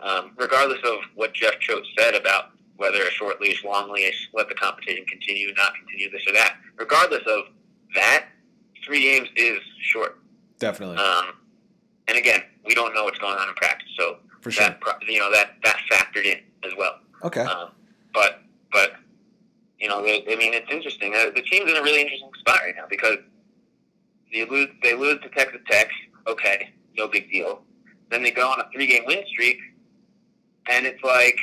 um, 0.00 0.32
regardless 0.36 0.80
of 0.84 0.98
what 1.14 1.34
Jeff 1.34 1.58
Choate 1.60 1.84
said 1.98 2.14
about 2.14 2.52
whether 2.76 3.02
a 3.02 3.10
short 3.10 3.40
leash, 3.42 3.62
long 3.62 3.92
leash, 3.92 4.30
let 4.32 4.48
the 4.48 4.54
competition 4.54 5.04
continue, 5.04 5.52
not 5.54 5.74
continue 5.74 6.10
this 6.10 6.26
or 6.26 6.32
that, 6.32 6.56
regardless 6.78 7.22
of 7.26 7.44
that, 7.94 8.26
three 8.82 9.02
games 9.02 9.28
is 9.36 9.58
short. 9.82 10.18
Definitely. 10.58 10.96
Um, 10.96 11.32
and 12.10 12.18
again, 12.18 12.42
we 12.66 12.74
don't 12.74 12.92
know 12.92 13.04
what's 13.04 13.20
going 13.20 13.38
on 13.38 13.48
in 13.48 13.54
practice, 13.54 13.88
so 13.96 14.16
For 14.40 14.50
sure. 14.50 14.66
that 14.66 14.80
you 15.08 15.20
know 15.20 15.30
that 15.30 15.54
that 15.62 15.76
factored 15.90 16.24
in 16.24 16.38
as 16.64 16.72
well. 16.76 16.96
Okay. 17.22 17.42
Um, 17.42 17.70
but 18.12 18.42
but 18.72 18.94
you 19.78 19.88
know, 19.88 20.02
they, 20.02 20.24
I 20.28 20.36
mean, 20.36 20.52
it's 20.52 20.70
interesting. 20.70 21.14
Uh, 21.14 21.30
the 21.34 21.42
team's 21.42 21.70
in 21.70 21.76
a 21.76 21.82
really 21.82 22.00
interesting 22.00 22.30
spot 22.40 22.60
right 22.64 22.74
now 22.76 22.84
because 22.90 23.18
they 24.32 24.44
lose 24.44 24.68
they 24.82 24.94
lose 24.94 25.20
to 25.22 25.28
Texas 25.30 25.60
Tech. 25.70 25.88
Okay, 26.26 26.70
no 26.98 27.06
big 27.06 27.30
deal. 27.30 27.62
Then 28.10 28.24
they 28.24 28.32
go 28.32 28.48
on 28.48 28.60
a 28.60 28.64
three 28.74 28.88
game 28.88 29.04
win 29.06 29.22
streak, 29.28 29.58
and 30.68 30.86
it's 30.86 31.02
like 31.04 31.38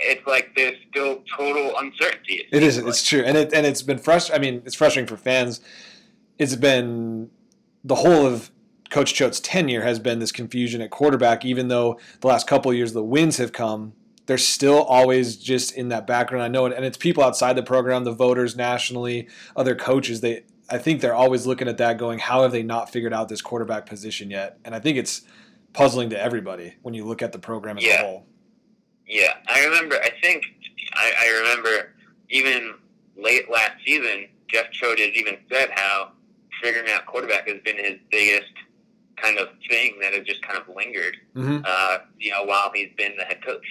it's 0.00 0.26
like 0.26 0.52
there's 0.54 0.76
still 0.90 1.22
total 1.34 1.78
uncertainty. 1.78 2.46
It 2.52 2.62
is. 2.62 2.76
seems 2.76 2.88
It's 2.88 3.08
true, 3.08 3.22
and 3.24 3.38
it 3.38 3.54
and 3.54 3.64
it's 3.64 3.82
been 3.82 3.98
frustrating. 3.98 4.46
I 4.46 4.50
mean, 4.50 4.62
it's 4.66 4.74
frustrating 4.74 5.08
for 5.08 5.16
fans. 5.16 5.62
It's 6.38 6.56
been 6.56 7.30
the 7.84 7.94
whole 7.94 8.26
of 8.26 8.50
Coach 8.92 9.14
Choate's 9.14 9.40
tenure 9.40 9.82
has 9.82 9.98
been 9.98 10.18
this 10.18 10.30
confusion 10.30 10.82
at 10.82 10.90
quarterback. 10.90 11.46
Even 11.46 11.68
though 11.68 11.98
the 12.20 12.26
last 12.26 12.46
couple 12.46 12.70
of 12.70 12.76
years 12.76 12.92
the 12.92 13.02
wins 13.02 13.38
have 13.38 13.50
come, 13.50 13.94
they're 14.26 14.36
still 14.36 14.82
always 14.82 15.36
just 15.36 15.72
in 15.72 15.88
that 15.88 16.06
background. 16.06 16.44
I 16.44 16.48
know, 16.48 16.66
it, 16.66 16.74
and 16.76 16.84
it's 16.84 16.98
people 16.98 17.24
outside 17.24 17.56
the 17.56 17.62
program, 17.62 18.04
the 18.04 18.12
voters 18.12 18.54
nationally, 18.54 19.28
other 19.56 19.74
coaches. 19.74 20.20
They, 20.20 20.44
I 20.68 20.76
think 20.76 21.00
they're 21.00 21.14
always 21.14 21.46
looking 21.46 21.68
at 21.68 21.78
that, 21.78 21.96
going, 21.96 22.18
"How 22.18 22.42
have 22.42 22.52
they 22.52 22.62
not 22.62 22.90
figured 22.90 23.14
out 23.14 23.30
this 23.30 23.40
quarterback 23.40 23.86
position 23.86 24.30
yet?" 24.30 24.58
And 24.62 24.74
I 24.74 24.78
think 24.78 24.98
it's 24.98 25.22
puzzling 25.72 26.10
to 26.10 26.22
everybody 26.22 26.74
when 26.82 26.92
you 26.92 27.06
look 27.06 27.22
at 27.22 27.32
the 27.32 27.38
program 27.38 27.78
as 27.78 27.84
a 27.84 27.96
whole. 27.96 28.26
Yeah, 29.06 29.32
I 29.48 29.64
remember. 29.64 29.96
I 29.96 30.10
think 30.22 30.44
I, 30.92 31.12
I 31.18 31.38
remember 31.40 31.94
even 32.28 32.74
late 33.16 33.50
last 33.50 33.72
season, 33.86 34.26
Jeff 34.48 34.70
Choate 34.70 34.98
has 34.98 35.10
even 35.14 35.38
said 35.50 35.70
how 35.70 36.12
figuring 36.62 36.90
out 36.90 37.06
quarterback 37.06 37.48
has 37.48 37.60
been 37.64 37.78
his 37.78 37.96
biggest 38.10 38.52
kind 39.22 39.38
of 39.38 39.48
thing 39.68 39.98
that 40.00 40.12
has 40.12 40.26
just 40.26 40.42
kind 40.42 40.58
of 40.58 40.74
lingered. 40.74 41.16
Mm-hmm. 41.36 41.64
Uh, 41.64 41.98
you 42.18 42.30
know, 42.30 42.44
while 42.44 42.70
he's 42.74 42.90
been 42.96 43.16
the 43.16 43.24
head 43.24 43.44
coach, 43.44 43.64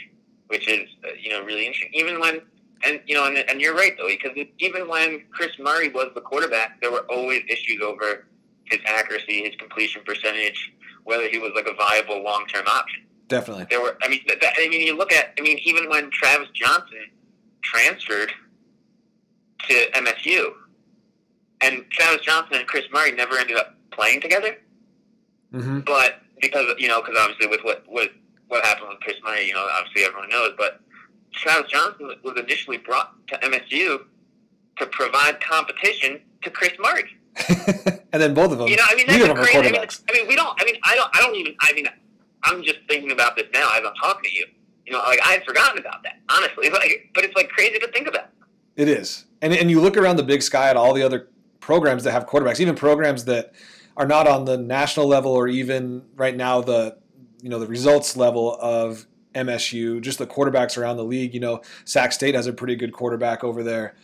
which 0.47 0.67
is 0.67 0.87
uh, 1.03 1.09
you 1.19 1.29
know 1.29 1.43
really 1.43 1.65
interesting. 1.65 1.91
Even 1.93 2.19
when 2.19 2.41
and 2.83 3.01
you 3.05 3.15
know, 3.15 3.25
and, 3.25 3.37
and 3.37 3.61
you're 3.61 3.75
right 3.75 3.95
though, 3.97 4.07
because 4.07 4.31
even 4.59 4.87
when 4.87 5.23
Chris 5.31 5.51
Murray 5.59 5.89
was 5.89 6.11
the 6.15 6.21
quarterback, 6.21 6.81
there 6.81 6.91
were 6.91 7.05
always 7.09 7.43
issues 7.49 7.81
over 7.81 8.27
his 8.65 8.79
accuracy, 8.85 9.43
his 9.43 9.55
completion 9.55 10.01
percentage, 10.05 10.73
whether 11.03 11.27
he 11.27 11.37
was 11.37 11.51
like 11.55 11.67
a 11.67 11.73
viable 11.73 12.23
long 12.23 12.45
term 12.47 12.65
option 12.67 13.03
Definitely. 13.31 13.65
there 13.69 13.81
were. 13.81 13.97
I 14.03 14.09
mean, 14.09 14.25
th- 14.27 14.39
that, 14.41 14.53
I 14.59 14.67
mean, 14.67 14.81
you 14.81 14.97
look 14.97 15.13
at. 15.13 15.33
I 15.39 15.41
mean, 15.41 15.57
even 15.63 15.89
when 15.89 16.11
Travis 16.11 16.49
Johnson 16.53 17.09
transferred 17.61 18.31
to 19.69 19.91
MSU, 19.91 20.51
and 21.61 21.85
Travis 21.91 22.25
Johnson 22.25 22.57
and 22.57 22.67
Chris 22.67 22.83
Murray 22.91 23.13
never 23.13 23.37
ended 23.37 23.55
up 23.55 23.75
playing 23.91 24.19
together, 24.19 24.57
Mm-hmm. 25.53 25.81
but 25.81 26.21
because 26.41 26.73
you 26.77 26.87
know, 26.87 27.01
because 27.01 27.17
obviously 27.19 27.47
with 27.47 27.61
what 27.63 27.83
what 27.87 28.09
what 28.47 28.65
happened 28.65 28.89
with 28.89 28.99
Chris 28.99 29.17
Murray, 29.23 29.47
you 29.47 29.53
know, 29.53 29.65
obviously 29.73 30.03
everyone 30.03 30.29
knows. 30.29 30.53
But 30.57 30.81
Travis 31.33 31.71
Johnson 31.71 32.11
was 32.23 32.37
initially 32.37 32.77
brought 32.77 33.15
to 33.27 33.37
MSU 33.37 34.01
to 34.77 34.85
provide 34.87 35.39
competition 35.41 36.21
to 36.43 36.49
Chris 36.49 36.73
Murray. 36.79 37.03
and 38.11 38.21
then 38.21 38.33
both 38.33 38.51
of 38.51 38.57
them. 38.57 38.67
You 38.67 38.77
know, 38.77 38.83
I 38.89 38.95
mean, 38.95 39.05
that's 39.07 39.23
a 39.23 39.33
crazy. 39.33 39.59
I 39.59 39.71
mean. 39.71 39.75
I 39.75 40.13
mean, 40.13 40.27
we 40.27 40.35
don't. 40.35 40.61
I 40.61 40.65
mean, 40.65 40.75
I 40.83 40.95
don't. 40.95 41.09
I 41.15 41.21
don't 41.21 41.35
even. 41.35 41.55
I 41.61 41.73
mean, 41.73 41.87
I'm 42.43 42.63
just 42.63 42.79
thinking 42.87 43.11
about 43.11 43.35
this 43.35 43.45
now 43.53 43.69
as 43.73 43.83
I'm 43.85 43.93
talking 43.95 44.29
to 44.29 44.35
you. 44.35 44.45
You 44.85 44.93
know, 44.93 44.99
like 44.99 45.19
I 45.25 45.33
had 45.33 45.45
forgotten 45.45 45.79
about 45.79 46.03
that. 46.03 46.19
Honestly, 46.29 46.69
like, 46.69 47.09
but 47.13 47.23
it's 47.23 47.35
like 47.35 47.49
crazy 47.49 47.79
to 47.79 47.87
think 47.91 48.07
about. 48.07 48.29
It 48.75 48.87
is, 48.87 49.25
and 49.41 49.53
and 49.53 49.69
you 49.69 49.79
look 49.79 49.95
around 49.95 50.17
the 50.17 50.23
Big 50.23 50.41
Sky 50.41 50.69
at 50.69 50.75
all 50.75 50.93
the 50.93 51.03
other 51.03 51.29
programs 51.59 52.03
that 52.03 52.11
have 52.11 52.25
quarterbacks, 52.25 52.59
even 52.59 52.75
programs 52.75 53.25
that 53.25 53.53
are 53.97 54.07
not 54.07 54.27
on 54.27 54.45
the 54.45 54.57
national 54.57 55.07
level 55.07 55.31
or 55.31 55.47
even 55.47 56.03
right 56.15 56.35
now 56.35 56.61
the 56.61 56.97
you 57.41 57.49
know 57.49 57.59
the 57.59 57.67
results 57.67 58.15
level 58.15 58.57
of 58.59 59.05
MSU. 59.33 60.01
Just 60.01 60.19
the 60.19 60.27
quarterbacks 60.27 60.77
around 60.77 60.97
the 60.97 61.03
league. 61.03 61.33
You 61.33 61.39
know, 61.39 61.61
Sac 61.85 62.11
State 62.11 62.35
has 62.35 62.47
a 62.47 62.53
pretty 62.53 62.75
good 62.75 62.93
quarterback 62.93 63.43
over 63.43 63.63
there. 63.63 63.95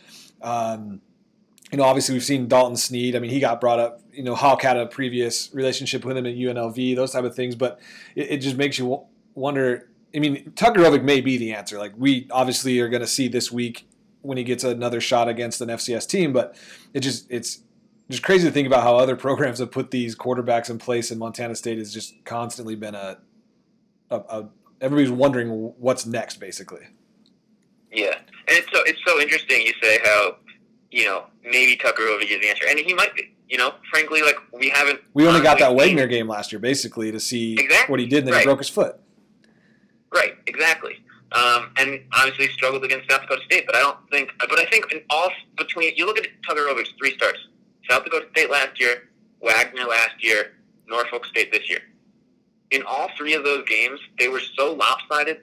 Um, 0.42 1.00
you 1.70 1.78
know, 1.78 1.84
obviously 1.84 2.14
we've 2.14 2.24
seen 2.24 2.48
Dalton 2.48 2.76
Sneed. 2.76 3.14
I 3.14 3.18
mean, 3.18 3.30
he 3.30 3.40
got 3.40 3.60
brought 3.60 3.78
up. 3.78 4.00
You 4.12 4.22
know, 4.22 4.34
Hauck 4.34 4.62
had 4.62 4.76
a 4.76 4.86
previous 4.86 5.52
relationship 5.52 6.04
with 6.04 6.16
him 6.16 6.26
at 6.26 6.34
UNLV. 6.34 6.96
Those 6.96 7.12
type 7.12 7.24
of 7.24 7.34
things, 7.34 7.54
but 7.54 7.80
it, 8.14 8.30
it 8.30 8.36
just 8.38 8.56
makes 8.56 8.78
you 8.78 9.02
wonder. 9.34 9.88
I 10.14 10.20
mean, 10.20 10.52
Tucker 10.56 10.80
Rovig 10.80 11.02
may 11.02 11.20
be 11.20 11.36
the 11.36 11.52
answer. 11.52 11.78
Like 11.78 11.92
we 11.96 12.26
obviously 12.30 12.80
are 12.80 12.88
going 12.88 13.02
to 13.02 13.06
see 13.06 13.28
this 13.28 13.52
week 13.52 13.86
when 14.22 14.38
he 14.38 14.44
gets 14.44 14.64
another 14.64 15.00
shot 15.00 15.28
against 15.28 15.60
an 15.60 15.68
FCS 15.68 16.08
team, 16.08 16.32
but 16.32 16.56
it 16.94 17.00
just 17.00 17.26
it's 17.30 17.60
just 18.10 18.22
crazy 18.22 18.46
to 18.46 18.52
think 18.52 18.66
about 18.66 18.82
how 18.82 18.96
other 18.96 19.16
programs 19.16 19.58
have 19.58 19.70
put 19.70 19.90
these 19.90 20.16
quarterbacks 20.16 20.70
in 20.70 20.78
place, 20.78 21.10
and 21.10 21.18
Montana 21.20 21.54
State 21.54 21.78
has 21.78 21.92
just 21.92 22.14
constantly 22.24 22.74
been 22.74 22.94
a, 22.94 23.18
a, 24.10 24.16
a 24.16 24.48
everybody's 24.80 25.10
wondering 25.10 25.72
what's 25.78 26.06
next, 26.06 26.36
basically. 26.38 26.86
Yeah, 27.92 28.14
and 28.16 28.24
it's 28.48 28.68
so 28.72 28.82
it's 28.84 29.00
so 29.06 29.20
interesting. 29.20 29.62
You 29.62 29.72
say 29.82 29.98
how 30.04 30.36
you 30.90 31.04
know 31.04 31.24
maybe 31.44 31.76
Tucker 31.76 32.02
Rovig 32.02 32.30
is 32.30 32.40
the 32.40 32.48
answer, 32.48 32.64
and 32.68 32.78
he 32.78 32.94
might 32.94 33.14
be. 33.14 33.34
You 33.48 33.56
know, 33.56 33.72
frankly, 33.90 34.20
like 34.20 34.36
we 34.52 34.68
haven't. 34.68 35.00
We 35.14 35.26
only 35.26 35.40
got 35.40 35.58
that 35.60 35.74
Wagner 35.74 36.06
game 36.06 36.28
last 36.28 36.52
year, 36.52 36.58
basically, 36.58 37.10
to 37.12 37.18
see 37.18 37.54
Exactly, 37.54 37.90
what 37.90 37.98
he 37.98 38.06
did, 38.06 38.18
and 38.18 38.26
then 38.26 38.34
right. 38.34 38.40
he 38.40 38.46
broke 38.46 38.58
his 38.58 38.68
foot. 38.68 39.00
Right, 40.12 40.34
exactly. 40.46 40.96
Um, 41.32 41.70
and 41.76 42.00
obviously 42.14 42.48
struggled 42.48 42.84
against 42.84 43.10
South 43.10 43.22
Dakota 43.22 43.42
State, 43.44 43.64
but 43.66 43.74
I 43.74 43.80
don't 43.80 43.98
think. 44.10 44.30
But 44.38 44.58
I 44.58 44.64
think 44.66 44.92
in 44.92 45.00
all 45.08 45.30
between 45.56 45.94
you 45.96 46.04
look 46.06 46.18
at 46.18 46.26
Tucker 46.46 46.60
Rovig's 46.60 46.92
three 46.98 47.14
starts: 47.14 47.38
South 47.88 48.04
Dakota 48.04 48.26
State 48.32 48.50
last 48.50 48.78
year, 48.80 49.08
Wagner 49.42 49.84
last 49.84 50.22
year, 50.22 50.52
Norfolk 50.86 51.24
State 51.26 51.52
this 51.52 51.68
year. 51.68 51.80
In 52.70 52.82
all 52.86 53.08
three 53.16 53.34
of 53.34 53.44
those 53.44 53.66
games, 53.68 53.98
they 54.18 54.28
were 54.28 54.40
so 54.56 54.74
lopsided 54.74 55.38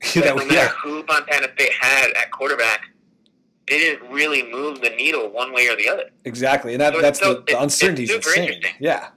that 0.14 0.36
no 0.36 0.44
matter 0.46 0.68
who 0.82 1.04
Montana 1.04 1.48
State 1.54 1.72
had 1.80 2.10
at 2.12 2.30
quarterback, 2.30 2.82
it 3.66 3.78
didn't 3.78 4.10
really 4.10 4.42
move 4.50 4.80
the 4.80 4.90
needle 4.90 5.28
one 5.30 5.52
way 5.52 5.68
or 5.68 5.76
the 5.76 5.88
other. 5.88 6.04
Exactly, 6.24 6.72
and 6.74 6.80
that, 6.80 6.94
So- 6.94 7.00
that's 7.00 7.18
so 7.18 7.34
the, 7.34 7.40
the 7.52 7.60
uncertainty 7.62 8.04
it's 8.04 8.12
super 8.12 8.28
insane. 8.30 8.44
interesting. 8.54 8.72
Yeah, 8.80 9.08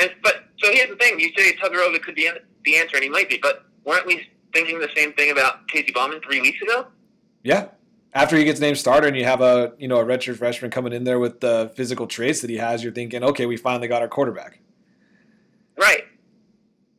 And 0.00 0.10
but 0.22 0.44
so 0.62 0.70
here's 0.72 0.88
the 0.90 0.96
thing: 0.96 1.18
you 1.20 1.30
say 1.36 1.52
Tucker 1.56 1.76
Rovig 1.76 2.02
could 2.02 2.14
be 2.14 2.28
the 2.64 2.76
answer, 2.76 2.96
and 2.96 3.04
he 3.04 3.10
might 3.10 3.28
be, 3.28 3.38
but 3.40 3.64
weren't 3.84 4.06
we 4.06 4.28
thinking 4.52 4.78
the 4.80 4.88
same 4.94 5.12
thing 5.14 5.30
about 5.30 5.66
Casey 5.68 5.92
Bauman 5.92 6.20
three 6.20 6.40
weeks 6.40 6.60
ago? 6.62 6.86
yeah. 7.42 7.66
After 8.14 8.36
he 8.36 8.44
gets 8.44 8.60
named 8.60 8.76
starter, 8.76 9.08
and 9.08 9.16
you 9.16 9.24
have 9.24 9.40
a 9.40 9.72
you 9.78 9.88
know 9.88 9.98
a 9.98 10.04
redshirt 10.04 10.36
freshman 10.36 10.70
coming 10.70 10.92
in 10.92 11.04
there 11.04 11.18
with 11.18 11.40
the 11.40 11.72
physical 11.74 12.06
traits 12.06 12.40
that 12.42 12.50
he 12.50 12.58
has, 12.58 12.82
you're 12.82 12.92
thinking, 12.92 13.24
okay, 13.24 13.46
we 13.46 13.56
finally 13.56 13.88
got 13.88 14.02
our 14.02 14.08
quarterback. 14.08 14.60
Right. 15.78 16.04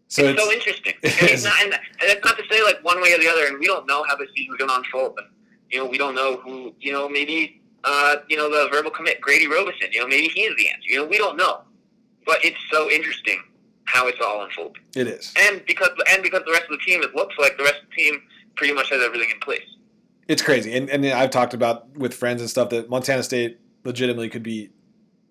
So 0.07 0.23
it's, 0.23 0.33
it's, 0.33 0.43
so 0.43 0.51
interesting. 0.51 0.93
and, 1.03 1.29
it's 1.29 1.43
not, 1.43 1.53
and 1.61 1.73
that's 2.07 2.23
not 2.23 2.37
to 2.37 2.43
say 2.49 2.63
like 2.63 2.83
one 2.83 3.01
way 3.01 3.13
or 3.13 3.19
the 3.19 3.27
other, 3.27 3.45
and 3.47 3.59
we 3.59 3.67
don't 3.67 3.87
know 3.87 4.03
how 4.07 4.15
the 4.15 4.27
season's 4.35 4.57
going 4.57 4.69
to 4.69 4.75
unfold. 4.75 5.13
But, 5.15 5.25
you 5.71 5.79
know, 5.79 5.85
we 5.85 5.97
don't 5.97 6.15
know 6.15 6.37
who. 6.37 6.73
You 6.79 6.93
know, 6.93 7.07
maybe 7.07 7.61
uh, 7.83 8.17
you 8.27 8.37
know 8.37 8.49
the 8.49 8.69
verbal 8.71 8.91
commit 8.91 9.21
Grady 9.21 9.47
Robison. 9.47 9.89
You 9.91 10.01
know, 10.01 10.07
maybe 10.07 10.27
he 10.29 10.41
is 10.41 10.55
the 10.57 10.69
answer. 10.69 10.87
You 10.87 10.97
know, 10.97 11.05
we 11.05 11.17
don't 11.17 11.37
know. 11.37 11.61
But 12.25 12.43
it's 12.43 12.57
so 12.71 12.89
interesting 12.89 13.41
how 13.85 14.07
it's 14.07 14.19
all 14.23 14.43
unfolding, 14.43 14.81
it 14.95 15.07
is. 15.07 15.33
and 15.37 15.61
because 15.67 15.89
and 16.09 16.23
because 16.23 16.41
the 16.45 16.51
rest 16.51 16.63
of 16.63 16.71
the 16.71 16.85
team, 16.85 17.01
it 17.03 17.13
looks 17.15 17.35
like 17.37 17.57
the 17.57 17.63
rest 17.63 17.81
of 17.83 17.89
the 17.89 17.95
team 17.95 18.21
pretty 18.55 18.73
much 18.73 18.89
has 18.89 19.01
everything 19.03 19.29
in 19.29 19.39
place. 19.39 19.72
It's 20.27 20.41
crazy, 20.41 20.73
and 20.73 20.89
and 20.89 21.05
I've 21.05 21.31
talked 21.31 21.53
about 21.53 21.97
with 21.97 22.13
friends 22.13 22.41
and 22.41 22.49
stuff 22.49 22.69
that 22.69 22.89
Montana 22.89 23.23
State 23.23 23.59
legitimately 23.83 24.29
could 24.29 24.43
be 24.43 24.69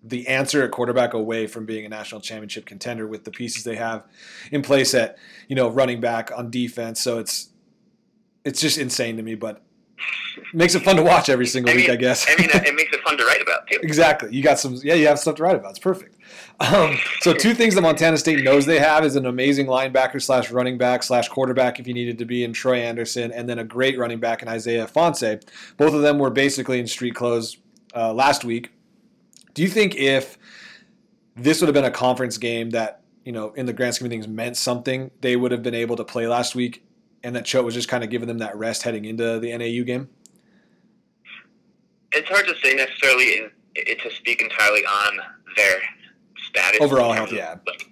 the 0.03 0.27
answer 0.27 0.63
at 0.63 0.71
quarterback 0.71 1.13
away 1.13 1.47
from 1.47 1.65
being 1.65 1.85
a 1.85 1.89
national 1.89 2.21
championship 2.21 2.65
contender 2.65 3.07
with 3.07 3.23
the 3.23 3.31
pieces 3.31 3.63
they 3.63 3.75
have 3.75 4.03
in 4.51 4.61
place 4.61 4.93
at 4.93 5.17
you 5.47 5.55
know 5.55 5.69
running 5.69 5.99
back 5.99 6.31
on 6.35 6.51
defense. 6.51 7.01
So 7.01 7.19
it's 7.19 7.49
it's 8.43 8.59
just 8.61 8.77
insane 8.77 9.17
to 9.17 9.23
me, 9.23 9.35
but 9.35 9.61
makes 10.53 10.75
it 10.75 10.81
fun 10.83 10.95
to 10.97 11.03
watch 11.03 11.29
every 11.29 11.45
single 11.45 11.71
I 11.71 11.75
week, 11.75 11.89
I 11.89 11.95
guess. 11.95 12.25
I 12.27 12.35
mean, 12.39 12.49
it 12.51 12.75
makes 12.75 12.93
it 12.93 13.01
fun 13.01 13.17
to 13.17 13.25
write 13.25 13.41
about 13.41 13.67
too. 13.67 13.79
Exactly. 13.81 14.33
You 14.35 14.43
got 14.43 14.59
some. 14.59 14.75
Yeah, 14.83 14.95
you 14.95 15.07
have 15.07 15.19
stuff 15.19 15.35
to 15.35 15.43
write 15.43 15.55
about. 15.55 15.71
It's 15.71 15.79
perfect. 15.79 16.12
Um, 16.71 16.97
so 17.19 17.33
two 17.33 17.53
things 17.53 17.75
that 17.75 17.81
Montana 17.81 18.17
State 18.17 18.41
knows 18.41 18.65
they 18.65 18.79
have 18.79 19.03
is 19.03 19.17
an 19.17 19.25
amazing 19.25 19.65
linebacker 19.65 20.21
slash 20.21 20.49
running 20.49 20.77
back 20.77 21.03
slash 21.03 21.27
quarterback 21.27 21.77
if 21.77 21.87
you 21.87 21.93
needed 21.93 22.17
to 22.19 22.25
be 22.25 22.45
in 22.45 22.53
Troy 22.53 22.77
Andersen, 22.77 23.33
and 23.33 23.49
then 23.49 23.59
a 23.59 23.65
great 23.65 23.97
running 23.97 24.19
back 24.19 24.41
in 24.41 24.47
Isaiah 24.47 24.87
Ifanse. 24.87 25.43
Both 25.75 25.93
of 25.93 26.01
them 26.01 26.19
were 26.19 26.29
basically 26.29 26.79
in 26.79 26.87
street 26.87 27.15
clothes 27.15 27.57
uh, 27.93 28.13
last 28.13 28.45
week. 28.45 28.71
Do 29.53 29.61
you 29.61 29.67
think 29.67 29.95
if 29.95 30.37
this 31.35 31.59
would 31.59 31.67
have 31.67 31.73
been 31.73 31.83
a 31.83 31.91
conference 31.91 32.37
game 32.37 32.69
that 32.69 33.01
you 33.25 33.33
know 33.33 33.51
in 33.53 33.65
the 33.65 33.73
grand 33.73 33.95
scheme 33.95 34.05
of 34.05 34.11
things 34.11 34.27
meant 34.27 34.55
something, 34.55 35.11
they 35.19 35.35
would 35.35 35.51
have 35.51 35.63
been 35.63 35.75
able 35.75 35.97
to 35.97 36.05
play 36.05 36.27
last 36.27 36.55
week, 36.55 36.85
and 37.23 37.35
that 37.35 37.43
Choate 37.43 37.65
was 37.65 37.73
just 37.73 37.89
kind 37.89 38.05
of 38.05 38.09
giving 38.09 38.29
them 38.29 38.37
that 38.37 38.55
rest 38.55 38.83
heading 38.83 39.03
into 39.03 39.37
the 39.37 39.55
NAU 39.57 39.83
game? 39.83 40.07
It's 42.13 42.29
hard 42.29 42.45
to 42.45 42.55
say 42.63 42.73
necessarily 42.73 43.37
in, 43.37 43.51
to 43.97 44.11
speak 44.15 44.41
entirely 44.41 44.85
on 44.85 45.19
their 45.57 45.81
status. 46.55 46.81
Overall 46.81 47.13
health, 47.13 47.31
yeah. 47.31 47.55
like, 47.65 47.89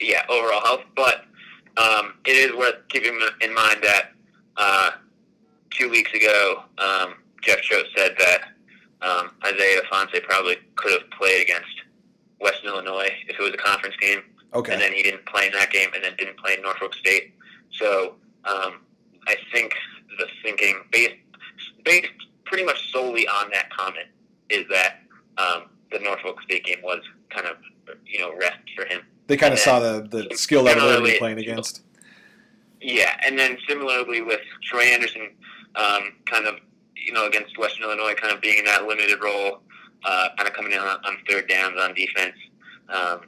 yeah, 0.00 0.22
overall 0.28 0.60
health. 0.60 0.82
But 0.96 1.24
um, 1.76 2.14
it 2.26 2.36
is 2.36 2.56
worth 2.56 2.76
keeping 2.88 3.18
in 3.40 3.54
mind 3.54 3.78
that 3.82 4.10
uh, 4.56 4.90
two 5.70 5.90
weeks 5.90 6.12
ago, 6.14 6.64
um, 6.78 7.14
Jeff 7.42 7.60
Choate 7.62 7.86
said 7.96 8.14
that 8.18 8.40
um, 9.02 9.30
Isaiah 9.44 9.80
Ifanse 9.82 10.22
probably 10.24 10.56
could 10.76 10.92
have 10.92 11.10
played 11.10 11.42
against 11.42 11.68
Western 12.40 12.70
Illinois 12.70 13.10
if 13.28 13.38
it 13.38 13.42
was 13.42 13.52
a 13.54 13.56
conference 13.56 13.96
game, 13.96 14.22
Okay. 14.54 14.72
and 14.72 14.80
then 14.80 14.92
he 14.92 15.02
didn't 15.02 15.24
play 15.26 15.46
in 15.46 15.52
that 15.52 15.70
game, 15.70 15.88
and 15.94 16.02
then 16.02 16.14
didn't 16.16 16.38
play 16.38 16.54
in 16.54 16.62
Norfolk 16.62 16.94
State. 16.94 17.34
So 17.72 18.14
um, 18.44 18.80
I 19.26 19.36
think 19.52 19.74
the 20.18 20.26
thinking, 20.42 20.80
based 20.90 21.14
based 21.84 22.08
pretty 22.44 22.64
much 22.64 22.90
solely 22.92 23.26
on 23.28 23.50
that 23.52 23.70
comment, 23.70 24.08
is 24.48 24.64
that 24.70 25.00
um, 25.36 25.64
the 25.90 25.98
Norfolk 25.98 26.40
State 26.42 26.64
game 26.64 26.80
was 26.82 27.00
kind 27.30 27.46
of 27.46 27.56
you 28.06 28.18
know 28.18 28.34
rest 28.34 28.58
for 28.76 28.84
him. 28.84 29.02
They 29.26 29.36
kind 29.36 29.52
of 29.52 29.58
saw 29.58 29.78
the, 29.78 30.06
the 30.10 30.36
skill 30.36 30.62
level 30.62 30.88
they 30.88 31.12
were 31.12 31.18
playing 31.18 31.38
against. 31.38 31.82
Yeah, 32.80 33.16
and 33.24 33.38
then 33.38 33.58
similarly 33.68 34.22
with 34.22 34.40
Troy 34.62 34.82
Andersen, 34.82 35.30
um, 35.74 36.14
kind 36.26 36.46
of 36.46 36.56
you 36.96 37.12
know 37.12 37.26
against 37.26 37.58
Western 37.58 37.84
Illinois, 37.84 38.14
kind 38.14 38.32
of 38.32 38.40
being 38.40 38.58
in 38.58 38.64
that 38.66 38.86
limited 38.86 39.22
role, 39.22 39.60
uh, 40.04 40.28
kind 40.36 40.48
of 40.48 40.54
coming 40.54 40.72
in 40.72 40.78
on, 40.78 40.98
on 41.04 41.16
third 41.28 41.48
downs 41.48 41.74
on 41.80 41.94
defense. 41.94 42.36
Um, 42.88 43.20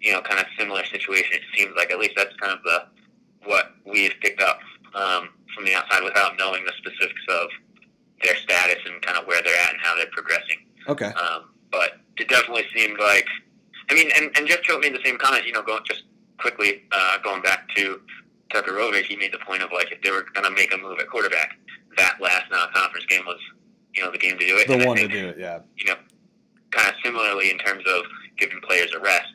you 0.00 0.12
know, 0.12 0.20
kind 0.22 0.40
of 0.40 0.46
similar 0.58 0.84
situation. 0.86 1.30
It 1.32 1.42
seems 1.56 1.74
like 1.76 1.90
at 1.92 1.98
least 1.98 2.14
that's 2.16 2.34
kind 2.36 2.52
of 2.52 2.62
the 2.64 2.86
what 3.44 3.72
we've 3.84 4.14
picked 4.20 4.42
up 4.42 4.60
um, 4.94 5.30
from 5.54 5.64
the 5.64 5.74
outside 5.74 6.02
without 6.02 6.36
knowing 6.38 6.64
the 6.64 6.72
specifics 6.78 7.22
of 7.28 7.48
their 8.22 8.36
status 8.36 8.78
and 8.86 9.02
kind 9.02 9.18
of 9.18 9.26
where 9.26 9.42
they're 9.42 9.60
at 9.62 9.70
and 9.70 9.80
how 9.82 9.96
they're 9.96 10.06
progressing. 10.12 10.58
Okay. 10.88 11.06
Um, 11.06 11.50
definitely 12.32 12.64
seemed 12.74 12.98
like, 12.98 13.26
I 13.90 13.94
mean, 13.94 14.10
and, 14.16 14.30
and 14.36 14.46
Jeff 14.46 14.62
Choate 14.62 14.80
made 14.80 14.94
the 14.94 15.04
same 15.04 15.18
comment, 15.18 15.46
you 15.46 15.52
know, 15.52 15.62
going 15.62 15.82
just 15.84 16.04
quickly, 16.38 16.82
uh, 16.92 17.18
going 17.22 17.42
back 17.42 17.68
to 17.76 18.00
Tucker 18.50 18.72
Rovig, 18.72 19.04
he 19.04 19.16
made 19.16 19.32
the 19.32 19.38
point 19.38 19.62
of 19.62 19.70
like, 19.72 19.92
if 19.92 20.02
they 20.02 20.10
were 20.10 20.24
going 20.34 20.44
to 20.44 20.50
make 20.50 20.74
a 20.74 20.78
move 20.78 20.98
at 20.98 21.08
quarterback, 21.08 21.56
that 21.96 22.16
last 22.20 22.50
non-conference 22.50 23.06
game 23.06 23.24
was, 23.26 23.38
you 23.94 24.02
know, 24.02 24.10
the 24.10 24.18
game 24.18 24.38
to 24.38 24.46
do 24.46 24.56
it. 24.56 24.66
The 24.66 24.74
And 24.74 24.86
one 24.86 24.96
to 24.96 25.08
do 25.08 25.28
it, 25.28 25.38
yeah. 25.38 25.60
You 25.76 25.86
know, 25.86 25.96
kind 26.70 26.88
of 26.88 26.94
similarly 27.04 27.50
in 27.50 27.58
terms 27.58 27.84
of 27.86 28.02
giving 28.38 28.60
players 28.62 28.92
a 28.94 29.00
rest, 29.00 29.34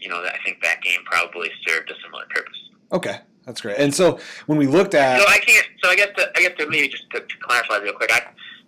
you 0.00 0.08
know, 0.08 0.16
I 0.16 0.36
think 0.44 0.62
that 0.62 0.82
game 0.82 1.00
probably 1.06 1.50
served 1.66 1.90
a 1.90 1.94
similar 2.04 2.24
purpose. 2.28 2.58
Okay, 2.92 3.20
that's 3.46 3.60
great. 3.60 3.78
And 3.78 3.94
so 3.94 4.18
when 4.46 4.58
we 4.58 4.66
looked 4.66 4.94
at, 4.94 5.20
So 5.20 5.26
I 5.26 5.38
can't. 5.38 5.66
So 5.82 5.90
I 5.90 5.96
guess 5.96 6.08
to, 6.16 6.30
I 6.36 6.42
guess 6.42 6.52
to 6.58 6.68
maybe 6.68 6.88
just 6.88 7.08
to, 7.10 7.20
to 7.20 7.36
clarify 7.40 7.78
real 7.78 7.94
quick, 7.94 8.12
I 8.12 8.22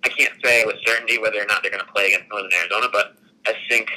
I 0.05 0.09
can't 0.09 0.33
say 0.43 0.65
with 0.65 0.77
certainty 0.87 1.19
whether 1.19 1.41
or 1.41 1.47
not 1.47 1.63
they're 1.63 1.71
going 1.71 1.85
to 1.85 1.93
play 1.93 2.07
against 2.07 2.31
Northern 2.31 2.51
Arizona, 2.55 2.87
but 2.91 3.17
I 3.47 3.55
think 3.69 3.89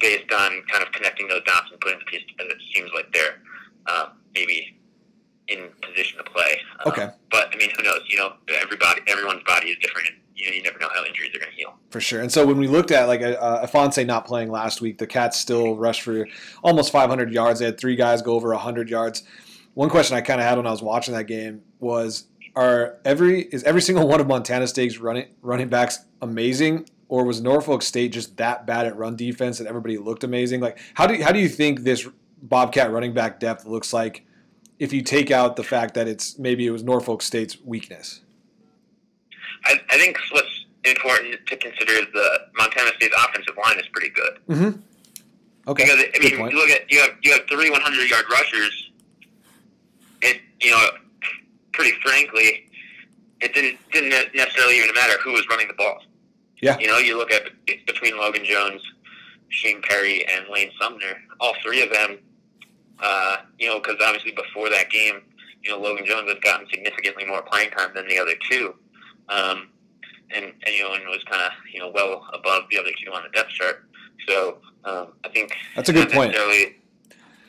based 0.00 0.32
on 0.32 0.62
kind 0.70 0.84
of 0.84 0.92
connecting 0.92 1.28
those 1.28 1.42
dots 1.44 1.70
and 1.70 1.80
putting 1.80 1.98
the 1.98 2.04
pieces 2.04 2.26
together, 2.28 2.50
it 2.50 2.62
seems 2.74 2.90
like 2.94 3.12
they're 3.12 3.40
uh, 3.86 4.08
maybe 4.34 4.76
in 5.48 5.68
position 5.82 6.18
to 6.18 6.24
play. 6.30 6.60
Um, 6.84 6.92
Okay. 6.92 7.08
But 7.30 7.50
I 7.52 7.56
mean, 7.56 7.70
who 7.76 7.82
knows? 7.82 8.00
You 8.08 8.18
know, 8.18 8.32
everybody, 8.60 9.00
everyone's 9.06 9.42
body 9.44 9.68
is 9.68 9.76
different, 9.80 10.08
and 10.08 10.16
you 10.34 10.46
know, 10.46 10.52
you 10.56 10.62
never 10.62 10.78
know 10.78 10.88
how 10.94 11.04
injuries 11.04 11.30
are 11.34 11.38
going 11.38 11.50
to 11.50 11.56
heal. 11.56 11.74
for 11.90 12.00
sure. 12.00 12.20
And 12.20 12.30
so 12.30 12.46
when 12.46 12.58
we 12.58 12.68
looked 12.68 12.90
at 12.90 13.08
like 13.08 13.22
uh, 13.22 13.66
Ifanse 13.66 14.06
not 14.06 14.24
playing 14.26 14.50
last 14.50 14.80
week, 14.80 14.98
the 14.98 15.06
Cats 15.06 15.36
still 15.38 15.76
rushed 15.76 16.02
for 16.02 16.26
almost 16.62 16.92
500 16.92 17.32
yards. 17.32 17.58
They 17.60 17.66
had 17.66 17.78
three 17.78 17.96
guys 17.96 18.22
go 18.22 18.34
over 18.34 18.50
100 18.50 18.88
yards. 18.88 19.24
One 19.74 19.88
question 19.90 20.16
I 20.16 20.20
kind 20.20 20.40
of 20.40 20.46
had 20.46 20.56
when 20.58 20.66
I 20.66 20.70
was 20.70 20.82
watching 20.82 21.14
that 21.14 21.24
game 21.24 21.62
was: 21.80 22.26
Are 22.54 22.98
every 23.04 23.42
is 23.42 23.62
every 23.64 23.80
single 23.82 24.06
one 24.08 24.20
of 24.20 24.26
Montana 24.26 24.66
State's 24.66 24.98
running 24.98 25.28
running 25.42 25.68
backs 25.68 25.98
amazing, 26.22 26.88
or 27.08 27.24
was 27.24 27.40
Norfolk 27.40 27.82
State 27.82 28.12
just 28.12 28.36
that 28.36 28.66
bad 28.66 28.86
at 28.86 28.96
run 28.96 29.16
defense 29.16 29.58
that 29.58 29.66
everybody 29.66 29.98
looked 29.98 30.24
amazing? 30.24 30.60
Like 30.60 30.78
how 30.94 31.06
do 31.06 31.20
how 31.22 31.32
do 31.32 31.38
you 31.38 31.48
think 31.48 31.80
this 31.80 32.06
Bobcat 32.40 32.92
running 32.92 33.14
back 33.14 33.40
depth 33.40 33.64
looks 33.64 33.92
like 33.92 34.24
if 34.78 34.92
you 34.92 35.02
take 35.02 35.30
out 35.30 35.56
the 35.56 35.64
fact 35.64 35.94
that 35.94 36.06
it's 36.06 36.38
maybe 36.38 36.66
it 36.66 36.70
was 36.70 36.82
Norfolk 36.82 37.22
State's 37.22 37.60
weakness? 37.60 38.20
I, 39.64 39.80
I 39.90 39.98
think 39.98 40.16
what's 40.30 40.66
important 40.84 41.46
to 41.46 41.56
consider 41.56 41.92
is 41.92 42.06
the 42.12 42.40
Montana 42.56 42.90
State's 42.96 43.14
offensive 43.24 43.56
line 43.62 43.78
is 43.78 43.86
pretty 43.88 44.10
good. 44.10 44.38
Mm-hmm. 44.48 44.80
Okay, 45.68 45.84
Because 45.84 46.04
I 46.14 46.36
mean, 46.38 46.50
you 46.50 46.56
look 46.56 46.70
at 46.70 46.90
you 46.90 47.00
have 47.00 47.10
you 47.22 47.32
have 47.32 47.42
three 47.48 47.70
100 47.70 48.10
yard 48.10 48.24
rushers. 48.30 48.90
It 50.22 50.40
you 50.60 50.70
know, 50.70 50.86
pretty 51.72 51.92
frankly, 52.00 52.70
it 53.40 53.54
didn't 53.54 53.78
didn't 53.92 54.34
necessarily 54.34 54.78
even 54.78 54.94
matter 54.94 55.18
who 55.22 55.32
was 55.32 55.46
running 55.50 55.68
the 55.68 55.74
ball. 55.74 56.02
Yeah. 56.60 56.78
You 56.78 56.88
know, 56.88 56.98
you 56.98 57.16
look 57.16 57.30
at 57.32 57.42
between 57.86 58.16
Logan 58.18 58.44
Jones, 58.44 58.82
Shane 59.48 59.80
Perry, 59.82 60.26
and 60.28 60.46
Lane 60.52 60.70
Sumner. 60.80 61.16
All 61.40 61.54
three 61.62 61.82
of 61.82 61.90
them, 61.92 62.18
uh, 63.00 63.36
you 63.58 63.68
know, 63.68 63.78
because 63.78 63.96
obviously 64.02 64.32
before 64.32 64.68
that 64.70 64.90
game, 64.90 65.20
you 65.62 65.70
know, 65.70 65.78
Logan 65.78 66.04
Jones 66.06 66.28
had 66.28 66.42
gotten 66.42 66.66
significantly 66.68 67.24
more 67.24 67.42
playing 67.42 67.70
time 67.70 67.90
than 67.94 68.08
the 68.08 68.18
other 68.18 68.34
two, 68.50 68.74
um, 69.28 69.68
and 70.34 70.46
and 70.46 70.74
you 70.74 70.82
know, 70.82 70.94
and 70.94 71.04
was 71.06 71.22
kind 71.30 71.42
of 71.42 71.52
you 71.72 71.80
know 71.80 71.90
well 71.94 72.26
above 72.32 72.64
the 72.70 72.78
other 72.78 72.90
two 73.04 73.12
on 73.12 73.22
the 73.22 73.28
depth 73.30 73.50
chart. 73.50 73.84
So 74.26 74.58
um, 74.84 75.08
I 75.24 75.28
think 75.28 75.54
That's 75.76 75.88
a 75.88 75.92
good 75.92 76.10
point. 76.10 76.32
necessarily- 76.32 76.76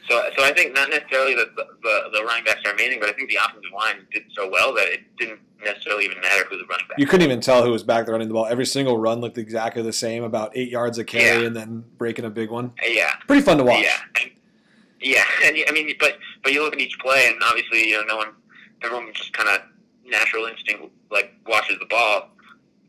So, 0.09 0.21
so 0.37 0.43
I 0.43 0.51
think 0.53 0.73
not 0.73 0.89
necessarily 0.89 1.35
that 1.35 1.55
the, 1.55 1.65
the, 1.83 2.09
the 2.19 2.23
running 2.25 2.43
backs 2.43 2.61
are 2.65 2.71
amazing, 2.73 2.99
but 2.99 3.09
I 3.09 3.13
think 3.13 3.29
the 3.29 3.35
offensive 3.37 3.71
line 3.75 4.07
did 4.11 4.23
so 4.35 4.49
well 4.49 4.73
that 4.73 4.87
it 4.91 5.01
didn't 5.17 5.39
necessarily 5.63 6.05
even 6.05 6.19
matter 6.21 6.45
who 6.49 6.57
the 6.57 6.65
running 6.65 6.87
back. 6.87 6.97
You 6.97 7.05
couldn't 7.05 7.25
even 7.25 7.41
tell 7.41 7.63
who 7.63 7.71
was 7.71 7.83
back 7.83 8.05
there 8.05 8.13
running 8.13 8.27
the 8.27 8.33
ball. 8.33 8.47
Every 8.47 8.65
single 8.65 8.97
run 8.97 9.21
looked 9.21 9.37
exactly 9.37 9.83
the 9.83 9.93
same, 9.93 10.23
about 10.23 10.51
eight 10.55 10.69
yards 10.69 10.97
a 10.97 11.03
carry, 11.03 11.41
Yeah. 11.41 11.47
and 11.47 11.55
then 11.55 11.83
breaking 11.97 12.25
a 12.25 12.29
big 12.29 12.49
one. 12.49 12.73
Yeah, 12.83 13.13
Pretty 13.27 13.43
fun 13.43 13.57
to 13.59 13.63
watch. 13.63 13.83
yeah, 13.83 13.97
and, 14.21 14.31
yeah. 14.99 15.23
And 15.45 15.57
I 15.67 15.71
mean, 15.71 15.93
but 15.99 16.17
but 16.43 16.53
you 16.53 16.63
look 16.63 16.73
at 16.73 16.79
each 16.79 16.97
play, 16.99 17.27
and 17.27 17.37
obviously, 17.43 17.87
you 17.89 17.97
know, 17.97 18.03
no 18.03 18.17
one, 18.17 18.29
everyone 18.81 19.13
just 19.13 19.31
kind 19.33 19.49
of 19.49 19.61
natural 20.09 20.45
instinct 20.45 20.85
like 21.11 21.33
watches 21.47 21.77
the 21.79 21.85
ball. 21.85 22.29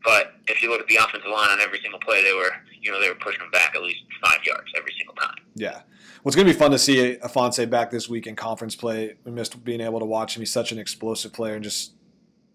But 0.03 0.33
if 0.47 0.63
you 0.63 0.71
look 0.71 0.81
at 0.81 0.87
the 0.87 0.95
offensive 0.95 1.29
line 1.29 1.49
on 1.51 1.61
every 1.61 1.79
single 1.81 1.99
play, 1.99 2.23
they 2.23 2.33
were, 2.33 2.49
you 2.81 2.91
know, 2.91 2.99
they 2.99 3.07
were 3.09 3.15
pushing 3.15 3.39
them 3.41 3.51
back 3.51 3.75
at 3.75 3.83
least 3.83 3.99
five 4.23 4.39
yards 4.43 4.71
every 4.75 4.91
single 4.97 5.13
time. 5.13 5.35
Yeah. 5.53 5.81
It's 6.25 6.35
going 6.35 6.47
to 6.47 6.53
be 6.53 6.57
fun 6.57 6.71
to 6.71 6.77
see 6.77 7.17
Ifanse 7.17 7.67
back 7.69 7.89
this 7.89 8.07
week 8.07 8.27
in 8.27 8.35
conference 8.35 8.75
play. 8.75 9.15
We 9.23 9.31
missed 9.31 9.63
being 9.63 9.81
able 9.81 9.99
to 9.99 10.05
watch 10.05 10.35
him. 10.35 10.41
He's 10.41 10.51
such 10.51 10.71
an 10.71 10.77
explosive 10.77 11.33
player 11.33 11.55
and 11.55 11.63
just 11.63 11.93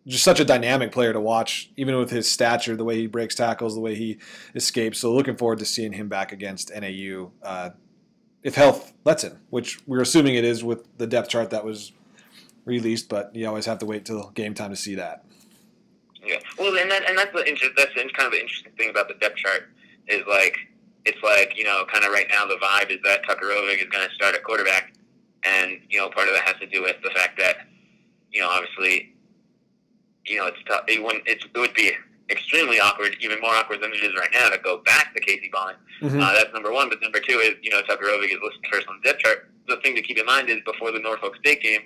just 0.07 0.23
such 0.23 0.39
a 0.39 0.45
dynamic 0.45 0.93
player 0.93 1.13
to 1.13 1.21
watch, 1.21 1.71
even 1.77 1.99
with 1.99 2.11
his 2.11 2.31
stature, 2.31 2.77
the 2.77 2.85
way 2.85 2.97
he 2.97 3.09
breaks 3.09 3.35
tackles, 3.35 3.75
the 3.75 3.81
way 3.81 3.97
he 3.97 4.19
escapes. 4.55 5.01
So 5.01 5.13
looking 5.13 5.37
forward 5.37 5.59
to 5.59 5.65
seeing 5.65 5.93
him 5.93 6.09
back 6.09 6.31
against 6.31 6.71
NAU 6.73 7.33
uh, 7.43 7.71
if 8.45 8.55
health 8.55 8.93
lets 9.05 9.25
him, 9.25 9.41
which 9.51 9.81
we're 9.85 10.03
assuming 10.03 10.37
it 10.37 10.45
is 10.45 10.63
with 10.63 10.87
the 10.97 11.09
depth 11.09 11.29
chart 11.29 11.51
that 11.51 11.65
was 11.65 11.91
released. 12.65 13.09
But 13.09 13.35
you 13.35 13.49
always 13.49 13.67
have 13.67 13.81
to 13.81 13.87
wait 13.87 14.05
till 14.05 14.31
game 14.31 14.55
time 14.55 14.71
to 14.71 14.77
see 14.77 14.95
that. 14.95 15.25
Yeah. 16.25 16.39
Well, 16.57 16.77
and 16.77 16.91
that, 16.91 17.09
and 17.09 17.19
that's 17.19 17.33
the 17.33 17.43
inter- 17.49 17.71
that's 17.77 17.93
kind 17.95 18.27
of 18.27 18.31
the 18.31 18.41
interesting 18.41 18.73
thing 18.79 18.91
about 18.91 19.09
the 19.09 19.15
depth 19.15 19.37
chart 19.37 19.71
is 20.07 20.23
like 20.29 20.57
it's 21.07 21.23
like 21.23 21.57
you 21.57 21.65
know 21.65 21.85
kind 21.93 22.05
of 22.05 22.13
right 22.13 22.27
now 22.31 22.45
the 22.47 22.57
vibe 22.57 22.91
is 22.91 22.99
that 23.05 23.25
Tucker 23.27 23.47
Rovig 23.47 23.79
is 23.83 23.89
going 23.91 24.07
to 24.09 24.15
start 24.15 24.35
at 24.35 24.43
quarterback, 24.45 24.93
and 25.45 25.79
you 25.89 25.99
know 25.99 26.09
part 26.11 26.29
of 26.29 26.35
that 26.35 26.45
has 26.45 26.57
to 26.61 26.67
do 26.67 26.83
with 26.83 26.97
the 27.03 27.11
fact 27.11 27.39
that 27.39 27.67
you 28.33 28.41
know 28.41 28.49
obviously 28.49 29.15
you 30.25 30.39
know 30.39 30.47
it's 30.47 30.59
tough. 30.69 30.83
It, 30.89 31.03
wouldn't, 31.03 31.25
it's, 31.27 31.45
it 31.45 31.59
would 31.59 31.75
be 31.75 31.93
extremely 32.31 32.81
awkward, 32.81 33.17
even 33.21 33.41
more 33.41 33.53
awkward 33.55 33.81
than 33.81 33.93
it 33.93 34.03
is 34.03 34.13
right 34.19 34.29
now, 34.33 34.49
to 34.49 34.59
go 34.59 34.79
back 34.79 35.15
to 35.15 35.21
Casey 35.21 35.49
Bond. 35.53 35.77
Mhm. 36.03 36.21
Uh, 36.21 36.33
that's 36.35 36.53
number 36.53 36.73
one. 36.73 36.89
But 36.89 37.01
number 37.01 37.21
two 37.21 37.39
is 37.39 37.55
you 37.63 37.71
know 37.71 37.81
Tucker 37.83 38.05
Rovig 38.07 38.25
is 38.33 38.39
listed 38.43 38.67
first 38.73 38.89
on 38.89 39.01
the 39.03 39.09
depth 39.11 39.23
chart. 39.23 39.51
The 39.69 39.77
thing 39.79 39.95
to 39.97 40.03
keep 40.03 40.19
in 40.19 40.27
mind 40.27 40.49
is 40.49 40.59
before 40.65 40.93
the 40.93 40.99
Norfolk 41.01 41.37
State 41.37 41.63
game. 41.63 41.81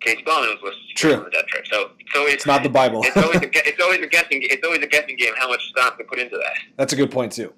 Casey 0.00 0.22
Bauman 0.24 0.48
was 0.50 0.58
listed 0.64 0.96
True. 0.96 1.10
first 1.10 1.18
on 1.18 1.24
the 1.26 1.30
depth 1.30 1.48
chart, 1.48 1.68
so 1.70 1.90
so 2.12 2.22
it's, 2.26 2.34
It's 2.34 2.46
not 2.46 2.62
the 2.64 2.68
Bible. 2.68 3.02
it's 3.04 3.16
always 3.16 3.36
a, 3.40 3.44
it's 3.68 3.80
always 3.82 4.00
a 4.00 4.06
guessing 4.08 4.40
it's 4.42 4.64
always 4.66 4.80
a 4.82 4.86
guessing 4.86 5.16
game 5.16 5.32
how 5.38 5.48
much 5.48 5.64
stock 5.68 5.96
to 5.98 6.04
put 6.04 6.18
into 6.18 6.36
that. 6.36 6.54
That's 6.76 6.92
a 6.92 6.96
good 6.96 7.10
point 7.10 7.32
too. 7.32 7.52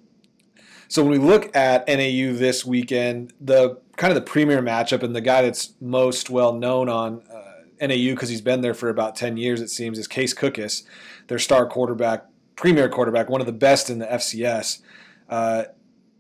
So 0.94 1.02
when 1.02 1.10
we 1.10 1.18
look 1.18 1.56
at 1.56 1.88
NAU 1.88 2.38
this 2.38 2.64
weekend, 2.64 3.32
the 3.40 3.80
kind 3.96 4.12
of 4.12 4.14
the 4.14 4.20
premier 4.30 4.62
matchup 4.62 5.02
and 5.02 5.12
the 5.12 5.20
guy 5.20 5.42
that's 5.42 5.74
most 5.80 6.30
well 6.30 6.52
known 6.52 6.88
on 6.88 7.20
uh, 7.28 7.84
NAU 7.84 8.12
because 8.12 8.28
he's 8.28 8.40
been 8.40 8.60
there 8.60 8.74
for 8.74 8.88
about 8.88 9.16
ten 9.16 9.36
years, 9.36 9.60
it 9.60 9.70
seems, 9.70 9.98
is 9.98 10.06
Case 10.06 10.32
Cookus, 10.32 10.84
their 11.26 11.40
star 11.40 11.66
quarterback, 11.66 12.26
premier 12.54 12.88
quarterback, 12.88 13.28
one 13.28 13.40
of 13.40 13.48
the 13.48 13.52
best 13.52 13.90
in 13.90 13.98
the 13.98 14.06
FCS. 14.06 14.82
Uh, 15.28 15.64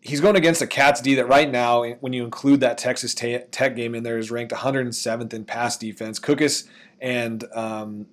he's 0.00 0.20
going 0.20 0.34
against 0.34 0.60
a 0.60 0.66
Cats 0.66 1.00
D 1.00 1.14
that 1.14 1.28
right 1.28 1.48
now, 1.48 1.84
when 2.00 2.12
you 2.12 2.24
include 2.24 2.58
that 2.58 2.76
Texas 2.76 3.14
Tech 3.14 3.76
game 3.76 3.94
in 3.94 4.02
there, 4.02 4.18
is 4.18 4.32
ranked 4.32 4.52
107th 4.52 5.32
in 5.32 5.44
pass 5.44 5.76
defense. 5.76 6.18
Cookus 6.18 6.66
and 7.00 7.44
um, 7.54 8.06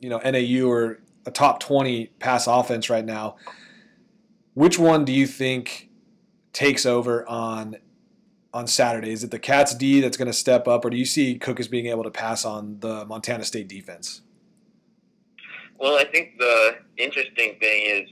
you 0.00 0.10
know 0.10 0.18
NAU 0.18 0.70
are 0.70 1.00
a 1.24 1.30
top 1.30 1.60
20 1.60 2.08
pass 2.18 2.46
offense 2.46 2.90
right 2.90 3.06
now. 3.06 3.36
Which 4.52 4.78
one 4.78 5.06
do 5.06 5.10
you 5.10 5.26
think 5.26 5.88
takes 6.54 6.86
over 6.86 7.28
on 7.28 7.76
on 8.54 8.66
Saturday? 8.66 9.10
Is 9.10 9.22
it 9.22 9.30
the 9.30 9.38
Cats 9.38 9.74
D 9.74 10.00
that's 10.00 10.16
going 10.16 10.26
to 10.26 10.32
step 10.32 10.66
up, 10.66 10.84
or 10.84 10.90
do 10.90 10.96
you 10.96 11.04
see 11.04 11.38
Cookus 11.38 11.68
being 11.68 11.86
able 11.86 12.04
to 12.04 12.10
pass 12.10 12.44
on 12.46 12.78
the 12.80 13.04
Montana 13.04 13.44
State 13.44 13.68
defense? 13.68 14.22
Well, 15.76 15.98
I 15.98 16.04
think 16.04 16.38
the 16.38 16.76
interesting 16.96 17.56
thing 17.60 17.86
is, 17.86 18.08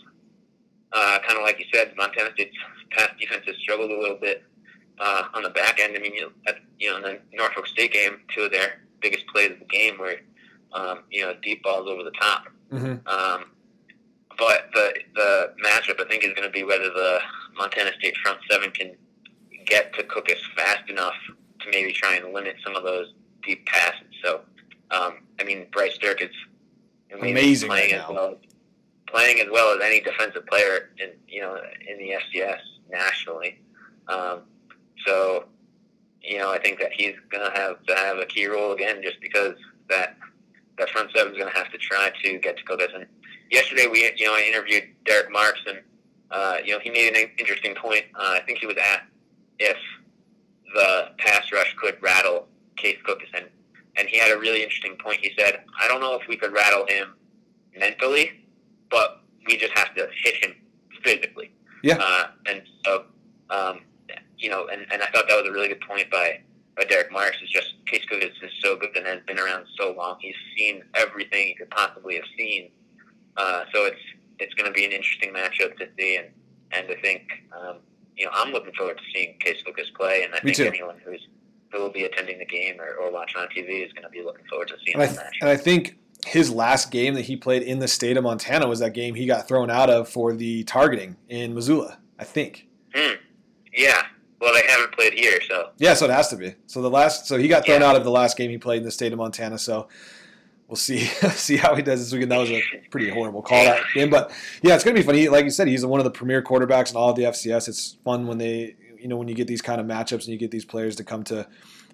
uh, 0.93 1.21
kind 1.27 1.39
of 1.39 1.45
like 1.45 1.59
you 1.61 1.65
said, 1.73 1.95
Montana 1.97 2.31
State's 2.35 2.57
pass 2.91 3.09
defense 3.19 3.45
has 3.47 3.57
struggled 3.63 3.93
a 3.93 3.99
little 3.99 4.19
bit 4.19 4.43
uh, 4.99 5.25
on 5.33 5.45
the 5.45 5.51
back 5.51 5.81
end. 5.81 5.97
I 5.97 6.01
mean, 6.01 6.15
you, 6.15 6.33
at, 6.49 6.57
you 6.79 6.91
know, 6.91 6.97
in 6.97 7.03
the 7.03 7.21
Norfolk 7.33 7.69
State 7.69 7.93
game, 7.93 8.19
two 8.35 8.43
of 8.43 8.51
their 8.51 8.83
biggest 9.01 9.27
plays 9.29 9.53
of 9.53 9.61
the 9.61 9.65
game 9.67 9.97
were, 9.99 10.17
um, 10.73 11.05
you 11.11 11.23
know, 11.23 11.35
deep 11.41 11.63
balls 11.63 11.89
over 11.89 12.03
the 12.03 12.11
top. 12.11 12.49
Mm-hmm. 12.73 13.07
Um, 13.07 13.45
but 14.37 14.69
the 14.75 14.93
the 15.15 15.55
matchup, 15.65 16.01
I 16.01 16.09
think, 16.09 16.25
is 16.25 16.33
going 16.33 16.49
to 16.49 16.51
be 16.51 16.65
whether 16.65 16.91
the 16.91 17.21
Montana 17.57 17.91
State 17.99 18.17
front 18.19 18.39
seven 18.51 18.71
can 18.71 18.95
get 19.67 19.93
to 19.95 20.03
Cookus 20.05 20.41
fast 20.57 20.89
enough 20.89 21.15
to 21.61 21.71
maybe 21.71 21.93
try 21.93 22.17
and 22.17 22.33
limit 22.33 22.57
some 22.65 22.77
of 22.77 22.83
those 22.83 23.13
deep 23.43 23.65
passes. 23.67 24.07
So, 24.23 24.41
um, 24.91 25.19
I 25.41 25.45
mean, 25.45 25.67
Bryce 25.73 25.97
Sterk 25.99 26.21
is 26.23 26.31
Amazing 27.13 27.69
playing 27.69 27.93
right 27.93 28.01
as 28.01 28.09
now. 28.09 28.15
well, 28.15 28.37
playing 29.07 29.41
as 29.41 29.47
well 29.51 29.77
as 29.77 29.83
any 29.85 30.01
defensive 30.01 30.47
player 30.47 30.91
in 30.99 31.11
you 31.29 31.43
know 31.43 31.61
in 31.89 31.99
the 31.99 32.15
FCS 32.35 32.61
nationally. 32.91 33.61
Um, 34.09 34.41
so, 35.07 35.45
you 36.23 36.39
know, 36.39 36.51
I 36.51 36.59
think 36.59 36.79
that 36.81 36.93
he's 36.93 37.15
going 37.31 37.45
to 37.51 37.59
have 37.59 37.83
to 37.85 37.95
have 37.95 38.19
a 38.19 38.27
key 38.27 38.47
role 38.47 38.73
again, 38.73 39.03
just 39.03 39.21
because 39.21 39.55
that 39.89 40.17
that 40.79 40.89
front 40.91 41.11
seven 41.15 41.33
is 41.33 41.39
going 41.39 41.53
to 41.53 41.59
have 41.59 41.71
to 41.73 41.79
try 41.79 42.11
to 42.25 42.39
get 42.39 42.57
to 42.57 42.65
Cookus. 42.65 42.95
And 42.95 43.07
yesterday, 43.51 43.87
we 43.87 44.11
you 44.17 44.27
know 44.27 44.35
I 44.35 44.43
interviewed 44.49 44.85
Derek 45.05 45.31
Marks, 45.31 45.61
and 45.67 45.81
uh, 46.33 46.57
you 46.65 46.73
know 46.73 46.81
he 46.81 46.91
made 46.91 47.15
an 47.15 47.31
interesting 47.39 47.75
point. 47.75 48.05
Uh, 48.15 48.35
I 48.37 48.41
think 48.41 48.59
he 48.59 48.67
was 48.67 48.77
at 48.77 49.05
if 49.59 49.77
the 50.75 51.11
pass 51.19 51.53
rush 51.53 51.75
could 51.79 52.03
rattle 52.03 52.49
Case 52.77 52.99
Cookus, 53.07 53.29
and 53.35 53.47
and 53.97 54.09
he 54.09 54.19
had 54.19 54.33
a 54.35 54.39
really 54.39 54.63
interesting 54.63 54.97
point. 54.97 55.19
He 55.21 55.33
said, 55.39 55.65
"I 55.81 55.87
don't 55.89 56.01
know 56.01 56.15
if 56.15 56.27
we 56.29 56.37
could 56.37 56.53
rattle 56.53 56.87
him 56.87 57.15
mentally, 57.79 58.45
but 58.91 59.21
we 59.47 59.57
just 59.57 59.77
have 59.77 59.95
to 59.95 60.09
hit 60.25 60.43
him 60.43 60.55
physically." 61.05 61.53
Yeah. 61.83 61.99
Uh, 62.01 62.27
and 62.47 62.63
so, 62.85 63.05
um, 63.51 63.81
you 64.39 64.49
know, 64.49 64.69
and, 64.69 64.87
and 64.93 65.03
I 65.03 65.07
thought 65.07 65.27
that 65.29 65.37
was 65.37 65.49
a 65.49 65.53
really 65.53 65.69
good 65.69 65.81
point 65.81 66.11
by 66.11 66.41
by 66.77 66.85
Derek 66.85 67.13
Marks. 67.13 67.37
Is 67.43 67.51
just 67.51 67.75
Case 67.87 68.05
Cookus 68.11 68.31
is 68.43 68.53
so 68.63 68.77
good 68.77 68.97
and 68.97 69.07
has 69.07 69.21
been 69.27 69.39
around 69.39 69.67
so 69.79 69.93
long. 69.93 70.17
He's 70.21 70.35
seen 70.57 70.83
everything 70.95 71.49
he 71.49 71.55
could 71.55 71.71
possibly 71.71 72.15
have 72.15 72.25
seen. 72.39 72.71
Uh, 73.37 73.65
so 73.75 73.85
it's 73.87 74.01
it's 74.43 74.55
going 74.55 74.67
to 74.67 74.73
be 74.73 74.85
an 74.85 74.93
interesting 74.93 75.33
matchup 75.33 75.77
to 75.79 75.89
see, 75.99 76.17
and 76.17 76.27
and 76.73 76.87
I 76.91 77.01
think 77.01 77.23
um, 77.59 77.77
you 78.17 78.25
know 78.27 78.31
I'm 78.35 78.53
looking 78.53 78.73
forward 78.75 78.99
to 78.99 79.05
seeing 79.15 79.37
Case 79.39 79.63
Cookus 79.67 79.93
play, 79.97 80.25
and 80.25 80.35
I 80.35 80.39
Me 80.45 80.53
think 80.53 80.57
too. 80.57 80.65
anyone 80.67 80.97
who's 81.05 81.27
who 81.73 81.79
will 81.81 81.91
be 81.91 82.05
attending 82.05 82.39
the 82.39 82.45
game 82.45 82.79
or, 82.81 82.95
or 82.97 83.11
watching 83.11 83.41
on 83.41 83.49
TV 83.49 83.85
is 83.87 83.93
going 83.95 84.03
to 84.03 84.11
be 84.11 84.23
looking 84.23 84.45
forward 84.47 84.69
to 84.69 84.75
seeing 84.85 84.95
And 84.95 85.03
I, 85.03 85.07
that 85.07 85.13
th- 85.15 85.25
match. 85.25 85.39
and 85.41 85.49
I 85.51 85.57
think 85.57 85.97
his 86.27 86.51
last 86.51 86.91
game 86.91 87.15
that 87.15 87.23
he 87.23 87.35
played 87.35 87.63
in 87.63 87.79
the 87.79 87.89
state 87.89 88.17
of 88.19 88.25
Montana 88.25 88.69
was 88.69 88.79
that 88.81 88.93
game 88.93 89.15
he 89.15 89.25
got 89.27 89.49
thrown 89.49 89.71
out 89.71 89.89
of 89.89 90.07
for 90.09 90.35
the 90.35 90.65
targeting 90.65 91.17
in 91.31 91.55
Missoula. 91.55 91.99
I 92.19 92.25
think. 92.25 92.69
Hmm. 92.95 93.15
Yeah. 93.73 94.03
Well, 94.41 94.53
they 94.55 94.67
haven't 94.69 94.93
played 94.93 95.15
here, 95.15 95.41
so 95.49 95.71
Yeah, 95.79 95.95
so 95.95 96.05
it 96.05 96.11
has 96.11 96.29
to 96.29 96.37
be. 96.37 96.55
So 96.67 96.83
the 96.83 96.91
last, 96.91 97.27
so 97.27 97.39
he 97.39 97.49
got 97.49 97.65
thrown 97.65 97.81
Yeah. 97.81 97.89
out 97.89 97.97
of 97.97 98.05
the 98.05 98.11
last 98.11 98.37
game 98.37 98.51
he 98.51 98.59
played 98.59 98.79
in 98.79 98.85
the 98.85 98.91
state 98.91 99.13
of 99.13 99.19
Montana. 99.19 99.57
So 99.59 99.89
we'll 100.73 100.77
see 100.79 101.01
see 101.35 101.59
how 101.59 101.75
he 101.75 101.83
does 101.83 102.01
this 102.01 102.13
weekend. 102.13 102.33
That 102.33 102.39
was 102.39 102.51
a 102.51 102.63
pretty 102.91 103.11
horrible 103.11 103.43
call 103.43 103.63
that 103.63 103.83
game, 103.95 104.09
but 104.09 104.33
yeah, 104.63 104.75
it's 104.75 104.83
gonna 104.83 104.97
be 104.97 105.03
funny. 105.03 105.29
Like 105.29 105.45
you 105.45 105.51
said, 105.51 105.69
he's 105.69 105.85
one 105.85 106.01
of 106.01 106.05
the 106.05 106.11
premier 106.11 106.43
quarterbacks 106.43 106.91
in 106.91 106.97
all 106.97 107.11
of 107.11 107.17
the 107.17 107.25
FCS. 107.25 107.69
It's 107.69 107.99
fun 108.03 108.27
when 108.27 108.39
they, 108.39 108.77
you 108.99 109.07
know, 109.07 109.17
when 109.17 109.29
you 109.29 109.35
get 109.35 109.47
these 109.47 109.61
kind 109.61 109.83
of 109.83 109.87
matchups 109.87 110.25
and 110.25 110.29
you 110.29 110.39
get 110.39 110.51
these 110.51 110.65
players 110.65 110.97
to 110.97 111.05
come 111.05 111.25
to 111.25 111.47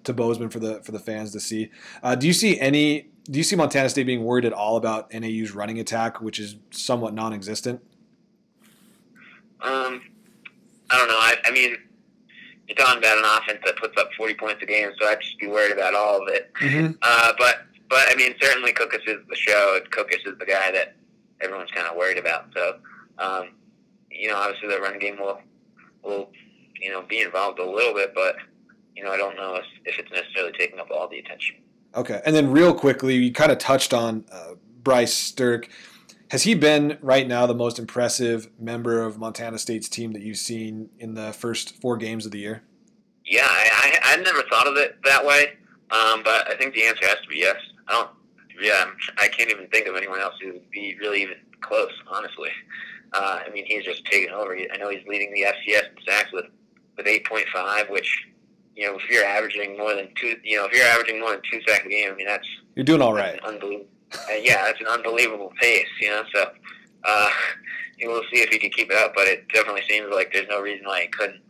to 0.05 0.13
Bozeman 0.13 0.49
for 0.49 0.59
the 0.59 0.81
for 0.81 0.93
the 0.93 0.99
fans 0.99 1.33
to 1.33 1.41
see. 1.41 1.71
Uh, 2.01 2.15
do 2.15 2.25
you 2.25 2.31
see 2.31 2.57
any? 2.57 3.09
Do 3.25 3.37
you 3.37 3.43
see 3.43 3.57
Montana 3.57 3.89
State 3.89 4.05
being 4.05 4.23
worried 4.23 4.45
at 4.45 4.53
all 4.53 4.77
about 4.77 5.13
NAU's 5.13 5.51
running 5.51 5.77
attack, 5.79 6.21
which 6.21 6.39
is 6.39 6.55
somewhat 6.71 7.13
non-existent? 7.13 7.81
um, 9.61 10.01
I 10.89 10.97
don't 10.97 11.07
know. 11.09 11.17
I, 11.19 11.35
I 11.45 11.51
mean, 11.51 11.75
you're 12.67 12.77
talking 12.77 12.99
about 12.99 13.17
an 13.17 13.25
offense 13.25 13.59
that 13.65 13.75
puts 13.75 13.99
up 14.01 14.09
40 14.17 14.35
points 14.35 14.63
a 14.63 14.65
game, 14.65 14.89
so 14.97 15.05
I'd 15.05 15.19
just 15.21 15.37
be 15.37 15.47
worried 15.47 15.73
about 15.73 15.93
all 15.93 16.21
of 16.21 16.29
it. 16.29 16.51
Mm-hmm. 16.61 16.93
Uh, 17.01 17.33
but 17.37 17.65
but 17.89 18.05
I 18.09 18.15
mean, 18.15 18.35
certainly 18.41 18.71
Cookus 18.71 19.07
is 19.07 19.17
the 19.29 19.35
show. 19.35 19.79
Cookus 19.91 20.25
is 20.25 20.37
the 20.37 20.45
guy 20.45 20.71
that 20.71 20.95
everyone's 21.41 21.71
kind 21.71 21.87
of 21.87 21.95
worried 21.95 22.17
about. 22.17 22.45
So, 22.55 22.77
um, 23.17 23.49
you 24.11 24.27
know, 24.27 24.35
obviously 24.35 24.69
the 24.69 24.79
run 24.79 24.99
game 24.99 25.17
will 25.19 25.39
will 26.03 26.29
you 26.81 26.91
know 26.91 27.01
be 27.03 27.21
involved 27.21 27.59
a 27.59 27.69
little 27.69 27.93
bit, 27.93 28.13
but 28.13 28.35
you 28.95 29.03
know, 29.03 29.11
I 29.11 29.17
don't 29.17 29.35
know 29.35 29.55
if, 29.55 29.65
if 29.85 29.97
it's 29.97 30.11
necessarily 30.11 30.51
taking 30.57 30.79
up 30.79 30.89
all 30.91 31.07
the 31.07 31.19
attention. 31.19 31.55
Okay, 31.95 32.21
and 32.25 32.35
then 32.35 32.51
real 32.51 32.73
quickly, 32.73 33.15
you 33.15 33.31
kind 33.31 33.51
of 33.51 33.57
touched 33.57 33.93
on 33.93 34.25
uh, 34.31 34.55
Bryce 34.83 35.31
Sterk. 35.31 35.69
Has 36.31 36.43
he 36.43 36.53
been 36.53 36.97
right 37.01 37.27
now 37.27 37.47
the 37.47 37.55
most 37.55 37.79
impressive 37.79 38.49
member 38.59 39.01
of 39.01 39.17
Montana 39.17 39.57
State's 39.57 39.89
team 39.89 40.11
that 40.13 40.21
you've 40.21 40.37
seen 40.37 40.89
in 40.99 41.15
the 41.15 41.33
first 41.33 41.81
four 41.81 41.97
games 41.97 42.25
of 42.25 42.31
the 42.31 42.39
year? 42.39 42.61
Yeah, 43.25 43.47
I, 43.47 43.99
I 44.03 44.13
I've 44.13 44.23
never 44.23 44.43
thought 44.49 44.67
of 44.67 44.75
it 44.77 44.97
that 45.05 45.25
way, 45.25 45.53
um, 45.91 46.21
but 46.23 46.47
I 46.47 46.55
think 46.57 46.75
the 46.75 46.85
answer 46.85 47.07
has 47.07 47.19
to 47.21 47.27
be 47.27 47.37
yes. 47.37 47.55
I 47.89 47.93
don't. 47.93 48.09
Yeah, 48.61 48.83
I'm, 48.85 48.95
I 49.17 49.27
can't 49.29 49.49
even 49.49 49.67
think 49.67 49.87
of 49.87 49.95
anyone 49.95 50.19
else 50.19 50.35
who 50.41 50.53
would 50.53 50.69
be 50.69 50.97
really 50.99 51.21
even 51.21 51.37
close. 51.61 51.91
Honestly, 52.07 52.49
uh, 53.13 53.39
I 53.45 53.49
mean, 53.51 53.65
he's 53.65 53.83
just 53.83 54.05
taken 54.05 54.33
over. 54.33 54.55
I 54.55 54.77
know 54.77 54.89
he's 54.89 55.05
leading 55.07 55.33
the 55.33 55.43
FCS 55.43 55.89
in 55.97 56.03
sacks 56.05 56.31
with 56.33 56.45
with 56.97 57.05
8.5, 57.05 57.89
which 57.89 58.27
you 58.75 58.87
know, 58.87 58.95
if 58.95 59.09
you're 59.09 59.25
averaging 59.25 59.77
more 59.77 59.93
than 59.93 60.07
two, 60.15 60.37
you 60.43 60.57
know, 60.57 60.65
if 60.65 60.71
you're 60.71 60.85
averaging 60.85 61.19
more 61.19 61.31
than 61.31 61.41
two 61.51 61.59
sacks 61.67 61.85
a 61.85 61.89
game, 61.89 62.11
I 62.11 62.15
mean, 62.15 62.27
that's 62.27 62.47
You're 62.75 62.85
doing 62.85 63.01
all 63.01 63.13
right. 63.13 63.39
unbelievable. 63.43 63.87
Uh, 64.13 64.35
yeah, 64.41 64.63
that's 64.63 64.79
an 64.79 64.87
unbelievable 64.87 65.51
pace. 65.59 65.87
You 65.99 66.09
know, 66.09 66.23
so 66.33 66.51
uh, 67.03 67.29
you 67.97 68.07
know, 68.07 68.13
we'll 68.13 68.23
see 68.33 68.39
if 68.39 68.49
he 68.49 68.57
can 68.57 68.69
keep 68.69 68.89
it 68.89 68.97
up. 68.97 69.13
But 69.15 69.27
it 69.27 69.47
definitely 69.49 69.83
seems 69.87 70.07
like 70.13 70.31
there's 70.31 70.47
no 70.47 70.61
reason 70.61 70.85
why 70.85 71.01
he 71.01 71.07
couldn't. 71.07 71.41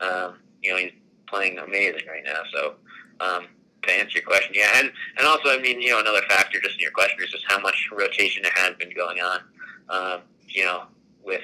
Um, 0.00 0.36
you 0.62 0.72
know, 0.72 0.78
he's 0.78 0.92
playing 1.26 1.58
amazing 1.58 2.06
right 2.08 2.24
now. 2.24 2.40
So 2.52 2.74
um, 3.20 3.46
to 3.82 3.92
answer 3.92 4.18
your 4.18 4.26
question, 4.26 4.52
yeah, 4.54 4.70
and 4.76 4.90
and 5.18 5.26
also, 5.26 5.50
I 5.50 5.58
mean, 5.58 5.80
you 5.80 5.90
know, 5.90 6.00
another 6.00 6.22
factor 6.28 6.60
just 6.60 6.74
in 6.74 6.80
your 6.80 6.90
question 6.90 7.18
is 7.22 7.30
just 7.30 7.44
how 7.48 7.58
much 7.60 7.88
rotation 7.92 8.42
there 8.42 8.52
has 8.56 8.74
been 8.76 8.90
going 8.94 9.18
on. 9.20 9.40
Um, 9.88 10.20
you 10.48 10.64
know, 10.64 10.84
with 11.24 11.42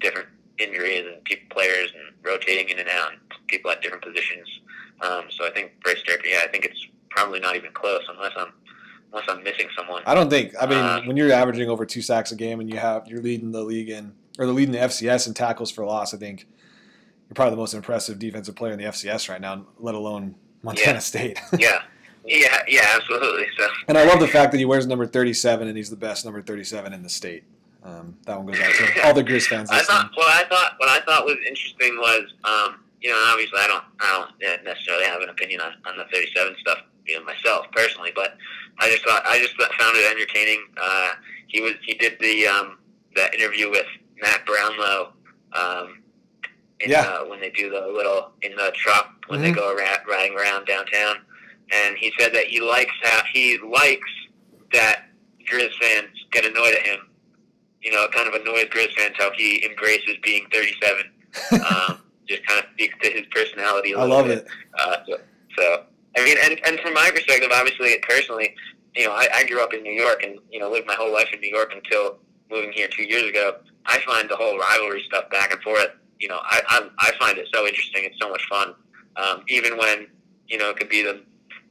different 0.00 0.28
injuries 0.58 1.04
and 1.06 1.22
people, 1.24 1.46
players 1.50 1.90
and 1.94 2.14
rotating 2.24 2.68
in 2.68 2.78
and 2.78 2.88
out, 2.88 3.12
and 3.12 3.20
people 3.46 3.70
at 3.70 3.82
different 3.82 4.04
positions. 4.04 4.48
Um, 5.00 5.24
so 5.30 5.46
I 5.46 5.50
think 5.50 5.72
Bryce 5.82 5.98
Sterk, 6.06 6.22
yeah, 6.24 6.40
I 6.42 6.48
think 6.48 6.64
it's 6.64 6.86
probably 7.10 7.40
not 7.40 7.56
even 7.56 7.72
close 7.72 8.02
unless 8.08 8.32
I'm 8.36 8.52
unless 9.12 9.28
I'm 9.28 9.42
missing 9.44 9.68
someone. 9.76 10.02
I 10.06 10.14
don't 10.14 10.28
think. 10.30 10.54
I 10.60 10.66
mean, 10.66 10.78
Uh, 10.78 11.02
when 11.04 11.16
you're 11.16 11.32
averaging 11.32 11.68
over 11.68 11.86
two 11.86 12.02
sacks 12.02 12.32
a 12.32 12.36
game 12.36 12.60
and 12.60 12.68
you 12.68 12.78
have 12.78 13.06
you're 13.08 13.22
leading 13.22 13.52
the 13.52 13.62
league 13.62 13.88
in 13.88 14.12
or 14.38 14.46
the 14.46 14.52
leading 14.52 14.72
the 14.72 14.78
FCS 14.80 15.26
in 15.28 15.34
tackles 15.34 15.70
for 15.70 15.84
loss, 15.84 16.12
I 16.14 16.16
think 16.18 16.46
you're 17.28 17.34
probably 17.34 17.52
the 17.52 17.56
most 17.56 17.74
impressive 17.74 18.18
defensive 18.18 18.56
player 18.56 18.72
in 18.72 18.78
the 18.78 18.86
FCS 18.86 19.28
right 19.28 19.40
now, 19.40 19.66
let 19.78 19.94
alone 19.94 20.34
Montana 20.64 20.94
Yeah. 20.94 20.98
State. 20.98 21.40
yeah, 21.58 21.82
yeah, 22.24 22.62
yeah, 22.66 22.86
absolutely. 22.96 23.46
So 23.56 23.68
and 23.88 23.98
I 23.98 24.04
love 24.04 24.20
the 24.20 24.28
fact 24.28 24.52
that 24.52 24.58
he 24.58 24.64
wears 24.64 24.86
number 24.86 25.06
37 25.06 25.68
and 25.68 25.76
he's 25.76 25.90
the 25.90 25.96
best 25.96 26.24
number 26.24 26.42
37 26.42 26.92
in 26.92 27.02
the 27.02 27.08
state. 27.08 27.44
Um, 27.82 28.16
that 28.24 28.36
one 28.38 28.46
goes 28.46 28.60
out 28.60 28.72
to 28.72 29.06
all 29.06 29.12
the 29.12 29.22
Grizz 29.22 29.46
fans 29.46 29.68
I 29.72 29.80
thought 29.82 30.10
what 30.14 30.28
I 30.28 30.48
thought 30.48 30.72
what 30.78 30.88
I 30.88 31.04
thought 31.04 31.26
was 31.26 31.36
interesting 31.46 31.98
was 31.98 32.32
um, 32.44 32.80
you 33.02 33.10
know 33.10 33.22
obviously 33.28 33.58
I 33.60 33.66
don't 33.66 33.84
I 34.00 34.26
don't 34.40 34.64
necessarily 34.64 35.04
have 35.04 35.20
an 35.20 35.28
opinion 35.28 35.60
on, 35.60 35.74
on 35.84 35.98
the 35.98 36.04
37 36.10 36.56
stuff 36.60 36.78
you 37.06 37.18
know 37.18 37.24
myself 37.26 37.66
personally, 37.72 38.10
but 38.14 38.38
I 38.78 38.88
just 38.90 39.04
thought 39.04 39.22
I 39.26 39.38
just 39.38 39.54
found 39.78 39.96
it 39.98 40.10
entertaining. 40.10 40.64
Uh, 40.80 41.12
he 41.48 41.60
was 41.60 41.74
he 41.84 41.92
did 41.94 42.18
the 42.20 42.46
um, 42.46 42.78
that 43.16 43.34
interview 43.34 43.70
with 43.70 43.86
Matt 44.22 44.46
Brownlow. 44.46 45.12
Um, 45.52 46.00
in, 46.84 46.90
Yeah. 46.90 47.02
uh, 47.02 47.24
when 47.24 47.40
they 47.40 47.50
do 47.50 47.70
the 47.70 47.80
little 47.88 48.32
in 48.42 48.54
the 48.56 48.72
truck 48.76 49.10
when 49.28 49.40
they 49.40 49.50
Mhm. 49.50 49.56
go 49.56 49.72
around, 49.74 49.98
riding 50.06 50.36
around 50.36 50.66
downtown, 50.66 51.16
and 51.72 51.96
he 51.96 52.12
said 52.18 52.32
that 52.34 52.46
he 52.46 52.60
likes 52.60 52.92
how 53.02 53.22
he 53.32 53.58
likes 53.58 54.08
that 54.72 55.08
Grizz 55.50 55.74
fans 55.80 56.08
get 56.30 56.44
annoyed 56.44 56.74
at 56.74 56.82
him. 56.86 57.08
You 57.82 57.92
know, 57.92 58.04
it 58.04 58.12
kind 58.12 58.28
of 58.28 58.34
annoys 58.34 58.66
Grizz 58.66 58.94
fans 58.94 59.14
how 59.18 59.30
he 59.32 59.64
embraces 59.64 60.16
being 60.22 60.46
37. 60.52 61.10
um, 61.66 62.00
just 62.28 62.46
kind 62.46 62.60
of 62.64 62.70
speaks 62.72 62.94
to 63.02 63.10
his 63.10 63.26
personality. 63.30 63.92
a 63.92 63.98
I 63.98 64.04
love 64.04 64.26
bit. 64.26 64.38
it. 64.38 64.46
Uh, 64.78 64.96
so, 65.08 65.20
so, 65.58 65.82
I 66.16 66.24
mean, 66.24 66.36
and, 66.42 66.60
and 66.66 66.80
from 66.80 66.94
my 66.94 67.10
perspective, 67.10 67.50
obviously, 67.52 67.98
personally, 68.08 68.54
you 68.94 69.04
know, 69.06 69.12
I, 69.12 69.28
I 69.34 69.44
grew 69.44 69.60
up 69.62 69.74
in 69.74 69.82
New 69.82 69.92
York 69.92 70.22
and, 70.22 70.38
you 70.50 70.60
know, 70.60 70.70
lived 70.70 70.86
my 70.86 70.94
whole 70.94 71.12
life 71.12 71.28
in 71.32 71.40
New 71.40 71.50
York 71.54 71.72
until 71.74 72.18
moving 72.50 72.72
here 72.72 72.88
two 72.88 73.02
years 73.04 73.24
ago. 73.28 73.56
I 73.86 73.98
find 74.00 74.28
the 74.30 74.36
whole 74.36 74.56
rivalry 74.58 75.02
stuff 75.06 75.28
back 75.30 75.52
and 75.52 75.60
forth, 75.62 75.90
you 76.24 76.30
know, 76.30 76.40
I, 76.42 76.62
I, 76.68 76.88
I 76.98 77.12
find 77.18 77.36
it 77.36 77.46
so 77.52 77.66
interesting. 77.66 78.02
It's 78.04 78.16
so 78.18 78.30
much 78.30 78.42
fun. 78.48 78.74
Um, 79.16 79.44
even 79.48 79.76
when, 79.76 80.06
you 80.48 80.56
know, 80.56 80.70
it 80.70 80.78
could 80.78 80.88
be 80.88 81.02
the, 81.02 81.22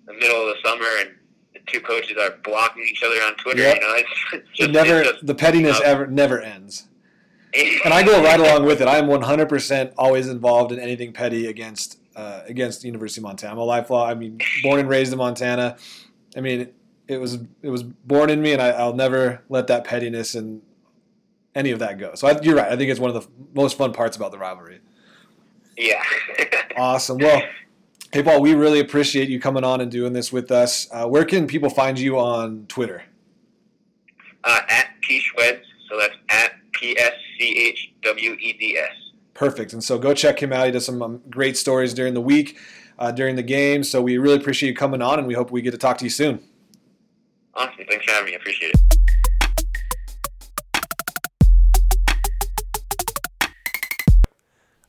the 0.06 0.14
middle 0.14 0.48
of 0.48 0.56
the 0.56 0.58
summer 0.64 0.86
and 1.00 1.10
the 1.56 1.60
two 1.66 1.80
coaches 1.82 2.16
are 2.22 2.38
blocking 2.44 2.84
each 2.84 3.02
other 3.04 3.16
on 3.16 3.34
Twitter, 3.38 3.64
Yep. 3.64 3.76
you 3.76 3.82
know, 3.82 3.94
it's, 3.96 4.10
it's 4.34 4.50
just, 4.56 4.70
It 4.70 4.72
never 4.74 5.00
it's 5.00 5.12
just, 5.14 5.26
the 5.26 5.34
pettiness 5.34 5.80
you 5.80 5.86
know, 5.86 5.90
ever 5.90 6.06
never 6.06 6.40
ends. 6.40 6.88
and 7.84 7.92
I 7.96 8.04
go 8.04 8.24
right 8.24 8.40
along 8.40 8.66
with 8.66 8.80
it. 8.80 8.88
I 8.88 8.98
am 8.98 9.08
100% 9.08 9.94
always 9.98 10.28
involved 10.28 10.72
in 10.72 10.80
anything 10.80 11.14
petty 11.14 11.48
against 11.48 11.98
uh, 12.16 12.42
against 12.48 12.84
University 12.84 13.22
of 13.22 13.24
Montana. 13.24 13.54
I'm 13.54 13.58
a 13.58 13.64
lifelong. 13.64 14.08
I 14.08 14.14
mean, 14.14 14.40
born 14.62 14.80
and 14.80 14.88
raised 14.88 15.12
in 15.14 15.18
Montana. 15.18 15.78
I 16.38 16.42
mean, 16.42 16.70
it 17.08 17.18
was 17.18 17.40
it 17.64 17.70
was 17.70 17.82
born 17.82 18.30
in 18.30 18.40
me, 18.40 18.54
and 18.54 18.62
I, 18.62 18.70
I'll 18.70 18.94
never 18.94 19.42
let 19.50 19.66
that 19.68 19.84
pettiness 19.84 20.36
and 20.36 20.62
any 21.56 21.72
of 21.72 21.80
that 21.80 21.98
go. 21.98 22.16
So 22.16 22.28
I, 22.28 22.40
you're 22.42 22.56
right. 22.56 22.72
I 22.72 22.76
think 22.76 22.90
it's 22.92 23.00
one 23.00 23.16
of 23.16 23.24
the 23.24 23.30
most 23.54 23.78
fun 23.78 23.94
parts 23.94 24.18
about 24.18 24.32
the 24.32 24.38
rivalry. 24.38 24.80
Yeah. 25.78 26.04
Awesome. 26.76 27.20
Well, 27.20 27.44
hey 28.12 28.24
Paul, 28.24 28.42
we 28.42 28.56
really 28.56 28.80
appreciate 28.80 29.30
you 29.30 29.40
coming 29.40 29.64
on 29.64 29.80
and 29.80 29.92
doing 29.92 30.12
this 30.12 30.34
with 30.34 30.52
us. 30.52 30.88
Uh, 30.92 31.06
where 31.06 31.24
can 31.24 31.46
people 31.46 31.70
find 31.70 32.00
you 32.00 32.18
on 32.18 32.66
Twitter? 32.68 33.04
uh, 34.44 34.62
at 34.70 34.88
P 35.02 35.22
Schweds, 35.22 35.62
so 35.90 35.98
that's 35.98 36.16
at 36.30 36.54
P 36.74 36.98
S 36.98 37.14
C 37.38 37.58
H 37.58 37.94
W 38.04 38.36
E 38.40 38.54
D 38.54 38.78
S. 38.78 38.92
Perfect. 39.34 39.74
And 39.74 39.84
so 39.84 39.98
go 39.98 40.14
check 40.14 40.42
him 40.42 40.54
out. 40.54 40.66
He 40.66 40.72
does 40.72 40.86
some 40.86 41.02
um, 41.02 41.22
great 41.30 41.58
stories 41.58 41.94
during 41.94 42.14
the 42.14 42.22
week, 42.22 42.58
uh, 43.00 43.12
during 43.12 43.36
the 43.36 43.44
game. 43.44 43.84
So 43.84 44.02
we 44.02 44.18
really 44.18 44.38
appreciate 44.38 44.70
you 44.70 44.76
coming 44.76 45.02
on, 45.02 45.20
and 45.20 45.28
we 45.28 45.34
hope 45.34 45.52
we 45.52 45.62
get 45.62 45.72
to 45.72 45.78
talk 45.78 45.98
to 46.00 46.04
you 46.04 46.12
soon. 46.12 46.40
Awesome. 47.56 47.86
Thanks 47.88 48.06
for 48.06 48.12
having 48.12 48.28
me. 48.28 48.34
I 48.34 48.36
appreciate 48.38 48.74
it. 48.74 48.98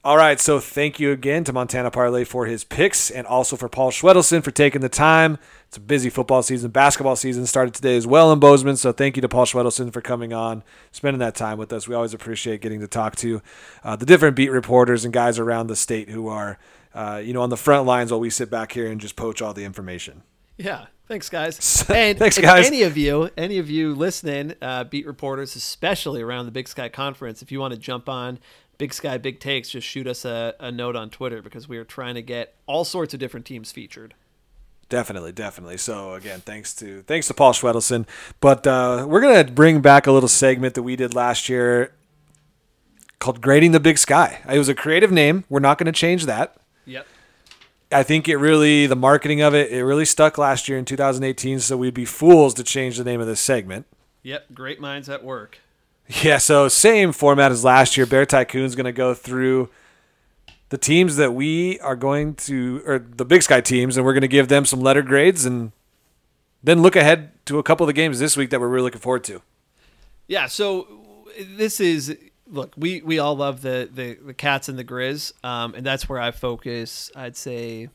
All 0.05 0.18
right. 0.18 0.39
So 0.39 0.60
thank 0.60 1.01
you 1.01 1.12
again 1.12 1.44
to 1.44 1.52
Montana 1.55 1.90
Parlay 1.90 2.24
for 2.24 2.44
his 2.44 2.62
picks, 2.62 3.10
and 3.10 3.26
also 3.26 3.56
for 3.56 3.70
Paul 3.70 3.90
Schwedelson 3.90 4.44
for 4.44 4.51
taking 4.51 4.82
the 4.82 4.90
time. 4.90 5.39
It's 5.68 5.78
a 5.78 5.81
busy 5.81 6.10
football 6.10 6.43
season. 6.43 6.70
Basketball 6.70 7.16
season 7.16 7.47
started 7.47 7.72
today 7.72 7.97
as 7.97 8.06
well 8.06 8.31
in 8.31 8.39
Bozeman. 8.39 8.76
So 8.76 8.93
thank 8.93 9.16
you 9.16 9.22
to 9.22 9.31
Paul 9.31 9.47
Schwedelson 9.47 9.90
for 9.94 10.02
coming 10.02 10.35
on, 10.35 10.62
spending 10.93 11.20
that 11.20 11.35
time 11.35 11.56
with 11.56 11.72
us. 11.72 11.89
We 11.89 11.94
always 11.94 12.12
appreciate 12.12 12.60
getting 12.60 12.81
to 12.81 12.86
talk 12.86 13.16
to 13.16 13.40
uh, 13.82 13.97
the 13.97 14.05
different 14.05 14.36
beat 14.36 14.51
reporters 14.51 15.06
and 15.06 15.14
guys 15.14 15.39
around 15.39 15.68
the 15.68 15.76
state 15.76 16.10
who 16.10 16.28
are, 16.28 16.59
uh, 16.93 17.22
you 17.24 17.32
know, 17.32 17.40
on 17.40 17.48
the 17.48 17.56
front 17.56 17.86
lines 17.86 18.10
while 18.10 18.20
we 18.20 18.28
sit 18.28 18.51
back 18.51 18.72
here 18.72 18.86
and 18.86 19.01
just 19.01 19.16
poach 19.16 19.40
all 19.40 19.55
the 19.55 19.64
information. 19.64 20.22
Yeah. 20.59 20.86
Thanks, 21.06 21.28
guys. 21.28 21.85
And 21.90 22.18
Thanks, 22.18 22.39
guys. 22.39 22.66
Any 22.66 22.82
of 22.82 22.97
you, 22.97 23.31
any 23.36 23.59
of 23.59 23.68
you 23.68 23.94
listening, 23.94 24.55
uh, 24.62 24.85
beat 24.85 25.06
reporters, 25.06 25.55
especially 25.55 26.22
around 26.22 26.47
the 26.47 26.52
Big 26.52 26.68
Sky 26.68 26.89
Conference, 26.89 27.43
if 27.43 27.52
you 27.52 27.60
want 27.60 27.74
to 27.74 27.81
jump 27.81 28.09
on 28.09 28.39
Big 28.78 28.92
Sky 28.92 29.18
Big 29.18 29.40
Takes, 29.40 29.70
just 29.70 29.86
shoot 29.86 30.06
us 30.06 30.24
a, 30.24 30.55
a 30.60 30.72
note 30.72 30.96
on 30.96 31.10
Twitter 31.10 31.42
because 31.42 31.68
we 31.68 31.78
are 31.78 31.84
trying 31.84 32.14
to 32.14 32.22
get 32.22 32.55
all 32.66 32.84
sorts 32.84 33.14
of 33.14 33.20
different 33.20 33.46
teams 33.46 33.72
featured. 33.72 34.14
Definitely, 34.88 35.32
definitely. 35.32 35.78
So 35.78 36.14
again, 36.14 36.40
thanks 36.40 36.74
to 36.76 37.02
thanks 37.02 37.26
to 37.28 37.34
Paul 37.34 37.52
Schwedelson. 37.52 38.06
But 38.40 38.66
uh, 38.66 39.06
we're 39.09 39.20
gonna 39.20 39.44
bring 39.44 39.80
back 39.80 40.06
a 40.06 40.12
little 40.12 40.28
segment 40.28 40.74
that 40.74 40.82
we 40.82 40.96
did 40.96 41.14
last 41.14 41.48
year 41.48 41.94
called 43.18 43.40
"Grading 43.40 43.72
the 43.72 43.80
Big 43.80 43.98
Sky." 43.98 44.40
It 44.48 44.59
was 44.59 44.68
a 44.68 44.74
creative 44.74 45.10
name. 45.10 45.44
We're 45.48 45.60
not 45.60 45.78
going 45.78 45.86
to 45.86 45.92
change 45.92 46.26
that. 46.26 46.56
Yep. 46.84 47.06
I 47.90 48.02
think 48.02 48.28
it 48.28 48.36
really 48.36 48.86
the 48.86 48.96
marketing 48.96 49.40
of 49.40 49.55
it 49.55 49.72
it 49.72 49.84
really 49.84 50.05
stuck 50.05 50.36
last 50.36 50.68
year 50.68 50.78
in 50.78 50.84
2018. 50.84 51.60
So 51.60 51.76
we'd 51.76 51.94
be 51.94 52.05
fools 52.05 52.55
to 52.55 52.64
change 52.64 52.98
the 52.98 53.05
name 53.05 53.20
of 53.20 53.26
this 53.26 53.40
segment. 53.40 53.86
Yep. 54.22 54.55
Great 54.55 54.80
minds 54.80 55.09
at 55.09 55.24
work. 55.24 55.59
Yeah. 56.09 56.39
So 56.39 56.68
same 56.68 57.12
format 57.12 57.52
as 57.52 57.64
last 57.64 57.97
year. 57.97 58.06
Bear 58.06 58.26
Tycoon's 58.26 58.74
going 58.74 58.85
to 58.85 58.93
go 58.93 59.14
through 59.14 59.70
the 60.68 60.78
teams 60.78 61.16
that 61.16 61.32
we 61.32 61.78
are 61.81 61.97
going 61.97 62.35
to, 62.35 62.82
or 62.86 62.98
the 62.98 63.24
Big 63.24 63.43
Sky 63.43 63.60
teams, 63.60 63.97
and 63.97 64.05
we're 64.05 64.12
going 64.12 64.22
to 64.22 64.28
give 64.28 64.48
them 64.48 64.64
some 64.64 64.81
letter 64.81 65.02
grades 65.02 65.44
and 65.44 65.72
then 66.62 66.82
look 66.82 66.97
ahead 66.97 67.31
to 67.47 67.59
a 67.59 67.62
couple 67.62 67.85
of 67.85 67.89
the 67.89 67.93
games 67.93 68.18
this 68.18 68.36
week 68.36 68.51
that 68.51 68.60
we're 68.60 68.68
really 68.68 68.85
looking 68.85 69.01
forward 69.01 69.24
to. 69.24 69.43
Yeah, 70.26 70.47
so 70.47 71.26
this 71.56 71.81
is 71.81 72.16
look, 72.47 72.72
we 72.76 73.02
we 73.02 73.18
all 73.18 73.36
love 73.36 73.62
the 73.62 73.89
the, 73.93 74.14
the 74.14 74.35
cats 74.35 74.68
and 74.68 74.78
the 74.78 74.85
grizz, 74.85 75.32
um, 75.44 75.74
and 75.74 75.85
that's 75.85 76.09
where 76.09 76.18
I 76.18 76.31
focus. 76.31 77.10
I'd 77.14 77.36
say 77.36 77.89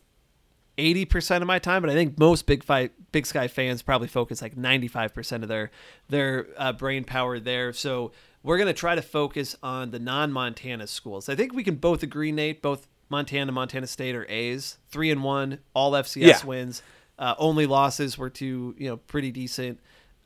eighty 0.80 1.06
percent 1.06 1.41
of 1.43 1.47
my 1.47 1.60
time, 1.60 1.81
but 1.81 1.89
I 1.91 1.93
think 1.93 2.18
most 2.18 2.45
big 2.45 2.64
fight 2.64 2.91
Big 3.11 3.26
Sky 3.26 3.47
fans 3.47 3.81
probably 3.81 4.07
focus 4.07 4.41
like 4.41 4.56
ninety 4.57 4.88
five 4.88 5.14
percent 5.14 5.43
of 5.43 5.49
their 5.49 5.72
their 6.07 6.47
uh, 6.57 6.73
brain 6.73 7.03
power 7.03 7.39
there. 7.39 7.73
So 7.73 8.11
we're 8.43 8.57
gonna 8.57 8.73
try 8.73 8.95
to 8.95 9.01
focus 9.01 9.56
on 9.61 9.91
the 9.91 9.99
non 9.99 10.31
Montana 10.31 10.88
schools. 10.88 11.27
I 11.30 11.35
think 11.35 11.53
we 11.53 11.64
can 11.64 11.76
both 11.76 12.03
agree, 12.03 12.31
Nate. 12.31 12.61
Both 12.61 12.88
Montana, 13.10 13.51
Montana 13.51 13.88
State 13.88 14.15
are 14.15 14.26
A's, 14.30 14.77
three 14.89 15.11
and 15.11 15.23
one, 15.23 15.60
all 15.73 15.91
FCS 15.93 16.22
Yeah. 16.22 16.45
wins. 16.45 16.81
Uh, 17.18 17.35
only 17.38 17.65
losses 17.65 18.18
were 18.18 18.30
to 18.30 18.76
you 18.77 18.88
know 18.89 18.97
pretty 18.97 19.31
decent 19.31 19.80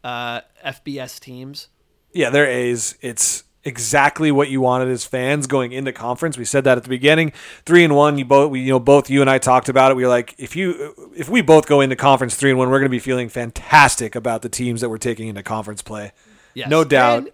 uh, 0.03 0.41
FBS 0.63 1.19
teams. 1.19 1.69
Yeah, 2.13 2.30
they're 2.30 2.45
A's. 2.45 2.95
It's 3.01 3.43
exactly 3.64 4.31
what 4.31 4.49
you 4.49 4.61
wanted 4.61 4.90
as 4.90 5.06
fans 5.06 5.48
going 5.48 5.72
into 5.72 5.91
conference. 5.91 6.38
We 6.38 6.45
said 6.45 6.64
that 6.65 6.77
at 6.77 6.84
the 6.84 6.90
beginning. 6.90 7.31
Three 7.65 7.84
and 7.84 7.95
one. 7.95 8.18
You 8.18 8.26
both, 8.26 8.52
we, 8.52 8.61
you 8.61 8.69
know, 8.69 8.80
both 8.80 9.10
you 9.10 9.22
and 9.22 9.30
I 9.30 9.38
talked 9.38 9.69
about 9.69 9.91
it. 9.91 9.95
We 9.95 10.03
were 10.03 10.10
like, 10.10 10.35
if 10.38 10.56
you, 10.56 11.11
if 11.15 11.30
we 11.30 11.41
both 11.41 11.68
go 11.68 11.81
into 11.81 11.95
conference 11.95 12.35
three 12.35 12.49
and 12.49 12.60
one, 12.60 12.69
we're 12.69 12.80
going 12.80 12.90
to 12.90 12.90
be 12.90 12.99
feeling 12.99 13.30
fantastic 13.30 14.15
about 14.15 14.41
the 14.41 14.49
teams 14.49 14.81
that 14.81 14.90
we're 14.90 14.98
taking 14.98 15.27
into 15.27 15.44
conference 15.44 15.81
play. 15.81 16.11
Yes. 16.53 16.69
No 16.69 16.84
doubt. 16.84 17.30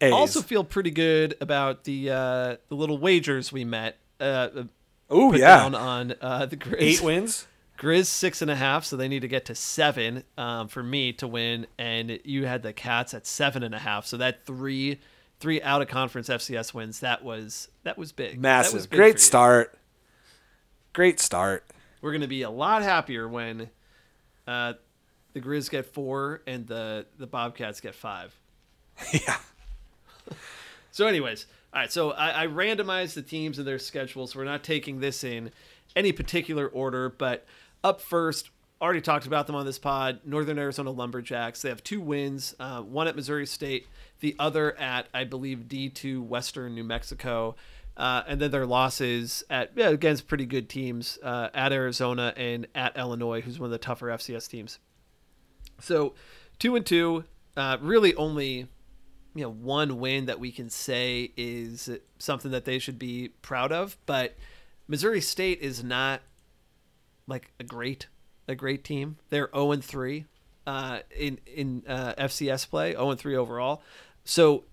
And 0.00 0.12
also 0.12 0.42
feel 0.42 0.64
pretty 0.64 0.90
good 0.90 1.36
about 1.40 1.84
the 1.84 2.10
uh, 2.10 2.56
the 2.68 2.74
little 2.74 2.98
wagers 2.98 3.50
we 3.50 3.64
met. 3.64 3.96
Uh, 4.20 4.64
Ooh, 5.12 5.30
put 5.30 5.40
yeah. 5.40 5.56
down 5.58 5.74
on 5.74 6.14
uh, 6.20 6.46
the 6.46 6.56
Grizz. 6.56 6.76
Eight 6.78 7.00
wins. 7.02 7.46
Grizz 7.78 8.06
six 8.06 8.42
and 8.42 8.50
a 8.50 8.56
half, 8.56 8.84
so 8.84 8.96
they 8.96 9.08
need 9.08 9.20
to 9.20 9.28
get 9.28 9.46
to 9.46 9.54
seven 9.54 10.24
um, 10.38 10.68
for 10.68 10.82
me 10.82 11.12
to 11.14 11.26
win. 11.26 11.66
And 11.78 12.18
you 12.24 12.46
had 12.46 12.62
the 12.62 12.72
Cats 12.72 13.14
at 13.14 13.26
seven 13.26 13.62
and 13.62 13.74
a 13.74 13.78
half, 13.78 14.06
so 14.06 14.16
that 14.18 14.44
three 14.44 14.98
three 15.40 15.60
out 15.62 15.82
of 15.82 15.88
conference 15.88 16.28
FCS 16.28 16.74
wins. 16.74 17.00
That 17.00 17.24
was 17.24 17.68
that 17.84 17.98
was 17.98 18.12
big. 18.12 18.42
That 18.42 18.64
was 18.64 18.72
Massive. 18.74 18.90
big 18.90 18.96
Great 18.96 19.20
start. 19.20 19.78
Great 20.92 21.20
start. 21.20 21.64
We're 22.00 22.12
gonna 22.12 22.28
be 22.28 22.42
a 22.42 22.50
lot 22.50 22.82
happier 22.82 23.28
when 23.28 23.70
uh, 24.46 24.74
the 25.32 25.40
Grizz 25.40 25.70
get 25.70 25.86
four 25.92 26.42
and 26.46 26.66
the 26.66 27.06
the 27.18 27.26
Bobcats 27.26 27.80
get 27.80 27.94
five. 27.94 28.34
yeah. 29.12 29.36
So, 30.90 31.06
anyways, 31.06 31.46
all 31.74 31.80
right. 31.82 31.92
So 31.92 32.12
I, 32.12 32.44
I 32.44 32.46
randomized 32.46 33.14
the 33.14 33.22
teams 33.22 33.58
and 33.58 33.66
their 33.66 33.78
schedules. 33.78 34.34
We're 34.34 34.44
not 34.44 34.64
taking 34.64 35.00
this 35.00 35.22
in 35.24 35.50
any 35.94 36.12
particular 36.12 36.66
order, 36.68 37.10
but 37.10 37.44
up 37.84 38.00
first, 38.00 38.48
already 38.80 39.00
talked 39.02 39.26
about 39.26 39.46
them 39.46 39.56
on 39.56 39.66
this 39.66 39.78
pod. 39.78 40.20
Northern 40.24 40.58
Arizona 40.58 40.90
Lumberjacks. 40.90 41.62
They 41.62 41.68
have 41.68 41.84
two 41.84 42.00
wins, 42.00 42.54
uh, 42.58 42.80
one 42.80 43.08
at 43.08 43.16
Missouri 43.16 43.46
State, 43.46 43.86
the 44.20 44.34
other 44.38 44.76
at 44.78 45.08
I 45.12 45.24
believe 45.24 45.68
D 45.68 45.88
two 45.88 46.22
Western 46.22 46.74
New 46.74 46.84
Mexico. 46.84 47.56
Uh, 47.96 48.22
and 48.28 48.38
then 48.40 48.50
their 48.50 48.66
losses 48.66 49.42
at 49.48 49.70
yeah, 49.74 49.88
against 49.88 50.28
pretty 50.28 50.44
good 50.44 50.68
teams 50.68 51.18
uh, 51.22 51.48
at 51.54 51.72
Arizona 51.72 52.34
and 52.36 52.66
at 52.74 52.94
Illinois, 52.94 53.40
who's 53.40 53.58
one 53.58 53.68
of 53.68 53.70
the 53.70 53.78
tougher 53.78 54.08
FCS 54.08 54.50
teams. 54.50 54.78
So 55.80 56.14
two 56.58 56.76
and 56.76 56.84
two. 56.84 57.24
Uh, 57.56 57.78
really, 57.80 58.14
only 58.16 58.68
you 59.34 59.42
know 59.42 59.50
one 59.50 59.98
win 59.98 60.26
that 60.26 60.38
we 60.38 60.52
can 60.52 60.68
say 60.68 61.32
is 61.38 61.88
something 62.18 62.50
that 62.50 62.66
they 62.66 62.78
should 62.78 62.98
be 62.98 63.30
proud 63.40 63.72
of. 63.72 63.96
But 64.04 64.36
Missouri 64.88 65.22
State 65.22 65.60
is 65.60 65.82
not 65.82 66.20
like 67.26 67.50
a 67.58 67.64
great 67.64 68.08
a 68.48 68.54
great 68.54 68.84
team. 68.84 69.16
They're 69.30 69.50
zero 69.54 69.72
and 69.72 69.84
three 69.84 70.26
uh, 70.66 71.00
in 71.16 71.38
in 71.46 71.82
uh, 71.86 72.14
FCS 72.18 72.68
play, 72.68 72.92
zero 72.92 73.10
and 73.10 73.18
three 73.18 73.36
overall. 73.36 73.82
So 74.26 74.64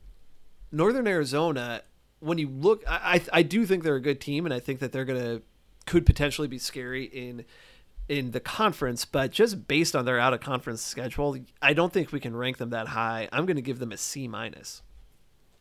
Northern 0.71 1.07
Arizona, 1.07 1.83
when 2.19 2.37
you 2.37 2.49
look, 2.49 2.83
I 2.87 3.21
I 3.31 3.43
do 3.43 3.65
think 3.65 3.83
they're 3.83 3.95
a 3.95 4.01
good 4.01 4.19
team, 4.19 4.45
and 4.45 4.53
I 4.53 4.59
think 4.59 4.79
that 4.79 4.91
they're 4.91 5.05
gonna 5.05 5.41
could 5.85 6.05
potentially 6.05 6.47
be 6.47 6.57
scary 6.57 7.05
in 7.05 7.45
in 8.09 8.31
the 8.31 8.39
conference, 8.39 9.05
but 9.05 9.31
just 9.31 9.67
based 9.67 9.95
on 9.95 10.05
their 10.05 10.19
out 10.19 10.33
of 10.33 10.41
conference 10.41 10.81
schedule, 10.81 11.37
I 11.61 11.73
don't 11.73 11.93
think 11.93 12.11
we 12.11 12.19
can 12.19 12.35
rank 12.35 12.57
them 12.57 12.71
that 12.71 12.87
high. 12.87 13.29
I'm 13.31 13.45
going 13.45 13.55
to 13.55 13.61
give 13.61 13.79
them 13.79 13.91
a 13.91 13.97
C 13.97 14.27
minus. 14.27 14.81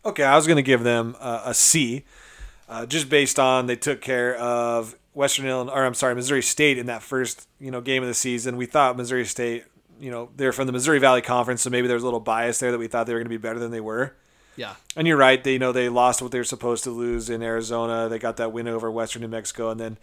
Okay, 0.05 0.25
I 0.25 0.35
was 0.35 0.47
going 0.47 0.57
to 0.57 0.63
give 0.63 0.83
them 0.83 1.15
a, 1.21 1.43
a 1.47 1.55
C, 1.55 2.05
uh, 2.69 2.87
just 2.87 3.09
based 3.09 3.39
on 3.39 3.67
they 3.67 3.77
took 3.77 4.01
care 4.01 4.35
of 4.37 4.97
Western 5.15 5.47
Illinois, 5.47 5.73
or 5.73 5.85
I'm 5.85 5.95
sorry, 5.95 6.17
Missouri 6.17 6.43
State 6.43 6.79
in 6.79 6.87
that 6.87 7.03
first 7.03 7.47
you 7.61 7.71
know 7.71 7.81
game 7.81 8.03
of 8.03 8.09
the 8.09 8.15
season. 8.15 8.57
We 8.57 8.67
thought 8.67 8.97
Missouri 8.97 9.25
State, 9.25 9.65
you 10.03 10.11
know, 10.11 10.31
they're 10.37 10.53
from 10.53 10.67
the 10.67 10.73
Missouri 10.73 10.99
Valley 10.99 11.23
Conference, 11.23 11.63
so 11.63 11.71
maybe 11.71 11.89
there's 11.89 12.03
a 12.03 12.05
little 12.05 12.21
bias 12.21 12.59
there 12.59 12.73
that 12.73 12.79
we 12.79 12.89
thought 12.89 13.07
they 13.07 13.15
were 13.15 13.21
going 13.21 13.27
to 13.27 13.31
be 13.31 13.37
better 13.37 13.59
than 13.59 13.71
they 13.71 13.81
were. 13.81 14.15
Yeah, 14.57 14.75
and 14.97 15.07
you're 15.07 15.17
right. 15.17 15.43
They 15.43 15.55
you 15.55 15.59
know 15.59 15.73
they 15.73 15.89
lost 15.89 16.21
what 16.21 16.33
they 16.33 16.39
were 16.39 16.45
supposed 16.45 16.85
to 16.85 16.91
lose 16.91 17.31
in 17.31 17.43
Arizona. 17.43 18.09
They 18.09 18.19
got 18.19 18.37
that 18.37 18.53
win 18.53 18.69
over 18.69 18.91
Western 18.91 19.23
New 19.23 19.29
Mexico, 19.29 19.71
and 19.71 19.81
then 19.81 19.97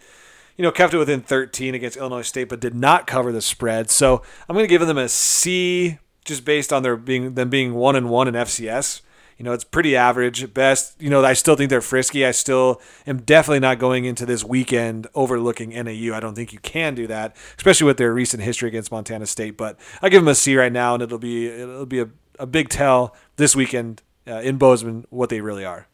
you 0.60 0.62
know, 0.62 0.70
kept 0.70 0.92
it 0.92 0.98
within 0.98 1.22
13 1.22 1.74
against 1.74 1.96
Illinois 1.96 2.20
State, 2.20 2.50
but 2.50 2.60
did 2.60 2.74
not 2.74 3.06
cover 3.06 3.32
the 3.32 3.40
spread. 3.40 3.90
So 3.90 4.20
I'm 4.46 4.54
going 4.54 4.64
to 4.64 4.68
give 4.68 4.86
them 4.86 4.98
a 4.98 5.08
C, 5.08 5.98
just 6.26 6.44
based 6.44 6.70
on 6.70 6.82
their 6.82 6.96
being 6.96 7.32
them 7.32 7.48
being 7.48 7.72
one 7.72 7.96
and 7.96 8.10
one 8.10 8.28
in 8.28 8.34
FCS. 8.34 9.00
You 9.40 9.44
know, 9.44 9.54
it's 9.54 9.64
pretty 9.64 9.96
average 9.96 10.42
at 10.42 10.52
best. 10.52 11.00
You 11.00 11.08
know, 11.08 11.24
I 11.24 11.32
still 11.32 11.56
think 11.56 11.70
they're 11.70 11.80
frisky. 11.80 12.26
I 12.26 12.30
still 12.30 12.78
am 13.06 13.22
definitely 13.22 13.60
not 13.60 13.78
going 13.78 14.04
into 14.04 14.26
this 14.26 14.44
weekend 14.44 15.06
overlooking 15.14 15.70
NAU. 15.70 16.14
I 16.14 16.20
don't 16.20 16.34
think 16.34 16.52
you 16.52 16.58
can 16.58 16.94
do 16.94 17.06
that, 17.06 17.34
especially 17.56 17.86
with 17.86 17.96
their 17.96 18.12
recent 18.12 18.42
history 18.42 18.68
against 18.68 18.92
Montana 18.92 19.24
State. 19.24 19.56
But 19.56 19.80
I 20.02 20.10
give 20.10 20.20
them 20.20 20.28
a 20.28 20.34
C 20.34 20.58
right 20.58 20.70
now, 20.70 20.92
and 20.92 21.02
it'll 21.02 21.16
be 21.16 21.46
it'll 21.46 21.86
be 21.86 22.00
a, 22.00 22.10
a 22.38 22.44
big 22.44 22.68
tell 22.68 23.16
this 23.36 23.56
weekend 23.56 24.02
uh, 24.28 24.40
in 24.40 24.58
Bozeman 24.58 25.06
what 25.08 25.30
they 25.30 25.40
really 25.40 25.64
are. 25.64 25.86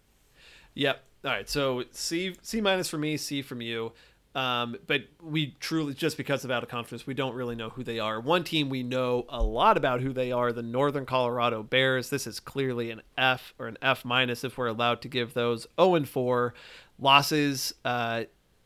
Yep. 0.74 1.04
All 1.24 1.30
right. 1.30 1.48
So 1.48 1.84
C 1.92 2.34
C 2.42 2.60
minus 2.60 2.88
for 2.88 2.98
me, 2.98 3.16
C 3.16 3.42
from 3.42 3.60
you. 3.60 3.92
Um, 4.36 4.76
but 4.86 5.04
we 5.22 5.56
truly, 5.60 5.94
just 5.94 6.18
because 6.18 6.44
of 6.44 6.50
out 6.50 6.62
of 6.62 6.68
conference, 6.68 7.06
we 7.06 7.14
don't 7.14 7.34
really 7.34 7.56
know 7.56 7.70
who 7.70 7.82
they 7.82 7.98
are. 7.98 8.20
One 8.20 8.44
team 8.44 8.68
we 8.68 8.82
know 8.82 9.24
a 9.30 9.42
lot 9.42 9.78
about 9.78 10.02
who 10.02 10.12
they 10.12 10.30
are, 10.30 10.52
the 10.52 10.62
Northern 10.62 11.06
Colorado 11.06 11.62
Bears. 11.62 12.10
This 12.10 12.26
is 12.26 12.38
clearly 12.38 12.90
an 12.90 13.00
F 13.16 13.54
or 13.58 13.66
an 13.66 13.78
F 13.80 14.04
minus 14.04 14.44
if 14.44 14.58
we're 14.58 14.66
allowed 14.66 15.00
to 15.00 15.08
give 15.08 15.32
those. 15.32 15.66
0 15.80 15.94
and 15.94 16.06
4 16.06 16.52
losses, 16.98 17.72
uh, 17.86 18.24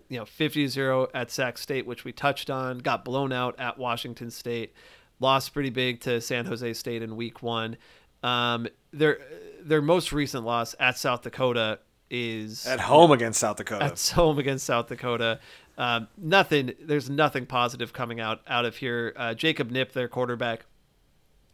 you 0.08 0.18
know, 0.18 0.24
50 0.24 0.66
0 0.66 1.06
at 1.14 1.30
Sac 1.30 1.56
State, 1.56 1.86
which 1.86 2.04
we 2.04 2.10
touched 2.10 2.50
on, 2.50 2.78
got 2.78 3.04
blown 3.04 3.32
out 3.32 3.54
at 3.60 3.78
Washington 3.78 4.32
State, 4.32 4.74
lost 5.20 5.54
pretty 5.54 5.70
big 5.70 6.00
to 6.00 6.20
San 6.20 6.46
Jose 6.46 6.72
State 6.72 7.00
in 7.00 7.14
week 7.14 7.44
one. 7.44 7.76
Um, 8.24 8.66
their 8.92 9.20
their 9.62 9.82
most 9.82 10.12
recent 10.12 10.44
loss 10.44 10.74
at 10.80 10.98
South 10.98 11.22
Dakota 11.22 11.78
is 12.10 12.66
at 12.66 12.80
home 12.80 13.12
against 13.12 13.40
South 13.40 13.56
Dakota. 13.56 13.84
At 13.84 14.12
home 14.14 14.38
against 14.38 14.66
South 14.66 14.88
Dakota. 14.88 15.40
Um, 15.78 16.08
nothing. 16.18 16.74
There's 16.80 17.08
nothing 17.08 17.46
positive 17.46 17.92
coming 17.92 18.20
out 18.20 18.40
out 18.46 18.64
of 18.64 18.76
here. 18.76 19.14
Uh, 19.16 19.34
Jacob 19.34 19.70
Knipp, 19.70 19.92
their 19.92 20.08
quarterback. 20.08 20.66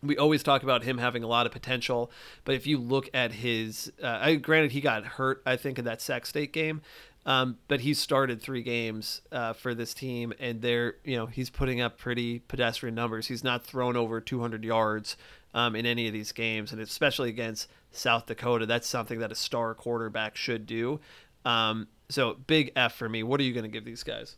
We 0.03 0.17
always 0.17 0.43
talk 0.43 0.63
about 0.63 0.85
him 0.85 0.99
having 0.99 1.23
a 1.23 1.27
lot 1.27 1.47
of 1.47 1.53
potential, 1.53 2.11
but 2.45 2.55
if 2.55 2.67
you 2.67 2.79
look 2.79 3.09
at 3.15 3.33
his, 3.33 3.91
uh, 4.03 4.19
I, 4.21 4.35
granted 4.35 4.73
he 4.73 4.81
got 4.81 5.05
hurt, 5.05 5.43
I 5.47 5.57
think 5.57 5.79
in 5.79 5.85
that 5.87 6.03
Sac 6.03 6.27
State 6.27 6.53
game, 6.53 6.83
um, 7.25 7.59
but 7.67 7.81
he's 7.81 7.99
started 7.99 8.41
three 8.41 8.63
games 8.63 9.23
uh, 9.33 9.53
for 9.53 9.75
this 9.75 9.95
team, 9.95 10.33
and 10.39 10.61
they're 10.61 10.97
you 11.05 11.17
know 11.17 11.27
he's 11.27 11.51
putting 11.51 11.81
up 11.81 11.99
pretty 11.99 12.41
pedestrian 12.41 12.95
numbers. 12.95 13.29
He's 13.29 13.43
not 13.43 13.65
thrown 13.65 13.97
over 13.97 14.21
200 14.21 14.65
yards 14.65 15.17
um, 15.57 15.75
in 15.75 15.87
any 15.87 16.07
of 16.07 16.13
these 16.13 16.33
games, 16.33 16.71
and 16.71 16.81
especially 16.83 17.31
against 17.31 17.69
South 17.91 18.27
Dakota, 18.27 18.67
that's 18.67 18.87
something 18.87 19.21
that 19.21 19.33
a 19.33 19.35
star 19.35 19.75
quarterback 19.75 20.37
should 20.37 20.67
do. 20.67 21.01
Um, 21.47 21.89
so 22.11 22.35
big 22.47 22.73
F 22.77 22.95
for 22.95 23.09
me. 23.09 23.23
What 23.23 23.41
are 23.41 23.43
you 23.43 23.55
going 23.55 23.65
to 23.65 23.71
give 23.71 23.87
these 23.87 24.03
guys? 24.03 24.37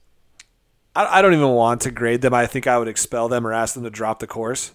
I, 0.94 1.18
I 1.18 1.22
don't 1.22 1.34
even 1.34 1.48
want 1.50 1.80
to 1.82 1.90
grade 1.90 2.20
them. 2.20 2.32
I 2.32 2.46
think 2.46 2.68
I 2.68 2.78
would 2.78 2.86
expel 2.86 3.28
them 3.28 3.44
or 3.44 3.52
ask 3.52 3.74
them 3.74 3.82
to 3.82 3.90
drop 3.90 4.20
the 4.20 4.28
course. 4.28 4.74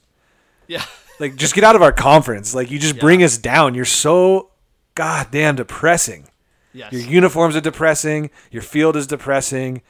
Yeah. 0.68 0.84
like 1.20 1.38
just 1.38 1.56
get 1.56 1.64
out 1.64 1.78
of 1.78 1.82
our 1.82 1.94
conference. 1.94 2.54
Like 2.54 2.70
you 2.70 2.78
just 2.78 2.96
yeah. 2.96 3.02
bring 3.02 3.24
us 3.24 3.38
down. 3.38 3.74
You're 3.74 3.86
so 3.86 4.52
goddamn 4.96 5.56
depressing. 5.56 6.28
Yes. 6.74 6.92
Your 6.92 7.04
uniforms 7.04 7.56
are 7.56 7.62
depressing. 7.62 8.32
Your 8.52 8.64
field 8.64 8.98
is 8.98 9.08
depressing. 9.08 9.82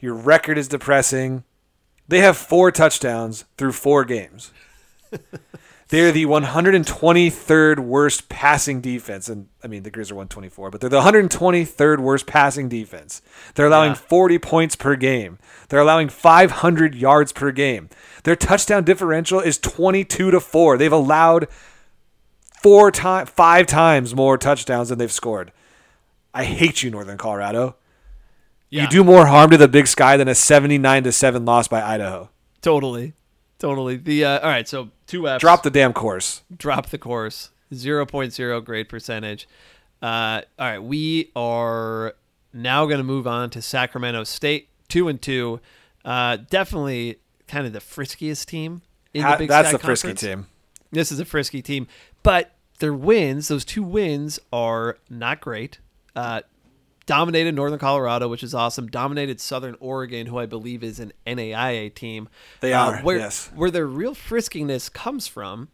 Your 0.00 0.14
record 0.14 0.58
is 0.58 0.68
depressing. 0.68 1.44
They 2.08 2.20
have 2.20 2.36
four 2.36 2.70
touchdowns 2.70 3.46
through 3.56 3.72
four 3.72 4.04
games. 4.04 4.52
They're 5.88 6.12
the 6.12 6.26
123rd 6.26 7.78
worst 7.78 8.28
passing 8.28 8.82
defense. 8.82 9.28
And 9.28 9.48
I 9.64 9.68
mean, 9.68 9.84
the 9.84 9.90
Grizz 9.90 10.10
are 10.10 10.16
124, 10.16 10.70
but 10.70 10.80
they're 10.80 10.90
the 10.90 11.00
123rd 11.00 12.00
worst 12.00 12.26
passing 12.26 12.68
defense. 12.68 13.22
They're 13.54 13.66
allowing 13.66 13.92
yeah. 13.92 13.96
40 13.96 14.38
points 14.38 14.76
per 14.76 14.96
game. 14.96 15.38
They're 15.68 15.80
allowing 15.80 16.10
500 16.10 16.94
yards 16.94 17.32
per 17.32 17.52
game. 17.52 17.88
Their 18.24 18.36
touchdown 18.36 18.84
differential 18.84 19.40
is 19.40 19.56
22 19.56 20.30
to 20.30 20.40
4. 20.40 20.76
They've 20.76 20.92
allowed 20.92 21.48
four 22.60 22.90
times, 22.90 23.30
five 23.30 23.66
times 23.66 24.14
more 24.14 24.36
touchdowns 24.36 24.90
than 24.90 24.98
they've 24.98 25.10
scored. 25.10 25.52
I 26.34 26.44
hate 26.44 26.82
you, 26.82 26.90
Northern 26.90 27.16
Colorado. 27.16 27.76
Yeah. 28.68 28.82
You 28.82 28.88
do 28.88 29.04
more 29.04 29.26
harm 29.26 29.50
to 29.52 29.56
the 29.56 29.68
Big 29.68 29.86
Sky 29.86 30.18
than 30.18 30.28
a 30.28 30.34
79 30.34 31.04
to 31.04 31.12
7 31.12 31.46
loss 31.46 31.66
by 31.66 31.82
Idaho. 31.82 32.28
Totally. 32.60 33.14
Totally. 33.58 33.96
The 33.96 34.24
uh, 34.24 34.40
all 34.40 34.50
right, 34.50 34.68
so 34.68 34.90
two 35.08 35.26
F's. 35.26 35.40
Drop 35.40 35.64
the 35.64 35.70
damn 35.70 35.92
course. 35.92 36.42
Drop 36.56 36.90
the 36.90 36.98
course. 36.98 37.50
0.0 37.72 38.64
grade 38.64 38.88
percentage. 38.88 39.48
Uh, 40.00 40.42
all 40.58 40.70
right, 40.70 40.78
we 40.78 41.30
are 41.34 42.14
now 42.52 42.86
going 42.86 42.98
to 42.98 43.04
move 43.04 43.26
on 43.26 43.50
to 43.50 43.60
Sacramento 43.60 44.24
State, 44.24 44.68
two 44.88 45.08
and 45.08 45.20
two. 45.20 45.60
Uh, 46.04 46.36
definitely 46.48 47.18
kind 47.48 47.66
of 47.66 47.72
the 47.72 47.80
friskiest 47.80 48.46
team 48.46 48.82
in 49.12 49.22
the 49.22 49.36
Big 49.36 49.48
That's 49.48 49.68
Sky 49.68 49.76
the 49.76 49.82
frisky 49.82 50.14
team. 50.14 50.46
This 50.90 51.10
is 51.12 51.20
a 51.20 51.24
frisky 51.24 51.60
team, 51.60 51.86
but 52.22 52.52
their 52.78 52.94
wins, 52.94 53.48
those 53.48 53.64
two 53.64 53.82
wins, 53.82 54.38
are 54.52 54.98
not 55.10 55.40
great. 55.40 55.80
Uh, 56.14 56.42
dominated 57.08 57.54
Northern 57.54 57.78
Colorado, 57.78 58.28
which 58.28 58.44
is 58.44 58.54
awesome. 58.54 58.86
Dominated 58.86 59.40
Southern 59.40 59.74
Oregon, 59.80 60.26
who 60.26 60.38
I 60.38 60.46
believe 60.46 60.84
is 60.84 61.00
an 61.00 61.12
NAIA 61.26 61.92
team. 61.92 62.28
They 62.60 62.74
uh, 62.74 62.84
are. 62.84 62.94
Uh, 62.96 63.02
where, 63.02 63.18
yes. 63.18 63.50
Where 63.56 63.70
their 63.70 63.86
real 63.86 64.14
friskiness 64.14 64.92
comes 64.92 65.26
from 65.26 65.68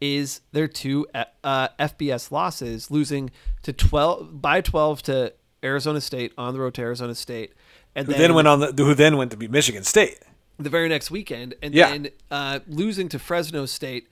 is 0.00 0.42
their 0.52 0.68
two 0.68 1.06
uh, 1.42 1.68
FBS 1.80 2.30
losses, 2.30 2.90
losing 2.90 3.30
to 3.62 3.72
twelve 3.72 4.40
by 4.40 4.60
twelve 4.60 5.02
to 5.04 5.32
Arizona 5.64 6.00
State 6.00 6.32
on 6.38 6.52
the 6.52 6.60
road 6.60 6.74
to 6.74 6.82
Arizona 6.82 7.14
State, 7.14 7.54
and 7.94 8.06
who 8.06 8.12
then, 8.12 8.20
then 8.20 8.34
went 8.34 8.46
on 8.46 8.60
the 8.60 8.72
who 8.76 8.94
then 8.94 9.16
went 9.16 9.30
to 9.30 9.36
beat 9.36 9.50
Michigan 9.50 9.82
State 9.82 10.18
the 10.58 10.70
very 10.70 10.88
next 10.88 11.10
weekend, 11.10 11.54
and 11.62 11.74
yeah. 11.74 11.90
then 11.90 12.08
uh, 12.30 12.60
losing 12.68 13.08
to 13.10 13.18
Fresno 13.18 13.66
State. 13.66 14.08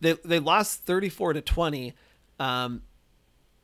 They 0.00 0.14
they 0.24 0.38
lost 0.38 0.84
thirty 0.84 1.10
four 1.10 1.34
to 1.34 1.42
twenty. 1.42 1.94
Um, 2.38 2.82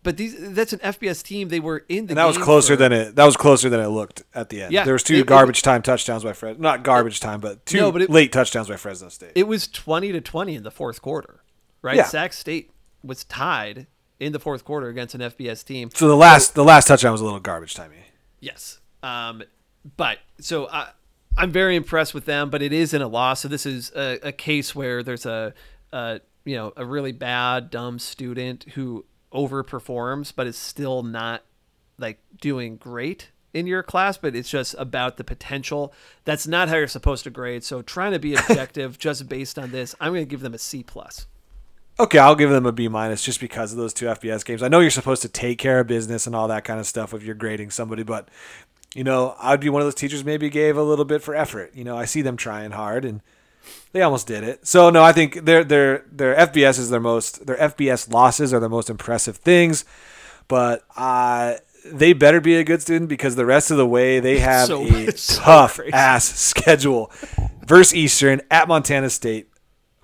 but 0.06 0.16
these 0.16 0.36
that's 0.54 0.72
an 0.72 0.78
FBS 0.78 1.20
team. 1.20 1.48
They 1.48 1.58
were 1.58 1.84
in 1.88 2.06
the. 2.06 2.12
And 2.12 2.18
that 2.18 2.26
was 2.26 2.38
closer 2.38 2.74
for, 2.74 2.76
than 2.76 2.92
it. 2.92 3.16
That 3.16 3.24
was 3.24 3.36
closer 3.36 3.68
than 3.68 3.80
it 3.80 3.88
looked 3.88 4.22
at 4.32 4.50
the 4.50 4.62
end. 4.62 4.72
Yeah, 4.72 4.84
there 4.84 4.92
was 4.92 5.02
two 5.02 5.16
it, 5.16 5.26
garbage 5.26 5.58
it, 5.58 5.62
time 5.62 5.82
touchdowns 5.82 6.22
by 6.22 6.32
Fresno. 6.32 6.62
Not 6.62 6.84
garbage 6.84 7.18
time, 7.18 7.40
but 7.40 7.66
two 7.66 7.78
no, 7.78 7.90
but 7.90 8.02
it, 8.02 8.08
late 8.08 8.30
touchdowns 8.30 8.68
by 8.68 8.76
Fresno 8.76 9.08
State. 9.08 9.32
It 9.34 9.48
was 9.48 9.66
twenty 9.66 10.12
to 10.12 10.20
twenty 10.20 10.54
in 10.54 10.62
the 10.62 10.70
fourth 10.70 11.02
quarter, 11.02 11.42
right? 11.82 11.96
Yeah. 11.96 12.04
Sac 12.04 12.34
State 12.34 12.70
was 13.02 13.24
tied 13.24 13.88
in 14.20 14.32
the 14.32 14.38
fourth 14.38 14.64
quarter 14.64 14.88
against 14.88 15.16
an 15.16 15.22
FBS 15.22 15.64
team. 15.64 15.90
So 15.92 16.06
the 16.06 16.16
last 16.16 16.54
the 16.54 16.62
last 16.62 16.86
touchdown 16.86 17.10
was 17.10 17.20
a 17.20 17.24
little 17.24 17.40
garbage 17.40 17.74
timey. 17.74 17.96
Yes, 18.38 18.78
um, 19.02 19.42
but 19.96 20.18
so 20.38 20.68
I, 20.68 20.90
I'm 21.36 21.50
very 21.50 21.74
impressed 21.74 22.14
with 22.14 22.26
them. 22.26 22.48
But 22.48 22.62
it 22.62 22.72
is 22.72 22.94
in 22.94 23.02
a 23.02 23.08
loss. 23.08 23.40
So 23.40 23.48
this 23.48 23.66
is 23.66 23.90
a, 23.96 24.20
a 24.22 24.32
case 24.32 24.72
where 24.72 25.02
there's 25.02 25.26
a, 25.26 25.52
a 25.92 26.20
you 26.44 26.54
know 26.54 26.72
a 26.76 26.86
really 26.86 27.10
bad 27.10 27.70
dumb 27.70 27.98
student 27.98 28.66
who 28.74 29.04
overperforms 29.32 30.32
but 30.34 30.46
is 30.46 30.56
still 30.56 31.02
not 31.02 31.42
like 31.98 32.20
doing 32.40 32.76
great 32.76 33.30
in 33.56 33.66
your 33.66 33.82
class, 33.82 34.18
but 34.18 34.36
it's 34.36 34.50
just 34.50 34.74
about 34.78 35.16
the 35.16 35.24
potential. 35.24 35.92
That's 36.24 36.46
not 36.46 36.68
how 36.68 36.76
you're 36.76 36.86
supposed 36.86 37.24
to 37.24 37.30
grade. 37.30 37.64
So 37.64 37.80
trying 37.80 38.12
to 38.12 38.18
be 38.18 38.34
objective 38.36 38.98
just 38.98 39.28
based 39.28 39.58
on 39.58 39.70
this, 39.70 39.94
I'm 40.00 40.12
going 40.12 40.26
to 40.26 40.30
give 40.30 40.40
them 40.40 40.54
a 40.54 40.58
C 40.58 40.82
plus. 40.82 41.26
Okay, 41.98 42.18
I'll 42.18 42.34
give 42.34 42.50
them 42.50 42.66
a 42.66 42.72
B 42.72 42.88
minus 42.88 43.22
just 43.22 43.40
because 43.40 43.72
of 43.72 43.78
those 43.78 43.94
two 43.94 44.04
FBS 44.04 44.44
games. 44.44 44.62
I 44.62 44.68
know 44.68 44.80
you're 44.80 44.90
supposed 44.90 45.22
to 45.22 45.30
take 45.30 45.58
care 45.58 45.80
of 45.80 45.86
business 45.86 46.26
and 46.26 46.36
all 46.36 46.48
that 46.48 46.64
kind 46.64 46.78
of 46.78 46.86
stuff 46.86 47.14
if 47.14 47.22
you're 47.22 47.34
grading 47.34 47.70
somebody, 47.70 48.02
but 48.02 48.28
you 48.94 49.02
know, 49.02 49.34
I'd 49.40 49.60
be 49.60 49.70
one 49.70 49.80
of 49.80 49.86
those 49.86 49.94
teachers 49.94 50.24
maybe 50.24 50.50
gave 50.50 50.76
a 50.76 50.82
little 50.82 51.06
bit 51.06 51.22
for 51.22 51.34
effort. 51.34 51.74
You 51.74 51.84
know, 51.84 51.96
I 51.96 52.04
see 52.04 52.20
them 52.20 52.36
trying 52.36 52.72
hard 52.72 53.06
and 53.06 53.22
they 53.93 54.02
almost 54.02 54.26
did 54.26 54.44
it. 54.44 54.66
So 54.66 54.90
no, 54.90 55.02
I 55.02 55.12
think 55.12 55.44
their 55.44 55.64
their 55.64 56.05
their 56.10 56.34
FBS 56.34 56.78
is 56.78 56.90
their 56.90 57.01
most 57.01 57.47
their 57.47 57.56
FBS 57.56 58.12
losses 58.12 58.52
are 58.55 58.60
the 58.60 58.68
most 58.68 58.90
impressive 58.90 59.36
things, 59.38 59.84
but 60.48 60.82
uh, 60.97 61.55
they 61.84 62.12
better 62.12 62.40
be 62.40 62.56
a 62.56 62.64
good 62.64 62.82
student 62.82 63.09
because 63.09 63.36
the 63.36 63.47
rest 63.47 63.70
of 63.70 63.76
the 63.76 63.86
way 63.86 64.20
they 64.20 64.38
have 64.40 64.66
So- 64.68 64.82
a 64.82 65.12
so 65.16 65.40
tough 65.43 65.76
crazy. 65.76 65.93
ass 65.93 66.24
schedule. 66.24 67.10
Versus 67.66 67.94
Eastern 67.94 68.43
at 68.48 68.68
Montana 68.68 69.10
State, 69.10 69.48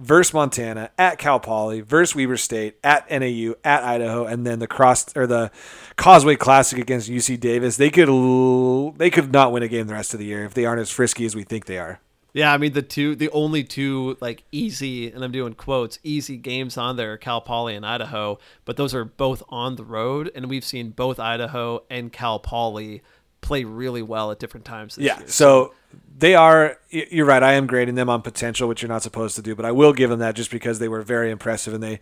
versus 0.00 0.34
Montana 0.34 0.90
at 0.98 1.16
Cal 1.18 1.38
Poly, 1.38 1.80
versus 1.80 2.12
Weber 2.16 2.36
State 2.36 2.74
at 2.82 3.08
NAU 3.08 3.54
at 3.62 3.84
Idaho, 3.84 4.24
and 4.26 4.44
then 4.44 4.58
the 4.58 4.66
cross 4.66 5.16
or 5.16 5.28
the 5.28 5.52
Causeway 5.96 6.34
Classic 6.34 6.76
against 6.76 7.08
UC 7.08 7.38
Davis. 7.38 7.76
They 7.76 7.88
could 7.90 8.08
they 8.98 9.10
could 9.10 9.32
not 9.32 9.52
win 9.52 9.62
a 9.62 9.68
game 9.68 9.86
the 9.86 9.92
rest 9.94 10.12
of 10.12 10.18
the 10.18 10.26
year 10.26 10.44
if 10.44 10.54
they 10.54 10.64
aren't 10.64 10.80
as 10.80 10.90
frisky 10.90 11.24
as 11.24 11.36
we 11.36 11.44
think 11.44 11.66
they 11.66 11.78
are. 11.78 12.00
Yeah, 12.34 12.52
I 12.52 12.56
mean 12.56 12.72
the 12.72 12.82
two, 12.82 13.14
the 13.14 13.28
only 13.30 13.62
two 13.62 14.16
like 14.20 14.44
easy, 14.52 15.10
and 15.10 15.22
I'm 15.22 15.32
doing 15.32 15.52
quotes, 15.54 15.98
easy 16.02 16.36
games 16.38 16.76
on 16.78 16.96
there, 16.96 17.12
are 17.12 17.16
Cal 17.18 17.40
Poly 17.42 17.74
and 17.74 17.84
Idaho, 17.84 18.38
but 18.64 18.76
those 18.78 18.94
are 18.94 19.04
both 19.04 19.42
on 19.50 19.76
the 19.76 19.84
road, 19.84 20.30
and 20.34 20.48
we've 20.48 20.64
seen 20.64 20.90
both 20.90 21.20
Idaho 21.20 21.82
and 21.90 22.10
Cal 22.12 22.38
Poly 22.38 23.02
play 23.42 23.64
really 23.64 24.02
well 24.02 24.30
at 24.30 24.38
different 24.38 24.64
times. 24.64 24.96
This 24.96 25.04
Yeah. 25.04 25.18
year. 25.18 25.28
So 25.28 25.74
they 26.18 26.34
are. 26.34 26.78
You're 26.90 27.26
right. 27.26 27.42
I 27.42 27.52
am 27.54 27.66
grading 27.66 27.96
them 27.96 28.08
on 28.08 28.22
potential, 28.22 28.66
which 28.68 28.80
you're 28.80 28.88
not 28.88 29.02
supposed 29.02 29.36
to 29.36 29.42
do, 29.42 29.54
but 29.54 29.64
I 29.66 29.72
will 29.72 29.92
give 29.92 30.08
them 30.08 30.20
that 30.20 30.34
just 30.34 30.50
because 30.50 30.78
they 30.78 30.88
were 30.88 31.02
very 31.02 31.30
impressive 31.30 31.74
and 31.74 31.82
they 31.82 32.00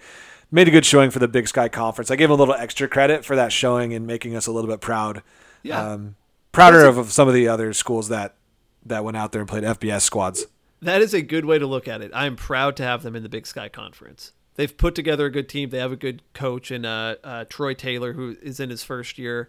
made 0.52 0.69
a 0.69 0.70
good 0.70 0.85
showing 0.85 1.11
for 1.11 1.19
the 1.19 1.28
Big 1.28 1.48
Sky 1.48 1.69
Conference. 1.69 2.11
I 2.11 2.16
gave 2.16 2.28
them 2.28 2.39
a 2.39 2.43
little 2.43 2.55
extra 2.55 2.86
credit 2.89 3.24
for 3.24 3.35
that 3.36 3.52
showing 3.52 3.94
and 3.94 4.07
making 4.07 4.36
us 4.36 4.47
a 4.47 4.52
little 4.52 4.70
bit 4.70 4.81
proud. 4.81 5.23
Yeah. 5.62 5.93
Um, 5.93 6.16
prouder 6.52 6.85
of, 6.85 6.98
of 6.98 7.11
some 7.12 7.27
of 7.27 7.35
the 7.35 7.48
other 7.48 7.73
schools 7.73 8.09
that 8.11 8.35
that 8.85 9.05
went 9.05 9.16
out 9.16 9.32
there 9.32 9.40
and 9.40 9.48
played 9.48 9.65
FBS 9.65 10.02
squads. 10.02 10.47
That 10.82 11.02
is 11.02 11.12
a 11.12 11.23
good 11.23 11.44
way 11.44 11.59
to 11.59 11.66
look 11.66 11.89
at 11.89 12.01
it. 12.01 12.11
I'm 12.15 12.36
proud 12.36 12.77
to 12.77 12.82
have 12.82 13.02
them 13.02 13.15
in 13.15 13.23
the 13.23 13.28
Big 13.28 13.47
Sky 13.47 13.69
Conference. 13.69 14.32
They've 14.55 14.74
put 14.74 14.94
together 14.94 15.27
a 15.27 15.31
good 15.31 15.48
team. 15.48 15.70
They 15.70 15.78
have 15.78 15.93
a 15.93 15.97
good 15.97 16.23
coach 16.32 16.70
and 16.70 16.85
uh, 16.85 17.16
uh, 17.23 17.44
Troy 17.48 17.74
Taylor, 17.74 18.12
who 18.12 18.36
is 18.43 18.61
in 18.61 18.70
his 18.70 18.82
first 18.82 19.19
year. 19.19 19.48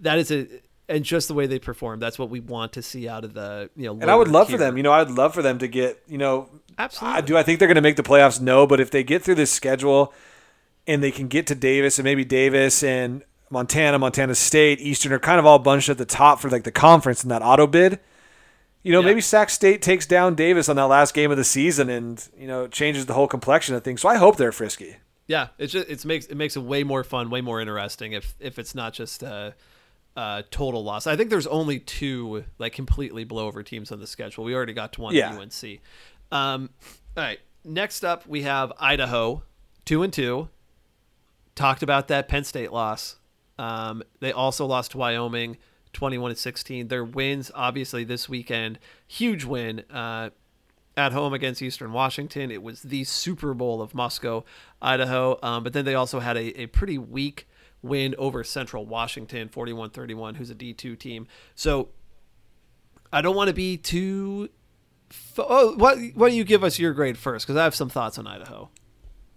That 0.00 0.18
is 0.18 0.30
a 0.30 0.46
and 0.88 1.04
just 1.04 1.28
the 1.28 1.34
way 1.34 1.46
they 1.46 1.58
perform. 1.58 2.00
That's 2.00 2.18
what 2.18 2.28
we 2.28 2.40
want 2.40 2.72
to 2.74 2.82
see 2.82 3.08
out 3.08 3.24
of 3.24 3.34
the 3.34 3.70
you 3.76 3.86
know. 3.86 3.92
And 3.94 4.10
I 4.10 4.14
would 4.14 4.28
love 4.28 4.50
for 4.50 4.58
them. 4.58 4.76
You 4.76 4.82
know, 4.82 4.92
I'd 4.92 5.10
love 5.10 5.34
for 5.34 5.42
them 5.42 5.58
to 5.58 5.68
get. 5.68 6.02
You 6.06 6.18
know, 6.18 6.48
Absolutely. 6.78 7.18
I 7.18 7.20
do. 7.22 7.36
I 7.36 7.42
think 7.42 7.58
they're 7.58 7.68
going 7.68 7.76
to 7.76 7.82
make 7.82 7.96
the 7.96 8.02
playoffs. 8.02 8.40
No, 8.40 8.66
but 8.66 8.80
if 8.80 8.90
they 8.90 9.02
get 9.02 9.22
through 9.22 9.36
this 9.36 9.50
schedule 9.50 10.12
and 10.86 11.02
they 11.02 11.10
can 11.10 11.28
get 11.28 11.46
to 11.48 11.54
Davis 11.54 11.98
and 11.98 12.04
maybe 12.04 12.24
Davis 12.24 12.82
and 12.82 13.22
Montana, 13.50 13.98
Montana 13.98 14.34
State, 14.34 14.80
Eastern 14.80 15.12
are 15.12 15.18
kind 15.18 15.38
of 15.38 15.46
all 15.46 15.58
bunched 15.58 15.88
at 15.88 15.98
the 15.98 16.04
top 16.04 16.40
for 16.40 16.50
like 16.50 16.64
the 16.64 16.72
conference 16.72 17.22
in 17.22 17.28
that 17.30 17.42
auto 17.42 17.66
bid. 17.66 18.00
You 18.82 18.92
know, 18.92 19.00
Yeah. 19.00 19.06
maybe 19.06 19.20
Sac 19.20 19.48
State 19.50 19.80
takes 19.82 20.06
down 20.06 20.34
Davis 20.34 20.68
on 20.68 20.76
that 20.76 20.86
last 20.86 21.14
game 21.14 21.30
of 21.30 21.36
the 21.36 21.44
season 21.44 21.88
and 21.88 22.28
you 22.36 22.46
know 22.46 22.66
changes 22.66 23.06
the 23.06 23.14
whole 23.14 23.28
complexion 23.28 23.74
of 23.74 23.84
things. 23.84 24.00
So 24.00 24.08
I 24.08 24.16
hope 24.16 24.36
they're 24.36 24.52
frisky. 24.52 24.96
Yeah, 25.28 25.48
it's 25.58 25.72
just 25.72 25.88
it 25.88 26.04
makes 26.04 26.26
it 26.26 26.36
makes 26.36 26.56
it 26.56 26.60
way 26.62 26.82
more 26.82 27.04
fun, 27.04 27.30
way 27.30 27.40
more 27.40 27.60
interesting 27.60 28.12
if 28.12 28.34
if 28.40 28.58
it's 28.58 28.74
not 28.74 28.92
just 28.92 29.22
a, 29.22 29.54
a 30.16 30.44
total 30.50 30.82
loss. 30.82 31.06
I 31.06 31.16
think 31.16 31.30
there's 31.30 31.46
only 31.46 31.78
two 31.78 32.44
like 32.58 32.72
completely 32.72 33.24
blowover 33.24 33.64
teams 33.64 33.92
on 33.92 34.00
the 34.00 34.06
schedule. 34.06 34.42
We 34.44 34.54
already 34.54 34.72
got 34.72 34.92
to 34.94 35.00
one 35.00 35.14
Yeah. 35.14 35.32
UNC. 35.38 35.80
Um, 36.32 36.70
all 37.16 37.22
right, 37.22 37.38
next 37.64 38.04
up 38.04 38.26
we 38.26 38.42
have 38.42 38.72
Idaho, 38.80 39.42
two 39.84 40.02
and 40.02 40.12
two. 40.12 40.48
Talked 41.54 41.82
about 41.82 42.08
that 42.08 42.28
Penn 42.28 42.44
State 42.44 42.72
loss. 42.72 43.16
Um, 43.58 44.02
they 44.20 44.32
also 44.32 44.66
lost 44.66 44.92
to 44.92 44.98
Wyoming, 44.98 45.58
twenty-one 45.92 46.30
to 46.30 46.36
sixteen. 46.36 46.88
Their 46.88 47.04
wins, 47.04 47.50
obviously, 47.54 48.04
this 48.04 48.28
weekend, 48.28 48.78
huge 49.06 49.44
win. 49.44 49.80
Uh, 49.90 50.30
at 50.96 51.12
home 51.12 51.32
against 51.32 51.62
Eastern 51.62 51.92
Washington. 51.92 52.50
It 52.50 52.62
was 52.62 52.82
the 52.82 53.04
Super 53.04 53.54
Bowl 53.54 53.80
of 53.80 53.94
Moscow, 53.94 54.44
Idaho. 54.80 55.38
Um, 55.42 55.64
but 55.64 55.72
then 55.72 55.84
they 55.84 55.94
also 55.94 56.20
had 56.20 56.36
a, 56.36 56.60
a 56.60 56.66
pretty 56.66 56.98
weak 56.98 57.48
win 57.82 58.14
over 58.18 58.44
Central 58.44 58.86
Washington, 58.86 59.48
41 59.48 59.90
31, 59.90 60.36
who's 60.36 60.50
a 60.50 60.54
D2 60.54 60.98
team. 60.98 61.26
So 61.54 61.88
I 63.12 63.20
don't 63.20 63.36
want 63.36 63.48
to 63.48 63.54
be 63.54 63.76
too. 63.76 64.48
Oh, 65.36 65.74
why 65.76 66.10
don't 66.16 66.32
you 66.32 66.44
give 66.44 66.64
us 66.64 66.78
your 66.78 66.92
grade 66.92 67.18
first? 67.18 67.46
Because 67.46 67.56
I 67.56 67.64
have 67.64 67.74
some 67.74 67.90
thoughts 67.90 68.18
on 68.18 68.26
Idaho. 68.26 68.70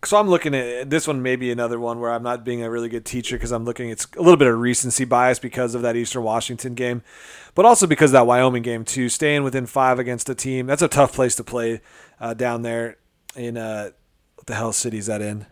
So 0.05 0.17
I'm 0.17 0.29
looking 0.29 0.53
at 0.53 0.89
this 0.89 1.07
one, 1.07 1.21
maybe 1.21 1.51
another 1.51 1.79
one 1.79 1.99
where 1.99 2.11
I'm 2.11 2.23
not 2.23 2.43
being 2.43 2.61
a 2.63 2.69
really 2.69 2.89
good 2.89 3.05
teacher 3.05 3.35
because 3.35 3.51
I'm 3.51 3.65
looking. 3.65 3.89
It's 3.89 4.07
a 4.15 4.21
little 4.21 4.37
bit 4.37 4.47
of 4.47 4.59
recency 4.59 5.05
bias 5.05 5.39
because 5.39 5.75
of 5.75 5.81
that 5.81 5.95
Eastern 5.95 6.23
Washington 6.23 6.75
game, 6.75 7.01
but 7.55 7.65
also 7.65 7.87
because 7.87 8.11
of 8.11 8.13
that 8.13 8.27
Wyoming 8.27 8.63
game 8.63 8.85
too. 8.85 9.09
Staying 9.09 9.43
within 9.43 9.65
five 9.65 9.99
against 9.99 10.29
a 10.29 10.35
team 10.35 10.67
that's 10.67 10.81
a 10.81 10.87
tough 10.87 11.13
place 11.13 11.35
to 11.35 11.43
play 11.43 11.81
uh, 12.19 12.33
down 12.33 12.61
there 12.61 12.97
in 13.35 13.57
uh, 13.57 13.91
what 14.35 14.47
the 14.47 14.55
hell 14.55 14.73
city 14.73 14.97
is 14.97 15.07
that 15.07 15.21
in? 15.21 15.45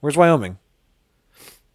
Where's 0.00 0.16
Wyoming? 0.16 0.58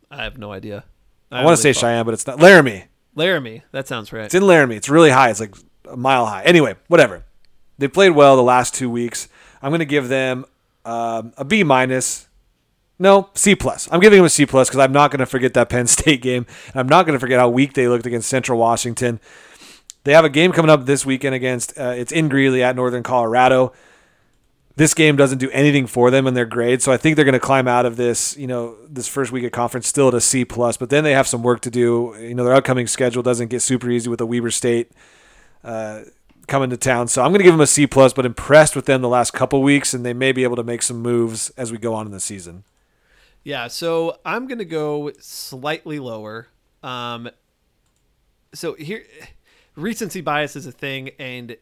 I 0.10 0.24
have 0.24 0.38
no 0.38 0.52
idea. 0.52 0.84
I, 1.32 1.46
want 1.46 1.56
to 1.56 1.62
say 1.62 1.74
Cheyenne, 1.74 2.06
but 2.06 2.14
it's 2.14 2.28
not 2.28 2.40
Laramie. 2.40 2.86
Laramie. 3.16 3.64
That 3.72 3.88
sounds 3.88 4.12
right. 4.12 4.26
It's 4.26 4.36
in 4.36 4.46
Laramie. 4.46 4.76
It's 4.76 4.90
really 4.90 5.10
high. 5.10 5.30
It's 5.30 5.40
like 5.40 5.56
a 5.90 5.96
mile 5.96 6.26
high. 6.26 6.44
Anyway, 6.44 6.76
whatever. 6.88 7.24
They 7.78 7.88
played 7.88 8.12
well 8.12 8.36
the 8.36 8.44
last 8.44 8.76
two 8.76 8.90
weeks. 8.90 9.28
I'm 9.62 9.72
going 9.72 9.80
to 9.80 9.86
give 9.86 10.10
them 10.10 10.46
um, 10.86 11.34
a 11.38 11.46
B 11.46 11.64
minus. 11.64 12.28
No, 13.00 13.30
C 13.34 13.56
plus. 13.56 13.90
I'm 13.92 14.00
giving 14.00 14.18
them 14.18 14.26
a 14.26 14.30
C 14.30 14.46
plus 14.46 14.70
because 14.70 14.80
I'm 14.80 14.92
not 14.92 15.10
going 15.10 15.20
to 15.20 15.26
forget 15.26 15.54
that 15.56 15.70
Penn 15.70 15.88
State 15.88 16.22
game. 16.22 16.46
And 16.68 16.76
I'm 16.76 16.88
not 16.88 17.06
going 17.06 17.16
to 17.16 17.20
forget 17.20 17.40
how 17.40 17.50
weak 17.50 17.74
they 17.74 17.88
looked 17.88 18.06
against 18.06 18.30
Central 18.30 18.60
Washington. 18.60 19.20
They 20.04 20.14
have 20.14 20.26
a 20.26 20.30
game 20.30 20.52
coming 20.52 20.72
up 20.72 20.86
this 20.86 21.06
weekend 21.06 21.36
against. 21.36 21.78
Uh, 21.78 21.94
it's 21.96 22.12
in 22.12 22.30
Greeley 22.30 22.64
at 22.64 22.76
Northern 22.76 23.04
Colorado. 23.04 23.74
This 24.76 24.94
game 24.94 25.16
doesn't 25.16 25.38
do 25.38 25.50
anything 25.52 25.86
for 25.86 26.10
them 26.10 26.26
in 26.26 26.34
their 26.34 26.46
grade, 26.46 26.82
so 26.82 26.92
I 26.92 26.98
think 26.98 27.16
they're 27.16 27.26
going 27.26 27.34
to 27.34 27.40
climb 27.40 27.68
out 27.68 27.86
of 27.86 27.98
this. 27.98 28.38
You 28.38 28.48
know, 28.48 28.78
this 28.88 29.08
first 29.08 29.32
week 29.32 29.44
of 29.44 29.52
conference 29.52 29.88
still 29.88 30.08
at 30.08 30.14
a 30.14 30.22
C 30.22 30.46
plus, 30.46 30.78
but 30.78 30.90
then 30.90 31.04
they 31.04 31.12
have 31.12 31.28
some 31.28 31.44
work 31.44 31.60
to 31.62 31.70
do. 31.70 32.16
You 32.20 32.34
know, 32.34 32.44
their 32.44 32.56
upcoming 32.56 32.88
schedule 32.88 33.22
doesn't 33.22 33.50
get 33.50 33.62
super 33.62 33.90
easy 33.90 34.10
with 34.10 34.20
the 34.20 34.26
Weber 34.26 34.50
State 34.50 34.92
uh, 35.64 36.02
coming 36.52 36.70
to 36.70 36.78
town. 36.78 37.08
So 37.08 37.24
I'm 37.24 37.32
going 37.32 37.40
to 37.40 37.44
give 37.44 37.54
them 37.54 37.62
a 37.62 37.68
C 37.68 37.88
plus, 37.88 38.14
but 38.14 38.26
impressed 38.26 38.76
with 38.76 38.86
them 38.86 39.02
the 39.02 39.10
last 39.10 39.32
couple 39.32 39.64
weeks, 39.64 39.94
and 39.94 40.06
they 40.06 40.14
may 40.14 40.32
be 40.32 40.44
able 40.44 40.58
to 40.58 40.64
make 40.64 40.84
some 40.84 41.02
moves 41.02 41.50
as 41.52 41.72
we 41.72 41.78
go 41.78 41.96
on 41.96 42.06
in 42.06 42.12
the 42.12 42.20
season. 42.20 42.66
Yeah, 43.44 43.68
so 43.68 44.20
I'm 44.24 44.48
gonna 44.48 44.66
go 44.66 45.12
slightly 45.20 45.98
lower. 45.98 46.48
Um, 46.84 47.30
so 48.54 48.74
here, 48.76 49.04
recency 49.76 50.22
bias 50.22 50.56
is 50.56 50.68
a 50.68 50.72
thing, 50.72 51.10
and 51.18 51.58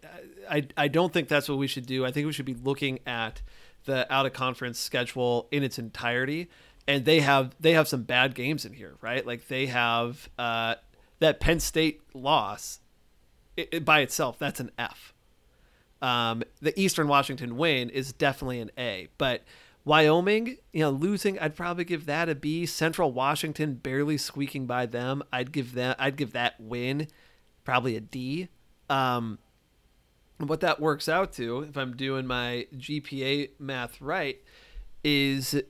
I 0.49 0.67
I 0.75 0.89
don't 0.89 1.13
think 1.13 1.29
that's 1.29 1.47
what 1.47 1.57
we 1.57 1.67
should 1.67 1.85
do. 1.85 2.05
I 2.05 2.11
think 2.11 2.25
we 2.25 2.33
should 2.33 2.45
be 2.45 2.55
looking 2.55 2.99
at 3.07 3.41
the 3.85 4.11
out 4.13 4.25
of 4.25 4.33
conference 4.33 4.77
schedule 4.77 5.47
in 5.51 5.63
its 5.63 5.79
entirety, 5.79 6.49
and 6.85 7.05
they 7.05 7.21
have 7.21 7.55
they 7.61 7.73
have 7.73 7.87
some 7.87 8.03
bad 8.03 8.35
games 8.35 8.65
in 8.65 8.73
here, 8.73 8.95
right? 8.99 9.25
Like 9.25 9.47
they 9.47 9.67
have 9.67 10.29
uh, 10.37 10.75
that 11.19 11.39
Penn 11.39 11.61
State 11.61 12.01
loss 12.13 12.81
it, 13.61 13.69
it- 13.71 13.85
by 13.85 13.99
itself. 14.01 14.37
That's 14.39 14.59
an 14.59 14.71
F. 14.77 15.13
Um, 16.01 16.43
the 16.61 16.77
Eastern 16.79 17.07
Washington 17.07 17.57
win 17.57 17.89
is 17.89 18.13
definitely 18.13 18.61
an 18.61 18.71
A, 18.77 19.09
but 19.17 19.43
Wyoming, 19.83 20.57
you 20.71 20.79
know, 20.81 20.91
losing, 20.91 21.37
I'd 21.39 21.55
probably 21.57 21.83
give 21.83 22.05
that 22.05 22.29
a 22.29 22.35
B. 22.35 22.65
Central 22.65 23.11
Washington 23.11 23.73
barely 23.75 24.17
squeaking 24.17 24.65
by 24.65 24.85
them, 24.85 25.23
I'd 25.33 25.51
give 25.51 25.73
that 25.73 25.97
I'd 25.99 26.15
give 26.15 26.31
that 26.33 26.55
win 26.59 27.07
probably 27.65 27.97
a 27.97 27.99
D. 28.01 28.47
Um, 28.89 29.39
what 30.37 30.61
that 30.61 30.79
works 30.79 31.09
out 31.09 31.33
to, 31.33 31.63
if 31.63 31.75
I'm 31.77 31.97
doing 31.97 32.25
my 32.25 32.65
GPA 32.77 33.49
math 33.59 33.99
right, 33.99 34.39
is 35.03 35.61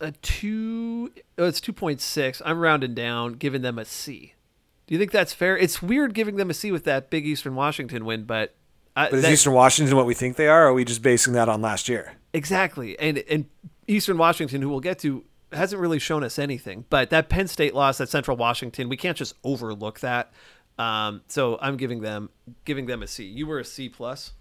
a 0.00 0.12
two. 0.22 1.10
Oh, 1.36 1.46
it's 1.46 1.60
two 1.60 1.72
point 1.72 2.00
six. 2.00 2.40
I'm 2.44 2.60
rounding 2.60 2.94
down, 2.94 3.32
giving 3.34 3.62
them 3.62 3.78
a 3.78 3.84
C. 3.84 4.33
Do 4.86 4.94
you 4.94 4.98
think 4.98 5.10
that's 5.12 5.32
fair? 5.32 5.56
It's 5.56 5.80
weird 5.82 6.14
giving 6.14 6.36
them 6.36 6.50
a 6.50 6.54
C 6.54 6.70
with 6.70 6.84
that 6.84 7.10
big 7.10 7.26
Eastern 7.26 7.54
Washington 7.54 8.04
win, 8.04 8.24
but. 8.24 8.54
I, 8.96 9.10
But 9.10 9.16
is 9.16 9.22
that- 9.22 9.32
Eastern 9.32 9.52
Washington 9.54 9.96
what 9.96 10.06
we 10.06 10.14
think 10.14 10.36
they 10.36 10.46
are, 10.46 10.64
or 10.64 10.68
are 10.68 10.72
we 10.74 10.84
just 10.84 11.02
basing 11.02 11.32
that 11.32 11.48
on 11.48 11.60
last 11.62 11.88
year? 11.88 12.12
Exactly. 12.32 12.98
And 12.98 13.18
and 13.18 13.46
Eastern 13.88 14.18
Washington, 14.18 14.62
who 14.62 14.68
we'll 14.68 14.80
get 14.80 14.98
to, 15.00 15.24
hasn't 15.52 15.80
really 15.80 15.98
shown 15.98 16.22
us 16.22 16.38
anything. 16.38 16.84
But 16.90 17.10
that 17.10 17.28
Penn 17.28 17.48
State 17.48 17.74
loss 17.74 18.00
at 18.00 18.08
Central 18.08 18.36
Washington, 18.36 18.88
we 18.88 18.96
can't 18.96 19.16
just 19.16 19.34
overlook 19.42 20.00
that. 20.00 20.32
Um, 20.78 21.22
so 21.28 21.58
I'm 21.60 21.76
giving 21.76 22.00
them 22.02 22.30
giving 22.64 22.86
them 22.86 23.02
a 23.02 23.06
C. 23.06 23.24
You 23.24 23.46
were 23.46 23.58
a 23.58 23.64
C 23.64 23.88
plus. 23.88 24.32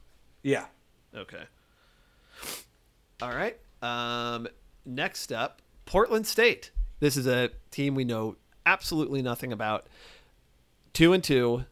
Yeah. 0.43 0.65
Okay. 1.15 1.43
All 3.21 3.33
right. 3.35 3.57
Um, 3.81 4.47
next 4.85 5.31
up, 5.31 5.61
Portland 5.85 6.27
State. 6.27 6.71
This 6.99 7.17
is 7.17 7.27
a 7.27 7.49
team 7.71 7.95
we 7.95 8.03
know 8.03 8.35
absolutely 8.65 9.21
nothing 9.21 9.51
about. 9.53 9.87
Two 10.93 11.13
and 11.13 11.23
two. 11.23 11.65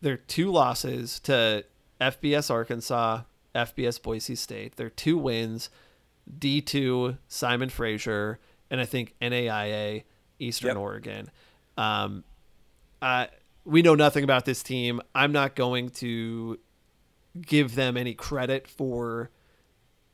They're 0.00 0.16
two 0.16 0.50
losses 0.50 1.18
to 1.20 1.64
FBS 2.00 2.50
Arkansas, 2.50 3.22
FBS 3.54 4.02
Boise 4.02 4.34
State. 4.34 4.76
They're 4.76 4.90
two 4.90 5.16
wins. 5.16 5.70
D2 6.38 7.18
Simon 7.28 7.68
Fraser, 7.68 8.38
and 8.70 8.80
I 8.80 8.86
think 8.86 9.14
NAIA 9.20 10.04
Eastern 10.38 10.68
Yep. 10.68 10.76
Oregon. 10.78 11.30
Um, 11.76 12.24
uh, 13.02 13.26
we 13.64 13.82
know 13.82 13.94
nothing 13.94 14.24
about 14.24 14.44
this 14.44 14.62
team. 14.62 15.00
I'm 15.14 15.32
not 15.32 15.54
going 15.54 15.90
to 15.90 16.58
give 17.40 17.74
them 17.74 17.96
any 17.96 18.14
credit 18.14 18.66
for 18.68 19.30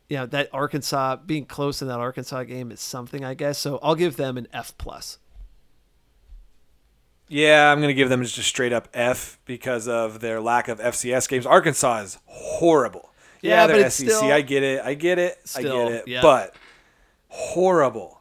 you 0.08 0.16
know 0.16 0.26
that 0.26 0.48
Arkansas 0.52 1.16
being 1.16 1.44
close 1.44 1.80
in 1.82 1.88
that 1.88 2.00
Arkansas 2.00 2.42
game 2.44 2.72
is 2.72 2.80
something 2.80 3.24
I 3.24 3.34
guess. 3.34 3.58
So 3.58 3.78
I'll 3.82 3.94
give 3.94 4.16
them 4.16 4.36
an 4.36 4.48
F 4.52 4.76
plus. 4.78 5.18
Yeah, 7.32 7.70
I'm 7.70 7.78
going 7.78 7.88
to 7.90 7.94
give 7.94 8.08
them 8.08 8.22
just 8.24 8.36
a 8.38 8.42
straight 8.42 8.72
up 8.72 8.88
F 8.92 9.38
because 9.44 9.86
of 9.86 10.18
their 10.20 10.40
lack 10.40 10.66
of 10.66 10.80
FCS 10.80 11.28
games. 11.28 11.46
Arkansas 11.46 11.98
is 12.00 12.18
horrible. 12.26 13.10
Yeah, 13.40 13.68
they're 13.68 13.76
but 13.84 13.92
SEC. 13.92 14.10
still- 14.10 14.32
I 14.32 14.42
get 14.42 14.64
it. 14.64 14.82
I 14.84 14.94
get 14.94 15.18
it. 15.20 15.38
Still, 15.44 15.86
I 15.86 15.88
get 15.90 15.92
it. 15.92 16.08
yeah. 16.08 16.22
But 16.22 16.54
horrible. 17.28 18.20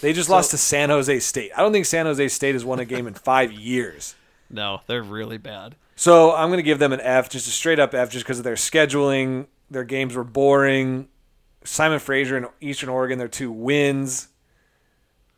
They 0.00 0.12
just 0.12 0.28
So- 0.28 0.34
lost 0.34 0.52
to 0.52 0.58
San 0.58 0.90
Jose 0.90 1.18
State. 1.20 1.50
I 1.56 1.60
don't 1.60 1.72
think 1.72 1.86
San 1.86 2.06
Jose 2.06 2.28
State 2.28 2.54
has 2.54 2.64
won 2.64 2.78
a 2.78 2.84
game 2.84 3.06
in 3.06 3.14
five 3.30 3.52
years. 3.52 4.14
No, 4.48 4.80
they're 4.86 5.02
really 5.02 5.38
bad. 5.38 5.74
So 5.96 6.34
I'm 6.34 6.48
going 6.48 6.58
to 6.58 6.62
give 6.62 6.78
them 6.78 6.92
an 6.92 7.00
F, 7.00 7.28
just 7.28 7.46
a 7.48 7.50
straight 7.50 7.78
up 7.78 7.94
F, 7.94 8.10
just 8.10 8.24
because 8.24 8.38
of 8.38 8.44
their 8.44 8.54
scheduling. 8.54 9.46
Their 9.70 9.84
games 9.84 10.14
were 10.14 10.24
boring. 10.24 11.08
Simon 11.64 11.98
Fraser 11.98 12.36
and 12.36 12.46
Eastern 12.60 12.88
Oregon, 12.88 13.18
their 13.18 13.28
two 13.28 13.50
wins. 13.52 14.28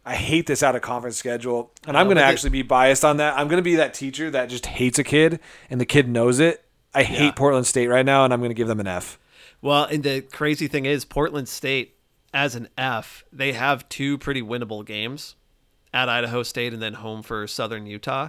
I 0.06 0.14
hate 0.14 0.46
this 0.46 0.62
out 0.62 0.76
of 0.76 0.82
conference 0.82 1.16
schedule, 1.16 1.72
and 1.86 1.96
I'm 1.96 2.06
going 2.06 2.18
to 2.18 2.22
actually 2.22 2.50
be 2.50 2.62
biased 2.62 3.04
on 3.04 3.16
that. 3.18 3.38
I'm 3.38 3.48
going 3.48 3.56
to 3.58 3.62
be 3.62 3.76
that 3.76 3.94
teacher 3.94 4.30
that 4.30 4.50
just 4.50 4.66
hates 4.66 4.98
a 4.98 5.04
kid, 5.04 5.40
and 5.70 5.80
the 5.80 5.86
kid 5.86 6.08
knows 6.08 6.40
it. 6.40 6.62
I 6.94 7.00
Yeah. 7.00 7.06
hate 7.06 7.36
Portland 7.36 7.66
State 7.66 7.88
right 7.88 8.04
now, 8.04 8.24
and 8.24 8.32
I'm 8.32 8.40
going 8.40 8.50
to 8.50 8.54
give 8.54 8.68
them 8.68 8.80
an 8.80 8.86
F. 8.86 9.18
Well, 9.62 9.84
and 9.84 10.02
the 10.02 10.20
crazy 10.20 10.68
thing 10.68 10.84
is, 10.84 11.04
Portland 11.06 11.48
State, 11.48 11.96
as 12.34 12.54
an 12.54 12.68
F, 12.76 13.24
they 13.32 13.52
have 13.52 13.88
two 13.88 14.18
pretty 14.18 14.42
winnable 14.42 14.84
games 14.84 15.36
at 15.94 16.08
Idaho 16.08 16.42
State 16.42 16.72
and 16.74 16.82
then 16.82 16.94
home 16.94 17.22
for 17.22 17.46
Southern 17.46 17.86
Utah. 17.86 18.28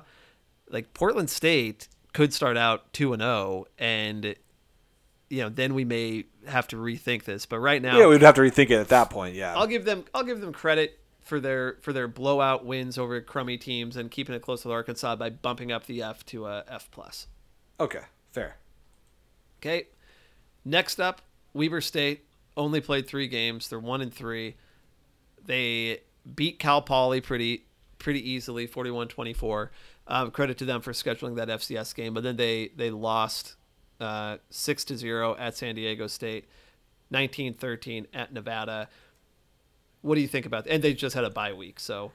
Like 0.69 0.93
Portland 0.93 1.29
State 1.29 1.87
could 2.13 2.33
start 2.33 2.55
out 2.55 2.93
two 2.93 3.11
and 3.11 3.21
zero, 3.21 3.65
and 3.77 4.35
you 5.29 5.41
know 5.41 5.49
then 5.49 5.73
we 5.73 5.83
may 5.83 6.25
have 6.47 6.67
to 6.69 6.75
rethink 6.77 7.23
this. 7.25 7.45
But 7.45 7.59
right 7.59 7.81
now, 7.81 7.97
Yeah, 7.99 8.07
we'd 8.07 8.21
have 8.21 8.35
to 8.35 8.41
rethink 8.41 8.69
it 8.69 8.79
at 8.79 8.87
that 8.89 9.09
point. 9.09 9.35
Yeah. 9.35 9.55
I'll 9.55 9.67
give 9.67 9.83
them 9.85 10.05
I'll 10.13 10.23
give 10.23 10.39
them 10.39 10.53
credit 10.53 10.97
for 11.25 11.39
their 11.39 11.77
for 11.81 11.91
their 11.91 12.07
blowout 12.07 12.63
wins 12.63 12.97
over 12.97 13.19
crummy 13.19 13.57
teams 13.57 13.97
and 13.97 14.09
keeping 14.09 14.35
it 14.35 14.41
close 14.41 14.63
with 14.63 14.71
Arkansas 14.71 15.15
by 15.17 15.29
bumping 15.29 15.71
up 15.71 15.87
the 15.87 16.01
F 16.01 16.25
to 16.27 16.45
a 16.45 16.63
F 16.69 16.89
plus. 16.91 17.27
okay, 17.79 18.03
fair. 18.31 18.57
Okay. 19.59 19.87
Next 20.63 20.99
up, 20.99 21.21
Weber 21.53 21.81
State 21.81 22.25
only 22.55 22.79
played 22.79 23.07
three 23.07 23.27
games. 23.27 23.67
They're 23.67 23.79
one 23.79 24.01
and 24.01 24.13
three. 24.13 24.55
They 25.43 26.01
beat 26.35 26.59
Cal 26.59 26.81
Poly 26.81 27.21
pretty 27.21 27.65
pretty 27.97 28.27
easily, 28.29 28.67
41-24. 28.67 29.69
Um, 30.07 30.29
credit 30.29 30.59
to 30.59 30.65
them 30.65 30.81
for 30.81 30.91
scheduling 30.91 31.35
that 31.37 31.47
FCS 31.47 31.95
game, 31.95 32.13
but 32.13 32.23
then 32.23 32.35
they 32.35 32.69
they 32.75 32.91
lost 32.91 33.55
uh, 33.99 34.37
six 34.51 34.83
to 34.85 34.97
zero 34.97 35.35
at 35.39 35.57
San 35.57 35.73
Diego 35.73 36.05
State, 36.05 36.45
19-13 37.11 38.05
at 38.13 38.31
Nevada. 38.31 38.89
What 40.05 40.15
do 40.15 40.21
you 40.21 40.27
think 40.27 40.45
about? 40.45 40.67
And 40.67 40.83
they 40.83 40.93
just 40.93 41.15
had 41.15 41.23
a 41.23 41.29
bye 41.29 41.53
week, 41.53 41.79
so 41.79 42.11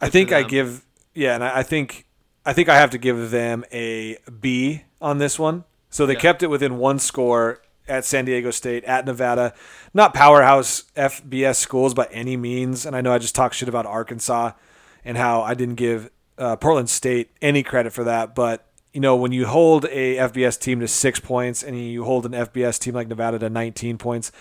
I 0.00 0.08
think 0.10 0.32
I 0.32 0.42
give 0.42 0.84
yeah, 1.14 1.34
and 1.34 1.42
I, 1.42 1.58
I 1.58 1.62
think 1.62 2.06
I 2.44 2.52
think 2.52 2.68
I 2.68 2.76
have 2.76 2.90
to 2.90 2.98
give 2.98 3.30
them 3.30 3.64
a 3.72 4.18
B 4.40 4.82
on 5.00 5.18
this 5.18 5.38
one. 5.38 5.64
So 5.90 6.06
they 6.06 6.14
Yeah. 6.14 6.20
kept 6.20 6.42
it 6.42 6.48
within 6.48 6.78
one 6.78 6.98
score 6.98 7.60
at 7.88 8.04
San 8.04 8.24
Diego 8.24 8.50
State, 8.50 8.84
at 8.84 9.04
Nevada, 9.06 9.52
not 9.92 10.14
powerhouse 10.14 10.84
FBS 10.96 11.56
schools 11.56 11.94
by 11.94 12.06
any 12.12 12.36
means. 12.36 12.86
And 12.86 12.94
I 12.96 13.00
know 13.00 13.12
I 13.12 13.18
just 13.18 13.34
talked 13.34 13.54
shit 13.56 13.68
about 13.68 13.86
Arkansas 13.86 14.52
and 15.04 15.16
how 15.16 15.42
I 15.42 15.54
didn't 15.54 15.74
give 15.74 16.10
uh, 16.38 16.56
Portland 16.56 16.88
State 16.90 17.30
any 17.42 17.62
credit 17.62 17.92
for 17.92 18.04
that, 18.04 18.34
but 18.34 18.66
you 18.92 19.00
know 19.00 19.16
when 19.16 19.32
you 19.32 19.46
hold 19.46 19.84
a 19.86 20.16
FBS 20.16 20.58
team 20.60 20.80
to 20.80 20.88
six 20.88 21.18
points 21.20 21.62
and 21.62 21.78
you 21.78 22.04
hold 22.04 22.26
an 22.26 22.32
FBS 22.32 22.78
team 22.78 22.94
like 22.94 23.08
Nevada 23.08 23.38
to 23.38 23.48
19 23.50 23.96
points. 23.98 24.32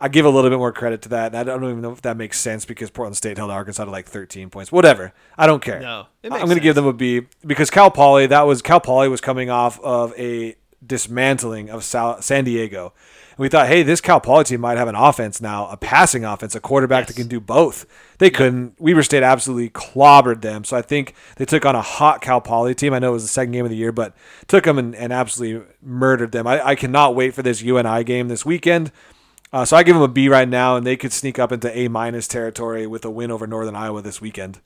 I 0.00 0.08
give 0.08 0.24
a 0.24 0.30
little 0.30 0.48
bit 0.48 0.58
more 0.58 0.72
credit 0.72 1.02
to 1.02 1.08
that. 1.10 1.34
And 1.34 1.36
I 1.36 1.44
don't 1.44 1.62
even 1.64 1.82
know 1.82 1.92
if 1.92 2.02
that 2.02 2.16
makes 2.16 2.40
sense 2.40 2.64
because 2.64 2.90
Portland 2.90 3.16
State 3.16 3.36
held 3.36 3.50
Arkansas 3.50 3.84
to 3.84 3.90
like 3.90 4.06
13 4.06 4.48
points. 4.48 4.72
Whatever. 4.72 5.12
I 5.36 5.46
don't 5.46 5.62
care. 5.62 5.80
No, 5.80 6.06
I'm 6.24 6.30
going 6.30 6.56
to 6.56 6.60
give 6.60 6.74
them 6.74 6.86
a 6.86 6.92
B 6.92 7.26
because 7.44 7.70
Cal 7.70 7.90
Poly, 7.90 8.26
that 8.26 8.42
was 8.42 8.62
Cal 8.62 8.80
Poly 8.80 9.08
was 9.08 9.20
coming 9.20 9.50
off 9.50 9.78
of 9.80 10.14
a 10.18 10.56
dismantling 10.84 11.68
of 11.68 11.84
San 11.84 12.44
Diego. 12.44 12.94
And 13.30 13.38
we 13.38 13.50
thought, 13.50 13.68
hey, 13.68 13.82
this 13.82 14.00
Cal 14.00 14.20
Poly 14.20 14.44
team 14.44 14.62
might 14.62 14.78
have 14.78 14.88
an 14.88 14.94
offense 14.94 15.38
now, 15.40 15.68
a 15.68 15.76
passing 15.76 16.24
offense, 16.24 16.54
a 16.54 16.60
quarterback 16.60 17.06
that 17.06 17.16
can 17.16 17.28
do 17.28 17.38
both. 17.38 17.84
They 18.16 18.30
couldn't. 18.30 18.80
Weber 18.80 19.02
State 19.02 19.22
absolutely 19.22 19.68
clobbered 19.68 20.40
them. 20.40 20.64
So 20.64 20.78
I 20.78 20.82
think 20.82 21.14
they 21.36 21.44
took 21.44 21.66
on 21.66 21.76
a 21.76 21.82
hot 21.82 22.22
Cal 22.22 22.40
Poly 22.40 22.74
team. 22.74 22.94
I 22.94 23.00
know 23.00 23.10
it 23.10 23.14
was 23.14 23.24
the 23.24 23.28
second 23.28 23.52
game 23.52 23.66
of 23.66 23.70
the 23.70 23.76
year, 23.76 23.92
but 23.92 24.16
took 24.48 24.64
them 24.64 24.78
and, 24.78 24.94
and 24.94 25.12
absolutely 25.12 25.66
murdered 25.82 26.32
them. 26.32 26.46
I, 26.46 26.68
I 26.68 26.74
cannot 26.74 27.14
wait 27.14 27.34
for 27.34 27.42
this 27.42 27.60
UNI 27.60 28.02
game 28.04 28.28
this 28.28 28.46
weekend. 28.46 28.90
Uh, 29.52 29.64
so 29.64 29.76
I 29.76 29.82
give 29.82 29.94
them 29.94 30.02
a 30.02 30.08
B 30.08 30.28
right 30.28 30.48
now, 30.48 30.76
and 30.76 30.86
they 30.86 30.96
could 30.96 31.12
sneak 31.12 31.38
up 31.38 31.50
into 31.50 31.76
A 31.76 31.88
minus 31.88 32.28
territory 32.28 32.86
with 32.86 33.04
a 33.04 33.10
win 33.10 33.30
over 33.30 33.46
Northern 33.46 33.74
Iowa 33.74 34.00
this 34.00 34.20
weekend. 34.20 34.60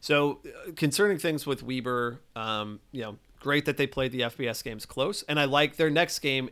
So 0.00 0.40
uh, 0.44 0.72
concerning 0.74 1.18
things 1.18 1.46
with 1.46 1.62
Weber, 1.62 2.20
um, 2.34 2.80
you 2.92 3.02
know, 3.02 3.18
great 3.40 3.66
that 3.66 3.76
they 3.76 3.86
played 3.86 4.12
the 4.12 4.22
FBS 4.22 4.64
games 4.64 4.86
close, 4.86 5.22
and 5.24 5.38
I 5.38 5.44
like 5.44 5.76
their 5.76 5.90
next 5.90 6.20
game. 6.20 6.50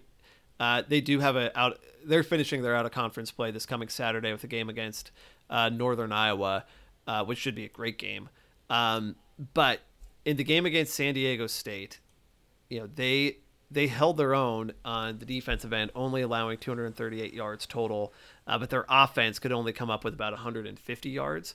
Uh, 0.59 0.83
they 0.87 1.01
do 1.01 1.21
have 1.21 1.37
a 1.37 1.59
out. 1.59 1.79
They're 2.05 2.23
finishing 2.23 2.63
their 2.63 2.77
out 2.77 2.85
of 2.85 2.93
conference 2.93 3.31
play 3.31 3.51
this 3.51 3.67
coming 3.67 3.89
Saturday 3.89 4.31
with 4.31 4.45
a 4.45 4.47
game 4.47 4.69
against 4.69 5.11
uh, 5.49 5.71
Northern 5.71 6.13
Iowa, 6.13 6.65
uh, 7.07 7.25
which 7.25 7.39
should 7.39 7.55
be 7.55 7.65
a 7.65 7.69
great 7.69 7.99
game. 7.99 8.29
Um, 8.69 9.17
but 9.55 9.81
in 10.25 10.37
the 10.37 10.45
game 10.45 10.67
against 10.67 10.95
San 10.95 11.15
Diego 11.15 11.47
State, 11.47 11.99
you 12.69 12.81
know 12.81 12.89
they 12.95 13.39
they 13.71 13.87
held 13.87 14.17
their 14.17 14.35
own 14.35 14.73
on 14.85 15.19
the 15.19 15.25
defensive 15.25 15.73
end, 15.73 15.91
only 15.95 16.23
allowing 16.23 16.59
238 16.59 17.33
yards 17.33 17.67
total, 17.67 18.13
uh, 18.47 18.59
but 18.59 18.71
their 18.71 18.85
offense 18.89 19.39
could 19.39 19.53
only 19.53 19.73
come 19.73 19.91
up 19.91 20.03
with 20.03 20.15
about 20.15 20.33
150 20.33 21.09
yards. 21.09 21.55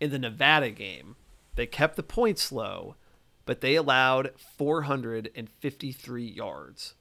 In 0.00 0.10
the 0.10 0.18
Nevada 0.18 0.70
game, 0.70 1.16
they 1.54 1.66
kept 1.66 1.96
the 1.96 2.02
points 2.02 2.52
low, 2.52 2.96
but 3.46 3.60
they 3.60 3.76
allowed 3.76 4.32
453 4.56 6.24
yards 6.24 6.94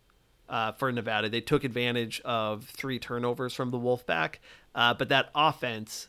uh, 0.48 0.72
for 0.74 0.92
Nevada. 0.92 1.28
They 1.28 1.42
took 1.42 1.64
advantage 1.64 2.22
of 2.22 2.66
three 2.66 3.00
turnovers 3.00 3.54
from 3.54 3.72
the 3.72 3.80
Wolfpack, 3.80 4.36
uh, 4.76 4.94
but 4.94 5.10
that 5.10 5.30
offense 5.36 6.08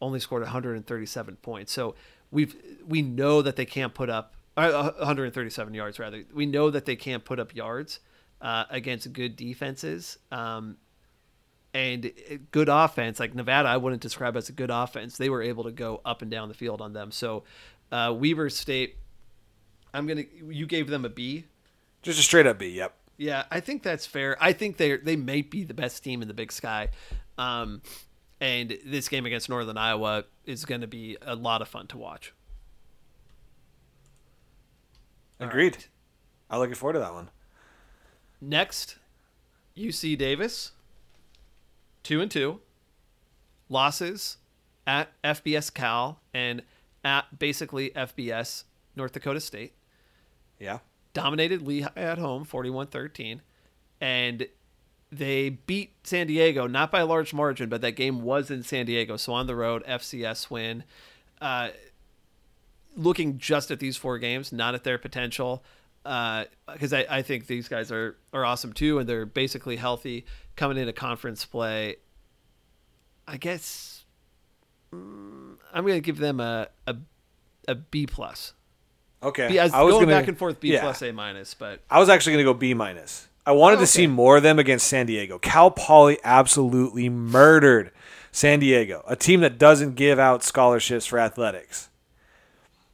only 0.00 0.20
scored 0.20 0.42
137 0.42 1.36
points. 1.36 1.72
So 1.72 1.94
we've 2.30 2.56
we 2.86 3.02
know 3.02 3.42
that 3.42 3.56
they 3.56 3.66
can't 3.66 3.92
put 3.92 4.08
up 4.08 4.34
uh, 4.56 4.92
137 4.98 5.74
yards 5.74 5.98
rather. 5.98 6.24
We 6.34 6.46
know 6.46 6.70
that 6.70 6.84
they 6.84 6.96
can't 6.96 7.24
put 7.24 7.38
up 7.38 7.54
yards 7.54 8.00
uh, 8.40 8.64
against 8.70 9.12
good 9.12 9.36
defenses. 9.36 10.18
Um, 10.30 10.76
and 11.72 12.12
good 12.50 12.68
offense 12.68 13.20
like 13.20 13.34
Nevada, 13.34 13.68
I 13.68 13.76
wouldn't 13.76 14.02
describe 14.02 14.36
as 14.36 14.48
a 14.48 14.52
good 14.52 14.70
offense. 14.70 15.16
They 15.16 15.30
were 15.30 15.42
able 15.42 15.64
to 15.64 15.70
go 15.70 16.00
up 16.04 16.22
and 16.22 16.30
down 16.30 16.48
the 16.48 16.54
field 16.54 16.80
on 16.80 16.92
them. 16.92 17.12
So 17.12 17.44
uh, 17.92 18.14
Weber 18.16 18.50
State, 18.50 18.96
I'm 19.94 20.06
gonna. 20.06 20.24
You 20.48 20.66
gave 20.66 20.88
them 20.88 21.04
a 21.04 21.08
B. 21.08 21.44
Just 22.02 22.18
a 22.18 22.22
straight 22.22 22.46
up 22.46 22.58
B. 22.58 22.68
Yep. 22.68 22.94
Yeah, 23.18 23.44
I 23.50 23.60
think 23.60 23.82
that's 23.82 24.06
fair. 24.06 24.36
I 24.40 24.52
think 24.52 24.78
they 24.78 24.96
they 24.96 25.16
may 25.16 25.42
be 25.42 25.64
the 25.64 25.74
best 25.74 26.02
team 26.02 26.22
in 26.22 26.28
the 26.28 26.34
Big 26.34 26.52
Sky, 26.52 26.88
um, 27.38 27.82
and 28.40 28.76
this 28.84 29.08
game 29.08 29.26
against 29.26 29.48
Northern 29.48 29.76
Iowa 29.76 30.24
is 30.44 30.64
going 30.64 30.80
to 30.80 30.86
be 30.86 31.16
a 31.20 31.34
lot 31.34 31.60
of 31.60 31.68
fun 31.68 31.86
to 31.88 31.98
watch. 31.98 32.32
Agreed. 35.40 35.84
I'm 36.50 36.58
looking 36.58 36.74
forward 36.74 36.94
to 36.94 36.98
that 37.00 37.14
one. 37.14 37.30
Next, 38.40 38.96
UC 39.76 40.16
Davis, 40.18 40.72
two 42.02 42.20
and 42.20 42.30
two, 42.30 42.60
losses 43.68 44.36
at 44.86 45.08
FBS 45.22 45.72
Cal 45.72 46.20
and 46.34 46.62
at 47.04 47.38
basically 47.38 47.90
FBS 47.90 48.64
North 48.96 49.12
Dakota 49.12 49.40
State. 49.40 49.72
Yeah. 50.58 50.78
dominated 51.14 51.62
Lehigh 51.62 51.88
at 51.96 52.18
home 52.18 52.44
41-13 52.44 53.40
and 54.00 54.46
they 55.10 55.48
beat 55.48 55.92
San 56.04 56.26
Diego 56.26 56.66
not 56.66 56.90
by 56.90 57.00
a 57.00 57.06
large 57.06 57.32
margin 57.32 57.68
but 57.70 57.80
that 57.80 57.92
game 57.92 58.20
was 58.22 58.50
in 58.50 58.62
San 58.62 58.84
Diego 58.86 59.16
so 59.16 59.32
on 59.32 59.46
the 59.46 59.56
road 59.56 59.82
FCS 59.88 60.50
win 60.50 60.84
uh, 61.40 61.70
looking 62.96 63.38
just 63.38 63.70
at 63.70 63.78
these 63.78 63.96
four 63.96 64.18
games 64.18 64.52
not 64.52 64.74
at 64.74 64.84
their 64.84 64.98
potential 64.98 65.62
because 66.02 66.92
I, 66.92 67.06
I 67.08 67.22
think 67.22 67.46
these 67.46 67.68
guys 67.68 67.92
are, 67.92 68.16
are 68.32 68.44
awesome 68.44 68.72
too 68.72 68.98
and 68.98 69.08
they're 69.08 69.26
basically 69.26 69.76
healthy 69.76 70.24
coming 70.56 70.78
into 70.78 70.92
conference 70.92 71.44
play 71.44 71.96
I 73.28 73.36
guess 73.36 74.04
mm, 74.92 75.56
I'm 75.72 75.84
going 75.84 75.94
to 75.96 76.00
give 76.00 76.18
them 76.18 76.40
a, 76.40 76.68
a, 76.86 76.96
a 77.68 77.74
B 77.74 78.06
plus 78.06 78.54
Okay. 79.22 79.48
B, 79.48 79.58
I 79.58 79.64
was, 79.64 79.72
I 79.74 79.82
was 79.82 79.92
going 79.92 80.06
gonna, 80.06 80.20
back 80.20 80.28
and 80.28 80.38
forth 80.38 80.60
B 80.60 80.72
yeah. 80.72 80.80
plus 80.80 81.02
A 81.02 81.12
minus 81.12 81.52
but 81.54 81.80
I 81.90 81.98
was 81.98 82.08
actually 82.08 82.32
going 82.32 82.46
to 82.46 82.52
go 82.52 82.58
B 82.58 82.72
minus. 82.74 83.28
I 83.46 83.52
wanted 83.52 83.76
Oh, 83.76 83.80
to 83.80 83.86
see 83.86 84.06
more 84.06 84.38
of 84.38 84.42
them 84.42 84.58
against 84.58 84.86
San 84.86 85.06
Diego. 85.06 85.38
Cal 85.38 85.70
Poly 85.70 86.18
absolutely 86.24 87.08
murdered 87.08 87.90
San 88.32 88.60
Diego, 88.60 89.02
a 89.06 89.16
team 89.16 89.40
that 89.40 89.58
doesn't 89.58 89.94
give 89.96 90.18
out 90.18 90.42
scholarships 90.42 91.04
for 91.04 91.18
athletics. 91.18 91.89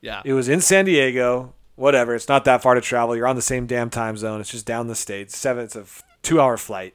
Yeah 0.06 0.22
It 0.24 0.32
was 0.32 0.48
in 0.48 0.60
San 0.60 0.84
Diego. 0.86 1.52
whatever. 1.74 2.14
It's 2.14 2.28
not 2.28 2.44
that 2.46 2.62
far 2.62 2.74
to 2.74 2.80
travel. 2.80 3.14
You're 3.14 3.26
on 3.26 3.36
the 3.36 3.42
same 3.42 3.66
damn 3.66 3.90
time 3.90 4.16
zone. 4.16 4.40
It's 4.40 4.50
just 4.50 4.64
down 4.64 4.86
the 4.86 4.94
state. 4.94 5.30
Seven. 5.30 5.64
It's 5.64 5.76
a 5.76 5.84
two 6.22 6.40
hour 6.40 6.56
flight. 6.56 6.94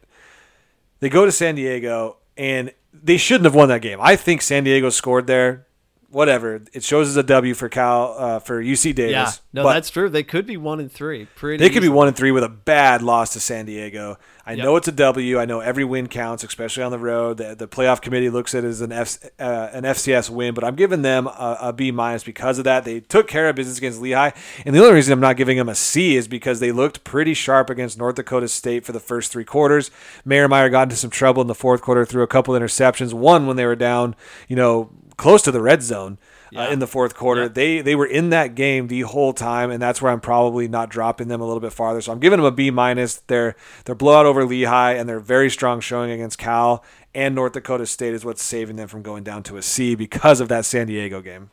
They 1.01 1.09
go 1.09 1.25
to 1.25 1.31
San 1.31 1.53
Diego 1.55 2.17
and 2.37 2.73
they 2.93 3.17
shouldn't 3.17 3.45
have 3.45 3.53
won 3.55 3.69
that 3.69 3.81
game. 3.81 3.99
I 4.01 4.15
think 4.15 4.41
San 4.41 4.63
Diego 4.63 4.89
scored 4.89 5.27
there 5.27 5.67
whatever. 6.11 6.61
It 6.73 6.83
shows 6.83 7.07
as 7.07 7.17
a 7.17 7.23
W 7.23 7.53
for 7.53 7.69
Cal 7.69 8.15
uh, 8.17 8.39
for 8.39 8.61
UC 8.61 8.93
Davis. 8.95 9.11
Yeah, 9.13 9.31
no, 9.53 9.67
that's 9.69 9.89
true. 9.89 10.09
They 10.09 10.23
could 10.23 10.45
be 10.45 10.57
one 10.57 10.79
and 10.79 10.91
three. 10.91 11.25
Pretty. 11.35 11.63
They 11.63 11.69
could 11.69 11.81
be 11.81 11.89
one 11.89 12.07
and 12.07 12.15
three 12.15 12.31
with 12.31 12.43
a 12.43 12.49
bad 12.49 13.01
loss 13.01 13.33
to 13.33 13.39
San 13.39 13.65
Diego. 13.65 14.17
I 14.45 14.53
Yep. 14.53 14.63
know 14.65 14.75
it's 14.75 14.87
a 14.87 14.91
W. 14.91 15.39
I 15.39 15.45
know 15.45 15.59
every 15.59 15.83
win 15.83 16.07
counts, 16.07 16.43
especially 16.43 16.81
on 16.83 16.91
the 16.91 16.97
road. 16.97 17.37
The, 17.37 17.55
the 17.55 17.67
playoff 17.67 18.01
committee 18.01 18.29
looks 18.29 18.55
at 18.55 18.63
it 18.63 18.67
as 18.67 18.81
an 18.81 18.91
F, 18.91 19.19
uh, 19.39 19.69
an 19.71 19.83
FCS 19.83 20.29
win, 20.31 20.53
but 20.55 20.63
I'm 20.63 20.75
giving 20.75 21.03
them 21.03 21.27
a, 21.27 21.57
a 21.61 21.73
B 21.73 21.91
minus 21.91 22.23
because 22.23 22.57
of 22.57 22.63
that. 22.65 22.83
They 22.83 23.01
took 23.01 23.27
care 23.27 23.47
of 23.49 23.55
business 23.55 23.77
against 23.77 24.01
Lehigh, 24.01 24.31
and 24.65 24.75
the 24.75 24.79
only 24.79 24.93
reason 24.95 25.13
I'm 25.13 25.19
not 25.19 25.37
giving 25.37 25.57
them 25.57 25.69
a 25.69 25.75
C 25.75 26.15
is 26.15 26.27
because 26.27 26.59
they 26.59 26.71
looked 26.71 27.03
pretty 27.03 27.33
sharp 27.35 27.69
against 27.69 27.97
North 27.99 28.15
Dakota 28.15 28.47
State 28.47 28.83
for 28.83 28.91
the 28.91 28.99
first 28.99 29.31
three 29.31 29.45
quarters. 29.45 29.91
Maier 30.25 30.49
Maier 30.49 30.71
got 30.71 30.83
into 30.83 30.95
some 30.95 31.11
trouble 31.11 31.41
in 31.41 31.47
the 31.47 31.55
fourth 31.55 31.81
quarter 31.81 32.03
through 32.03 32.23
a 32.23 32.27
couple 32.27 32.55
of 32.55 32.61
interceptions. 32.61 33.13
One 33.13 33.45
when 33.45 33.57
they 33.57 33.65
were 33.65 33.75
down, 33.75 34.15
you 34.47 34.55
know, 34.55 34.89
close 35.21 35.43
to 35.43 35.51
the 35.51 35.61
red 35.61 35.83
zone 35.83 36.17
uh, 36.55 36.67
in 36.71 36.79
the 36.79 36.87
fourth 36.87 37.15
quarter. 37.15 37.47
They 37.47 37.81
they 37.81 37.95
were 37.95 38.07
in 38.07 38.31
that 38.31 38.55
game 38.55 38.87
the 38.87 39.01
whole 39.01 39.33
time, 39.33 39.69
and 39.69 39.79
that's 39.79 40.01
where 40.01 40.11
I'm 40.11 40.19
probably 40.19 40.67
not 40.67 40.89
dropping 40.89 41.27
them 41.27 41.39
a 41.39 41.45
little 41.45 41.59
bit 41.59 41.71
farther. 41.71 42.01
So 42.01 42.11
I'm 42.11 42.19
giving 42.19 42.37
them 42.37 42.45
a 42.45 42.51
B 42.51 42.71
minus. 42.71 43.17
Their 43.27 43.55
their 43.85 43.93
blowout 43.93 44.25
over 44.25 44.43
Lehigh 44.45 44.93
and 44.93 45.07
their 45.07 45.19
very 45.19 45.51
strong 45.51 45.79
showing 45.79 46.09
against 46.09 46.39
Cal 46.39 46.83
and 47.13 47.35
North 47.35 47.53
Dakota 47.53 47.85
State 47.85 48.15
is 48.15 48.25
what's 48.25 48.41
saving 48.41 48.77
them 48.77 48.87
from 48.87 49.03
going 49.03 49.23
down 49.23 49.43
to 49.43 49.57
a 49.57 49.61
C 49.61 49.93
because 49.95 50.41
of 50.41 50.49
that 50.49 50.65
San 50.65 50.87
Diego 50.87 51.21
game. 51.21 51.51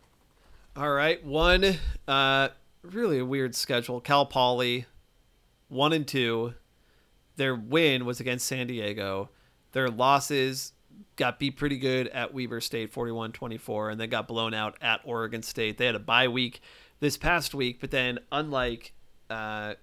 All 0.75 0.91
right, 0.91 1.23
one. 1.23 1.77
Uh, 2.07 2.49
really 2.83 3.19
a 3.19 3.25
weird 3.25 3.55
schedule. 3.55 4.01
Cal 4.01 4.25
Poly, 4.25 4.87
one 5.69 5.93
and 5.93 6.09
two. 6.09 6.55
Their 7.37 7.55
win 7.55 8.07
was 8.07 8.19
against 8.19 8.47
San 8.47 8.67
Diego. 8.67 9.29
Their 9.73 9.91
losses 9.91 10.73
got 11.17 11.39
beat 11.39 11.57
pretty 11.57 11.79
good 11.79 12.09
at 12.09 12.33
Weber 12.35 12.61
State 12.61 12.93
41-24 12.93 13.93
and 13.93 14.01
then 14.01 14.09
got 14.09 14.29
blown 14.29 14.55
out 14.55 14.77
at 14.81 15.01
Oregon 15.05 15.43
State. 15.43 15.79
They 15.79 15.87
had 15.87 15.95
a 15.95 16.01
bye 16.01 16.29
week 16.29 16.61
this 17.01 17.17
past 17.17 17.55
week, 17.55 17.81
but 17.81 17.91
then 17.91 18.19
unlike 18.33 18.93
uh, 19.31 19.75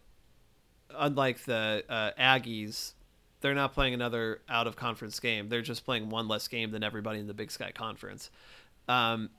unlike 0.93 1.43
the 1.45 1.83
uh, 1.87 2.11
Aggies, 2.19 2.93
they're 3.41 3.53
not 3.53 3.73
playing 3.73 3.93
another 3.93 4.41
out 4.49 4.67
of 4.67 4.75
conference 4.75 5.19
game. 5.19 5.49
They're 5.49 5.61
just 5.61 5.85
playing 5.85 6.09
one 6.09 6.27
less 6.27 6.47
game 6.47 6.71
than 6.71 6.83
everybody 6.83 7.19
in 7.19 7.27
the 7.27 7.33
Big 7.33 7.51
Sky 7.51 7.71
Conference. 7.71 8.29
Um, 8.87 9.29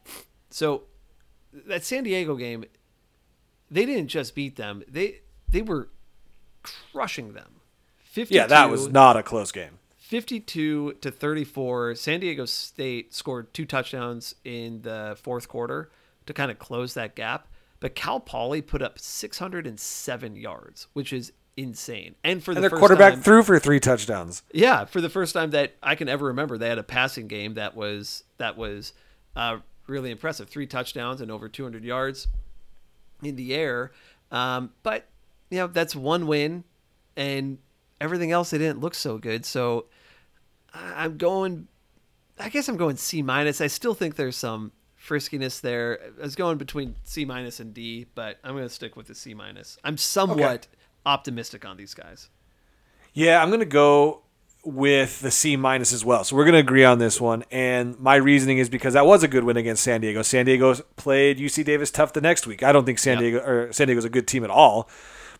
so 0.51 0.85
that 1.67 1.85
San 1.85 2.05
Diego 2.05 2.37
game, 2.37 2.65
they 3.71 3.87
didn't 3.87 4.09
just 4.09 4.35
beat 4.35 4.57
them; 4.57 4.83
they 4.89 5.21
they 5.51 5.63
were 5.63 5.89
crushing 6.63 7.33
them. 7.33 7.61
52, 8.05 8.35
Yeah, 8.35 8.47
that 8.47 8.71
was 8.71 8.89
not 8.89 9.17
a 9.17 9.23
close 9.23 9.53
game. 9.53 9.79
52 10.07 10.93
to 11.01 11.11
34. 11.11 11.97
San 11.97 12.21
Diego 12.21 12.45
State 12.45 13.13
scored 13.13 13.53
two 13.53 13.65
touchdowns 13.67 14.37
in 14.45 14.83
the 14.83 15.19
fourth 15.21 15.49
quarter 15.49 15.91
to 16.27 16.33
kind 16.33 16.49
of 16.49 16.61
close 16.61 16.95
that 16.95 17.17
gap. 17.17 17.49
But 17.81 17.97
Cal 17.97 18.21
Poly 18.21 18.63
put 18.63 18.83
up 18.83 19.01
607 19.01 20.37
yards, 20.37 20.87
which 20.93 21.13
is 21.13 21.33
insane. 21.57 22.15
And 22.23 22.43
for 22.43 22.55
the 22.55 22.59
And 22.59 22.63
their 22.63 22.71
first 22.71 22.81
quarterback 22.81 23.15
time, 23.15 23.23
threw 23.23 23.43
for 23.43 23.59
three 23.59 23.81
touchdowns. 23.81 24.45
yeah, 24.53 24.85
for 24.85 25.01
the 25.01 25.09
first 25.09 25.35
time 25.35 25.51
that 25.51 25.75
I 25.83 25.97
can 25.97 26.09
ever 26.09 26.27
remember, 26.27 26.57
they 26.57 26.69
had 26.69 26.79
a 26.79 26.85
passing 26.85 27.27
game 27.27 27.55
that 27.55 27.75
was 27.75 28.23
that 28.39 28.57
was 28.57 28.93
uh, 29.35 29.59
really 29.89 30.13
impressive. 30.13 30.49
Three 30.49 30.69
touchdowns 30.69 31.21
and 31.21 31.33
over 31.33 31.49
200 31.49 31.83
yards 31.83 32.29
in 33.25 33.35
the 33.35 33.55
air. 33.55 33.91
Um, 34.31 34.71
but 34.85 35.09
you 35.51 35.59
know 35.59 35.67
that's 35.67 35.97
one 35.97 36.29
win, 36.29 36.63
and 37.17 37.59
everything 38.01 38.31
else 38.31 38.51
they 38.51 38.59
didn't 38.59 38.81
look 38.81 38.95
so 38.95 39.19
good. 39.19 39.45
So 39.45 39.87
I'm 40.97 41.17
going. 41.17 41.69
I 42.39 42.49
guess 42.51 42.69
I'm 42.69 42.77
going 42.77 42.97
C 42.97 43.23
minus. 43.23 43.61
I 43.61 43.67
still 43.67 43.95
think 43.95 44.17
there's 44.17 44.37
some 44.37 44.73
friskiness 45.03 45.61
there. 45.61 45.99
I 46.19 46.23
was 46.23 46.37
going 46.37 46.59
between 46.59 46.97
C 47.05 47.25
minus 47.25 47.61
and 47.61 47.73
D, 47.73 48.07
but 48.15 48.39
I'm 48.45 48.53
going 48.53 48.65
to 48.69 48.75
stick 48.75 48.97
with 48.97 49.07
the 49.07 49.15
C 49.15 49.33
minus. 49.35 49.79
I'm 49.85 49.97
somewhat 49.97 50.67
optimistic 51.07 51.65
on 51.65 51.77
these 51.77 51.95
guys. 51.95 52.29
Yeah, 53.15 53.43
I'm 53.43 53.49
going 53.49 53.61
to 53.61 53.67
go 53.67 54.23
with 54.65 55.21
the 55.21 55.31
C 55.31 55.57
minus 55.57 55.93
as 55.93 56.05
well. 56.05 56.25
So 56.25 56.37
we're 56.37 56.45
going 56.45 56.55
to 56.55 56.61
agree 56.61 56.85
on 56.85 56.99
this 56.99 57.21
one. 57.21 57.45
And 57.51 57.99
my 58.01 58.17
reasoning 58.17 58.59
is 58.59 58.69
because 58.69 58.95
that 58.95 59.07
was 59.07 59.23
a 59.23 59.29
good 59.29 59.45
win 59.45 59.57
against 59.57 59.83
San 59.83 60.01
Diego. 60.01 60.23
San 60.23 60.45
Diego 60.45 60.75
played 60.97 61.39
UC 61.39 61.65
Davis 61.65 61.91
tough 61.91 62.13
the 62.13 62.21
next 62.21 62.47
week. 62.47 62.63
I 62.63 62.73
don't 62.73 62.85
think 62.85 62.99
San 62.99 63.15
Yep. 63.15 63.21
Diego 63.21 63.39
or 63.39 63.73
San 63.73 63.87
Diego's 63.87 64.05
a 64.05 64.11
good 64.11 64.27
team 64.27 64.45
at 64.45 64.51
all. 64.51 64.89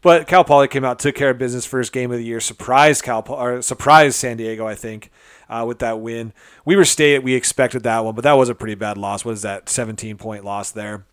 But 0.03 0.27
Cal 0.27 0.45
Poly 0.45 0.69
came 0.69 0.85
out, 0.85 0.99
took 0.99 1.15
care 1.15 1.31
of 1.31 1.39
business 1.39 1.67
first 1.67 1.93
game 1.93 2.13
of 2.13 2.19
the 2.19 2.25
year, 2.25 2.41
surprised 2.41 3.03
Cal 3.03 3.25
or 3.29 3.63
surprised 3.63 4.17
San 4.17 4.37
Diego, 4.37 4.67
I 4.67 4.75
think, 4.75 5.11
uh, 5.49 5.65
with 5.67 5.79
that 5.81 6.01
win. 6.01 6.33
Weber 6.65 6.85
State, 6.85 7.23
we 7.23 7.35
expected 7.35 7.83
that 7.85 8.05
one, 8.05 8.15
but 8.15 8.25
that 8.25 8.35
was 8.35 8.49
a 8.49 8.55
pretty 8.55 8.75
bad 8.75 8.99
loss. 8.99 9.25
What 9.25 9.33
is 9.33 9.43
that? 9.43 9.69
17 9.69 10.17
point 10.17 10.45
loss 10.45 10.71
there. 10.71 11.05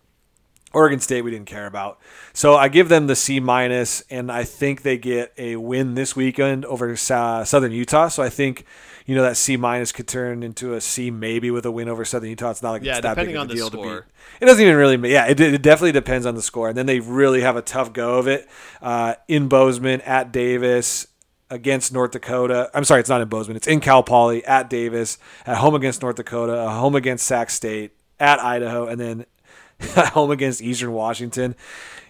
Oregon 0.74 1.00
State 1.00 1.22
we 1.22 1.32
didn't 1.32 1.46
care 1.46 1.68
about. 1.68 2.00
So 2.34 2.56
I 2.56 2.68
give 2.68 2.90
them 2.90 3.08
the 3.08 3.16
C 3.16 3.40
minus, 3.40 4.02
and 4.10 4.32
I 4.32 4.44
think 4.44 4.82
they 4.82 4.98
get 4.98 5.32
a 5.38 5.56
win 5.56 5.94
this 5.94 6.16
weekend 6.16 6.66
over 6.66 6.96
Sa- 6.96 7.44
Southern 7.44 7.72
Utah. 7.72 8.08
So 8.08 8.24
I 8.24 8.30
think 8.30 8.66
you 9.06 9.16
know 9.16 9.24
that 9.24 9.38
C 9.38 9.58
minus 9.58 9.92
could 9.92 10.08
turn 10.08 10.44
into 10.44 10.74
a 10.74 10.82
C 10.82 11.12
maybe 11.12 11.52
with 11.52 11.66
a 11.66 11.72
win 11.72 11.90
over 11.90 12.06
Southern 12.06 12.30
Utah. 12.30 12.52
It's 12.52 12.64
not 12.64 12.72
like 12.72 12.84
Yeah, 12.84 12.94
it's 12.94 13.02
that 13.02 13.16
big 13.16 13.36
of 13.36 13.50
a 13.50 13.54
deal 13.54 13.68
score. 13.68 13.84
to 13.84 14.02
beat. 14.02 14.04
It 14.42 14.46
doesn't 14.46 14.62
even 14.64 14.76
really. 14.76 15.12
Yeah, 15.12 15.28
it, 15.28 15.40
it 15.40 15.62
definitely 15.62 15.92
depends 15.92 16.26
on 16.26 16.36
the 16.36 16.42
score, 16.42 16.70
and 16.70 16.78
then 16.78 16.86
they 16.86 17.00
really 17.00 17.42
have 17.42 17.56
a 17.56 17.62
tough 17.62 17.94
go 17.94 18.18
of 18.18 18.28
it 18.28 18.48
uh, 18.82 19.16
in 19.28 19.48
Bozeman 19.48 20.02
at 20.02 20.32
Davis. 20.32 21.08
Against 21.50 21.94
North 21.94 22.10
Dakota. 22.12 22.72
I'm 22.74 22.84
sorry, 22.84 23.02
it's 23.02 23.10
not 23.10 23.22
in 23.22 23.28
Bozeman. 23.28 23.58
It's 23.58 23.68
in 23.68 23.80
Cal 23.80 24.02
Poly 24.02 24.44
at 24.44 24.72
Davis, 24.72 25.20
at 25.46 25.58
home 25.58 25.76
against 25.76 26.02
North 26.02 26.16
Dakota, 26.16 26.54
at 26.54 26.70
home 26.80 26.96
against 26.96 27.28
Sac 27.28 27.52
State, 27.52 27.92
at 28.20 28.40
Idaho, 28.40 28.88
and 28.88 29.00
then 29.00 29.26
at 29.96 30.08
home 30.14 30.32
against 30.32 30.64
Eastern 30.64 30.94
Washington. 30.94 31.54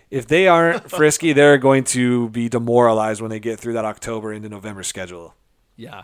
If 0.10 0.28
they 0.28 0.48
aren't 0.48 0.90
frisky, 0.98 1.34
they're 1.34 1.58
going 1.58 1.84
to 1.86 2.30
be 2.30 2.48
demoralized 2.48 3.20
when 3.20 3.32
they 3.32 3.40
get 3.42 3.60
through 3.60 3.74
that 3.74 3.84
October 3.84 4.32
into 4.32 4.48
November 4.48 4.82
schedule. 4.84 5.36
Yeah, 5.76 6.04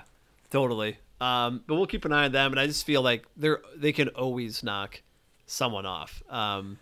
totally. 0.50 0.98
Um, 1.22 1.64
but 1.68 1.76
we'll 1.76 1.88
keep 1.88 2.06
an 2.06 2.14
eye 2.14 2.26
on 2.26 2.32
them, 2.32 2.52
and 2.52 2.60
I 2.60 2.68
just 2.68 2.86
feel 2.86 3.02
like 3.02 3.26
they're 3.36 3.62
they 3.76 3.92
can 3.92 4.10
always 4.10 4.64
knock 4.64 5.02
someone 5.46 5.86
off. 5.86 6.24
Um, 6.30 6.80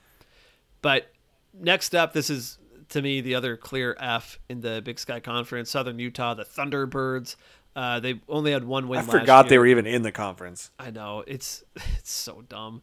but 0.82 1.12
next 1.54 1.96
up, 1.96 2.14
this 2.14 2.30
is 2.30 2.60
to 2.90 3.02
me 3.02 3.22
the 3.22 3.36
other 3.36 3.58
clear 3.58 3.98
F 4.00 4.40
in 4.48 4.62
the 4.62 4.82
Big 4.84 5.00
Sky 5.00 5.20
Conference: 5.20 5.72
Southern 5.72 6.00
Utah, 6.00 6.34
the 6.34 6.46
Thunderbirds. 6.46 7.36
Uh, 7.76 8.00
they 8.00 8.20
only 8.28 8.52
had 8.52 8.64
one 8.64 8.88
win. 8.88 9.00
I 9.00 9.04
forgot 9.04 9.50
they 9.50 9.58
were 9.58 9.68
even 9.68 9.86
in 9.86 10.02
the 10.02 10.12
conference. 10.12 10.72
I 10.80 10.92
know 10.92 11.24
it's 11.26 11.64
it's 11.98 12.12
so 12.12 12.44
dumb. 12.48 12.82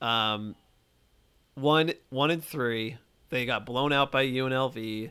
Um, 0.00 0.56
one 1.54 1.92
one 2.10 2.30
and 2.30 2.44
three, 2.44 2.98
they 3.30 3.46
got 3.46 3.66
blown 3.66 3.92
out 3.92 4.12
by 4.12 4.26
UNLV, 4.26 5.10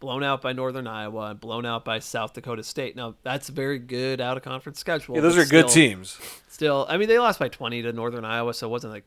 blown 0.00 0.22
out 0.22 0.42
by 0.42 0.52
Northern 0.52 0.86
Iowa, 0.86 1.30
and 1.30 1.40
blown 1.40 1.66
out 1.66 1.84
by 1.84 1.98
South 1.98 2.32
Dakota 2.32 2.62
State. 2.62 2.96
Now 2.96 3.14
that's 3.22 3.48
a 3.48 3.52
very 3.52 3.78
good 3.78 4.20
out 4.20 4.36
of 4.36 4.42
conference 4.42 4.78
schedule. 4.78 5.14
Yeah, 5.16 5.20
those 5.22 5.36
are 5.36 5.44
good 5.44 5.68
teams. 5.68 6.18
Still, 6.48 6.86
I 6.88 6.96
mean 6.96 7.08
they 7.08 7.18
lost 7.18 7.38
by 7.38 7.48
twenty 7.48 7.82
to 7.82 7.92
Northern 7.92 8.24
Iowa, 8.24 8.54
so 8.54 8.66
it 8.66 8.70
wasn't 8.70 8.92
like 8.92 9.04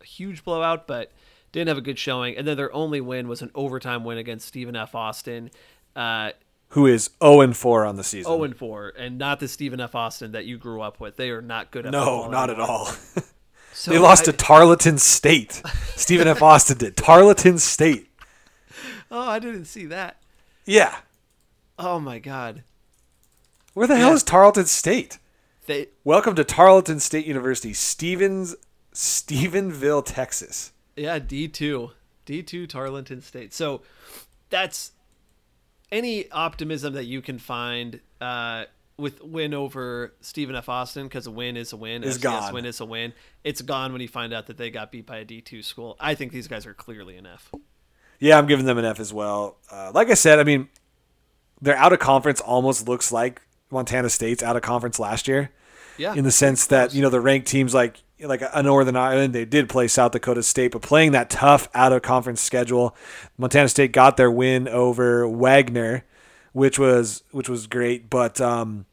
a 0.00 0.04
huge 0.04 0.44
blowout, 0.44 0.86
but 0.86 1.12
didn't 1.52 1.68
have 1.68 1.78
a 1.78 1.82
good 1.82 1.98
showing. 1.98 2.36
And 2.36 2.46
then 2.46 2.56
their 2.56 2.72
only 2.74 3.00
win 3.00 3.28
was 3.28 3.42
an 3.42 3.50
overtime 3.54 4.04
win 4.04 4.18
against 4.18 4.46
Stephen 4.48 4.76
F. 4.76 4.94
Austin. 4.94 5.50
Uh, 5.94 6.32
Who 6.70 6.86
is 6.86 7.10
0 7.22 7.40
and 7.40 7.56
4 7.56 7.86
on 7.86 7.96
the 7.96 8.04
season? 8.04 8.30
0 8.30 8.44
and 8.44 8.56
4, 8.56 8.92
and 8.98 9.16
not 9.16 9.40
the 9.40 9.48
Stephen 9.48 9.80
F. 9.80 9.94
Austin 9.94 10.32
that 10.32 10.44
you 10.44 10.58
grew 10.58 10.82
up 10.82 11.00
with. 11.00 11.16
They 11.16 11.30
are 11.30 11.40
not 11.40 11.70
good 11.70 11.86
at 11.86 11.92
no, 11.92 12.28
not 12.28 12.50
at 12.50 12.60
all. 12.60 12.90
So 13.72 13.90
they 13.90 13.98
lost 13.98 14.22
I- 14.22 14.32
to 14.32 14.32
Tarleton 14.32 14.96
State. 14.96 15.60
Stephen 15.96 16.26
F. 16.26 16.40
Austin 16.42 16.78
did. 16.78 16.96
Tarleton 16.96 17.58
State. 17.58 18.08
Oh, 19.10 19.28
I 19.28 19.38
didn't 19.38 19.66
see 19.66 19.86
that. 19.86 20.16
Yeah. 20.66 20.96
Oh 21.78 22.00
my 22.00 22.18
god. 22.18 22.64
Where 23.72 23.86
the 23.86 23.94
hell 23.96 24.12
is 24.14 24.24
Tarleton 24.24 24.66
State? 24.66 25.20
They 25.66 25.88
Welcome 26.02 26.34
to 26.34 26.42
Tarleton 26.42 26.98
State 26.98 27.24
University, 27.24 27.72
Stevens, 27.72 28.56
Stephenville, 28.92 30.04
Texas. 30.04 30.72
yeah, 30.96 31.20
D2. 31.20 31.92
D2 32.26 32.68
Tarleton 32.68 33.22
State. 33.22 33.54
So 33.54 33.82
that's 34.50 34.90
any 35.92 36.28
optimism 36.32 36.94
that 36.94 37.04
you 37.04 37.22
can 37.22 37.38
find 37.38 38.00
uh, 38.20 38.64
with 38.96 39.22
win 39.22 39.54
over 39.54 40.14
Stephen 40.20 40.56
F. 40.56 40.68
Austin 40.68 41.04
because 41.04 41.28
a 41.28 41.30
win 41.30 41.56
is 41.56 41.72
a 41.72 41.76
win. 41.76 42.02
Is 42.02 42.18
FCS 42.18 42.22
gone. 42.22 42.54
win 42.54 42.64
is 42.64 42.80
a 42.80 42.84
win. 42.84 43.12
It's 43.44 43.62
gone 43.62 43.92
when 43.92 44.00
you 44.00 44.08
find 44.08 44.34
out 44.34 44.46
that 44.48 44.56
they 44.58 44.70
got 44.70 44.90
beat 44.90 45.06
by 45.06 45.18
a 45.18 45.24
D2 45.24 45.62
school. 45.62 45.96
I 46.00 46.16
think 46.16 46.32
these 46.32 46.48
guys 46.48 46.66
are 46.66 46.74
clearly 46.74 47.16
an 47.16 47.26
F. 47.26 47.52
Yeah, 48.18 48.38
I'm 48.38 48.46
giving 48.46 48.66
them 48.66 48.78
an 48.78 48.84
F 48.84 49.00
as 49.00 49.12
well. 49.12 49.56
Uh, 49.70 49.90
like 49.94 50.10
I 50.10 50.14
said, 50.14 50.38
I 50.38 50.44
mean, 50.44 50.68
their 51.60 51.76
out 51.76 51.92
of 51.92 51.98
conference 51.98 52.40
almost 52.40 52.88
looks 52.88 53.12
like 53.12 53.42
Montana 53.70 54.10
State's 54.10 54.42
out 54.42 54.56
of 54.56 54.62
conference 54.62 54.98
last 54.98 55.28
year. 55.28 55.50
Yeah. 55.98 56.12
in 56.12 56.24
the 56.24 56.30
sense 56.30 56.66
that 56.66 56.92
you 56.92 57.00
know 57.00 57.08
the 57.08 57.22
ranked 57.22 57.48
teams 57.48 57.72
like 57.72 58.02
like 58.20 58.42
a 58.52 58.62
Northern 58.62 58.96
Iowa. 58.96 59.28
They 59.28 59.44
did 59.44 59.68
play 59.68 59.88
South 59.88 60.12
Dakota 60.12 60.42
State, 60.42 60.72
but 60.72 60.82
playing 60.82 61.12
that 61.12 61.30
tough 61.30 61.68
out 61.74 61.92
of 61.92 62.02
conference 62.02 62.40
schedule, 62.40 62.94
Montana 63.38 63.68
State 63.68 63.92
got 63.92 64.16
their 64.16 64.30
win 64.30 64.68
over 64.68 65.26
Wagner, 65.28 66.04
which 66.52 66.78
was 66.78 67.22
which 67.30 67.48
was 67.48 67.66
great. 67.66 68.10
But 68.10 68.40
um, 68.40 68.86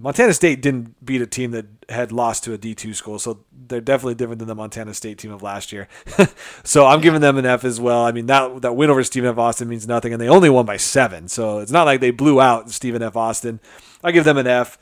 Montana 0.00 0.32
State 0.32 0.62
didn't 0.62 1.04
beat 1.04 1.20
a 1.20 1.26
team 1.26 1.50
that 1.50 1.66
had 1.88 2.10
lost 2.12 2.44
to 2.44 2.54
a 2.54 2.58
D2 2.58 2.94
school, 2.94 3.18
so 3.18 3.44
they're 3.52 3.80
definitely 3.80 4.14
different 4.14 4.38
than 4.38 4.48
the 4.48 4.54
Montana 4.54 4.94
State 4.94 5.18
team 5.18 5.30
of 5.30 5.42
last 5.42 5.72
year. 5.72 5.88
so 6.64 6.86
I'm 6.86 7.00
giving 7.00 7.20
them 7.20 7.36
an 7.36 7.44
F 7.46 7.64
as 7.64 7.80
well. 7.80 8.04
I 8.04 8.12
mean, 8.12 8.26
that 8.26 8.62
that 8.62 8.74
win 8.76 8.88
over 8.90 9.04
Stephen 9.04 9.28
F. 9.30 9.38
Austin 9.38 9.68
means 9.68 9.86
nothing, 9.86 10.12
and 10.12 10.20
they 10.20 10.28
only 10.28 10.48
won 10.50 10.64
by 10.64 10.76
seven, 10.78 11.28
so 11.28 11.58
it's 11.58 11.72
not 11.72 11.84
like 11.84 12.00
they 12.00 12.10
blew 12.10 12.40
out 12.40 12.70
Stephen 12.70 13.02
F. 13.02 13.16
Austin. 13.16 13.60
I 14.02 14.12
give 14.12 14.24
them 14.24 14.38
an 14.38 14.46
F. 14.46 14.78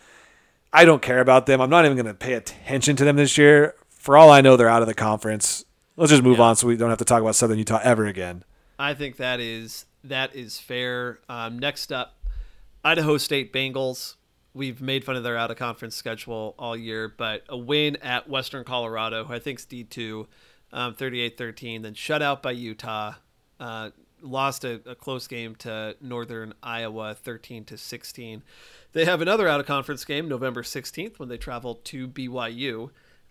I 0.73 0.85
don't 0.85 1.03
care 1.03 1.20
about 1.20 1.47
them. 1.47 1.61
I'm 1.61 1.70
not 1.70 1.85
even 1.85 1.97
going 1.97 2.07
to 2.07 2.15
pay 2.15 2.35
attention 2.35 2.95
to 2.97 3.05
them 3.05 3.16
this 3.16 3.36
year. 3.39 3.74
For 3.89 4.16
all 4.16 4.31
I 4.31 4.40
know, 4.43 4.57
they're 4.57 4.69
out 4.69 4.82
of 4.82 4.89
the 4.89 4.95
conference. 4.95 5.65
Let's 5.97 6.11
just 6.11 6.23
move 6.23 6.39
Yeah. 6.39 6.45
on 6.45 6.57
so 6.57 6.66
we 6.69 6.77
don't 6.77 6.90
have 6.90 6.99
to 6.99 7.05
talk 7.05 7.23
about 7.23 7.35
Southern 7.35 7.59
Utah 7.59 7.81
ever 7.82 8.07
again. 8.07 8.45
I 8.78 8.95
think 8.95 9.16
that 9.16 9.40
is 9.40 9.86
that 10.05 10.36
is 10.36 10.61
fair. 10.61 11.19
Um, 11.28 11.59
next 11.59 11.90
up, 11.90 12.15
Idaho 12.85 13.16
State 13.16 13.53
Bengals. 13.53 14.15
We've 14.59 14.80
made 14.80 15.05
fun 15.05 15.14
of 15.14 15.22
their 15.22 15.36
out 15.36 15.52
of 15.52 15.56
conference 15.56 15.94
schedule 15.94 16.56
all 16.59 16.76
year, 16.76 17.14
but 17.16 17.44
a 17.48 17.56
win 17.56 17.94
at 18.02 18.28
Western 18.28 18.64
Colorado, 18.64 19.22
who 19.22 19.32
I 19.32 19.39
think 19.39 19.60
is 19.60 19.64
D 19.64 19.85
two, 19.85 20.26
um, 20.72 20.97
38-13, 20.97 21.82
then 21.82 21.94
shut 21.94 22.22
out 22.22 22.43
by 22.43 22.51
Utah. 22.51 23.14
Uh, 23.60 23.90
lost 24.20 24.64
a, 24.64 24.80
a 24.85 24.97
close 24.97 25.28
game 25.28 25.55
to 25.55 25.94
Northern 26.01 26.55
Iowa, 26.60 27.14
thirteen 27.14 27.64
to 27.66 27.78
sixteen. 27.78 28.43
They 28.94 29.05
have 29.05 29.20
another 29.20 29.47
out 29.47 29.60
of 29.60 29.66
conference 29.66 30.05
game 30.05 30.28
November 30.28 30.64
sixteenth 30.64 31.20
when 31.20 31.28
they 31.28 31.39
travel 31.39 31.76
to 31.85 32.09
BYU. 32.09 32.90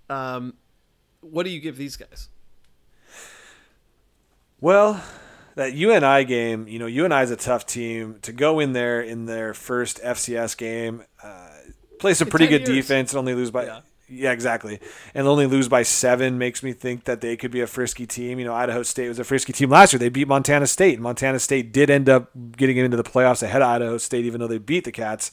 Um, 0.09 0.53
what 1.19 1.43
do 1.43 1.49
you 1.49 1.59
give 1.59 1.75
these 1.75 1.97
guys? 1.97 2.29
Well, 4.61 5.03
that 5.57 5.73
UNI 5.73 6.23
game, 6.25 6.67
you 6.67 6.79
know, 6.79 6.85
UNI 6.85 7.21
is 7.23 7.31
a 7.31 7.35
tough 7.35 7.65
team 7.65 8.19
to 8.21 8.31
go 8.31 8.59
in 8.59 8.73
there 8.73 9.01
in 9.01 9.25
their 9.25 9.53
first 9.53 9.99
FCS 10.03 10.55
game, 10.55 11.03
uh, 11.23 11.49
play 11.99 12.13
some 12.13 12.29
pretty 12.29 12.47
good 12.47 12.67
years. 12.67 12.87
defense 12.87 13.11
and 13.11 13.19
only 13.19 13.33
lose 13.33 13.51
by. 13.51 13.65
Yeah. 13.65 13.81
Yeah. 14.09 14.31
exactly. 14.31 14.79
And 15.13 15.27
only 15.27 15.47
lose 15.47 15.67
by 15.67 15.83
seven 15.83 16.37
makes 16.37 16.63
me 16.63 16.73
think 16.73 17.03
that 17.05 17.21
they 17.21 17.35
could 17.35 17.51
be 17.51 17.61
a 17.61 17.67
frisky 17.67 18.05
team. 18.05 18.39
You 18.39 18.45
know, 18.45 18.53
Idaho 18.53 18.83
State 18.83 19.09
was 19.09 19.19
a 19.19 19.23
frisky 19.23 19.51
team 19.51 19.69
last 19.69 19.91
year. 19.91 19.99
They 19.99 20.09
beat 20.09 20.27
Montana 20.27 20.67
State. 20.67 20.93
and 20.93 21.03
Montana 21.03 21.39
State 21.39 21.73
did 21.73 21.89
end 21.89 22.07
up 22.07 22.29
getting 22.55 22.77
into 22.77 22.95
the 22.95 23.03
playoffs 23.03 23.43
ahead 23.43 23.61
of 23.61 23.67
Idaho 23.67 23.97
State, 23.97 24.25
even 24.25 24.39
though 24.39 24.47
they 24.47 24.59
beat 24.59 24.85
the 24.85 24.91
Cats. 24.91 25.31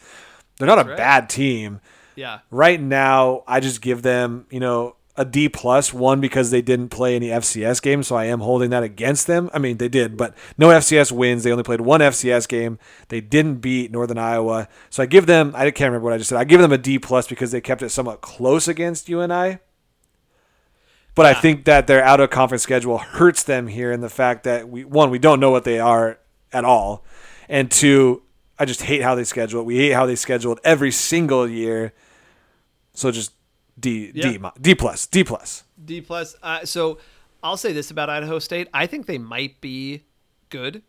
They're 0.59 0.66
not 0.66 0.84
a 0.84 0.88
right. 0.88 0.96
bad 0.96 1.28
team 1.28 1.80
Yeah, 2.16 2.38
right 2.51 2.80
now 2.80 3.42
i 3.46 3.59
just 3.59 3.80
give 3.80 4.02
them 4.02 4.46
you 4.51 4.60
know 4.60 4.94
a 5.16 5.24
d 5.24 5.48
plus 5.48 5.94
one 5.94 6.20
because 6.20 6.50
they 6.50 6.60
didn't 6.60 6.88
play 6.88 7.14
any 7.14 7.28
fcs 7.28 7.80
games 7.80 8.08
so 8.08 8.16
i 8.16 8.24
am 8.24 8.40
holding 8.40 8.70
that 8.70 8.82
against 8.82 9.28
them. 9.28 9.48
I 9.54 9.58
mean 9.60 9.76
they 9.76 9.88
did 9.88 10.16
but 10.16 10.34
no 10.58 10.68
fcs 10.68 11.12
wins. 11.12 11.44
They 11.44 11.52
only 11.52 11.62
played 11.62 11.80
one 11.80 12.00
fcs 12.00 12.48
game. 12.48 12.78
They 13.08 13.20
didn't 13.20 13.56
beat 13.56 13.92
northern 13.92 14.18
iowa. 14.18 14.68
So 14.90 15.02
i 15.04 15.06
give 15.06 15.26
them 15.26 15.52
i 15.54 15.70
can't 15.70 15.88
remember 15.90 16.04
what 16.06 16.14
i 16.14 16.18
just 16.18 16.30
said. 16.30 16.38
I 16.38 16.44
give 16.44 16.60
them 16.60 16.72
a 16.72 16.78
d 16.78 16.98
plus 16.98 17.28
because 17.28 17.52
they 17.52 17.60
kept 17.60 17.82
it 17.82 17.90
somewhat 17.90 18.22
close 18.22 18.66
against 18.66 19.08
uni 19.08 19.58
but 21.14 21.26
i 21.26 21.30
Yeah. 21.30 21.40
think 21.40 21.64
that 21.66 21.86
their 21.86 22.02
out 22.02 22.18
of 22.18 22.30
conference 22.30 22.64
schedule 22.64 22.98
hurts 22.98 23.44
them 23.44 23.68
here 23.68 23.92
in 23.92 24.00
the 24.00 24.08
fact 24.10 24.42
that 24.44 24.68
we 24.68 24.84
one 24.84 25.10
we 25.10 25.20
don't 25.20 25.38
know 25.38 25.50
what 25.50 25.62
they 25.64 25.78
are 25.78 26.18
at 26.52 26.64
all. 26.64 27.04
And 27.48 27.70
two 27.70 28.22
i 28.58 28.64
just 28.64 28.82
hate 28.82 29.02
how 29.02 29.14
they 29.14 29.24
schedule. 29.24 29.60
It 29.60 29.64
we 29.66 29.76
hate 29.76 29.92
how 29.92 30.06
they 30.06 30.16
schedule 30.16 30.52
it 30.54 30.58
every 30.64 30.90
single 30.90 31.48
year. 31.48 31.92
So 32.94 33.10
just 33.12 33.32
D 33.78 34.12
D 34.12 34.20
Yeah. 34.32 34.38
mi- 34.38 34.51
D 34.60 34.74
plus 34.74 35.06
D 35.06 35.24
plus. 35.24 35.64
D 35.84 36.01
plus. 36.01 36.36
Uh, 36.42 36.64
so 36.64 36.98
I'll 37.42 37.56
say 37.56 37.72
this 37.72 37.90
about 37.90 38.09
Idaho 38.10 38.38
State: 38.38 38.68
I 38.72 38.86
think 38.86 39.06
they 39.06 39.18
might 39.18 39.60
be 39.60 40.05
good, 40.48 40.82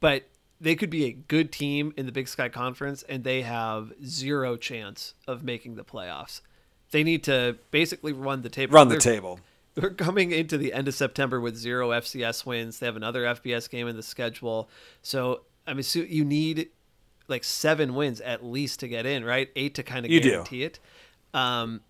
but 0.00 0.24
they 0.60 0.74
could 0.74 0.90
be 0.90 1.04
a 1.06 1.12
good 1.12 1.52
team 1.52 1.92
in 1.96 2.06
the 2.06 2.12
Big 2.12 2.28
Sky 2.28 2.48
Conference, 2.48 3.02
and 3.08 3.24
they 3.24 3.42
have 3.42 3.92
zero 4.04 4.56
chance 4.56 5.14
of 5.26 5.42
making 5.44 5.76
the 5.76 5.84
playoffs. 5.84 6.40
They 6.90 7.04
need 7.04 7.22
to 7.24 7.56
basically 7.70 8.12
run 8.12 8.42
the 8.42 8.48
table. 8.48 8.74
Run 8.74 8.88
the 8.88 8.94
They're- 8.96 9.14
table. 9.14 9.40
They're 9.74 9.90
coming 9.90 10.32
into 10.32 10.58
the 10.58 10.72
end 10.72 10.88
of 10.88 10.94
September 10.94 11.40
with 11.40 11.54
zero 11.56 11.90
FCS 11.92 12.44
wins. 12.44 12.80
They 12.80 12.86
have 12.86 12.96
another 12.96 13.22
FBS 13.24 13.68
game 13.70 13.86
in 13.86 13.94
the 13.94 14.02
schedule. 14.02 14.68
So 15.02 15.42
I 15.68 15.74
mean, 15.74 15.84
so 15.84 16.00
you 16.00 16.24
need 16.24 16.70
like 17.28 17.44
seven 17.44 17.94
wins 17.94 18.20
at 18.22 18.44
least 18.44 18.80
to 18.80 18.88
get 18.88 19.06
in, 19.06 19.24
right? 19.24 19.50
Eight 19.54 19.74
to 19.76 19.82
kind 19.84 20.04
of 20.04 20.10
You 20.10 20.20
do. 20.20 20.30
guarantee 20.30 20.64
it. 20.64 20.80
Um, 21.34 21.80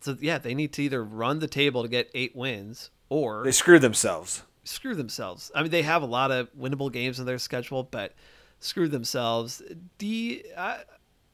so 0.00 0.16
yeah, 0.20 0.38
they 0.38 0.54
need 0.54 0.72
to 0.74 0.82
either 0.82 1.02
run 1.04 1.40
the 1.40 1.48
table 1.48 1.82
to 1.82 1.88
get 1.88 2.10
eight 2.14 2.34
wins 2.36 2.90
or 3.08 3.42
They 3.44 3.52
screw 3.52 3.78
themselves. 3.78 4.42
screw 4.64 4.94
themselves. 4.94 5.50
I 5.54 5.62
mean, 5.62 5.70
they 5.70 5.82
have 5.82 6.02
a 6.02 6.06
lot 6.06 6.30
of 6.30 6.48
winnable 6.54 6.92
games 6.92 7.18
in 7.20 7.26
their 7.26 7.38
schedule, 7.38 7.82
but 7.82 8.14
screw 8.60 8.88
themselves. 8.88 9.62
D, 9.98 10.44
I, 10.56 10.80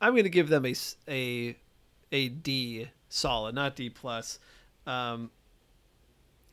I'm 0.01 0.13
going 0.13 0.25
to 0.25 0.31
give 0.31 0.49
them 0.49 0.65
a 0.67 0.75
a 1.09 1.57
a 2.13 2.29
D 2.29 2.89
solid, 3.09 3.55
not 3.55 3.77
D 3.77 3.91
plus, 3.91 4.39
um, 4.87 5.31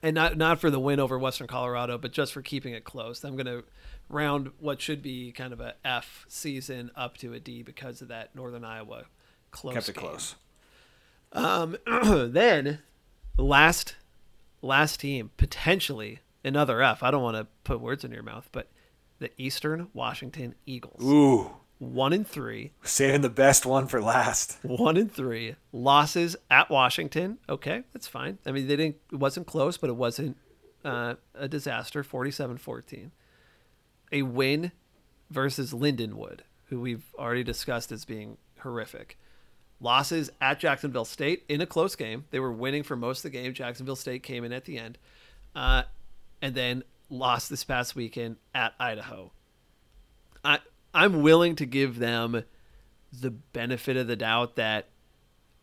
and 0.03 0.15
not 0.15 0.37
not 0.37 0.59
for 0.59 0.69
the 0.69 0.79
win 0.79 0.99
over 0.99 1.17
Western 1.19 1.47
Colorado, 1.47 1.97
but 1.97 2.11
just 2.11 2.33
for 2.33 2.41
keeping 2.41 2.73
it 2.73 2.83
close. 2.83 3.23
I'm 3.23 3.35
going 3.35 3.45
to 3.45 3.63
round 4.09 4.51
what 4.59 4.81
should 4.81 5.01
be 5.01 5.31
kind 5.31 5.53
of 5.53 5.59
a 5.61 5.75
F 5.85 6.25
season 6.27 6.91
up 6.95 7.17
to 7.17 7.33
a 7.33 7.39
D 7.39 7.63
because 7.63 8.01
of 8.01 8.07
that 8.09 8.35
Northern 8.35 8.63
Iowa 8.65 9.05
close. 9.51 9.73
Kept 9.73 9.89
it 9.89 9.95
game. 9.95 10.03
close. 10.03 10.35
Um, 11.33 11.77
then 11.85 12.79
last 13.37 13.95
last 14.61 14.99
team 14.99 15.31
potentially 15.37 16.19
another 16.43 16.81
F. 16.81 17.03
I 17.03 17.11
don't 17.11 17.23
want 17.23 17.37
to 17.37 17.47
put 17.63 17.79
words 17.81 18.03
in 18.03 18.11
your 18.11 18.23
mouth, 18.23 18.49
but 18.51 18.69
the 19.19 19.31
Eastern 19.37 19.87
Washington 19.93 20.55
Eagles. 20.65 21.03
Ooh, 21.03 21.51
One 21.79 22.11
and 22.13 22.27
three. 22.27 22.71
saving 22.83 23.21
the 23.21 23.29
best 23.29 23.65
one 23.65 23.87
for 23.87 24.01
last. 24.01 24.57
One 24.63 24.97
and 24.97 25.11
three. 25.11 25.55
Losses 25.71 26.35
at 26.49 26.69
Washington. 26.69 27.37
Okay, 27.47 27.83
that's 27.93 28.07
fine. 28.07 28.37
I 28.45 28.51
mean, 28.51 28.67
they 28.67 28.75
didn't. 28.75 28.97
It 29.11 29.17
wasn't 29.17 29.47
close, 29.47 29.77
but 29.77 29.89
it 29.89 29.95
wasn't 29.95 30.37
uh, 30.83 31.15
a 31.35 31.47
disaster. 31.47 32.03
47-14. 32.03 33.11
A 34.11 34.23
win 34.23 34.71
versus 35.29 35.71
Lindenwood, 35.73 36.39
who 36.65 36.81
we've 36.81 37.05
already 37.17 37.43
discussed 37.43 37.91
as 37.91 38.03
being 38.03 38.37
horrific. 38.59 39.17
Losses 39.81 40.29
at 40.39 40.59
Jacksonville 40.59 41.05
State 41.05 41.43
in 41.49 41.59
a 41.59 41.65
close 41.65 41.95
game. 41.95 42.25
They 42.29 42.39
were 42.39 42.51
winning 42.51 42.83
for 42.83 42.95
most 42.95 43.19
of 43.25 43.31
the 43.31 43.37
game. 43.37 43.53
Jacksonville 43.53 43.95
State 43.95 44.21
came 44.21 44.43
in 44.43 44.53
at 44.53 44.65
the 44.65 44.77
end, 44.77 44.99
uh, 45.55 45.83
and 46.41 46.53
then 46.53 46.83
lost 47.09 47.49
this 47.49 47.63
past 47.63 47.95
weekend 47.95 48.37
at 48.53 48.73
Idaho. 48.79 49.31
I 50.45 50.59
I'm 50.93 51.21
willing 51.23 51.55
to 51.55 51.65
give 51.65 51.97
them 51.97 52.43
the 53.11 53.31
benefit 53.31 53.97
of 53.97 54.07
the 54.07 54.15
doubt 54.15 54.55
that 54.55 54.87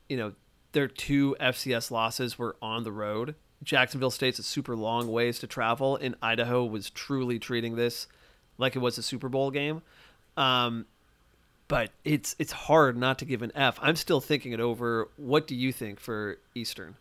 you 0.08 0.16
know 0.16 0.32
their 0.72 0.88
two 0.88 1.36
FCS 1.40 1.90
losses 1.90 2.38
were 2.38 2.56
on 2.60 2.82
the 2.82 2.92
road. 2.92 3.36
Jacksonville 3.62 4.10
State's 4.10 4.38
a 4.38 4.42
super 4.42 4.76
long 4.76 5.10
ways 5.10 5.38
to 5.40 5.46
travel, 5.46 5.96
and 5.96 6.14
Idaho 6.20 6.64
was 6.64 6.90
truly 6.90 7.38
treating 7.38 7.76
this 7.76 8.06
like 8.56 8.76
it 8.76 8.80
was 8.80 8.98
a 8.98 9.02
Super 9.02 9.28
Bowl 9.28 9.50
game. 9.50 9.82
Um, 10.36 10.86
but 11.68 11.90
it's 12.04 12.34
it's 12.38 12.52
hard 12.52 12.96
not 12.96 13.18
to 13.18 13.24
give 13.24 13.42
an 13.42 13.52
F. 13.54 13.78
I'm 13.80 13.96
still 13.96 14.20
thinking 14.20 14.52
it 14.52 14.60
over. 14.60 15.08
What 15.16 15.46
do 15.46 15.54
you 15.54 15.72
think 15.72 16.00
for 16.00 16.38
Eastern? 16.54 16.96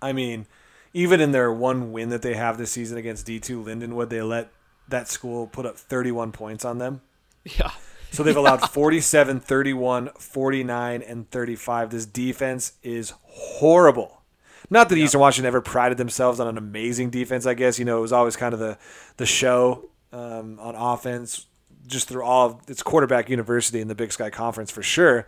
I 0.00 0.12
mean, 0.12 0.46
even 0.94 1.20
in 1.20 1.32
their 1.32 1.52
one 1.52 1.92
win 1.92 2.10
that 2.10 2.22
they 2.22 2.34
have 2.34 2.58
this 2.58 2.70
season 2.72 2.96
against 2.96 3.26
D2 3.26 3.64
Lindenwood, 3.64 4.08
they 4.08 4.22
let 4.22 4.50
that 4.88 5.08
school 5.08 5.46
put 5.46 5.66
up 5.66 5.76
31 5.76 6.32
points 6.32 6.64
on 6.64 6.78
them. 6.78 7.00
Yeah, 7.44 7.70
So 8.10 8.22
they've 8.22 8.36
allowed 8.36 8.58
47, 8.70 9.40
31, 9.40 10.10
49, 10.18 11.02
and 11.02 11.30
35. 11.30 11.90
This 11.90 12.06
defense 12.06 12.72
is 12.82 13.14
horrible. 13.22 14.22
Not 14.68 14.88
that 14.88 14.98
Eastern 14.98 15.20
Washington 15.20 15.46
ever 15.46 15.60
prided 15.60 15.96
themselves 15.96 16.40
on 16.40 16.48
an 16.48 16.58
amazing 16.58 17.10
defense, 17.10 17.46
I 17.46 17.54
guess. 17.54 17.78
You 17.78 17.84
know, 17.84 17.98
it 17.98 18.02
was 18.02 18.12
always 18.12 18.36
kind 18.36 18.52
of 18.52 18.58
the, 18.58 18.78
the 19.16 19.26
show 19.26 19.88
um, 20.12 20.58
on 20.60 20.74
offense 20.74 21.46
just 21.86 22.08
through 22.08 22.24
all 22.24 22.46
of 22.46 22.56
its 22.68 22.82
quarterback 22.82 23.28
university 23.28 23.80
in 23.80 23.88
the 23.88 23.94
Big 23.94 24.12
Sky 24.12 24.30
Conference 24.30 24.70
for 24.70 24.82
sure. 24.82 25.26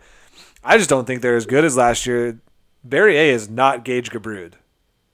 I 0.63 0.77
just 0.77 0.89
don't 0.89 1.05
think 1.05 1.21
they're 1.21 1.35
as 1.35 1.45
good 1.45 1.63
as 1.63 1.77
last 1.77 2.05
year. 2.05 2.39
Barriere 2.87 3.29
is 3.29 3.49
not 3.49 3.83
Gage 3.85 4.11
Gubrud. 4.11 4.53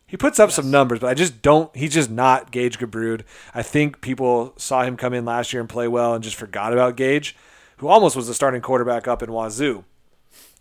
He 0.08 0.18
puts 0.18 0.40
up 0.40 0.52
some 0.52 0.70
numbers, 0.70 1.00
but 1.00 1.08
I 1.08 1.14
just 1.14 1.42
don't. 1.42 1.76
He's 1.76 1.94
just 1.94 2.12
not 2.12 2.52
Gage 2.52 2.78
Gubrud. 2.78 3.22
I 3.54 3.64
think 3.64 4.02
people 4.02 4.54
saw 4.56 4.84
him 4.84 4.98
come 4.98 5.14
in 5.14 5.26
last 5.26 5.52
year 5.52 5.62
and 5.62 5.70
play 5.70 5.88
well 5.88 6.14
and 6.14 6.24
just 6.24 6.36
forgot 6.36 6.74
about 6.74 6.96
Gage, 6.96 7.36
who 7.78 7.88
almost 7.88 8.16
was 8.16 8.28
the 8.28 8.34
starting 8.34 8.62
quarterback 8.62 9.08
up 9.08 9.24
in 9.24 9.32
Wazoo. 9.32 9.84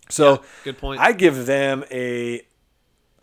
So 0.09 0.41
good 0.63 0.77
point. 0.77 0.99
I 0.99 1.11
give 1.11 1.45
them 1.45 1.83
a 1.91 2.41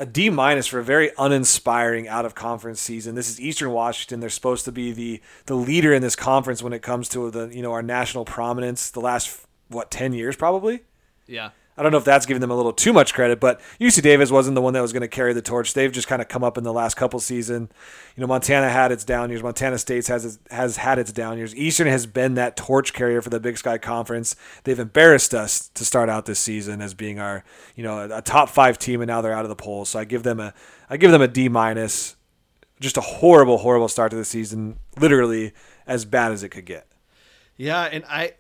a 0.03 0.07
D 0.07 0.31
minus 0.31 0.67
for 0.67 0.81
a 0.81 0.85
very 0.85 1.13
uninspiring 1.17 2.09
out 2.09 2.25
of 2.25 2.35
conference 2.35 2.81
season. 2.81 3.15
This 3.15 3.31
is 3.31 3.41
Eastern 3.41 3.71
Washington. 3.71 4.19
They're 4.19 4.31
supposed 4.31 4.65
to 4.65 4.73
be 4.73 4.91
the 4.91 5.21
the 5.47 5.55
leader 5.55 5.95
in 5.95 6.03
this 6.03 6.17
conference 6.17 6.61
when 6.61 6.73
it 6.73 6.83
comes 6.83 7.09
to 7.11 7.31
the 7.31 7.47
you 7.55 7.63
know 7.63 7.71
our 7.71 7.83
national 7.83 8.25
prominence. 8.25 8.91
The 8.91 9.01
last 9.01 9.47
what 9.69 9.93
ten 9.93 10.13
years 10.13 10.35
probably. 10.35 10.83
yeah, 11.29 11.51
I 11.77 11.83
don't 11.83 11.91
know 11.91 11.99
if 11.99 12.05
that's 12.05 12.27
giving 12.27 12.43
them 12.43 12.51
a 12.51 12.55
little 12.55 12.73
too 12.73 12.93
much 12.93 13.15
credit, 13.15 13.41
but 13.41 13.59
UC 13.81 14.03
Davis 14.03 14.31
wasn't 14.31 14.57
the 14.57 14.61
one 14.61 14.75
that 14.75 14.83
was 14.83 14.93
going 14.93 15.01
to 15.01 15.09
carry 15.09 15.33
the 15.33 15.41
torch. 15.41 15.73
They've 15.73 15.91
just 15.91 16.07
kind 16.07 16.21
of 16.21 16.29
come 16.29 16.45
up 16.45 16.59
in 16.59 16.65
the 16.65 16.73
last 16.73 16.97
couple 16.97 17.19
season. 17.19 17.71
You 18.15 18.21
know, 18.21 18.27
Montana 18.27 18.69
had 18.69 18.93
its 18.93 19.05
down 19.05 19.31
years. 19.31 19.43
Montana 19.43 19.79
State 19.79 20.07
has 20.09 20.39
has 20.51 20.77
had 20.77 20.99
its 20.99 21.13
down 21.13 21.39
years. 21.39 21.57
Eastern 21.57 21.87
has 21.87 22.05
been 22.05 22.35
that 22.35 22.59
torch 22.59 22.93
carrier 22.93 23.23
for 23.23 23.31
the 23.31 23.41
Big 23.41 23.57
Sky 23.57 23.79
Conference. 23.79 24.37
They've 24.65 24.79
embarrassed 24.79 25.33
us 25.33 25.69
to 25.71 25.85
start 25.85 26.11
out 26.11 26.27
this 26.27 26.41
season 26.41 26.83
as 26.83 26.93
being 26.93 27.19
our 27.19 27.43
you 27.75 27.83
know 27.83 28.11
a, 28.13 28.21
top 28.21 28.51
five 28.51 28.79
team, 28.79 29.01
and 29.01 29.09
now 29.09 29.23
they're 29.23 29.33
out 29.33 29.47
of 29.47 29.49
the 29.49 29.57
polls. 29.57 29.89
So 29.89 29.99
I 29.99 30.05
give 30.05 30.25
them 30.25 30.41
a 30.41 30.53
I 30.91 30.99
give 30.99 31.11
them 31.11 31.23
a 31.23 31.29
D 31.29 31.49
minus. 31.49 32.17
Just 32.81 32.97
a 32.97 33.01
horrible, 33.01 33.59
horrible 33.59 33.89
start 33.89 34.11
to 34.11 34.17
the 34.17 34.25
season. 34.25 34.79
Literally 34.99 35.53
as 35.87 36.05
bad 36.05 36.33
as 36.33 36.43
it 36.43 36.49
could 36.51 36.67
get. 36.67 36.87
Yeah, 37.57 37.85
and 37.85 38.05
I 38.09 38.35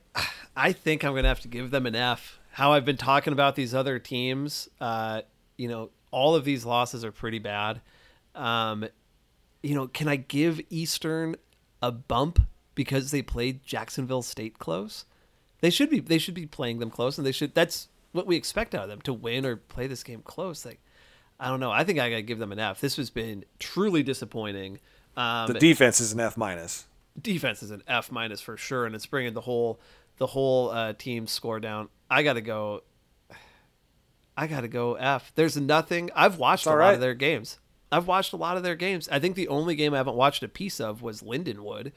I 0.56 0.72
think 0.72 1.02
I'm 1.02 1.14
gonna 1.14 1.28
have 1.28 1.40
to 1.40 1.48
give 1.48 1.70
them 1.70 1.86
an 1.86 1.94
F. 1.94 2.38
How 2.52 2.72
I've 2.72 2.84
been 2.84 2.96
talking 2.96 3.32
about 3.32 3.56
these 3.56 3.74
other 3.74 3.98
teams, 3.98 4.68
uh, 4.80 5.22
you 5.56 5.68
know, 5.68 5.90
all 6.10 6.34
of 6.34 6.44
these 6.44 6.64
losses 6.64 7.04
are 7.04 7.12
pretty 7.12 7.38
bad. 7.38 7.80
Um, 8.34 8.86
you 9.62 9.74
know, 9.74 9.86
can 9.88 10.08
I 10.08 10.16
give 10.16 10.60
Eastern 10.70 11.36
a 11.80 11.90
bump 11.90 12.40
because 12.74 13.10
they 13.10 13.22
played 13.22 13.64
Jacksonville 13.64 14.22
State 14.22 14.58
close? 14.58 15.04
They 15.60 15.70
should 15.70 15.90
be 15.90 16.00
they 16.00 16.18
should 16.18 16.34
be 16.34 16.46
playing 16.46 16.78
them 16.78 16.90
close, 16.90 17.16
and 17.18 17.26
they 17.26 17.32
should. 17.32 17.54
That's 17.54 17.88
what 18.12 18.26
we 18.26 18.36
expect 18.36 18.74
out 18.74 18.84
of 18.84 18.88
them 18.90 19.00
to 19.02 19.12
win 19.12 19.46
or 19.46 19.56
play 19.56 19.86
this 19.86 20.02
game 20.02 20.20
close. 20.22 20.64
Like, 20.66 20.80
I 21.40 21.48
don't 21.48 21.60
know. 21.60 21.70
I 21.70 21.84
think 21.84 21.98
I 21.98 22.10
gotta 22.10 22.22
give 22.22 22.38
them 22.38 22.52
an 22.52 22.58
F. 22.58 22.80
This 22.80 22.96
has 22.96 23.08
been 23.10 23.44
truly 23.58 24.02
disappointing. 24.02 24.80
Um, 25.16 25.52
The 25.52 25.58
defense 25.58 26.00
is 26.00 26.12
an 26.12 26.20
F 26.20 26.36
minus. 26.36 26.86
defense 27.20 27.62
is 27.62 27.70
an 27.70 27.82
F 27.86 28.10
minus 28.10 28.40
for 28.40 28.56
sure, 28.56 28.84
and 28.86 28.94
it's 28.94 29.06
bringing 29.06 29.32
the 29.34 29.42
whole 29.42 29.80
the 30.18 30.26
whole 30.26 30.70
uh, 30.70 30.92
team 30.94 31.26
score 31.26 31.60
down. 31.60 31.88
I 32.10 32.22
got 32.22 32.34
to 32.34 32.40
go. 32.40 32.82
I 34.36 34.46
got 34.46 34.62
to 34.62 34.68
go 34.68 34.94
F. 34.94 35.32
There's 35.34 35.56
nothing. 35.56 36.10
I've 36.14 36.38
watched 36.38 36.66
a 36.66 36.70
lot 36.70 36.76
right. 36.76 36.94
of 36.94 37.00
their 37.00 37.14
games. 37.14 37.58
I've 37.90 38.06
watched 38.06 38.32
a 38.32 38.36
lot 38.36 38.56
of 38.56 38.62
their 38.62 38.76
games. 38.76 39.08
I 39.10 39.18
think 39.18 39.36
the 39.36 39.48
only 39.48 39.74
game 39.74 39.92
I 39.92 39.98
haven't 39.98 40.16
watched 40.16 40.42
a 40.42 40.48
piece 40.48 40.80
of 40.80 41.02
was 41.02 41.20
Lindenwood, 41.20 41.92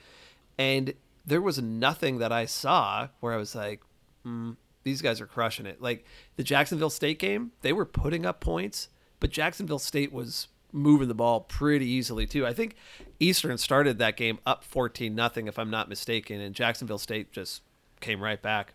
and 0.57 0.93
there 1.25 1.41
was 1.41 1.61
nothing 1.61 2.17
that 2.17 2.33
I 2.33 2.45
saw 2.45 3.07
where 3.21 3.33
I 3.33 3.37
was 3.37 3.55
like, 3.55 3.81
mm, 4.25 4.57
"These 4.83 5.01
guys 5.01 5.21
are 5.21 5.27
crushing 5.27 5.65
it." 5.65 5.81
Like 5.81 6.05
the 6.35 6.43
Jacksonville 6.43 6.89
State 6.89 7.19
game, 7.19 7.51
they 7.61 7.71
were 7.71 7.85
putting 7.85 8.25
up 8.25 8.41
points, 8.41 8.89
but 9.21 9.31
Jacksonville 9.31 9.79
State 9.79 10.11
was 10.11 10.49
moving 10.75 11.07
the 11.07 11.15
ball 11.15 11.39
pretty 11.41 11.87
easily 11.87 12.25
too. 12.25 12.45
I 12.45 12.53
think 12.53 12.75
Eastern 13.19 13.57
started 13.57 13.97
that 13.97 14.17
game 14.17 14.39
up 14.45 14.63
14 14.63 15.15
nothing 15.15 15.47
if 15.47 15.57
I'm 15.57 15.69
not 15.69 15.87
mistaken 15.87 16.41
and 16.41 16.53
Jacksonville 16.53 16.97
State 16.97 17.31
just 17.31 17.61
came 18.05 18.21
right 18.21 18.41
back. 18.41 18.73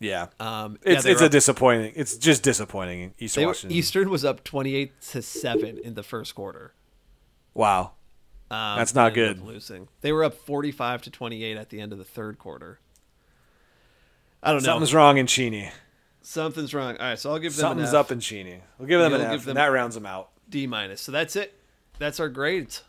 Yeah. 0.00 0.26
Um 0.40 0.78
yeah, 0.84 0.92
It's 0.94 1.04
they 1.04 1.12
it's 1.12 1.20
were 1.20 1.24
a 1.24 1.26
up- 1.26 1.32
disappointing. 1.32 1.92
It's 1.96 2.16
just 2.16 2.42
disappointing. 2.42 3.14
East 3.18 3.36
were- 3.38 3.54
Eastern 3.68 4.10
was 4.10 4.24
up 4.24 4.44
28 4.44 5.00
to 5.12 5.22
7 5.22 5.78
in 5.78 5.94
the 5.94 6.02
first 6.02 6.34
quarter. 6.34 6.74
Wow. 7.54 7.92
Um, 8.50 8.76
That's 8.78 8.94
not 8.94 9.14
good. 9.14 9.40
Losing. 9.42 9.88
They 10.02 10.12
were 10.12 10.22
up 10.22 10.34
45 10.34 11.02
to 11.02 11.10
28 11.10 11.56
at 11.56 11.70
the 11.70 11.80
end 11.80 11.92
of 11.92 11.98
the 11.98 12.04
third 12.04 12.38
quarter. 12.38 12.78
I 14.42 14.52
don't 14.52 14.62
know. 14.62 14.66
Something's 14.66 14.94
wrong 14.94 15.16
in 15.18 15.26
Cheney. 15.26 15.70
Something's 16.22 16.74
wrong. 16.74 16.96
All 16.98 17.06
right, 17.06 17.18
so 17.18 17.30
I'll 17.30 17.38
give 17.38 17.54
them 17.56 17.60
Something's 17.60 17.90
an 17.90 17.96
F, 17.96 18.00
up 18.06 18.12
in 18.12 18.20
Cheney. 18.20 18.60
We'll 18.78 18.88
give 18.88 19.00
them 19.00 19.12
We'll 19.12 19.20
an 19.22 19.26
F. 19.34 19.40
them- 19.42 19.50
and 19.50 19.56
that 19.56 19.66
rounds 19.72 19.94
them 19.94 20.06
out. 20.06 20.30
D 20.48 20.66
minus. 20.66 21.00
So 21.00 21.10
that's 21.10 21.34
it. 21.36 21.58
That's 21.98 22.20
our 22.20 22.28
grades. 22.28 22.82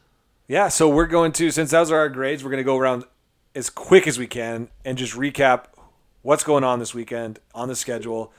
Yeah, 0.47 0.67
so 0.67 0.87
we're 0.89 1.07
going 1.07 1.31
to 1.33 1.49
since 1.51 1.71
those 1.71 1.91
are 1.91 1.97
our 1.97 2.09
grades, 2.09 2.43
we're 2.43 2.51
going 2.51 2.59
to 2.59 2.63
go 2.65 2.77
around 2.77 3.05
as 3.57 3.71
quick 3.71 4.07
as 4.07 4.19
we 4.19 4.27
can 4.27 4.69
and 4.85 4.97
just 4.97 5.15
recap 5.15 5.65
what's 6.21 6.43
going 6.43 6.63
on 6.63 6.77
this 6.77 6.93
weekend 6.93 7.39
on 7.55 7.67
the 7.67 7.75
schedule. 7.75 8.31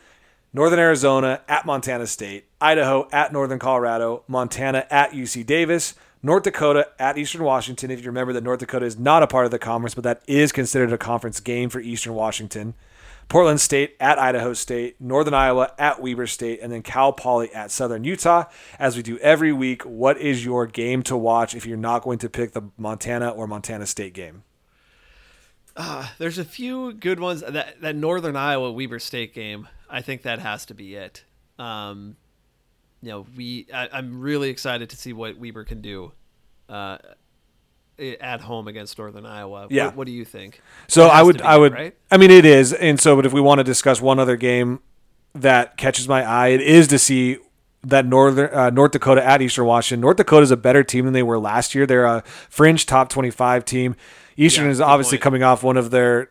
Northern 0.52 0.78
Arizona 0.78 1.42
at 1.48 1.66
Montana 1.66 2.06
State, 2.06 2.46
Idaho 2.60 3.08
at 3.12 3.32
Northern 3.32 3.58
Colorado, 3.58 4.22
Montana 4.28 4.86
at 4.90 5.10
UC 5.10 5.44
Davis, 5.44 5.94
North 6.22 6.44
Dakota 6.44 6.88
at 7.00 7.18
Eastern 7.18 7.42
Washington. 7.42 7.90
If 7.90 8.00
you 8.00 8.06
remember 8.06 8.32
that 8.32 8.44
North 8.44 8.60
Dakota 8.60 8.86
is 8.86 8.96
not 8.96 9.24
a 9.24 9.26
part 9.26 9.44
of 9.44 9.50
the 9.50 9.58
conference, 9.58 9.94
but 9.94 10.04
that 10.04 10.22
is 10.28 10.52
considered 10.52 10.92
a 10.92 10.98
conference 10.98 11.40
game 11.40 11.68
for 11.68 11.80
Eastern 11.80 12.14
Washington. 12.14 12.74
Portland 13.28 13.60
State 13.60 13.94
at 14.00 14.18
Idaho 14.18 14.54
State, 14.54 15.00
Northern 15.00 15.34
Iowa 15.34 15.72
at 15.78 16.00
Weber 16.00 16.26
State, 16.26 16.60
and 16.62 16.72
then 16.72 16.82
Cal 16.82 17.12
Poly 17.12 17.52
at 17.52 17.70
Southern 17.70 18.04
Utah. 18.04 18.44
As 18.78 18.96
we 18.96 19.02
do 19.02 19.18
every 19.18 19.52
week, 19.52 19.82
what 19.82 20.16
is 20.18 20.44
your 20.44 20.66
game 20.66 21.02
to 21.02 21.16
watch 21.16 21.54
if 21.54 21.66
you're 21.66 21.76
not 21.76 22.02
going 22.02 22.18
to 22.20 22.30
pick 22.30 22.52
the 22.52 22.70
Montana 22.78 23.28
or 23.28 23.46
Montana 23.46 23.84
State 23.84 24.14
game? 24.14 24.44
There's 26.18 26.38
a 26.38 26.44
few 26.44 26.92
good 26.92 27.20
ones. 27.20 27.42
That 27.42 27.80
that 27.80 27.94
Northern 27.94 28.34
Iowa 28.34 28.72
Weber 28.72 28.98
State 28.98 29.32
game, 29.32 29.68
I 29.88 30.02
think 30.02 30.22
that 30.22 30.40
has 30.40 30.66
to 30.66 30.74
be 30.74 30.96
it. 30.96 31.24
Um, 31.58 32.16
you 33.00 33.10
know, 33.10 33.26
we 33.36 33.68
I, 33.72 33.88
I'm 33.92 34.20
really 34.20 34.50
excited 34.50 34.90
to 34.90 34.96
see 34.96 35.12
what 35.12 35.38
Weber 35.38 35.64
can 35.64 35.80
do 35.80 36.12
uh, 36.68 36.98
at 38.20 38.40
home 38.40 38.66
against 38.66 38.98
Northern 38.98 39.24
Iowa. 39.24 39.68
Yeah. 39.70 39.86
What, 39.86 39.96
what 39.96 40.06
do 40.06 40.12
you 40.12 40.24
think? 40.24 40.60
So 40.88 41.06
I 41.06 41.22
would, 41.22 41.42
I 41.42 41.56
would, 41.56 41.72
right? 41.72 41.96
I 42.10 42.16
mean, 42.16 42.30
it 42.30 42.44
is, 42.44 42.72
and 42.72 42.98
so, 42.98 43.14
but 43.14 43.24
if 43.24 43.32
we 43.32 43.40
want 43.40 43.58
to 43.58 43.64
discuss 43.64 44.00
one 44.00 44.18
other 44.18 44.36
game 44.36 44.80
that 45.34 45.76
catches 45.76 46.08
my 46.08 46.24
eye, 46.24 46.48
it 46.48 46.60
is 46.60 46.88
to 46.88 46.98
see 46.98 47.38
that 47.84 48.04
Northern 48.04 48.52
uh, 48.52 48.70
North 48.70 48.90
Dakota 48.90 49.24
at 49.24 49.40
Eastern 49.40 49.66
Washington. 49.66 50.00
North 50.00 50.16
Dakota 50.16 50.42
is 50.42 50.50
a 50.50 50.56
better 50.56 50.82
team 50.82 51.04
than 51.04 51.14
they 51.14 51.22
were 51.22 51.38
last 51.38 51.74
year. 51.74 51.86
They're 51.86 52.04
a 52.04 52.22
fringe 52.50 52.86
top 52.86 53.08
twenty-five 53.08 53.64
team. 53.64 53.94
Eastern 54.38 54.64
Yeah, 54.66 54.70
is 54.70 54.80
obviously 54.80 55.18
point. 55.18 55.22
coming 55.24 55.42
off 55.42 55.62
one 55.62 55.76
of 55.76 55.90
their 55.90 56.30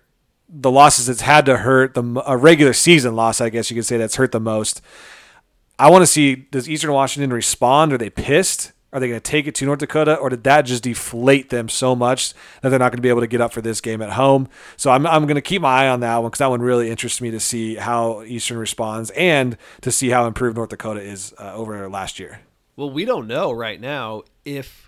the 0.49 0.71
losses 0.71 1.05
that's 1.07 1.21
had 1.21 1.45
to 1.45 1.57
hurt 1.57 1.93
the 1.93 2.23
a 2.25 2.35
regular 2.37 2.73
season 2.73 3.15
loss. 3.15 3.39
I 3.41 3.49
guess 3.49 3.69
you 3.69 3.75
could 3.75 3.85
say 3.85 3.97
that's 3.97 4.15
hurt 4.15 4.31
the 4.31 4.39
most. 4.39 4.81
I 5.77 5.91
want 5.91 6.01
to 6.01 6.07
see 6.07 6.35
does 6.35 6.67
Eastern 6.69 6.91
Washington 6.93 7.31
respond? 7.31 7.93
Are 7.93 7.97
they 7.97 8.09
pissed? 8.09 8.71
Are 8.93 9.01
they 9.01 9.09
going 9.09 9.19
to 9.19 9.31
take 9.31 9.45
it 9.47 9.53
to 9.55 9.65
North 9.65 9.79
Dakota, 9.79 10.15
or 10.15 10.29
did 10.29 10.45
that 10.45 10.61
just 10.61 10.83
deflate 10.83 11.49
them 11.49 11.67
so 11.67 11.93
much 11.93 12.33
that 12.61 12.69
they're 12.69 12.79
not 12.79 12.91
going 12.93 12.97
to 12.99 13.01
be 13.01 13.09
able 13.09 13.19
to 13.19 13.27
get 13.27 13.41
up 13.41 13.51
for 13.51 13.61
this 13.61 13.81
game 13.81 14.01
at 14.01 14.13
home? 14.13 14.47
So 14.77 14.89
I'm, 14.91 15.05
I'm 15.05 15.23
going 15.23 15.35
to 15.35 15.41
keep 15.41 15.61
my 15.61 15.83
eye 15.83 15.89
on 15.89 15.99
that 15.99 16.15
one 16.19 16.29
because 16.29 16.39
that 16.39 16.49
one 16.49 16.61
really 16.61 16.89
interests 16.89 17.19
me 17.19 17.29
to 17.31 17.39
see 17.39 17.75
how 17.75 18.23
Eastern 18.23 18.57
responds 18.57 19.09
and 19.11 19.57
to 19.81 19.91
see 19.91 20.09
how 20.09 20.25
improved 20.25 20.55
North 20.55 20.69
Dakota 20.69 21.01
is 21.01 21.33
uh, 21.37 21.53
over 21.53 21.87
last 21.89 22.17
year. 22.17 22.39
Well, 22.77 22.89
we 22.89 23.03
don't 23.03 23.27
know 23.27 23.51
right 23.51 23.79
now 23.79 24.23
if 24.45 24.86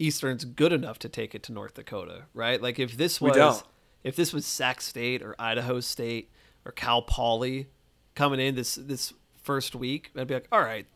Eastern's 0.00 0.44
good 0.44 0.72
enough 0.72 0.98
to 1.00 1.08
take 1.08 1.34
it 1.34 1.42
to 1.44 1.52
North 1.52 1.74
Dakota, 1.74 2.22
right? 2.34 2.60
Like 2.60 2.78
if 2.78 2.96
this 2.96 3.20
was 3.20 3.62
if 4.02 4.16
this 4.16 4.32
was 4.32 4.46
Sac 4.46 4.80
State 4.80 5.22
or 5.22 5.36
Idaho 5.38 5.80
State 5.80 6.30
or 6.64 6.72
Cal 6.72 7.02
Poly 7.02 7.68
coming 8.14 8.40
in 8.40 8.54
this 8.54 8.74
this 8.76 9.12
first 9.42 9.74
week, 9.74 10.10
I'd 10.16 10.26
be 10.26 10.34
like, 10.34 10.48
all 10.50 10.60
right, 10.60 10.86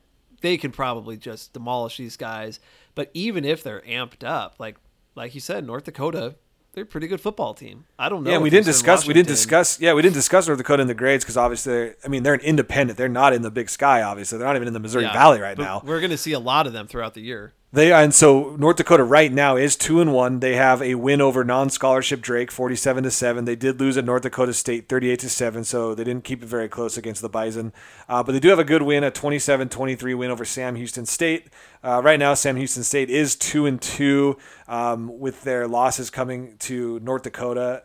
they 0.40 0.56
can 0.56 0.72
probably 0.72 1.16
just 1.16 1.52
demolish 1.52 1.98
these 1.98 2.16
guys. 2.16 2.60
But 2.94 3.10
even 3.14 3.44
if 3.44 3.62
they're 3.62 3.82
amped 3.82 4.24
up, 4.24 4.56
like 4.58 4.76
like 5.14 5.34
you 5.34 5.40
said, 5.40 5.66
North 5.66 5.84
Dakota, 5.84 6.36
they're 6.72 6.84
a 6.84 6.86
pretty 6.86 7.06
good 7.06 7.20
football 7.20 7.54
team. 7.54 7.84
I 7.98 8.08
don't 8.08 8.24
know. 8.24 8.30
Yeah, 8.30 8.38
we 8.38 8.50
didn't 8.50 8.66
discuss. 8.66 9.06
We 9.06 9.14
didn't 9.14 9.28
discuss. 9.28 9.80
Yeah, 9.80 9.94
we 9.94 10.02
didn't 10.02 10.14
discuss 10.14 10.48
North 10.48 10.58
Dakota 10.58 10.82
in 10.82 10.88
the 10.88 10.94
grades 10.94 11.24
because 11.24 11.36
obviously, 11.36 11.72
they're, 11.72 11.96
I 12.04 12.08
mean, 12.08 12.24
they're 12.24 12.34
an 12.34 12.40
independent. 12.40 12.98
They're 12.98 13.08
not 13.08 13.32
in 13.32 13.42
the 13.42 13.50
Big 13.50 13.70
Sky. 13.70 14.02
Obviously, 14.02 14.38
they're 14.38 14.46
not 14.46 14.56
even 14.56 14.66
in 14.66 14.74
the 14.74 14.80
Missouri 14.80 15.04
Yeah, 15.04 15.12
Valley 15.12 15.40
right 15.40 15.56
now. 15.56 15.82
We're 15.84 16.00
going 16.00 16.10
to 16.10 16.18
see 16.18 16.32
a 16.32 16.40
lot 16.40 16.66
of 16.66 16.72
them 16.72 16.88
throughout 16.88 17.14
the 17.14 17.20
year. 17.20 17.52
They 17.74 17.92
and 17.92 18.14
so 18.14 18.54
North 18.56 18.76
Dakota 18.76 19.02
right 19.02 19.32
now 19.32 19.56
is 19.56 19.74
two 19.74 20.00
and 20.00 20.12
one. 20.12 20.38
They 20.38 20.54
have 20.54 20.80
a 20.80 20.94
win 20.94 21.20
over 21.20 21.42
non-scholarship 21.42 22.20
Drake, 22.20 22.52
forty-seven 22.52 23.02
to 23.02 23.10
seven. 23.10 23.46
They 23.46 23.56
did 23.56 23.80
lose 23.80 23.96
at 23.96 24.04
North 24.04 24.22
Dakota 24.22 24.54
State, 24.54 24.88
thirty-eight 24.88 25.18
to 25.18 25.28
seven. 25.28 25.64
So 25.64 25.92
they 25.92 26.04
didn't 26.04 26.22
keep 26.22 26.40
it 26.44 26.46
very 26.46 26.68
close 26.68 26.96
against 26.96 27.20
the 27.20 27.28
Bison, 27.28 27.72
uh, 28.08 28.22
but 28.22 28.30
they 28.30 28.38
do 28.38 28.48
have 28.50 28.60
a 28.60 28.64
good 28.64 28.82
win, 28.82 29.02
a 29.02 29.10
27-23 29.10 30.16
win 30.16 30.30
over 30.30 30.44
Sam 30.44 30.76
Houston 30.76 31.04
State. 31.04 31.48
Uh, 31.82 32.00
right 32.00 32.20
now, 32.20 32.34
Sam 32.34 32.54
Houston 32.54 32.84
State 32.84 33.10
is 33.10 33.34
two 33.34 33.66
and 33.66 33.82
two, 33.82 34.38
um, 34.68 35.18
with 35.18 35.42
their 35.42 35.66
losses 35.66 36.10
coming 36.10 36.56
to 36.58 37.00
North 37.00 37.24
Dakota 37.24 37.82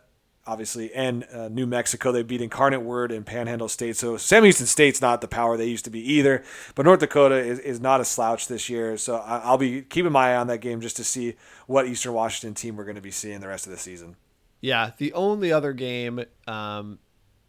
obviously, 0.50 0.92
and 0.94 1.24
uh, 1.32 1.48
New 1.48 1.64
Mexico. 1.64 2.10
They 2.10 2.24
beat 2.24 2.42
Incarnate 2.42 2.82
Word 2.82 3.12
and 3.12 3.24
Panhandle 3.24 3.68
State. 3.68 3.96
So 3.96 4.16
Sam 4.16 4.42
Houston 4.42 4.66
State's 4.66 5.00
not 5.00 5.20
the 5.20 5.28
power 5.28 5.56
they 5.56 5.68
used 5.68 5.84
to 5.84 5.90
be 5.90 6.00
either. 6.14 6.42
But 6.74 6.86
North 6.86 6.98
Dakota 6.98 7.36
is, 7.36 7.60
is 7.60 7.80
not 7.80 8.00
a 8.00 8.04
slouch 8.04 8.48
this 8.48 8.68
year. 8.68 8.96
So 8.96 9.16
I, 9.16 9.38
I'll 9.38 9.58
be 9.58 9.82
keeping 9.82 10.10
my 10.10 10.32
eye 10.32 10.36
on 10.36 10.48
that 10.48 10.58
game 10.58 10.80
just 10.80 10.96
to 10.96 11.04
see 11.04 11.36
what 11.68 11.86
Eastern 11.86 12.12
Washington 12.12 12.54
team 12.54 12.76
we're 12.76 12.84
going 12.84 12.96
to 12.96 13.00
be 13.00 13.12
seeing 13.12 13.40
the 13.40 13.48
rest 13.48 13.66
of 13.66 13.70
the 13.70 13.78
season. 13.78 14.16
Yeah, 14.60 14.90
the 14.98 15.12
only 15.12 15.52
other 15.52 15.72
game 15.72 16.24
um, 16.48 16.98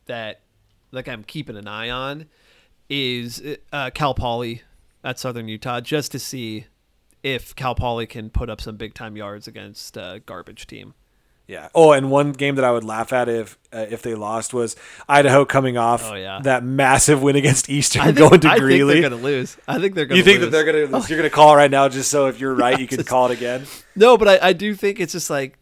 that 0.05 0.41
like 0.91 1.07
I'm 1.07 1.23
keeping 1.23 1.57
an 1.57 1.67
eye 1.67 1.89
on 1.89 2.27
is 2.87 3.41
uh, 3.73 3.89
Cal 3.89 4.13
Poly 4.13 4.61
at 5.03 5.17
Southern 5.17 5.47
Utah, 5.47 5.81
just 5.81 6.11
to 6.11 6.19
see 6.19 6.67
if 7.23 7.55
Cal 7.55 7.73
Poly 7.73 8.05
can 8.05 8.29
put 8.29 8.49
up 8.49 8.61
some 8.61 8.77
big 8.77 8.93
time 8.93 9.17
yards 9.17 9.47
against 9.47 9.97
a 9.97 10.21
garbage 10.25 10.67
team. 10.67 10.93
Yeah. 11.47 11.67
Oh, 11.75 11.91
and 11.91 12.09
one 12.09 12.31
game 12.31 12.55
that 12.55 12.63
I 12.63 12.71
would 12.71 12.83
laugh 12.85 13.11
at 13.11 13.27
if 13.27 13.57
uh, 13.73 13.85
if 13.89 14.01
they 14.01 14.15
lost 14.15 14.53
was 14.53 14.75
Idaho 15.09 15.43
coming 15.43 15.77
off 15.77 16.03
Oh, 16.09 16.13
yeah. 16.15 16.39
that 16.43 16.63
massive 16.63 17.21
win 17.21 17.35
against 17.35 17.69
Eastern, 17.69 18.03
think, 18.05 18.17
going 18.17 18.39
to 18.41 18.47
Greeley. 18.47 18.49
I 18.49 18.57
think 18.57 18.61
Greeley. 18.67 18.93
they're 19.01 19.09
going 19.09 19.21
to 19.21 19.27
lose. 19.27 19.57
I 19.67 19.79
think 19.79 19.95
they're 19.95 20.05
going. 20.05 20.17
you 20.17 20.23
think 20.23 20.39
lose. 20.39 20.51
that 20.51 20.63
they're 20.65 20.87
gonna 20.87 21.05
you're 21.09 21.17
gonna 21.17 21.29
call 21.29 21.53
it 21.53 21.57
right 21.57 21.71
now 21.71 21.89
just 21.89 22.09
so 22.09 22.27
if 22.27 22.39
you're 22.39 22.53
right 22.65 22.79
you 22.79 22.87
can 22.87 23.03
call 23.03 23.25
it 23.29 23.31
again? 23.33 23.65
No, 23.95 24.17
but 24.17 24.27
I, 24.27 24.49
I 24.49 24.53
do 24.53 24.73
think 24.75 24.99
it's 25.01 25.11
just 25.11 25.29
like 25.29 25.57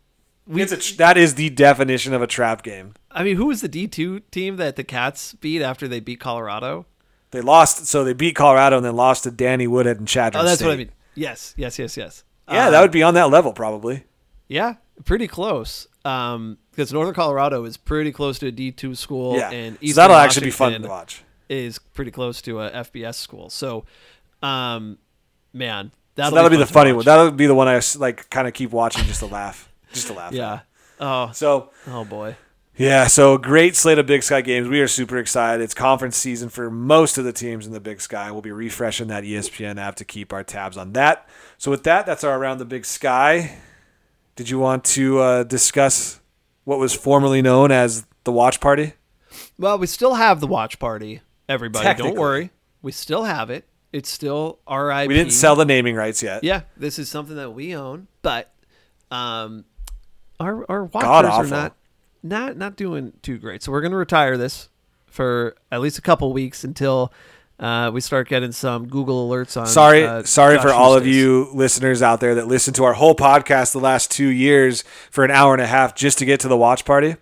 we, 0.46 0.62
It's 0.62 0.94
a 0.94 0.98
that 0.98 1.18
is 1.18 1.36
the 1.36 1.50
definition 1.50 2.14
of 2.14 2.22
a 2.22 2.28
trap 2.28 2.62
game. 2.62 2.94
I 3.12 3.24
mean, 3.24 3.36
who 3.38 3.48
was 3.48 3.62
the 3.62 3.68
D 3.68 3.88
two 3.88 4.20
team 4.32 4.58
that 4.58 4.76
the 4.76 4.84
Cats 4.84 5.34
beat 5.34 5.62
after 5.64 5.88
they 5.88 6.00
beat 6.00 6.20
Colorado? 6.20 6.86
They 7.32 7.42
lost, 7.42 7.86
so 7.86 8.04
they 8.04 8.14
beat 8.14 8.36
Colorado 8.36 8.78
and 8.78 8.86
then 8.86 8.96
lost 8.96 9.24
to 9.24 9.32
Danny 9.32 9.68
Woodhead 9.68 9.98
and 10.00 10.08
Chadron 10.08 10.42
Oh, 10.42 10.46
that's 10.46 10.58
State. 10.60 10.66
what 10.68 10.74
I 10.74 10.78
mean. 10.78 10.92
Yes, 11.16 11.54
yes, 11.58 11.78
yes, 11.80 11.96
yes. 11.98 12.24
Yeah, 12.48 12.68
Uh, 12.68 12.72
that 12.72 12.82
would 12.82 12.92
be 12.92 13.04
on 13.04 13.14
that 13.16 13.30
level 13.30 13.54
probably. 13.54 14.06
Yeah, 14.48 14.76
pretty 15.06 15.28
close. 15.28 15.88
Um, 16.06 16.58
because 16.72 16.94
Northern 16.94 17.14
Colorado 17.14 17.66
is 17.66 17.76
pretty 17.78 18.12
close 18.12 18.40
to 18.40 18.48
a 18.48 18.52
D 18.52 18.72
two 18.72 18.96
school, 18.96 19.36
Yeah, 19.38 19.52
and 19.52 19.78
so 19.86 19.94
that'll 19.96 20.16
actually 20.16 20.46
be 20.48 20.52
fun 20.52 20.82
to 20.82 20.88
watch. 20.88 21.24
Is 21.50 21.78
pretty 21.80 22.12
close 22.12 22.42
to 22.44 22.62
a 22.62 22.70
FBS 22.72 23.16
school. 23.16 23.50
So, 23.50 23.84
um, 24.42 24.98
man, 25.52 25.92
that'll, 26.16 26.32
So 26.32 26.36
that'll 26.36 26.50
be, 26.50 26.56
fun 26.56 26.60
the 26.62 26.66
funny 26.74 26.94
one. 26.94 27.06
That'll 27.06 27.32
be 27.32 27.48
the 27.48 27.56
one 27.56 27.68
I 27.68 27.82
like, 27.98 28.30
kind 28.30 28.48
of 28.48 28.54
keep 28.54 28.72
watching 28.72 29.04
just 29.06 29.20
to 29.20 29.26
laugh, 29.26 29.70
just 29.92 30.08
to 30.08 30.14
laugh. 30.14 30.32
Yeah. 30.32 30.62
Oh, 31.00 31.32
So 31.34 31.72
oh 31.88 32.06
boy. 32.06 32.36
yeah, 32.78 33.08
so 33.08 33.38
great 33.38 33.76
slate 33.76 33.98
of 34.00 34.06
Big 34.06 34.22
Sky 34.24 34.42
games. 34.42 34.68
We 34.70 34.80
are 34.80 34.88
super 34.88 35.18
excited. 35.18 35.62
It's 35.64 35.74
conference 35.74 36.16
season 36.18 36.50
for 36.50 36.70
most 36.70 37.18
of 37.18 37.26
the 37.26 37.34
teams 37.34 37.66
in 37.66 37.74
the 37.74 37.80
Big 37.80 38.00
Sky. 38.00 38.32
We'll 38.32 38.42
be 38.42 38.52
refreshing 38.52 39.08
that 39.08 39.24
ESPN 39.24 39.80
app 39.80 39.96
to 39.96 40.06
keep 40.06 40.32
our 40.32 40.44
tabs 40.44 40.78
on 40.78 40.94
that. 40.94 41.28
So 41.58 41.72
with 41.72 41.84
that, 41.84 42.06
that's 42.06 42.24
our 42.24 42.38
around 42.38 42.60
the 42.60 42.66
Big 42.66 42.86
Sky. 42.86 43.58
Did 44.40 44.50
you 44.50 44.58
want 44.58 44.86
to 44.86 45.20
uh, 45.20 45.44
discuss 45.44 46.22
what 46.64 46.80
was 46.80 46.94
formerly 46.94 47.42
known 47.42 47.74
as 47.74 48.06
the 48.24 48.32
watch 48.32 48.62
party? 48.62 48.94
Well, 49.58 49.78
we 49.78 49.86
still 49.86 50.14
have 50.14 50.40
the 50.40 50.48
watch 50.48 50.80
party. 50.80 51.20
Everybody, 51.50 52.02
don't 52.02 52.18
worry. 52.18 52.52
We 52.82 52.94
still 52.94 53.26
have 53.26 53.50
it. 53.50 53.66
It's 53.92 54.10
still 54.10 54.60
RIP. 54.66 55.10
We 55.10 55.14
didn't 55.14 55.34
sell 55.34 55.58
the 55.58 55.66
naming 55.66 55.94
rights 55.94 56.24
yet. 56.24 56.46
Yeah, 56.46 56.62
this 56.78 56.98
is 56.98 57.10
something 57.10 57.36
that 57.36 57.52
we 57.52 57.76
own, 57.76 58.08
but 58.22 58.50
um, 59.12 59.66
our 60.40 60.66
our 60.72 60.86
watchers 60.86 61.32
are 61.32 61.46
not 61.46 61.76
not 62.24 62.56
not 62.56 62.78
doing 62.78 63.12
too 63.22 63.40
great. 63.40 63.62
So 63.62 63.74
we're 63.74 63.82
gonna 63.82 63.98
retire 63.98 64.38
this 64.38 64.70
for 65.06 65.58
at 65.70 65.82
least 65.82 65.98
a 65.98 66.02
couple 66.02 66.32
weeks 66.32 66.64
until 66.64 67.12
uh, 67.60 67.92
we 67.94 68.02
start 68.02 68.28
getting 68.30 68.52
some 68.52 68.88
Google 68.88 69.30
alerts 69.30 69.60
on. 69.60 69.68
Sorry, 69.68 70.06
uh, 70.06 70.24
sorry 70.24 70.56
Josh 70.56 70.64
for 70.64 70.72
all 70.74 70.94
of 70.96 71.06
you 71.06 71.50
listeners 71.54 72.02
out 72.02 72.20
there 72.22 72.36
that 72.36 72.48
listened 72.48 72.76
to 72.78 72.84
our 72.86 72.94
whole 72.94 73.16
podcast 73.16 73.74
the 73.74 73.80
last 73.80 74.12
two 74.12 74.28
years 74.30 74.84
for 75.12 75.24
an 75.26 75.32
hour 75.32 75.54
and 75.54 75.62
a 75.62 75.68
half 75.68 75.94
just 75.96 76.18
to 76.20 76.26
get 76.26 76.40
to 76.42 76.48
the 76.48 76.58
watch 76.58 76.86
party. 76.86 77.16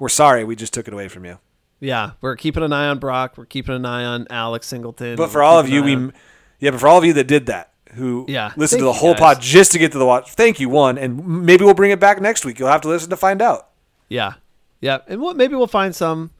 We're 0.00 0.08
sorry, 0.08 0.44
we 0.44 0.56
just 0.56 0.72
took 0.74 0.88
it 0.88 0.94
away 0.94 1.08
from 1.08 1.24
you. 1.24 1.38
Yeah, 1.78 2.12
we're 2.20 2.36
keeping 2.36 2.62
an 2.62 2.72
eye 2.72 2.88
on 2.88 2.98
Brock. 2.98 3.34
We're 3.36 3.46
keeping 3.46 3.74
an 3.74 3.86
eye 3.86 4.04
on 4.04 4.26
Alex 4.30 4.66
Singleton. 4.66 5.16
But 5.16 5.30
for 5.30 5.42
all 5.42 5.58
of 5.58 5.68
you, 5.68 5.82
we, 5.82 5.94
on- 5.94 6.12
yeah, 6.58 6.70
but 6.72 6.80
for 6.80 6.88
all 6.88 6.98
of 6.98 7.04
you 7.04 7.12
that 7.14 7.26
did 7.26 7.46
that, 7.46 7.72
who 7.94 8.24
Yeah, 8.28 8.52
listened 8.56 8.80
to 8.80 8.84
the 8.84 8.92
whole 8.92 9.12
guys. 9.14 9.20
pod 9.36 9.40
just 9.40 9.72
to 9.72 9.78
get 9.78 9.92
to 9.92 9.98
the 9.98 10.04
watch, 10.06 10.30
thank 10.32 10.60
you, 10.60 10.68
one, 10.68 10.98
and 10.98 11.26
maybe 11.44 11.64
we'll 11.64 11.74
bring 11.74 11.90
it 11.90 11.98
back 12.00 12.20
next 12.20 12.44
week. 12.44 12.58
You'll 12.58 12.68
have 12.68 12.82
to 12.82 12.88
listen 12.88 13.08
to 13.10 13.16
find 13.16 13.40
out. 13.40 13.68
Yeah, 14.08 14.34
yeah, 14.80 14.98
and 15.06 15.20
we'll, 15.20 15.34
maybe 15.34 15.54
we'll 15.54 15.66
find 15.66 15.94
some. 15.94 16.30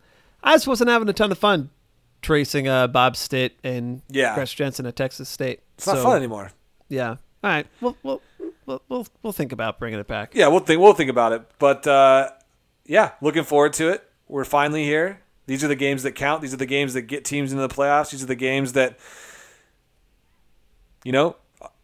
I 0.43 0.55
just 0.55 0.67
wasn't 0.67 0.91
having 0.91 1.09
a 1.09 1.13
ton 1.13 1.31
of 1.33 1.39
fun 1.39 1.71
tracing 2.23 2.69
uh, 2.69 2.87
Bob 2.87 3.17
Stitt 3.17 3.57
and 3.65 4.03
Yeah. 4.09 4.35
Chris 4.35 4.53
Jensen 4.53 4.87
at 4.87 4.97
Texas 4.97 5.29
State. 5.29 5.61
It's 5.77 5.87
not 5.87 5.97
So, 5.97 6.03
fun 6.03 6.17
anymore. 6.17 6.53
Yeah. 6.89 7.11
All 7.11 7.17
right. 7.43 7.67
We'll 7.81 7.97
we'll 8.03 8.21
we'll 8.67 8.83
we'll, 8.89 9.07
we'll 9.23 9.33
think 9.33 9.53
about 9.53 9.79
bringing 9.79 9.99
it 10.01 10.07
back. 10.07 10.33
Yeah, 10.35 10.49
we'll 10.49 10.61
think 10.61 10.81
we'll 10.81 10.93
think 10.95 11.11
about 11.11 11.33
it. 11.33 11.43
But 11.59 11.87
uh, 11.87 12.31
yeah, 12.87 13.13
looking 13.21 13.45
forward 13.45 13.73
to 13.75 13.89
it. 13.89 14.07
We're 14.29 14.45
finally 14.45 14.85
here. 14.85 15.21
These 15.47 15.65
are 15.65 15.69
the 15.69 15.75
games 15.77 16.03
that 16.05 16.13
count. 16.13 16.43
These 16.43 16.55
are 16.55 16.59
the 16.59 16.67
games 16.67 16.95
that 16.95 17.03
get 17.03 17.25
teams 17.25 17.51
into 17.53 17.67
the 17.67 17.75
playoffs. 17.75 18.11
These 18.11 18.23
are 18.23 18.27
the 18.27 18.35
games 18.37 18.75
that 18.75 18.99
you 21.05 21.13
know 21.13 21.37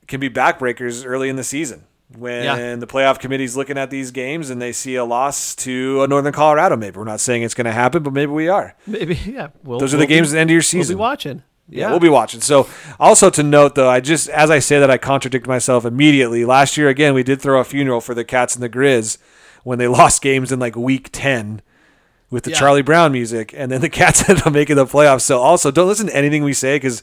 can 0.07 0.21
be 0.21 0.29
backbreakers 0.31 1.05
early 1.07 1.29
in 1.29 1.37
the 1.37 1.43
season 1.45 1.85
when 2.17 2.45
Yeah. 2.45 2.77
the 2.77 2.87
playoff 2.87 3.19
committee's 3.19 3.57
looking 3.57 3.77
at 3.79 3.91
these 3.91 4.11
games 4.11 4.51
and 4.51 4.61
they 4.63 4.73
see 4.73 4.95
a 4.95 5.05
loss 5.05 5.55
to 5.57 6.03
a 6.03 6.07
Northern 6.07 6.33
Colorado. 6.33 6.77
Maybe 6.77 6.97
we're 6.99 7.05
not 7.05 7.21
saying 7.21 7.43
it's 7.43 7.55
going 7.55 7.65
to 7.65 7.73
happen, 7.73 8.03
but 8.03 8.13
maybe 8.13 8.31
we 8.33 8.49
are. 8.49 8.75
Maybe. 8.87 9.15
Yeah. 9.27 9.49
We'll, 9.65 9.79
Those 9.81 9.93
are 9.93 9.97
we'll 9.97 10.07
the 10.07 10.15
games 10.15 10.29
be, 10.29 10.31
at 10.31 10.35
the 10.35 10.41
end 10.41 10.51
of 10.51 10.53
your 10.53 10.63
season. 10.63 10.97
We'll 10.97 10.99
be 11.07 11.11
watching. 11.11 11.43
Yeah, 11.69 11.91
we'll 11.91 11.99
be 11.99 12.09
watching. 12.09 12.41
So, 12.43 12.69
also 13.01 13.29
to 13.31 13.43
note 13.43 13.75
though, 13.75 13.89
I 13.91 13.99
just 13.99 14.29
as 14.29 14.53
I 14.53 14.61
say 14.61 14.79
that 14.79 14.89
I 14.89 14.99
contradict 14.99 15.49
myself 15.49 15.85
immediately. 15.85 16.45
Last 16.45 16.77
year 16.77 16.89
again, 16.89 17.13
we 17.13 17.25
did 17.25 17.43
throw 17.43 17.59
a 17.59 17.65
funeral 17.65 18.01
for 18.01 18.15
the 18.15 18.25
Cats 18.25 18.55
and 18.55 18.63
the 18.63 18.69
Grizz 18.69 19.19
when 19.65 19.81
they 19.81 19.89
lost 20.01 20.23
games 20.23 20.53
in 20.53 20.61
like 20.61 20.77
week 20.77 21.09
10 21.11 21.61
with 22.31 22.45
the 22.45 22.51
Yeah. 22.51 22.57
Charlie 22.59 22.83
Brown 22.83 23.11
music 23.11 23.53
and 23.57 23.73
then 23.73 23.81
the 23.81 23.89
Cats 24.01 24.29
ended 24.29 24.47
up 24.47 24.53
making 24.53 24.77
the 24.77 24.87
playoffs. 24.87 25.23
So, 25.23 25.41
also 25.41 25.73
don't 25.73 25.89
listen 25.89 26.07
to 26.07 26.15
anything 26.17 26.45
we 26.45 26.53
say 26.53 26.79
cuz 26.79 27.03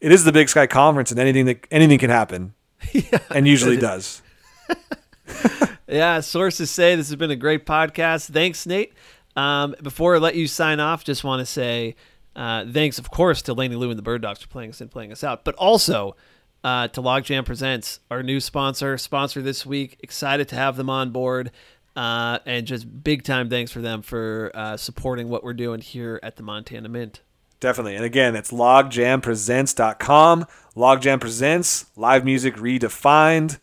it 0.00 0.10
is 0.10 0.24
the 0.24 0.32
Big 0.32 0.48
Sky 0.48 0.66
Conference 0.66 1.10
and 1.10 1.20
anything 1.20 1.44
that 1.44 1.66
anything 1.70 1.98
can 1.98 2.08
happen. 2.08 2.54
and 3.30 3.46
usually 3.46 3.76
does. 3.76 4.22
Yeah, 5.88 6.18
sources 6.20 6.70
say 6.70 6.96
this 6.96 7.08
has 7.08 7.16
been 7.16 7.30
a 7.30 7.36
great 7.36 7.64
podcast. 7.64 8.30
Thanks, 8.32 8.66
Nate. 8.66 8.92
Um, 9.36 9.76
before 9.82 10.16
I 10.16 10.18
let 10.18 10.34
you 10.34 10.48
sign 10.48 10.80
off, 10.80 11.04
just 11.04 11.22
want 11.22 11.40
to 11.40 11.46
say 11.46 11.94
uh, 12.34 12.64
thanks, 12.68 12.98
of 12.98 13.10
course, 13.10 13.40
to 13.42 13.54
Laney 13.54 13.76
Lou 13.76 13.90
and 13.90 13.98
the 13.98 14.02
Bird 14.02 14.22
Dogs 14.22 14.42
for 14.42 14.48
playing 14.48 14.70
us 14.70 14.80
and 14.80 14.90
playing 14.90 15.12
us 15.12 15.22
out, 15.22 15.44
but 15.44 15.54
also 15.54 16.16
uh, 16.64 16.88
to 16.88 17.00
Logjam 17.00 17.44
Presents, 17.44 18.00
our 18.10 18.22
new 18.24 18.40
sponsor, 18.40 18.98
sponsor 18.98 19.40
this 19.42 19.64
week. 19.64 19.96
Excited 20.00 20.48
to 20.48 20.56
have 20.56 20.76
them 20.76 20.90
on 20.90 21.10
board. 21.10 21.52
Uh, 21.94 22.40
and 22.44 22.66
just 22.66 23.04
big 23.04 23.22
time 23.22 23.48
thanks 23.48 23.70
for 23.70 23.80
them 23.80 24.02
for 24.02 24.50
uh, 24.54 24.76
supporting 24.76 25.28
what 25.28 25.44
we're 25.44 25.54
doing 25.54 25.80
here 25.80 26.18
at 26.22 26.36
the 26.36 26.42
Montana 26.42 26.88
Mint. 26.88 27.22
Definitely. 27.60 27.96
And 27.96 28.04
again, 28.04 28.36
it's 28.36 28.50
logjampresents.com. 28.50 30.46
Logjam 30.76 31.20
Presents, 31.20 31.86
live 31.96 32.24
music 32.24 32.56
redefined. 32.56 33.58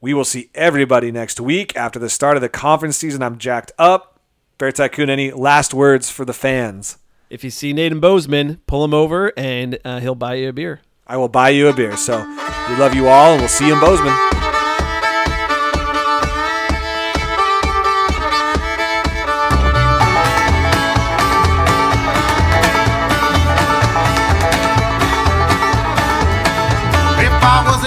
We 0.00 0.14
will 0.14 0.24
see 0.24 0.50
everybody 0.54 1.10
next 1.10 1.40
week 1.40 1.74
after 1.76 1.98
the 1.98 2.10
start 2.10 2.36
of 2.36 2.42
the 2.42 2.48
conference 2.48 2.96
season. 2.96 3.22
I'm 3.22 3.38
jacked 3.38 3.72
up. 3.78 4.20
Bear 4.58 4.72
Tycoon, 4.72 5.08
any 5.10 5.30
last 5.30 5.72
words 5.72 6.10
for 6.10 6.24
the 6.24 6.32
fans? 6.32 6.98
If 7.30 7.44
you 7.44 7.50
see 7.50 7.72
Nathan 7.72 8.00
Bozeman, 8.00 8.60
pull 8.66 8.84
him 8.84 8.94
over 8.94 9.32
and 9.36 9.78
uh, 9.84 10.00
he'll 10.00 10.14
buy 10.14 10.34
you 10.34 10.50
a 10.50 10.52
beer. 10.52 10.80
I 11.06 11.16
will 11.16 11.28
buy 11.28 11.50
you 11.50 11.68
a 11.68 11.72
beer. 11.72 11.96
So 11.96 12.18
we 12.68 12.76
love 12.76 12.94
you 12.94 13.08
all, 13.08 13.32
and 13.32 13.40
we'll 13.40 13.48
see 13.48 13.68
you 13.68 13.74
in 13.74 13.80
Bozeman. 13.80 14.37
In 27.40 27.77